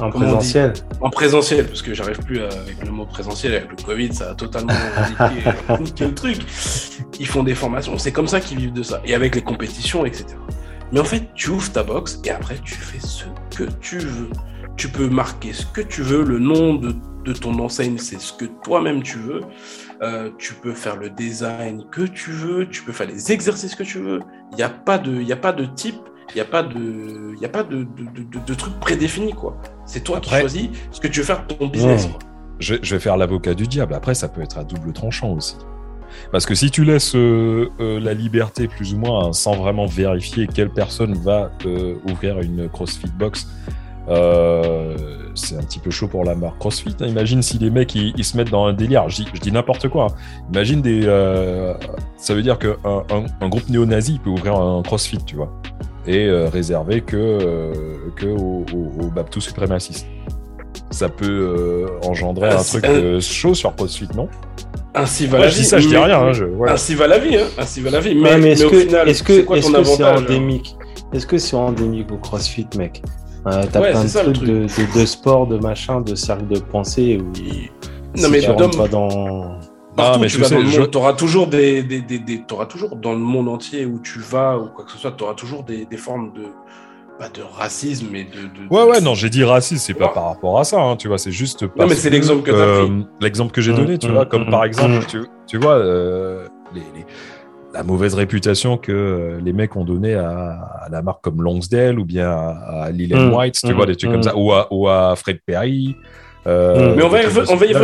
[0.00, 0.72] En présentiel.
[1.02, 4.30] En présentiel, parce que j'arrive plus à- avec le mot présentiel, avec le Covid, ça
[4.30, 4.72] a totalement
[5.10, 5.50] niqué,
[5.80, 6.38] niqué le truc.
[7.20, 9.02] Ils font des formations, c'est comme ça qu'ils vivent de ça.
[9.04, 10.24] Et avec les compétitions, etc.
[10.92, 13.24] Mais en fait, tu ouvres ta box et après, tu fais ce
[13.56, 14.28] que tu veux.
[14.76, 16.94] Tu peux marquer ce que tu veux, le nom de,
[17.24, 19.40] de ton enseigne, c'est ce que toi-même tu veux.
[20.02, 23.84] Euh, tu peux faire le design que tu veux, tu peux faire les exercices que
[23.84, 24.20] tu veux.
[24.52, 26.00] Il n'y a pas de, y a pas de type,
[26.30, 29.56] il n'y a pas de, y a pas de, de, de, de truc prédéfini quoi.
[29.86, 32.08] C'est toi qui choisis ce que tu veux faire de ton business.
[32.08, 32.10] Mmh.
[32.10, 32.18] quoi.
[32.58, 33.94] je, je vais faire l'avocat du diable.
[33.94, 35.56] Après, ça peut être à double tranchant aussi.
[36.30, 39.86] Parce que si tu laisses euh, euh, la liberté plus ou moins hein, sans vraiment
[39.86, 43.46] vérifier quelle personne va euh, ouvrir une CrossFit box,
[45.34, 46.94] c'est un petit peu chaud pour la marque CrossFit.
[47.00, 47.06] hein.
[47.06, 49.08] Imagine si les mecs ils, ils se mettent dans un délire.
[49.08, 50.06] Je dis, je dis n'importe quoi.
[50.10, 50.14] hein.
[50.52, 51.02] Imagine des.
[52.16, 55.52] ça veut dire qu'un un, un groupe néo-nazi peut ouvrir un CrossFit, tu vois,
[56.06, 57.72] et réservé que,
[58.16, 60.06] que aux, aux, suprémacistes.
[60.90, 62.84] Ça peut engendrer Ah, un truc
[63.20, 64.28] chaud sur CrossFit, non?
[64.94, 65.60] Ainsi va la je vie.
[65.62, 66.18] dis ça, je dis rien.
[66.20, 66.74] hein, je- voilà.
[66.74, 67.46] Ainsi va la vie, hein.
[67.58, 68.14] Ainsi va la vie.
[68.14, 70.20] Mais, mais est-ce mais que final, est-ce que c'est quoi est-ce ton que c'est avantage
[70.22, 70.76] hein endémique
[71.12, 73.02] Est-ce que c'est endémique au CrossFit, mec
[73.46, 76.46] Euh, T'as Ouais, plein de ça, trucs de, de, de sport, de machin, de cercle
[76.46, 77.26] de pensée où
[78.16, 79.58] Non, si mais tu rentres pas dans.
[79.96, 82.18] Partout Ah, mais tu vas sais, dans le je- monde, t'auras toujours des, des, des,
[82.18, 85.12] des- t'auras toujours dans le monde entier où tu vas ou quoi que ce soit,
[85.12, 86.42] tu auras toujours des, des formes de
[87.22, 90.06] pas de racisme mais de, de- Ouais, de- ouais, non, j'ai dit raciste, c'est pas
[90.08, 90.12] Ouais.
[90.14, 92.56] par rapport à ça, hein, tu vois, c'est juste parce mais c'est l'exemple que t'as
[92.56, 93.00] euh.
[93.20, 95.74] L'exemple que j'ai Mm, donné, tu mm, vois, comme mm, par exemple, tu, tu vois,
[95.74, 97.06] euh, les, les-
[97.74, 101.98] la mauvaise réputation que euh, les mecs ont donnée à, à la marque comme Longsdale
[101.98, 104.24] ou bien à, à Lil White, tu vois, des trucs comme mm.
[104.24, 105.94] ça, ou à, ou à Fred Perry.
[106.48, 106.94] euh.
[106.96, 107.74] Mais on va, y on, va y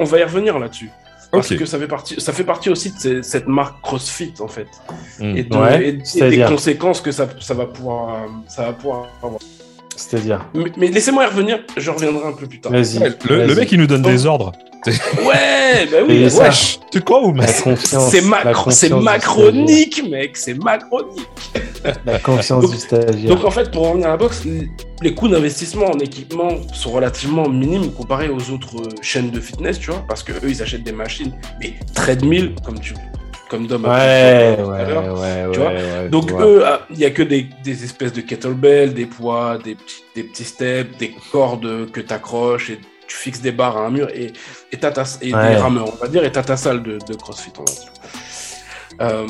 [0.00, 0.88] on va y revenir là-dessus.
[1.32, 4.48] Parce que ça fait, partie, ça fait partie aussi de ces- cette marque CrossFit, en
[4.48, 4.68] fait.
[5.18, 5.36] Mm.
[5.36, 5.88] Et, de- Ouais, et-
[6.18, 9.40] et des conséquences que ça, ça, va pouvoir, euh, ça va pouvoir avoir.
[9.96, 10.46] C'est-à-dire.
[10.54, 12.72] Mais, mais laissez-moi y revenir, je reviendrai un peu plus tard.
[12.72, 12.98] Vas-y.
[12.98, 13.12] Ouais,
[13.46, 14.08] le, mec, il nous donne Oh.
[14.10, 14.52] des ordres.
[15.24, 18.10] Ouais, bah oui, ça, Wesh, tu te crois ou mec confiance.
[18.70, 21.20] c'est du macronique, mec, c'est macronique.
[22.04, 23.32] La confiance Donc- du stagiaire.
[23.34, 24.42] Donc en fait, pour revenir à la boxe,
[25.02, 29.78] les coûts d'investissement en équipement sont relativement minimes comparés aux autres euh, chaînes de fitness,
[29.78, 32.94] tu vois, parce que eux, ils achètent des machines, mais treadmill, comme tu,
[33.52, 35.20] comme Dom Ouais, tout à ouais, l'heure.
[35.20, 36.08] ouais, tu vois.
[36.08, 36.44] Donc vois.
[36.46, 40.02] eux, ah, il y a que des, des espèces de kettlebell, des poids, des petits,
[40.16, 43.90] des petits steps, des cordes que tu accroches et tu fixes des barres à un
[43.90, 44.32] mur et,
[44.72, 45.50] et, t'as ta- et Ouais.
[45.50, 47.92] des rameurs, on va dire, et t'as ta salle de, de CrossFit, on va dire.
[49.02, 49.26] Euh,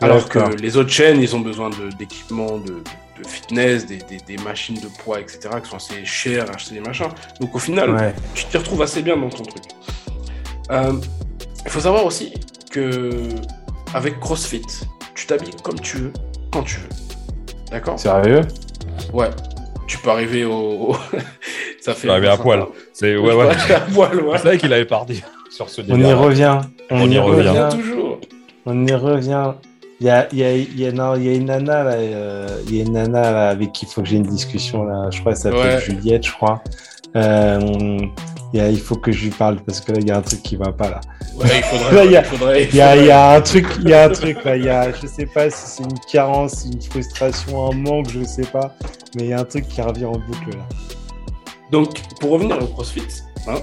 [0.00, 2.74] alors que les autres chaînes, ils ont besoin d'équipements de,
[3.18, 6.74] de fitness, des, des- des machines de poids, etc., qui sont assez chères à acheter
[6.76, 7.08] des machins.
[7.40, 8.14] Donc au final, Ouais.
[8.34, 9.64] tu t'y retrouves assez bien dans ton truc.
[10.70, 10.92] Euh,
[11.64, 12.32] Il faut savoir aussi
[12.70, 13.28] que
[13.94, 14.62] avec CrossFit,
[15.14, 16.12] tu t'habilles comme tu veux,
[16.52, 16.88] quand tu veux.
[17.70, 17.98] D'accord?
[17.98, 18.42] Sérieux?
[19.12, 19.30] Ouais.
[19.86, 20.94] Tu peux arriver au.
[21.80, 22.08] ça fait.
[22.08, 22.64] arriver à poil.
[22.92, 23.48] C'est ouais, ouais.
[23.74, 24.36] à poil, ouais.
[24.38, 26.60] C'est vrai qu'il avait pas dit sur ce On y revient.
[26.90, 27.48] On, On y y revient.
[27.48, 27.68] revient.
[27.76, 28.20] toujours.
[28.66, 29.52] On y revient.
[30.00, 31.90] Il y a, il y, a, il y, a, non, y a une nana, là,
[31.94, 34.84] euh, il y a une nana là, avec qui il faut que j'ai une discussion.
[34.84, 35.08] Là.
[35.10, 35.80] Je crois qu'elle s'appelle Ouais.
[35.80, 36.62] Juliette, je crois.
[37.16, 37.98] Euh,
[38.54, 40.42] il, il faut que je lui parle parce que là, il y a un truc
[40.42, 41.00] qui va pas là.
[41.36, 41.94] Ouais, il faudrait.
[41.94, 42.80] Là, il y a- il faudrait, Il il y
[43.36, 44.56] un truc, il y a un truc là.
[44.56, 48.24] Il y a, je sais pas si c'est une carence, une frustration, un manque, je
[48.24, 48.74] sais pas.
[49.16, 50.66] Mais il y a un truc qui revient en boucle là.
[51.70, 53.02] Donc, pour revenir au CrossFit,
[53.46, 53.56] hein.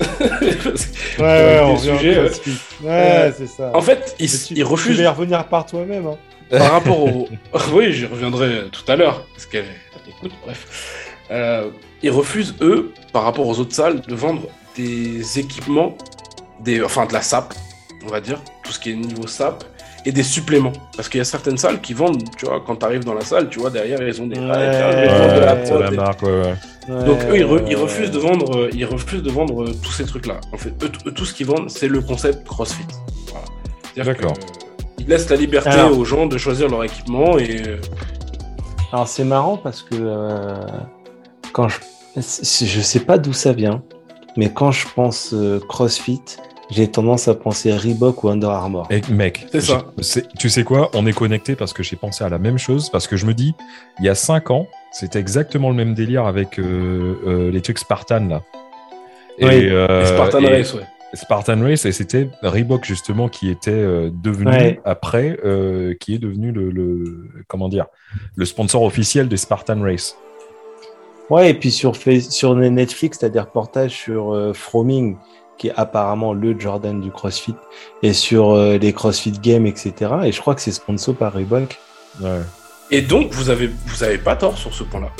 [1.18, 2.24] Ouais, ouais, on revient sujets, au.
[2.24, 2.50] CrossFit.
[2.82, 3.70] Ouais, Euh, c'est ça.
[3.74, 4.54] en fait, ils, Mais tu,
[4.94, 6.06] vas y revenir par toi-même.
[6.06, 6.16] Hein.
[6.50, 7.28] par rapport au.
[7.74, 9.26] oui, j'y reviendrai tout à l'heure.
[9.34, 9.66] Parce qu'elle.
[10.08, 11.09] Écoute, bref.
[11.30, 11.68] Euh,
[12.02, 14.42] ils refusent, eux, par rapport aux autres salles, de vendre
[14.76, 15.96] des équipements,
[16.60, 17.54] des, enfin de la SAP,
[18.06, 19.64] on va dire, tout ce qui est niveau SAP,
[20.06, 20.72] et des suppléments.
[20.96, 23.20] Parce qu'il y a certaines salles qui vendent, tu vois, quand tu arrives dans la
[23.20, 24.38] salle, tu vois, derrière, ils ont des.
[24.40, 24.46] Ouais.
[24.50, 26.30] Ah, de la marque, ouais,
[26.88, 27.04] ouais.
[27.04, 29.64] donc eux, ils, re- Ouais, ils ouais, refusent de vendre, euh, ils refusent de vendre
[29.64, 30.40] euh, tous ces trucs-là.
[30.52, 32.86] En fait, eux, tout ce qu'ils vendent, c'est le concept CrossFit.
[33.30, 34.10] Voilà.
[34.12, 34.32] D'accord.
[34.32, 35.96] euh, Ils laissent la liberté Alors.
[35.98, 37.76] aux gens de choisir leur équipement et euh,
[38.92, 40.54] Alors c'est marrant parce que euh,
[41.52, 41.78] quand je
[42.16, 43.82] je sais pas d'où ça vient,
[44.36, 46.20] mais quand je pense euh, CrossFit,
[46.70, 48.86] j'ai tendance à penser Reebok ou Under Armour.
[48.90, 49.84] Et mec, C'est ça.
[50.38, 50.90] tu sais quoi?
[50.94, 52.90] On est connecté parce que j'ai pensé à la même chose.
[52.90, 53.54] Parce que je me dis,
[53.98, 57.78] il y a 5 ans, c'était exactement le même délire avec euh, euh, les trucs
[57.78, 58.42] Spartan là.
[59.38, 59.68] Et, Oui.
[59.68, 60.82] euh, les Spartan et- Race, ouais.
[61.14, 64.80] Spartan Race, et c'était Reebok justement qui était euh, devenu Ouais.
[64.84, 67.86] après, euh, qui est devenu le, le- comment dire,
[68.36, 70.16] le sponsor officiel des Spartan Race.
[71.30, 71.94] Ouais, et puis sur,
[72.56, 75.16] Netflix, tu as des reportages sur euh, Froming,
[75.56, 77.54] qui est apparemment le Jordan du CrossFit,
[78.02, 79.92] et sur euh, les CrossFit Games, etc.
[80.24, 81.78] Et je crois que c'est sponsor par Reebok.
[82.20, 82.40] Ouais.
[82.90, 85.10] Et donc vous avez vous avez pas tort sur ce point-là.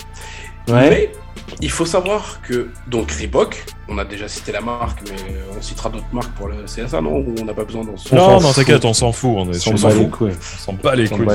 [0.68, 0.90] Ouais.
[0.90, 1.12] Mais
[1.60, 5.16] il faut savoir que donc Reebok, on a déjà cité la marque, mais
[5.56, 7.18] on citera d'autres marques pour le CSA, non?
[7.18, 9.30] Ou on n'a pas besoin d'en Non, non, t'inquiète, on s'en fout.
[9.36, 10.10] On s'en s'en bat les fout.
[10.10, 10.32] couilles.
[10.32, 11.26] On s'en bat les couilles.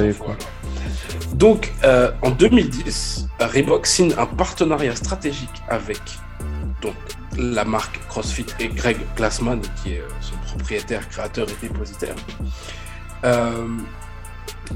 [1.33, 5.99] Donc, euh, en 2010, Reebok signe un partenariat stratégique avec
[6.81, 6.95] donc,
[7.37, 12.15] la marque CrossFit et Greg Glassman, qui est euh, son propriétaire, créateur et dépositaire.
[13.23, 13.67] Euh,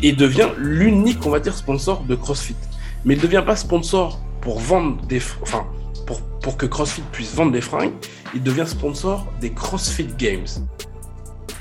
[0.02, 2.56] et devient l'unique, on va dire, sponsor de CrossFit.
[3.06, 5.22] Mais il ne devient pas sponsor pour vendre des...
[5.42, 5.66] Enfin,
[6.06, 7.94] pour, pour que CrossFit puisse vendre des fringues,
[8.34, 10.48] il devient sponsor des CrossFit Games.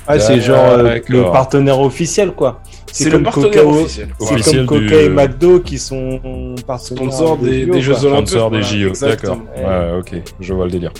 [0.08, 2.62] Ouais, c'est genre euh, le partenaire officiel, quoi.
[2.92, 4.08] C'est le partenaire Coca- officiel.
[4.20, 8.04] C'est comme du- Coca et McDo qui sont partenaires Sponsor des, JO, des Jeux.
[8.04, 8.28] Olympiques.
[8.28, 9.38] Sponsor des JO, d'accord.
[9.56, 10.92] Ouais, ok, je vois le délire.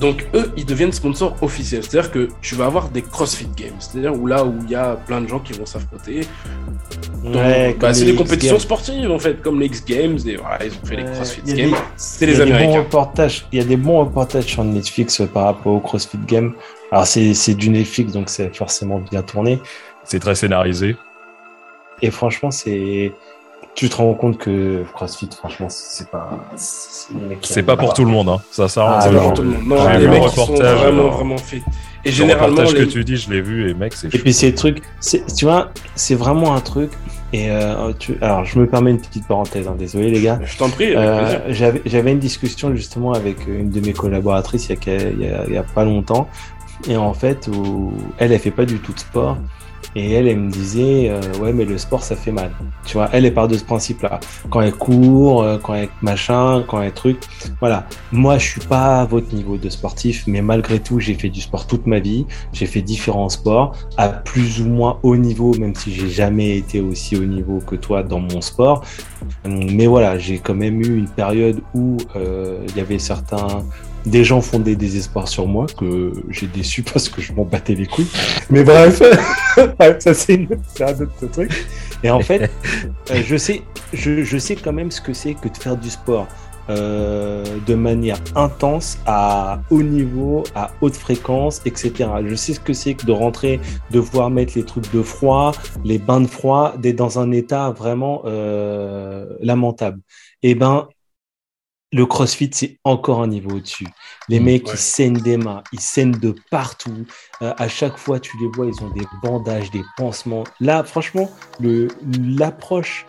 [0.00, 1.82] Donc eux, ils deviennent sponsors officiels.
[1.82, 3.72] C'est-à-dire que tu vas avoir des CrossFit Games.
[3.78, 6.20] C'est-à-dire où là où il y a plein de gens qui vont s'affronter.
[7.24, 8.60] Ouais, bah, c'est des compétitions Games.
[8.60, 10.18] sportives en fait, comme les X Games.
[10.26, 11.74] Et voilà, ils ont fait les CrossFit Games.
[11.96, 12.78] C'est Il y les a des bons Américains.
[12.80, 13.46] reportages.
[13.52, 16.52] Il y a des bons reportages sur Netflix euh, par rapport au CrossFit Game.
[16.92, 19.58] Alors c'est c'est du Netflix, donc c'est forcément bien tourné.
[20.06, 20.96] C'est très scénarisé.
[22.02, 23.12] Et franchement, c'est
[23.74, 26.30] tu te rends compte que CrossFit, franchement, c'est pas.
[26.56, 27.12] C'est
[27.42, 28.40] C'est pas pour tout le monde, hein.
[28.50, 29.00] Ça sert à Ah.
[29.02, 29.66] C'est pas pour tout le monde.
[29.66, 31.62] Non, les mecs le sont vraiment, vraiment fit.
[32.04, 32.86] Et Le généralement, reportage les...
[32.86, 35.44] que tu dis, je l'ai vu et mec, c'est Et puis ces trucs, c'est- tu
[35.44, 36.92] vois, c'est vraiment un truc.
[37.32, 40.38] Et euh, tu- alors, je me permets une petite parenthèse, hein, désolé les gars.
[40.44, 41.40] je t'en prie, Euh.
[41.48, 45.22] J'avais j'avais une discussion justement avec une de mes collaboratrices il y a, que- il
[45.22, 46.28] y a, il y a pas longtemps.
[46.88, 49.36] Et en fait, où elle, elle fait pas du tout de sport.
[49.98, 52.50] Et elle, elle me disait, euh, ouais, mais le sport, ça fait mal.
[52.84, 54.20] Tu vois, elle, elle part de ce principe-là.
[54.50, 57.18] Quand elle court, euh, quand elle machin, quand elle truc.
[57.60, 57.86] Voilà.
[58.12, 61.40] Moi, je suis pas à votre niveau de sportif, mais malgré tout, j'ai fait du
[61.40, 62.26] sport toute ma vie.
[62.52, 66.82] J'ai fait différents sports à plus ou moins haut niveau, même si j'ai jamais été
[66.82, 68.84] aussi haut niveau que toi dans mon sport.
[69.46, 73.64] Mais voilà, j'ai quand même eu une période où euh, il y avait certains
[74.06, 77.74] des gens font des désespoirs sur moi que j'ai déçu parce que je m'en battais
[77.74, 78.08] les couilles.
[78.50, 79.02] Mais bref,
[79.98, 80.48] ça c'est
[80.80, 81.66] un autre truc.
[82.02, 82.50] Et en fait,
[83.10, 83.62] euh, je sais,
[83.92, 86.26] je, je sais quand même ce que c'est que de faire du sport
[86.68, 92.10] euh, de manière intense à haut niveau, à haute fréquence, etc.
[92.26, 93.60] Je sais ce que c'est que de rentrer,
[93.92, 95.52] devoir mettre les trucs de froid,
[95.84, 100.00] les bains de froid, d'être dans un état vraiment euh, lamentable.
[100.42, 100.88] Et ben,
[101.96, 103.86] le CrossFit, c'est encore un niveau au-dessus.
[104.28, 104.72] Les Mmh, mecs, ouais.
[104.74, 107.06] ils saignent des mains, ils saignent de partout.
[107.42, 110.44] Euh, à chaque fois, tu les vois, ils ont des bandages, des pansements.
[110.60, 111.88] Là, franchement, le
[112.38, 113.06] l'approche,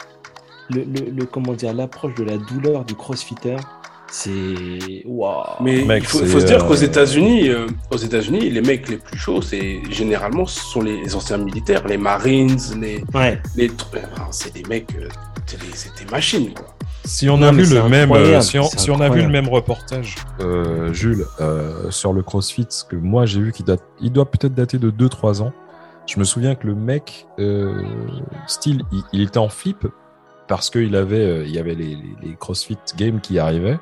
[0.70, 3.58] le, le, le- comment dire, l'approche de la douleur du CrossFitter,
[4.10, 5.44] c'est waouh.
[5.62, 8.98] Mais Mec, il faut, se dire euh, qu'aux États-Unis, euh, aux États-Unis, les mecs les
[8.98, 13.42] plus chauds, c'est généralement ce sont les, les anciens militaires, les Marines, les, Ouais.
[13.56, 13.70] les
[14.32, 15.10] c'est des mecs, euh,
[15.46, 16.77] c'est des, c'est des machines quoi.
[17.08, 19.22] Si on Non, a vu le même, euh, si on, c'est si on a vu
[19.22, 23.82] le même reportage, euh, Jules, euh, sur le CrossFit, que moi j'ai vu qu'il date,
[24.02, 25.54] il doit peut-être dater de 2-3 ans.
[26.06, 27.82] Je me souviens que le mec, euh,
[28.48, 29.88] style, il, il était en FIP
[30.48, 33.80] parce qu'il avait, euh, il y avait les, les- les CrossFit Games qui arrivaient.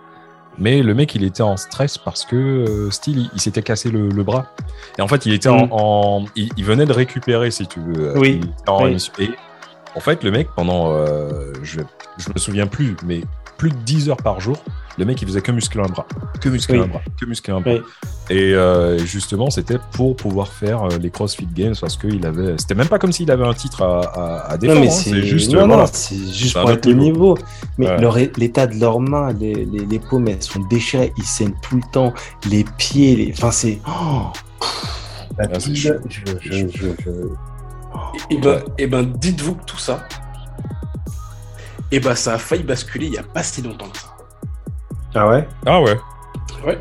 [0.58, 3.92] Mais le mec, il était en stress parce que, euh, style, il, il s'était cassé
[3.92, 4.46] le, le bras.
[4.98, 5.70] Et en fait, il était en, Mm.
[5.72, 8.10] en- il, il venait de récupérer, si tu veux.
[8.12, 8.98] euh, Oui, il était en oui.
[9.20, 9.30] Et
[9.96, 11.80] en fait, le mec, pendant, euh, je,
[12.18, 13.22] je me souviens plus, mais
[13.58, 14.58] plus de 10 heures par jour,
[14.98, 16.06] le mec, il faisait que muscler un bras,
[16.42, 16.84] que muscler Oui.
[16.86, 17.72] un bras, que muscler un bras.
[17.74, 17.82] Oui.
[18.30, 22.56] Et euh, justement, c'était pour pouvoir faire euh, les CrossFit Games parce qu'il avait.
[22.58, 24.80] C'était même pas comme s'il avait un titre à, à, à défendre.
[24.80, 25.54] Non, mais hein, c'est juste.
[25.54, 27.38] non, non, c'est juste pour être au niveau.
[27.78, 28.32] Mais Ouais.
[28.38, 31.84] l'état de leurs mains, les, les, les paumes, elles sont déchirées, ils saignent tout le
[31.92, 32.14] temps,
[32.50, 33.32] les pieds, les...
[33.34, 33.80] enfin c'est.
[33.88, 34.32] Oh
[35.38, 35.90] Ah, je-
[38.30, 40.08] Et, et ben, et ben, dites-vous que tout ça,
[41.92, 44.16] et ben, ça a failli basculer il y a pas si longtemps que ça.
[45.14, 45.48] Ah ouais?
[45.66, 45.98] Ah ouais.
[46.66, 46.80] Ouais.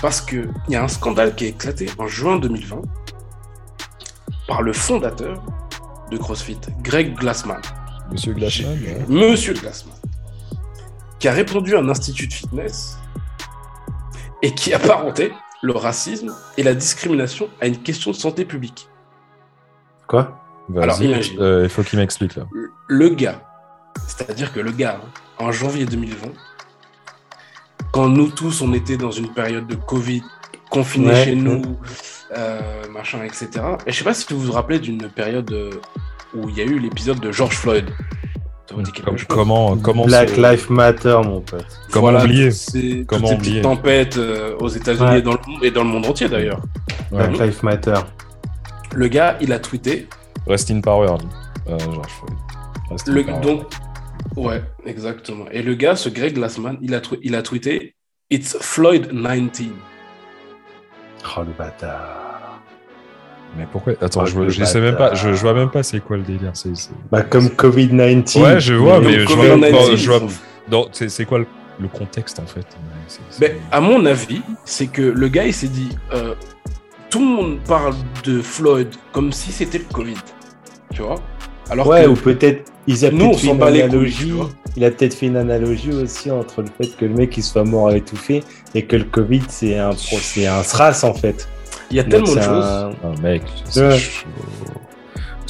[0.00, 2.82] Parce que il y a un scandale qui a éclaté en juin 2020
[4.48, 5.42] par le fondateur
[6.10, 7.60] de CrossFit, Greg Glassman.
[8.10, 8.72] Monsieur Glassman.
[8.72, 9.04] ouais.
[9.08, 9.94] Monsieur Glassman,
[11.18, 12.98] qui a répondu à un institut de fitness
[14.42, 15.32] et qui apparentait
[15.62, 18.88] le racisme et la discrimination à une question de santé publique.
[20.12, 20.38] Quoi
[20.80, 20.98] Alors,
[21.40, 22.44] euh, il faut qu'il m'explique là.
[22.86, 23.40] Le gars,
[24.06, 25.08] c'est-à-dire que le gars, hein,
[25.38, 26.28] en janvier 2020,
[27.92, 30.22] quand nous tous on était dans une période de Covid,
[30.70, 31.36] confinés Ouais, chez ouais.
[31.36, 31.62] nous,
[32.36, 32.60] euh,
[32.92, 33.48] machin, etc.
[33.86, 35.70] Et je sais pas si vous vous rappelez d'une période euh,
[36.34, 37.86] où il y a eu l'épisode de George Floyd.
[39.28, 41.66] Comment comment Black Life Matter, mon pote.
[41.90, 45.18] Comment oublier toutes ces, Comment oublier euh, aux États-Unis Ouais.
[45.18, 46.60] et, dans le, monde- et dans le monde entier d'ailleurs.
[47.10, 47.28] Ouais.
[47.28, 47.94] Black Life Matter.
[48.94, 50.08] Le gars, il a tweeté
[50.46, 51.16] Rest in power.
[51.68, 52.38] Euh, George Floyd.
[52.90, 53.40] Rest in Le- power.
[53.40, 53.62] donc,
[54.36, 55.44] Ouais, exactement.
[55.50, 57.94] Et le gars, ce Greg Glassman, il a, il a tweeté
[58.30, 59.72] It's Floyd 19.
[61.36, 62.60] Oh le bâtard.
[63.56, 63.92] Mais pourquoi?
[64.00, 65.14] Attends, je, je sais même pas.
[65.14, 66.52] Je, je, vois même pas c'est quoi le délire.
[66.54, 66.72] C'est,
[67.10, 68.40] Bah comme Covid-19.
[68.40, 70.88] Ouais, je vois, mais, je vois, je vois...
[70.92, 72.66] c'est, quoi le, contexte en fait?
[73.40, 76.34] Mais à mon avis, c'est que le gars il s'est dit euh,
[77.12, 77.94] tout le monde parle
[78.24, 80.16] de Floyd comme si c'était le Covid,
[80.94, 81.20] tu vois
[81.70, 84.32] alors ouais, ou peut-être ils a peut-être fait une analogie.
[84.76, 87.64] il a peut-être fait une analogie aussi entre le fait que le mec il soit
[87.64, 88.42] mort étouffé
[88.74, 91.48] et que le Covid c'est un c'est un SRAS en fait.
[91.90, 92.64] Il y a tellement de choses.
[92.64, 92.90] Un...
[93.04, 93.42] Oh, mec,
[93.76, 93.98] ouais.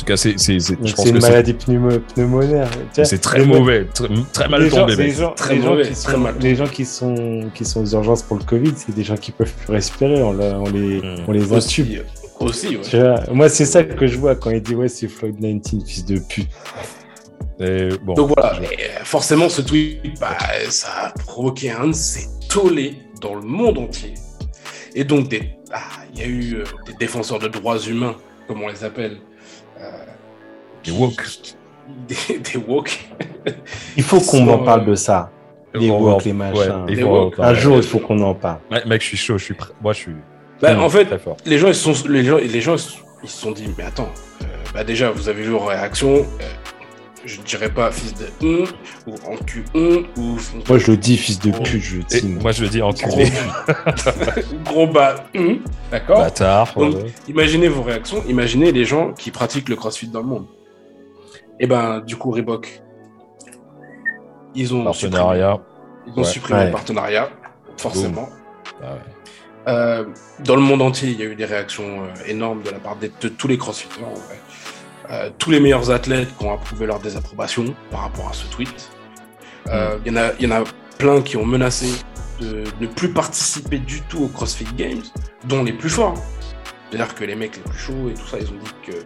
[0.03, 2.69] Tout cas, c'est c'est c'est une maladie pneumonaire.
[2.93, 4.97] C'est très mauvais, très, très mal tombé.
[4.97, 7.83] les gens, très les mauvais, gens qui sont, mal les gens qui sont qui sont
[7.83, 10.23] aux urgences pour le Covid, c'est des gens qui peuvent plus respirer.
[10.23, 11.25] On, on les mmh.
[11.29, 12.03] on les intube.
[12.41, 12.77] Aussi,
[13.31, 16.19] moi, c'est ça que je vois quand il dit ouais, c'est Floyd 19, fils de
[16.19, 16.49] pute.
[18.03, 18.59] bon, Donc voilà,
[19.05, 20.37] forcément, ce tweet, bah,
[20.69, 24.15] ça a provoqué un de ces tollés dans le monde entier.
[24.97, 25.33] Et donc,
[25.73, 25.79] ah,
[26.13, 28.17] il y a eu euh, des défenseurs de droits humains,
[28.49, 29.19] comme on les appelle.
[30.83, 31.25] Euh, des woke.
[32.09, 32.99] Des, des woke.
[33.97, 35.31] il faut qu'on en parle de ça.
[35.75, 36.87] Les woke, les machins.
[37.39, 38.59] un jour, il faut qu'on en parle.
[38.87, 39.39] Mec, je suis chaud.
[39.39, 40.15] Je suis Moi, je suis
[40.63, 41.09] bah, en fait,
[41.45, 42.77] les gens, ils sont, les gens, les gens,
[43.25, 44.09] ils se sont dit, mais attends,
[44.43, 46.19] euh, bah déjà, vous avez vu leur réaction.
[46.19, 46.25] Euh,
[47.25, 48.65] je ne dirais pas fils de
[49.07, 50.03] ou en cul ou.
[50.69, 52.29] Moi, je le dis fils de pute, je dis.
[52.41, 53.23] Moi, je le dis en Gros,
[54.65, 55.25] gros bas,
[55.91, 56.19] d'accord.
[56.19, 56.75] Bâtard.
[56.77, 56.95] Donc,
[57.29, 58.23] imaginez vos réactions.
[58.29, 60.47] Imaginez les gens qui pratiquent le CrossFit dans le monde.
[61.61, 62.83] Et eh ben, du coup, Reebok,
[64.55, 65.53] ils ont partenariat.
[65.53, 67.29] Supprimé, ils ont supprimé le partenariat,
[67.77, 68.29] forcément.
[68.83, 68.97] Ah.
[69.69, 70.07] Euh,
[70.45, 72.97] dans le monde entier, il y a eu des réactions euh, énormes de la part
[72.97, 74.03] de, tous les crossfitters.
[75.11, 78.91] Euh, tous les meilleurs athlètes qui ont approuvé leur désapprobation par rapport à ce tweet.
[79.67, 79.71] Mm.
[80.05, 80.65] Il y, en a, y en a
[80.99, 81.87] plein qui ont menacé
[82.41, 85.03] de ne plus participer du tout aux CrossFit Games,
[85.45, 86.15] dont les plus forts.
[86.91, 88.97] C'est-à-dire que les mecs les plus chauds et tout ça, ils ont dit que.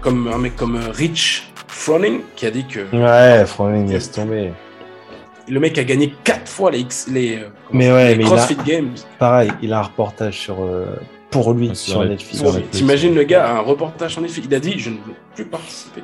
[0.00, 1.47] Comme un mec comme Rich
[1.78, 2.80] Froning qui a dit que.
[2.94, 4.52] Ouais, Froning laisse tomber
[5.50, 8.94] le mec a gagné quatre fois les, les, euh, mais ouais, mais CrossFit Games.
[9.18, 10.96] Pareil, il a un reportage sur, euh,
[11.30, 12.44] pour lui sur, Netflix.
[12.70, 14.46] T'imagines le gars a un reportage sur Netflix.
[14.46, 16.02] Il a dit Je ne veux plus participer.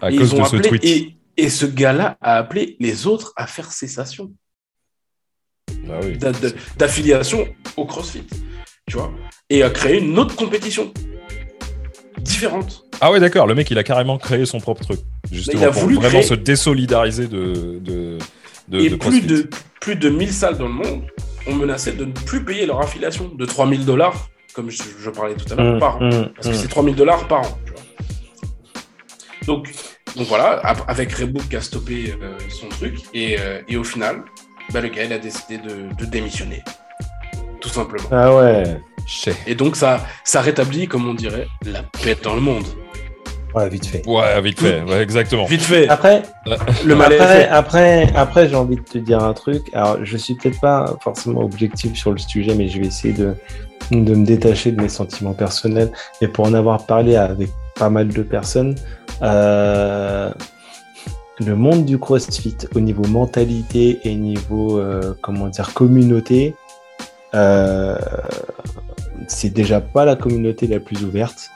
[0.00, 0.84] À cause de ce tweet.
[0.84, 4.32] Et, et ce gars-là a appelé les autres à faire cessation
[5.84, 6.18] bah oui.
[6.76, 8.26] d'affiliation au CrossFit.
[8.88, 9.12] Tu vois
[9.50, 10.92] Et a créé une autre compétition
[12.24, 12.84] différente.
[13.00, 13.46] Ah ouais, d'accord.
[13.46, 15.00] Le mec, il a carrément créé son propre truc.
[15.30, 18.18] Justement, il a voulu vraiment se désolidariser de, de,
[18.72, 19.48] et plus de,
[19.80, 21.02] plus de 1000 salles dans le monde
[21.46, 25.52] ont menacé de ne plus payer leur affiliation de 3000 dollars, comme je, parlais tout
[25.52, 26.04] à l'heure, mmh, par an.
[26.04, 26.56] Mmh, parce que mmh.
[26.56, 27.58] c'est 3000 dollars par an.
[29.46, 29.70] Donc,
[30.16, 30.52] donc voilà,
[30.88, 34.22] avec Reebok qui a stoppé euh, son truc, et, euh, et, au final,
[34.72, 36.62] bah, le gars il a décidé de, de, démissionner.
[37.60, 38.08] Tout simplement.
[38.10, 38.80] Ah ouais.
[39.46, 42.64] Et donc ça, ça rétablit, comme on dirait, la paix dans le monde.
[43.54, 44.02] Ouais, vite fait.
[44.08, 45.44] Ouais, vite fait, ouais, exactement.
[45.44, 45.88] Vite fait.
[45.88, 46.22] Après,
[46.84, 49.70] le mal après, après, après, j'ai envie de te dire un truc.
[49.74, 53.34] Alors, je suis peut-être pas forcément objectif sur le sujet, mais je vais essayer de,
[53.92, 55.92] de me détacher de mes sentiments personnels.
[56.20, 58.74] Et pour en avoir parlé avec pas mal de personnes,
[59.22, 60.32] euh,
[61.38, 66.56] le monde du CrossFit au niveau mentalité et niveau, euh, comment dire, communauté,
[67.34, 67.96] euh,
[69.28, 71.50] c'est déjà pas la communauté la plus ouverte.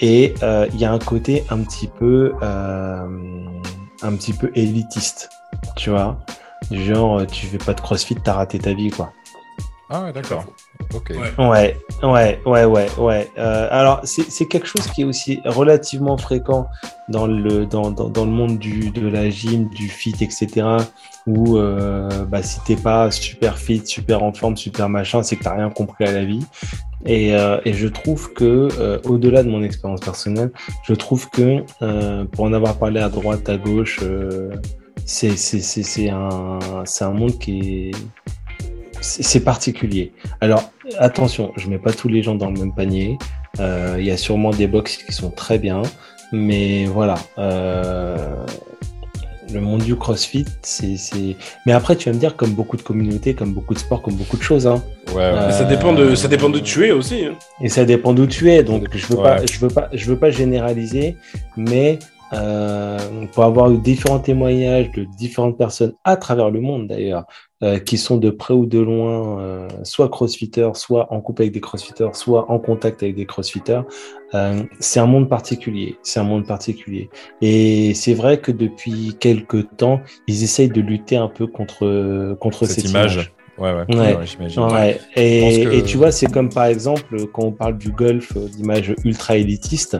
[0.00, 3.06] Et euh, il y a un côté un petit peu, euh,
[4.02, 5.30] un petit peu élitiste,
[5.76, 6.18] tu vois.
[6.70, 9.12] Genre, tu fais pas de crossfit, t'as raté ta vie, quoi.
[9.88, 10.44] Ah ouais, d'accord.
[10.94, 11.12] Ok.
[11.38, 13.30] Ouais, ouais, ouais, ouais, ouais.
[13.38, 16.66] Euh, alors, c'est quelque chose qui est aussi relativement fréquent
[17.08, 20.66] dans le, dans, dans, dans, le monde du, de la gym, du fit, etc.
[21.26, 25.44] Où euh, bah, si t'es pas super fit, super en forme, super machin, c'est que
[25.44, 26.44] t'as rien compris à la vie.
[27.04, 30.50] Et, euh, et je trouve que, euh, au-delà de mon expérience personnelle,
[30.84, 34.00] je trouve que euh, pour en avoir parlé à droite, à gauche,
[35.04, 36.58] c'est un,
[37.00, 37.96] un monde qui est
[39.06, 40.12] c'est particulier.
[40.40, 43.18] Alors attention, je mets pas tous les gens dans le même panier.
[43.58, 45.82] Il y a sûrement des box qui sont très bien,
[46.32, 47.16] mais voilà.
[47.38, 48.44] Euh,
[49.52, 50.96] le monde du CrossFit, c'est,
[51.66, 54.14] Mais après, tu vas me dire, comme beaucoup de communautés, comme beaucoup de sports, comme
[54.14, 54.66] beaucoup de choses.
[54.66, 54.82] Hein.
[55.14, 57.24] Ouais, ça dépend de, ça dépend de tu es aussi.
[57.24, 57.34] Hein.
[57.60, 58.62] Et ça dépend d'où tu es.
[58.64, 61.16] Donc, je veux pas, je veux pas, je veux pas généraliser,
[61.56, 61.98] mais
[62.32, 62.98] euh,
[63.32, 67.24] pour avoir eu différents témoignages de différentes personnes à travers le monde d'ailleurs,
[67.62, 71.54] euh, qui sont de près ou de loin, euh, soit crossfitters, soit en couple avec
[71.54, 73.82] des crossfitters, soit en contact avec des crossfitters,
[74.80, 75.96] c'est un monde particulier.
[76.02, 77.08] C'est un monde particulier.
[77.40, 82.66] Et c'est vrai que depuis quelques temps, ils essayent de lutter un peu contre, contre
[82.66, 83.32] cette, image.
[83.56, 84.26] Ouais, ouais, ouais.
[84.26, 84.62] j'imagine.
[84.64, 85.00] Ouais.
[85.14, 85.70] Et, que...
[85.70, 89.96] et, tu vois, c'est comme par exemple quand on parle du golf, d'image ultra élitiste.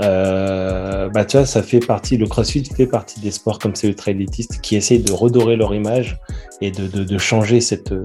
[0.00, 3.86] Euh, bah tu vois, ça fait partie, le CrossFit fait partie des sports comme c'est
[3.86, 6.18] ultra élitiste qui essayent de redorer leur image
[6.60, 8.04] et de, de, de changer cette, euh,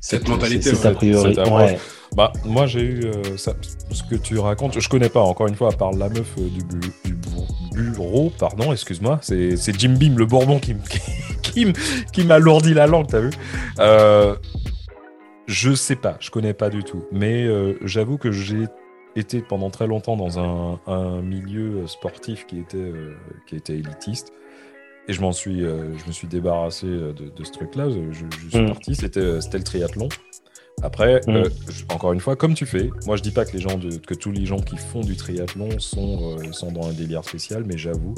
[0.00, 0.74] cette, cette mentalité.
[0.74, 1.36] C'est a priori.
[1.50, 1.78] Ouais.
[2.16, 3.54] Bah, moi, j'ai eu euh, ça,
[3.90, 4.78] ce que tu racontes.
[4.78, 8.30] Je connais pas, encore une fois, à part la meuf euh, du, bu, du bureau,
[8.38, 9.18] pardon, excuse-moi.
[9.22, 10.76] C'est Jim Beam, le Bourbon, qui,
[11.42, 11.72] qui,
[12.12, 13.30] qui m'alourdit la langue, t'as vu
[13.78, 14.36] euh,
[15.46, 17.04] Je sais pas, je connais pas du tout.
[17.12, 18.66] Mais euh, j'avoue que j'ai
[19.16, 23.14] été pendant très longtemps dans un, un milieu sportif qui était, euh,
[23.46, 24.32] qui était élitiste.
[25.08, 27.90] Et je m'en suis, euh, je me suis débarrassé de, de ce truc-là.
[27.90, 28.66] Je, je, suis mmh.
[28.66, 28.94] parti.
[28.94, 30.08] C'était le triathlon.
[30.82, 31.30] Après, mmh.
[31.30, 31.48] euh,
[31.90, 34.14] encore une fois, comme tu fais, moi je dis pas que les gens de, que
[34.14, 37.76] tous les gens qui font du triathlon sont, euh, sont dans un délire spécial, mais
[37.76, 38.14] j'avoue,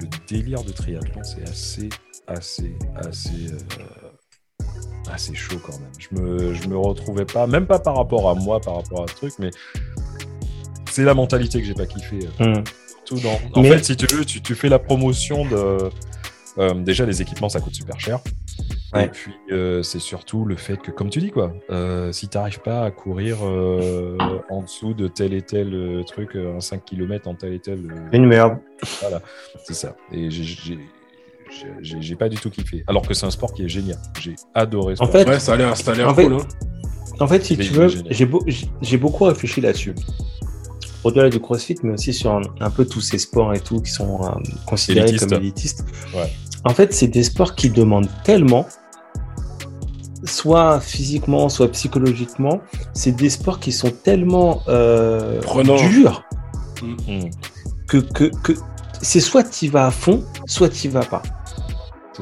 [0.00, 1.88] le délire de triathlon, c'est assez,
[2.26, 4.64] assez, assez, euh,
[5.10, 5.92] assez chaud quand même.
[5.98, 9.08] Je me, je me retrouvais pas, même pas par rapport à moi, par rapport à
[9.08, 9.50] ce truc, mais
[10.90, 12.18] c'est la mentalité que j'ai pas kiffé.
[12.38, 12.54] Mmh.
[13.04, 13.38] Tout dans...
[13.54, 13.70] En mais...
[13.70, 15.90] fait, si tu veux, tu, tu fais la promotion de.
[16.58, 18.20] Euh, déjà, les équipements, ça coûte super cher.
[18.94, 19.04] Ouais.
[19.04, 22.38] Et puis, euh, c'est surtout le fait que, comme tu dis, quoi, euh, si tu
[22.38, 24.16] n'arrives pas à courir euh,
[24.48, 27.80] en dessous de tel et tel euh, truc, un 5 km en tel et tel.
[28.12, 28.58] Une merde.
[29.00, 29.20] Voilà,
[29.64, 29.94] c'est ça.
[30.10, 32.84] Et j'ai pas du tout kiffé.
[32.86, 33.98] Alors que c'est un sport qui est génial.
[34.20, 36.34] J'ai adoré ce en fait, ouais, ça a l'air en cool.
[36.34, 36.46] Hein.
[37.20, 38.44] En fait, si tu veux, j'ai beau,
[39.00, 39.94] beaucoup réfléchi là-dessus.
[41.08, 43.90] Au-delà du crossfit, mais aussi sur un, un, peu tous ces sports et tout qui
[43.90, 44.28] sont euh,
[44.66, 45.30] considérés Élitiste.
[45.30, 45.84] comme élitistes.
[46.14, 46.30] Ouais.
[46.64, 48.66] En fait, c'est des sports qui demandent tellement,
[50.24, 52.60] soit physiquement, soit psychologiquement,
[52.92, 55.40] c'est des sports qui sont tellement euh,
[55.90, 56.24] durs
[56.82, 57.30] mmh.
[57.86, 58.52] que, que, que
[59.00, 61.22] c'est soit tu vas à fond, soit tu vas pas.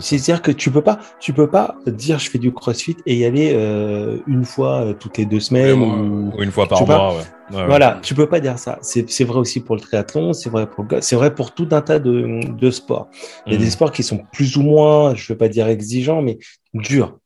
[0.01, 3.24] C'est-à-dire que tu peux pas, tu peux pas dire je fais du CrossFit et y
[3.24, 6.32] aller euh, une fois euh, toutes les deux semaines ou...
[6.36, 7.14] ou, une fois par mois.
[7.14, 7.23] Ouais.
[7.52, 8.78] Ouais, voilà, tu peux pas dire ça.
[8.82, 11.81] C'est vrai aussi pour le triathlon, c'est vrai pour le c'est vrai pour tout un
[11.81, 13.09] tas de, de sports.
[13.47, 13.62] Il y a mmh.
[13.62, 16.39] des sports qui sont plus ou moins, je veux pas dire exigeants, mais
[16.74, 17.18] durs.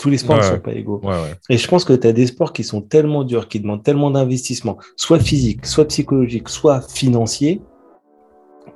[0.00, 1.00] Tous les sports ne sont pas égaux.
[1.48, 4.10] Et je pense que tu as des sports qui sont tellement durs, qui demandent tellement
[4.10, 7.62] d'investissement, soit physique, soit psychologique, soit financier,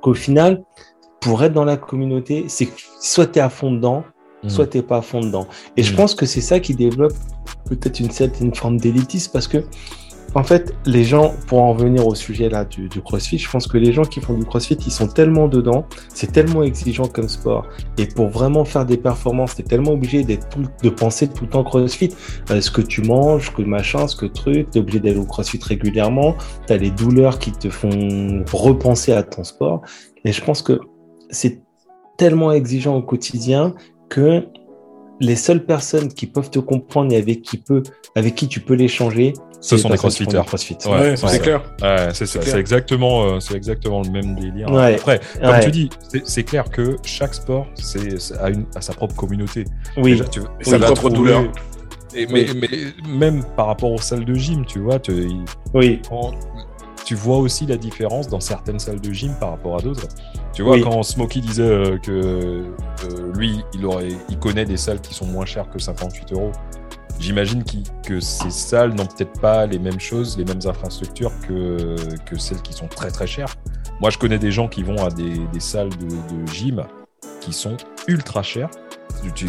[0.01, 0.63] qu'au final,
[1.23, 2.67] pour être dans la communauté, c'est
[2.99, 4.03] soit tu es à fond dedans,
[4.43, 4.49] mmh.
[4.49, 5.47] soit tu n'es pas à fond dedans.
[5.77, 5.85] Et mmh.
[5.85, 7.13] je pense que c'est ça qui développe
[7.65, 9.63] peut-être une certaine forme d'élitisme parce que,
[10.35, 13.67] en fait, les gens, pour en revenir au sujet là du, du, crossfit, je pense
[13.67, 17.29] que les gens qui font du crossfit, ils sont tellement dedans, c'est tellement exigeant comme
[17.29, 17.67] sport.
[17.97, 21.51] Et pour vraiment faire des performances, tu es tellement obligé d'être de penser tout le
[21.51, 22.09] temps crossfit.
[22.49, 25.25] Euh, ce que tu manges, que machin, ce que truc, tu es obligé d'aller au
[25.25, 26.35] crossfit régulièrement,
[26.67, 29.83] tu as les douleurs qui te font repenser à ton sport.
[30.25, 30.79] Et je pense que
[31.33, 31.61] c'est
[32.17, 33.73] tellement exigeant au quotidien
[34.09, 34.45] que
[35.19, 37.83] les seules personnes qui peuvent te comprendre et avec qui, peut,
[38.15, 40.41] avec qui tu peux l'échanger, ce sont des crossfitters.
[40.45, 40.77] Crossfit.
[40.85, 41.61] Ouais, ouais c'est clair.
[41.81, 42.41] Ouais, c'est ça.
[42.41, 44.69] C'est exactement, euh, c'est exactement le même délire.
[44.69, 44.95] Ouais.
[44.95, 45.59] Après, comme ouais.
[45.61, 45.89] tu dis,
[46.25, 49.63] c'est clair que chaque sport c'est a, une, a sa propre communauté.
[49.95, 50.11] Oui.
[50.11, 51.15] Déjà, tu, sa propre trouver...
[51.15, 51.43] douleur.
[52.13, 52.59] Et, mais, oui.
[52.61, 55.29] mais, même par rapport aux salles de gym, tu vois, tu,
[55.73, 56.01] oui.
[56.09, 56.31] Quand,
[57.05, 60.07] tu vois aussi la différence dans certaines salles de gym par rapport à d'autres.
[60.53, 60.81] Tu vois, oui.
[60.81, 65.25] quand Smokey disait euh, que euh, lui, il, aurait, il connaît des salles qui sont
[65.25, 66.51] moins chères que 58 euros,
[67.19, 71.95] j'imagine qu que ces salles n'ont peut-être pas les mêmes choses, les mêmes infrastructures que,
[72.25, 73.55] que celles qui sont très très chères.
[73.99, 76.83] Moi, je connais des gens qui vont à des, des salles de, de, gym
[77.39, 77.77] qui sont
[78.07, 78.69] ultra chères.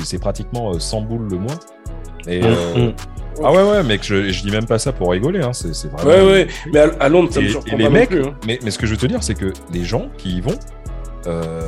[0.04, 1.58] C'est pratiquement 100 euh, boules le mois.
[2.26, 2.92] Et, euh,
[3.42, 6.08] ah ouais, ouais, mec, je, je dis même pas ça pour rigoler, hein, c'est vraiment.
[6.08, 8.34] Ouais, ouais, mais à, à Londres, ça me surprend et les pas mecs, plus, hein.
[8.46, 10.58] mais, mais ce que je veux te dire, c'est que les gens qui y vont,
[11.26, 11.62] euh,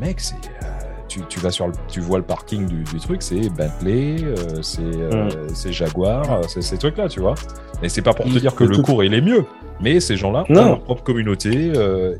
[0.00, 0.34] mec, c'est.
[0.34, 0.68] Euh,
[1.08, 4.62] tu, tu, vas sur le, tu vois le parking du, du truc, c'est Bentley, euh,
[4.62, 5.72] c'est mm.
[5.72, 7.34] Jaguar, c'est ces trucs-là, tu vois.
[7.82, 9.44] Et c'est pas pour te dire que le cours il est mieux,
[9.80, 11.72] mais ces gens-là ont leur propre communauté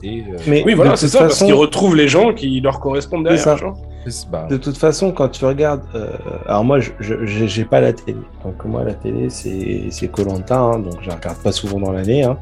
[0.02, 0.24] et.
[0.46, 1.28] Mais oui, voilà, c'est ça, façon...
[1.28, 3.58] parce qu'ils retrouvent les gens qui leur correspondent derrière.
[4.30, 4.46] Bah...
[4.48, 6.16] De toute façon, quand tu regardes, euh,
[6.46, 10.94] alors moi, je j'ai pas la télé, donc moi la télé c'est Colanta, hein, donc
[11.02, 12.36] je regarde pas souvent dans l'année, hein.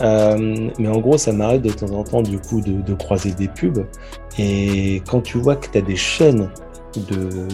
[0.00, 3.48] euh, mais en gros, ça m'arrête de temps en temps du coup de, croiser des
[3.48, 3.86] pubs,
[4.38, 6.48] et quand tu vois que tu as des chaînes
[6.96, 7.48] de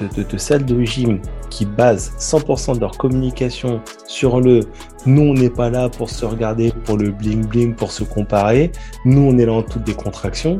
[0.00, 1.20] de, salles de gym
[1.50, 4.60] qui basent 100% de leur communication sur le
[5.06, 8.72] nous on n'est pas là pour se regarder, pour le bling bling, pour se comparer,
[9.04, 10.58] nous on est là en toutes des contractions,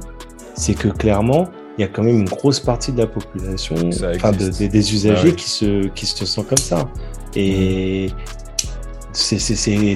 [0.54, 1.48] c'est que clairement
[1.78, 3.74] il y a quand même une grosse partie de la population,
[4.14, 5.34] enfin de- des- usagers Ah ouais.
[5.34, 6.88] qui, se, qui se sentent comme ça.
[7.34, 8.08] Et
[9.12, 9.38] c'est-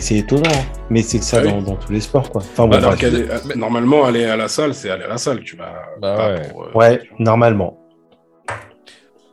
[0.01, 0.65] c'est étonnant, hein.
[0.91, 1.63] mais c'est ça Ah oui.
[1.65, 2.31] dans, tous les sports.
[2.31, 2.41] Quoi.
[2.43, 5.41] Enfin, bon, Alors est- euh, normalement, aller à la salle, c'est aller à la salle.
[5.43, 5.73] Tu vas.
[6.01, 6.49] Bah pas ouais.
[6.51, 7.79] pour, euh, Ouais, normalement.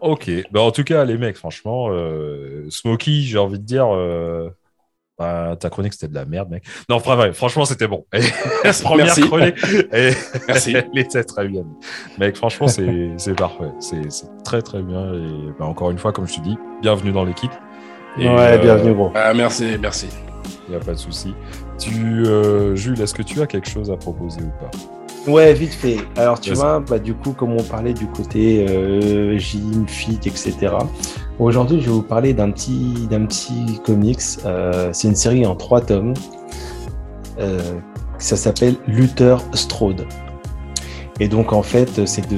[0.02, 0.30] Ok.
[0.52, 3.88] Bah, en tout cas, les mecs, franchement, euh, Smokey, j'ai envie de dire.
[3.94, 4.50] euh,
[5.24, 6.64] bah, ta chronique, c'était de la merde, mec.
[6.90, 8.06] Non, franchement, c'était bon.
[8.14, 8.20] Et
[8.84, 9.22] première Merci.
[9.22, 9.56] chronique,
[9.94, 10.12] et-
[10.48, 10.76] Merci.
[10.76, 11.64] elle était très bien.
[12.18, 13.72] Mec, franchement, c'est c'est parfait.
[13.80, 15.14] C'est c'est très, très bien.
[15.14, 17.52] Et bah, encore une fois, comme je te dis, bienvenue dans l'équipe.
[18.18, 19.12] Et, ouais, euh, bienvenue, gros.
[19.16, 20.08] Ah, merci, merci.
[20.68, 21.34] Il n'y a pas de souci.
[21.80, 24.72] Tu, euh, Jules, est-ce que tu as quelque chose à proposer ou pas?
[25.28, 25.98] Ouais, vite fait.
[26.18, 30.54] Alors, tu vois, bah, du coup, comme on parlait du côté euh, gym, fit, etc.
[31.40, 34.20] Aujourd'hui, je vais vous parler d'un petit, d'un petit comics.
[34.46, 36.14] Euh, c'est une série en trois tomes.
[37.40, 37.60] Euh,
[38.18, 40.06] ça s'appelle Luther Strode.
[41.22, 42.38] Et donc, en fait, c'est de,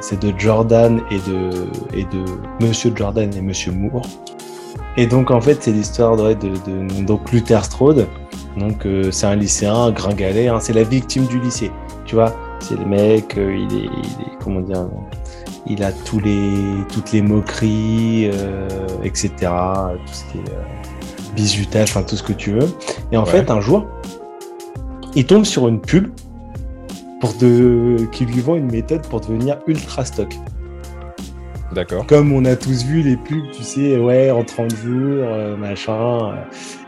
[0.00, 1.50] c'est de Jordan et de,
[1.92, 2.24] et de
[2.64, 4.06] Monsieur Jordan et Monsieur Moore.
[4.96, 8.06] Et donc, en fait, c'est l'histoire de, de, de- donc Luther Strode.
[8.58, 11.70] Donc, euh, c'est un lycéen, un gringalet, hein, c'est la victime du lycée.
[12.04, 14.86] Tu vois, c'est le mec, euh, il, est, il est, comment dire,
[15.66, 16.50] il a tous les,
[16.92, 18.66] toutes les moqueries, euh,
[19.04, 19.30] etc.
[19.40, 22.68] Tout ce qui est bizutage, enfin tout ce que tu veux.
[23.12, 23.30] Et en Ouais.
[23.30, 23.86] fait, un jour,
[25.14, 26.08] il tombe sur une pub
[27.20, 30.34] pour de, qui lui vend une méthode pour devenir ultra stock.
[31.74, 32.06] D'accord.
[32.06, 35.26] Comme on a tous vu les pubs, tu sais, ouais, en 30 jours,
[35.58, 36.34] machin.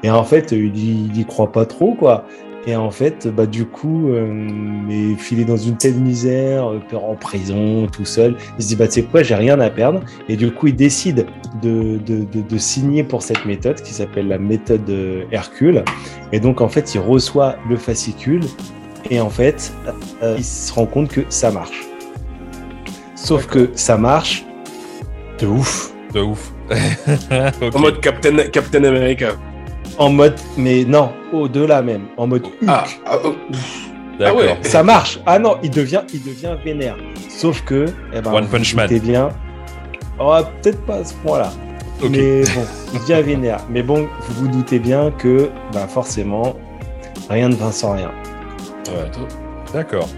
[0.04, 0.06] Euh.
[0.06, 2.24] Et en fait, il y, il y croit pas trop, quoi.
[2.66, 7.04] Et en fait, bah, du coup, euh, mais filé dans une telle misère, euh, peur
[7.04, 10.00] en prison, tout seul, il se dit, bah, tu sais quoi, j'ai rien à perdre.
[10.28, 11.26] Et du coup, il décide
[11.62, 15.84] de, de, de, de signer pour cette méthode qui s'appelle la méthode euh, Hercule.
[16.32, 18.44] Et donc, en fait, il reçoit le fascicule.
[19.08, 19.72] Et en fait,
[20.22, 21.86] euh, il se rend compte que ça marche.
[23.14, 24.44] Sauf que ça marche
[25.38, 25.94] de ouf.
[26.12, 26.52] De ouf.
[27.74, 29.34] En mode Captain, Captain America.
[30.00, 32.54] En mode, mais non, au-delà même, en mode Hulk.
[32.66, 33.34] Ah, ah, oh,
[34.18, 34.56] ouais.
[34.62, 35.20] Ça marche.
[35.26, 36.96] Ah non, il devient, il devient vénère.
[37.28, 38.88] Sauf que, eh ben, One vous Punch Man.
[38.88, 39.28] doutez bien.
[40.18, 41.50] Oh, peut-être pas à ce point-là.
[42.02, 42.08] Ok.
[42.12, 42.64] Mais bon,
[42.94, 43.60] il devient vénère.
[43.68, 46.56] Mais bon, vous vous doutez bien que, bah, forcément,
[47.28, 48.10] rien ne va sans rien.
[48.88, 49.10] Ouais.
[49.74, 50.08] D'accord.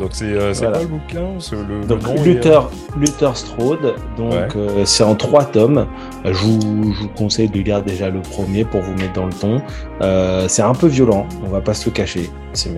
[0.00, 0.78] Donc c'est euh, c'est Voilà.
[0.78, 4.48] quoi le bouquin C'est le, le est- Luther, Luther Strode, donc Ouais.
[4.56, 5.86] euh, c'est en trois tomes.
[6.24, 9.32] Je vous, je vous conseille de lire déjà le premier pour vous mettre dans le
[9.34, 9.60] ton.
[10.00, 12.30] Euh, c'est un peu violent, on va pas se le cacher.
[12.54, 12.70] C'est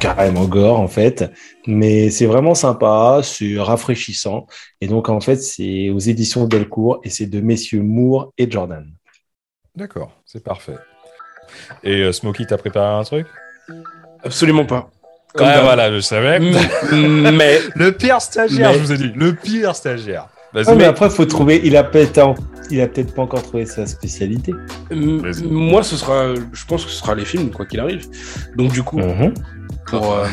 [0.00, 1.24] carrément gore en fait,
[1.66, 4.46] mais c'est vraiment sympa, c'est rafraîchissant.
[4.82, 8.86] Et donc en fait c'est aux éditions Delcourt et c'est de messieurs Moore et Jordan.
[9.74, 10.76] D'accord, c'est parfait.
[11.82, 13.26] Et euh, Smokey, t'as préparé un truc?
[14.22, 14.90] Absolument pas.
[15.36, 16.38] Comme Ah voilà, je savais.
[16.40, 19.12] Mm, Mais Le pire stagiaire, Mais- je vous ai dit.
[19.14, 20.26] Le pire stagiaire.
[20.66, 22.34] Ah, mais après faut trouver, il a peut-être, en-
[22.70, 24.52] il a peut-être pas encore trouvé sa spécialité.
[24.90, 28.06] mm, moi, ce sera, je pense que ce sera les films, quoi qu'il arrive.
[28.56, 29.34] Donc, du coup, Mhm.
[29.86, 30.24] pour, euh,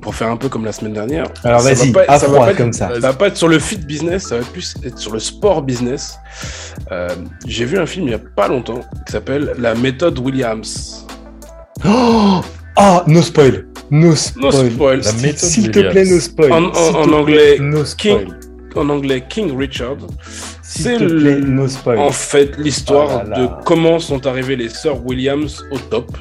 [0.00, 1.26] pour faire un peu comme la semaine dernière.
[1.44, 2.88] Alors ça vas-y, va pas- à ça va froid pas être- comme ça.
[2.88, 3.00] Vas-y.
[3.02, 5.62] Ça va pas être sur le fit business, ça va plus être sur le sport
[5.62, 6.18] business.
[6.90, 7.08] Euh,
[7.46, 11.06] J'ai vu un film il y a pas longtemps qui s'appelle La méthode Williams.
[11.86, 12.40] Oh
[12.76, 13.66] Ah, no spoil.
[13.90, 14.96] No spoil.
[14.98, 15.02] No
[15.36, 16.52] S'il te plaît, no spoil.
[16.52, 18.24] En- plaît, anglais, no spoil.
[18.24, 18.34] King-
[18.74, 19.98] En anglais, King Richard.
[20.62, 21.98] S'il C'est te le- plaît, no spoil.
[21.98, 23.38] En fait, l'histoire Oh là.
[23.38, 26.16] de comment sont arrivées les sœurs Williams au top.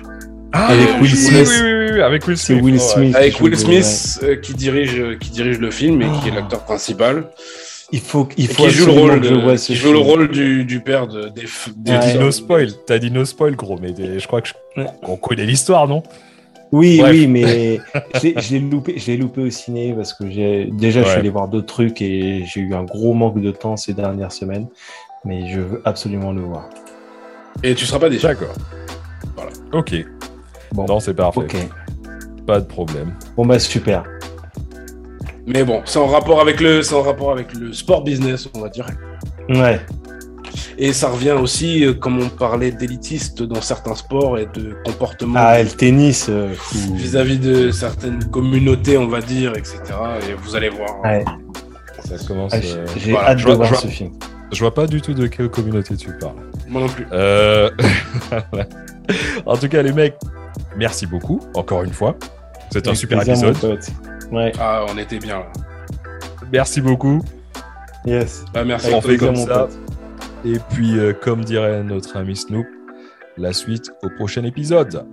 [0.51, 1.47] Ah, Avec oui, Will oui, Smith.
[1.49, 2.63] Oui, oui, oui, oui, avec Will C'est Smith.
[2.65, 2.79] Will ouais.
[2.79, 3.15] Smith.
[3.15, 6.35] Avec qui Will Smith euh, qui, dirige, qui dirige le film et qui est Oh.
[6.35, 7.29] l'acteur principal.
[7.93, 9.75] Il faut, il faut qui joue le absolument rôle, que je de- vois ce qui
[9.75, 11.43] joue le rôle du, du père de, des,
[11.77, 12.69] des T'as dit no spoil.
[12.85, 13.77] T'as dit no spoil, gros.
[13.81, 16.03] Mais des- je crois que je- on connaît l'histoire, non?
[16.71, 17.11] Oui, Bref.
[17.11, 17.79] oui, mais
[18.15, 21.29] je l'ai- je l'ai loupé, loupé au ciné parce que j'ai déjà je suis allé
[21.29, 24.67] voir d'autres trucs et j'ai eu un gros manque de temps ces dernières semaines,
[25.25, 26.69] mais je veux absolument le voir.
[27.63, 28.25] Et tu seras pas déçu.
[28.25, 28.53] D'accord.
[29.35, 29.51] Voilà.
[29.73, 29.95] Ok.
[30.71, 31.41] Bon, Non, c'est parfait.
[31.41, 31.57] ok.
[32.47, 33.13] Pas de problème.
[33.35, 34.03] Bon bah super.
[35.45, 38.61] Mais bon, c'est en rapport avec le, c'est en rapport avec le sport business, on
[38.61, 38.85] va dire.
[39.49, 39.79] Ouais.
[40.77, 45.39] Et ça revient aussi, euh, comme on parlait d'élitistes dans certains sports et de comportement
[45.41, 46.27] Ah, le tennis.
[46.29, 46.95] euh, fou.
[46.95, 49.79] vis-à-vis de certaines communautés, on va dire, etc.
[50.29, 51.01] Et vous allez voir.
[51.03, 51.23] Ouais.
[52.05, 52.51] Ça commence.
[52.53, 54.11] Ah, euh, j'ai voilà, hâte je de vois- voir ce film.
[54.51, 56.33] Je vois pas du tout de quelle communauté tu parles.
[56.67, 57.05] Moi non plus.
[57.13, 57.69] Euh,
[59.45, 60.15] en tout cas, les mecs,
[60.75, 62.15] merci beaucoup, encore une fois.
[62.71, 63.55] C'était un super épisode.
[64.31, 64.51] Ouais.
[64.59, 65.45] Ah, on était bien là.
[66.51, 67.21] Merci beaucoup.
[68.05, 68.43] Yes.
[68.53, 68.87] Bah, merci.
[68.93, 69.59] On fait plaisir, comme ça.
[69.59, 69.79] pote.
[70.43, 72.65] Et puis, euh, comme dirait notre ami Snoop,
[73.37, 75.05] la suite au prochain épisode.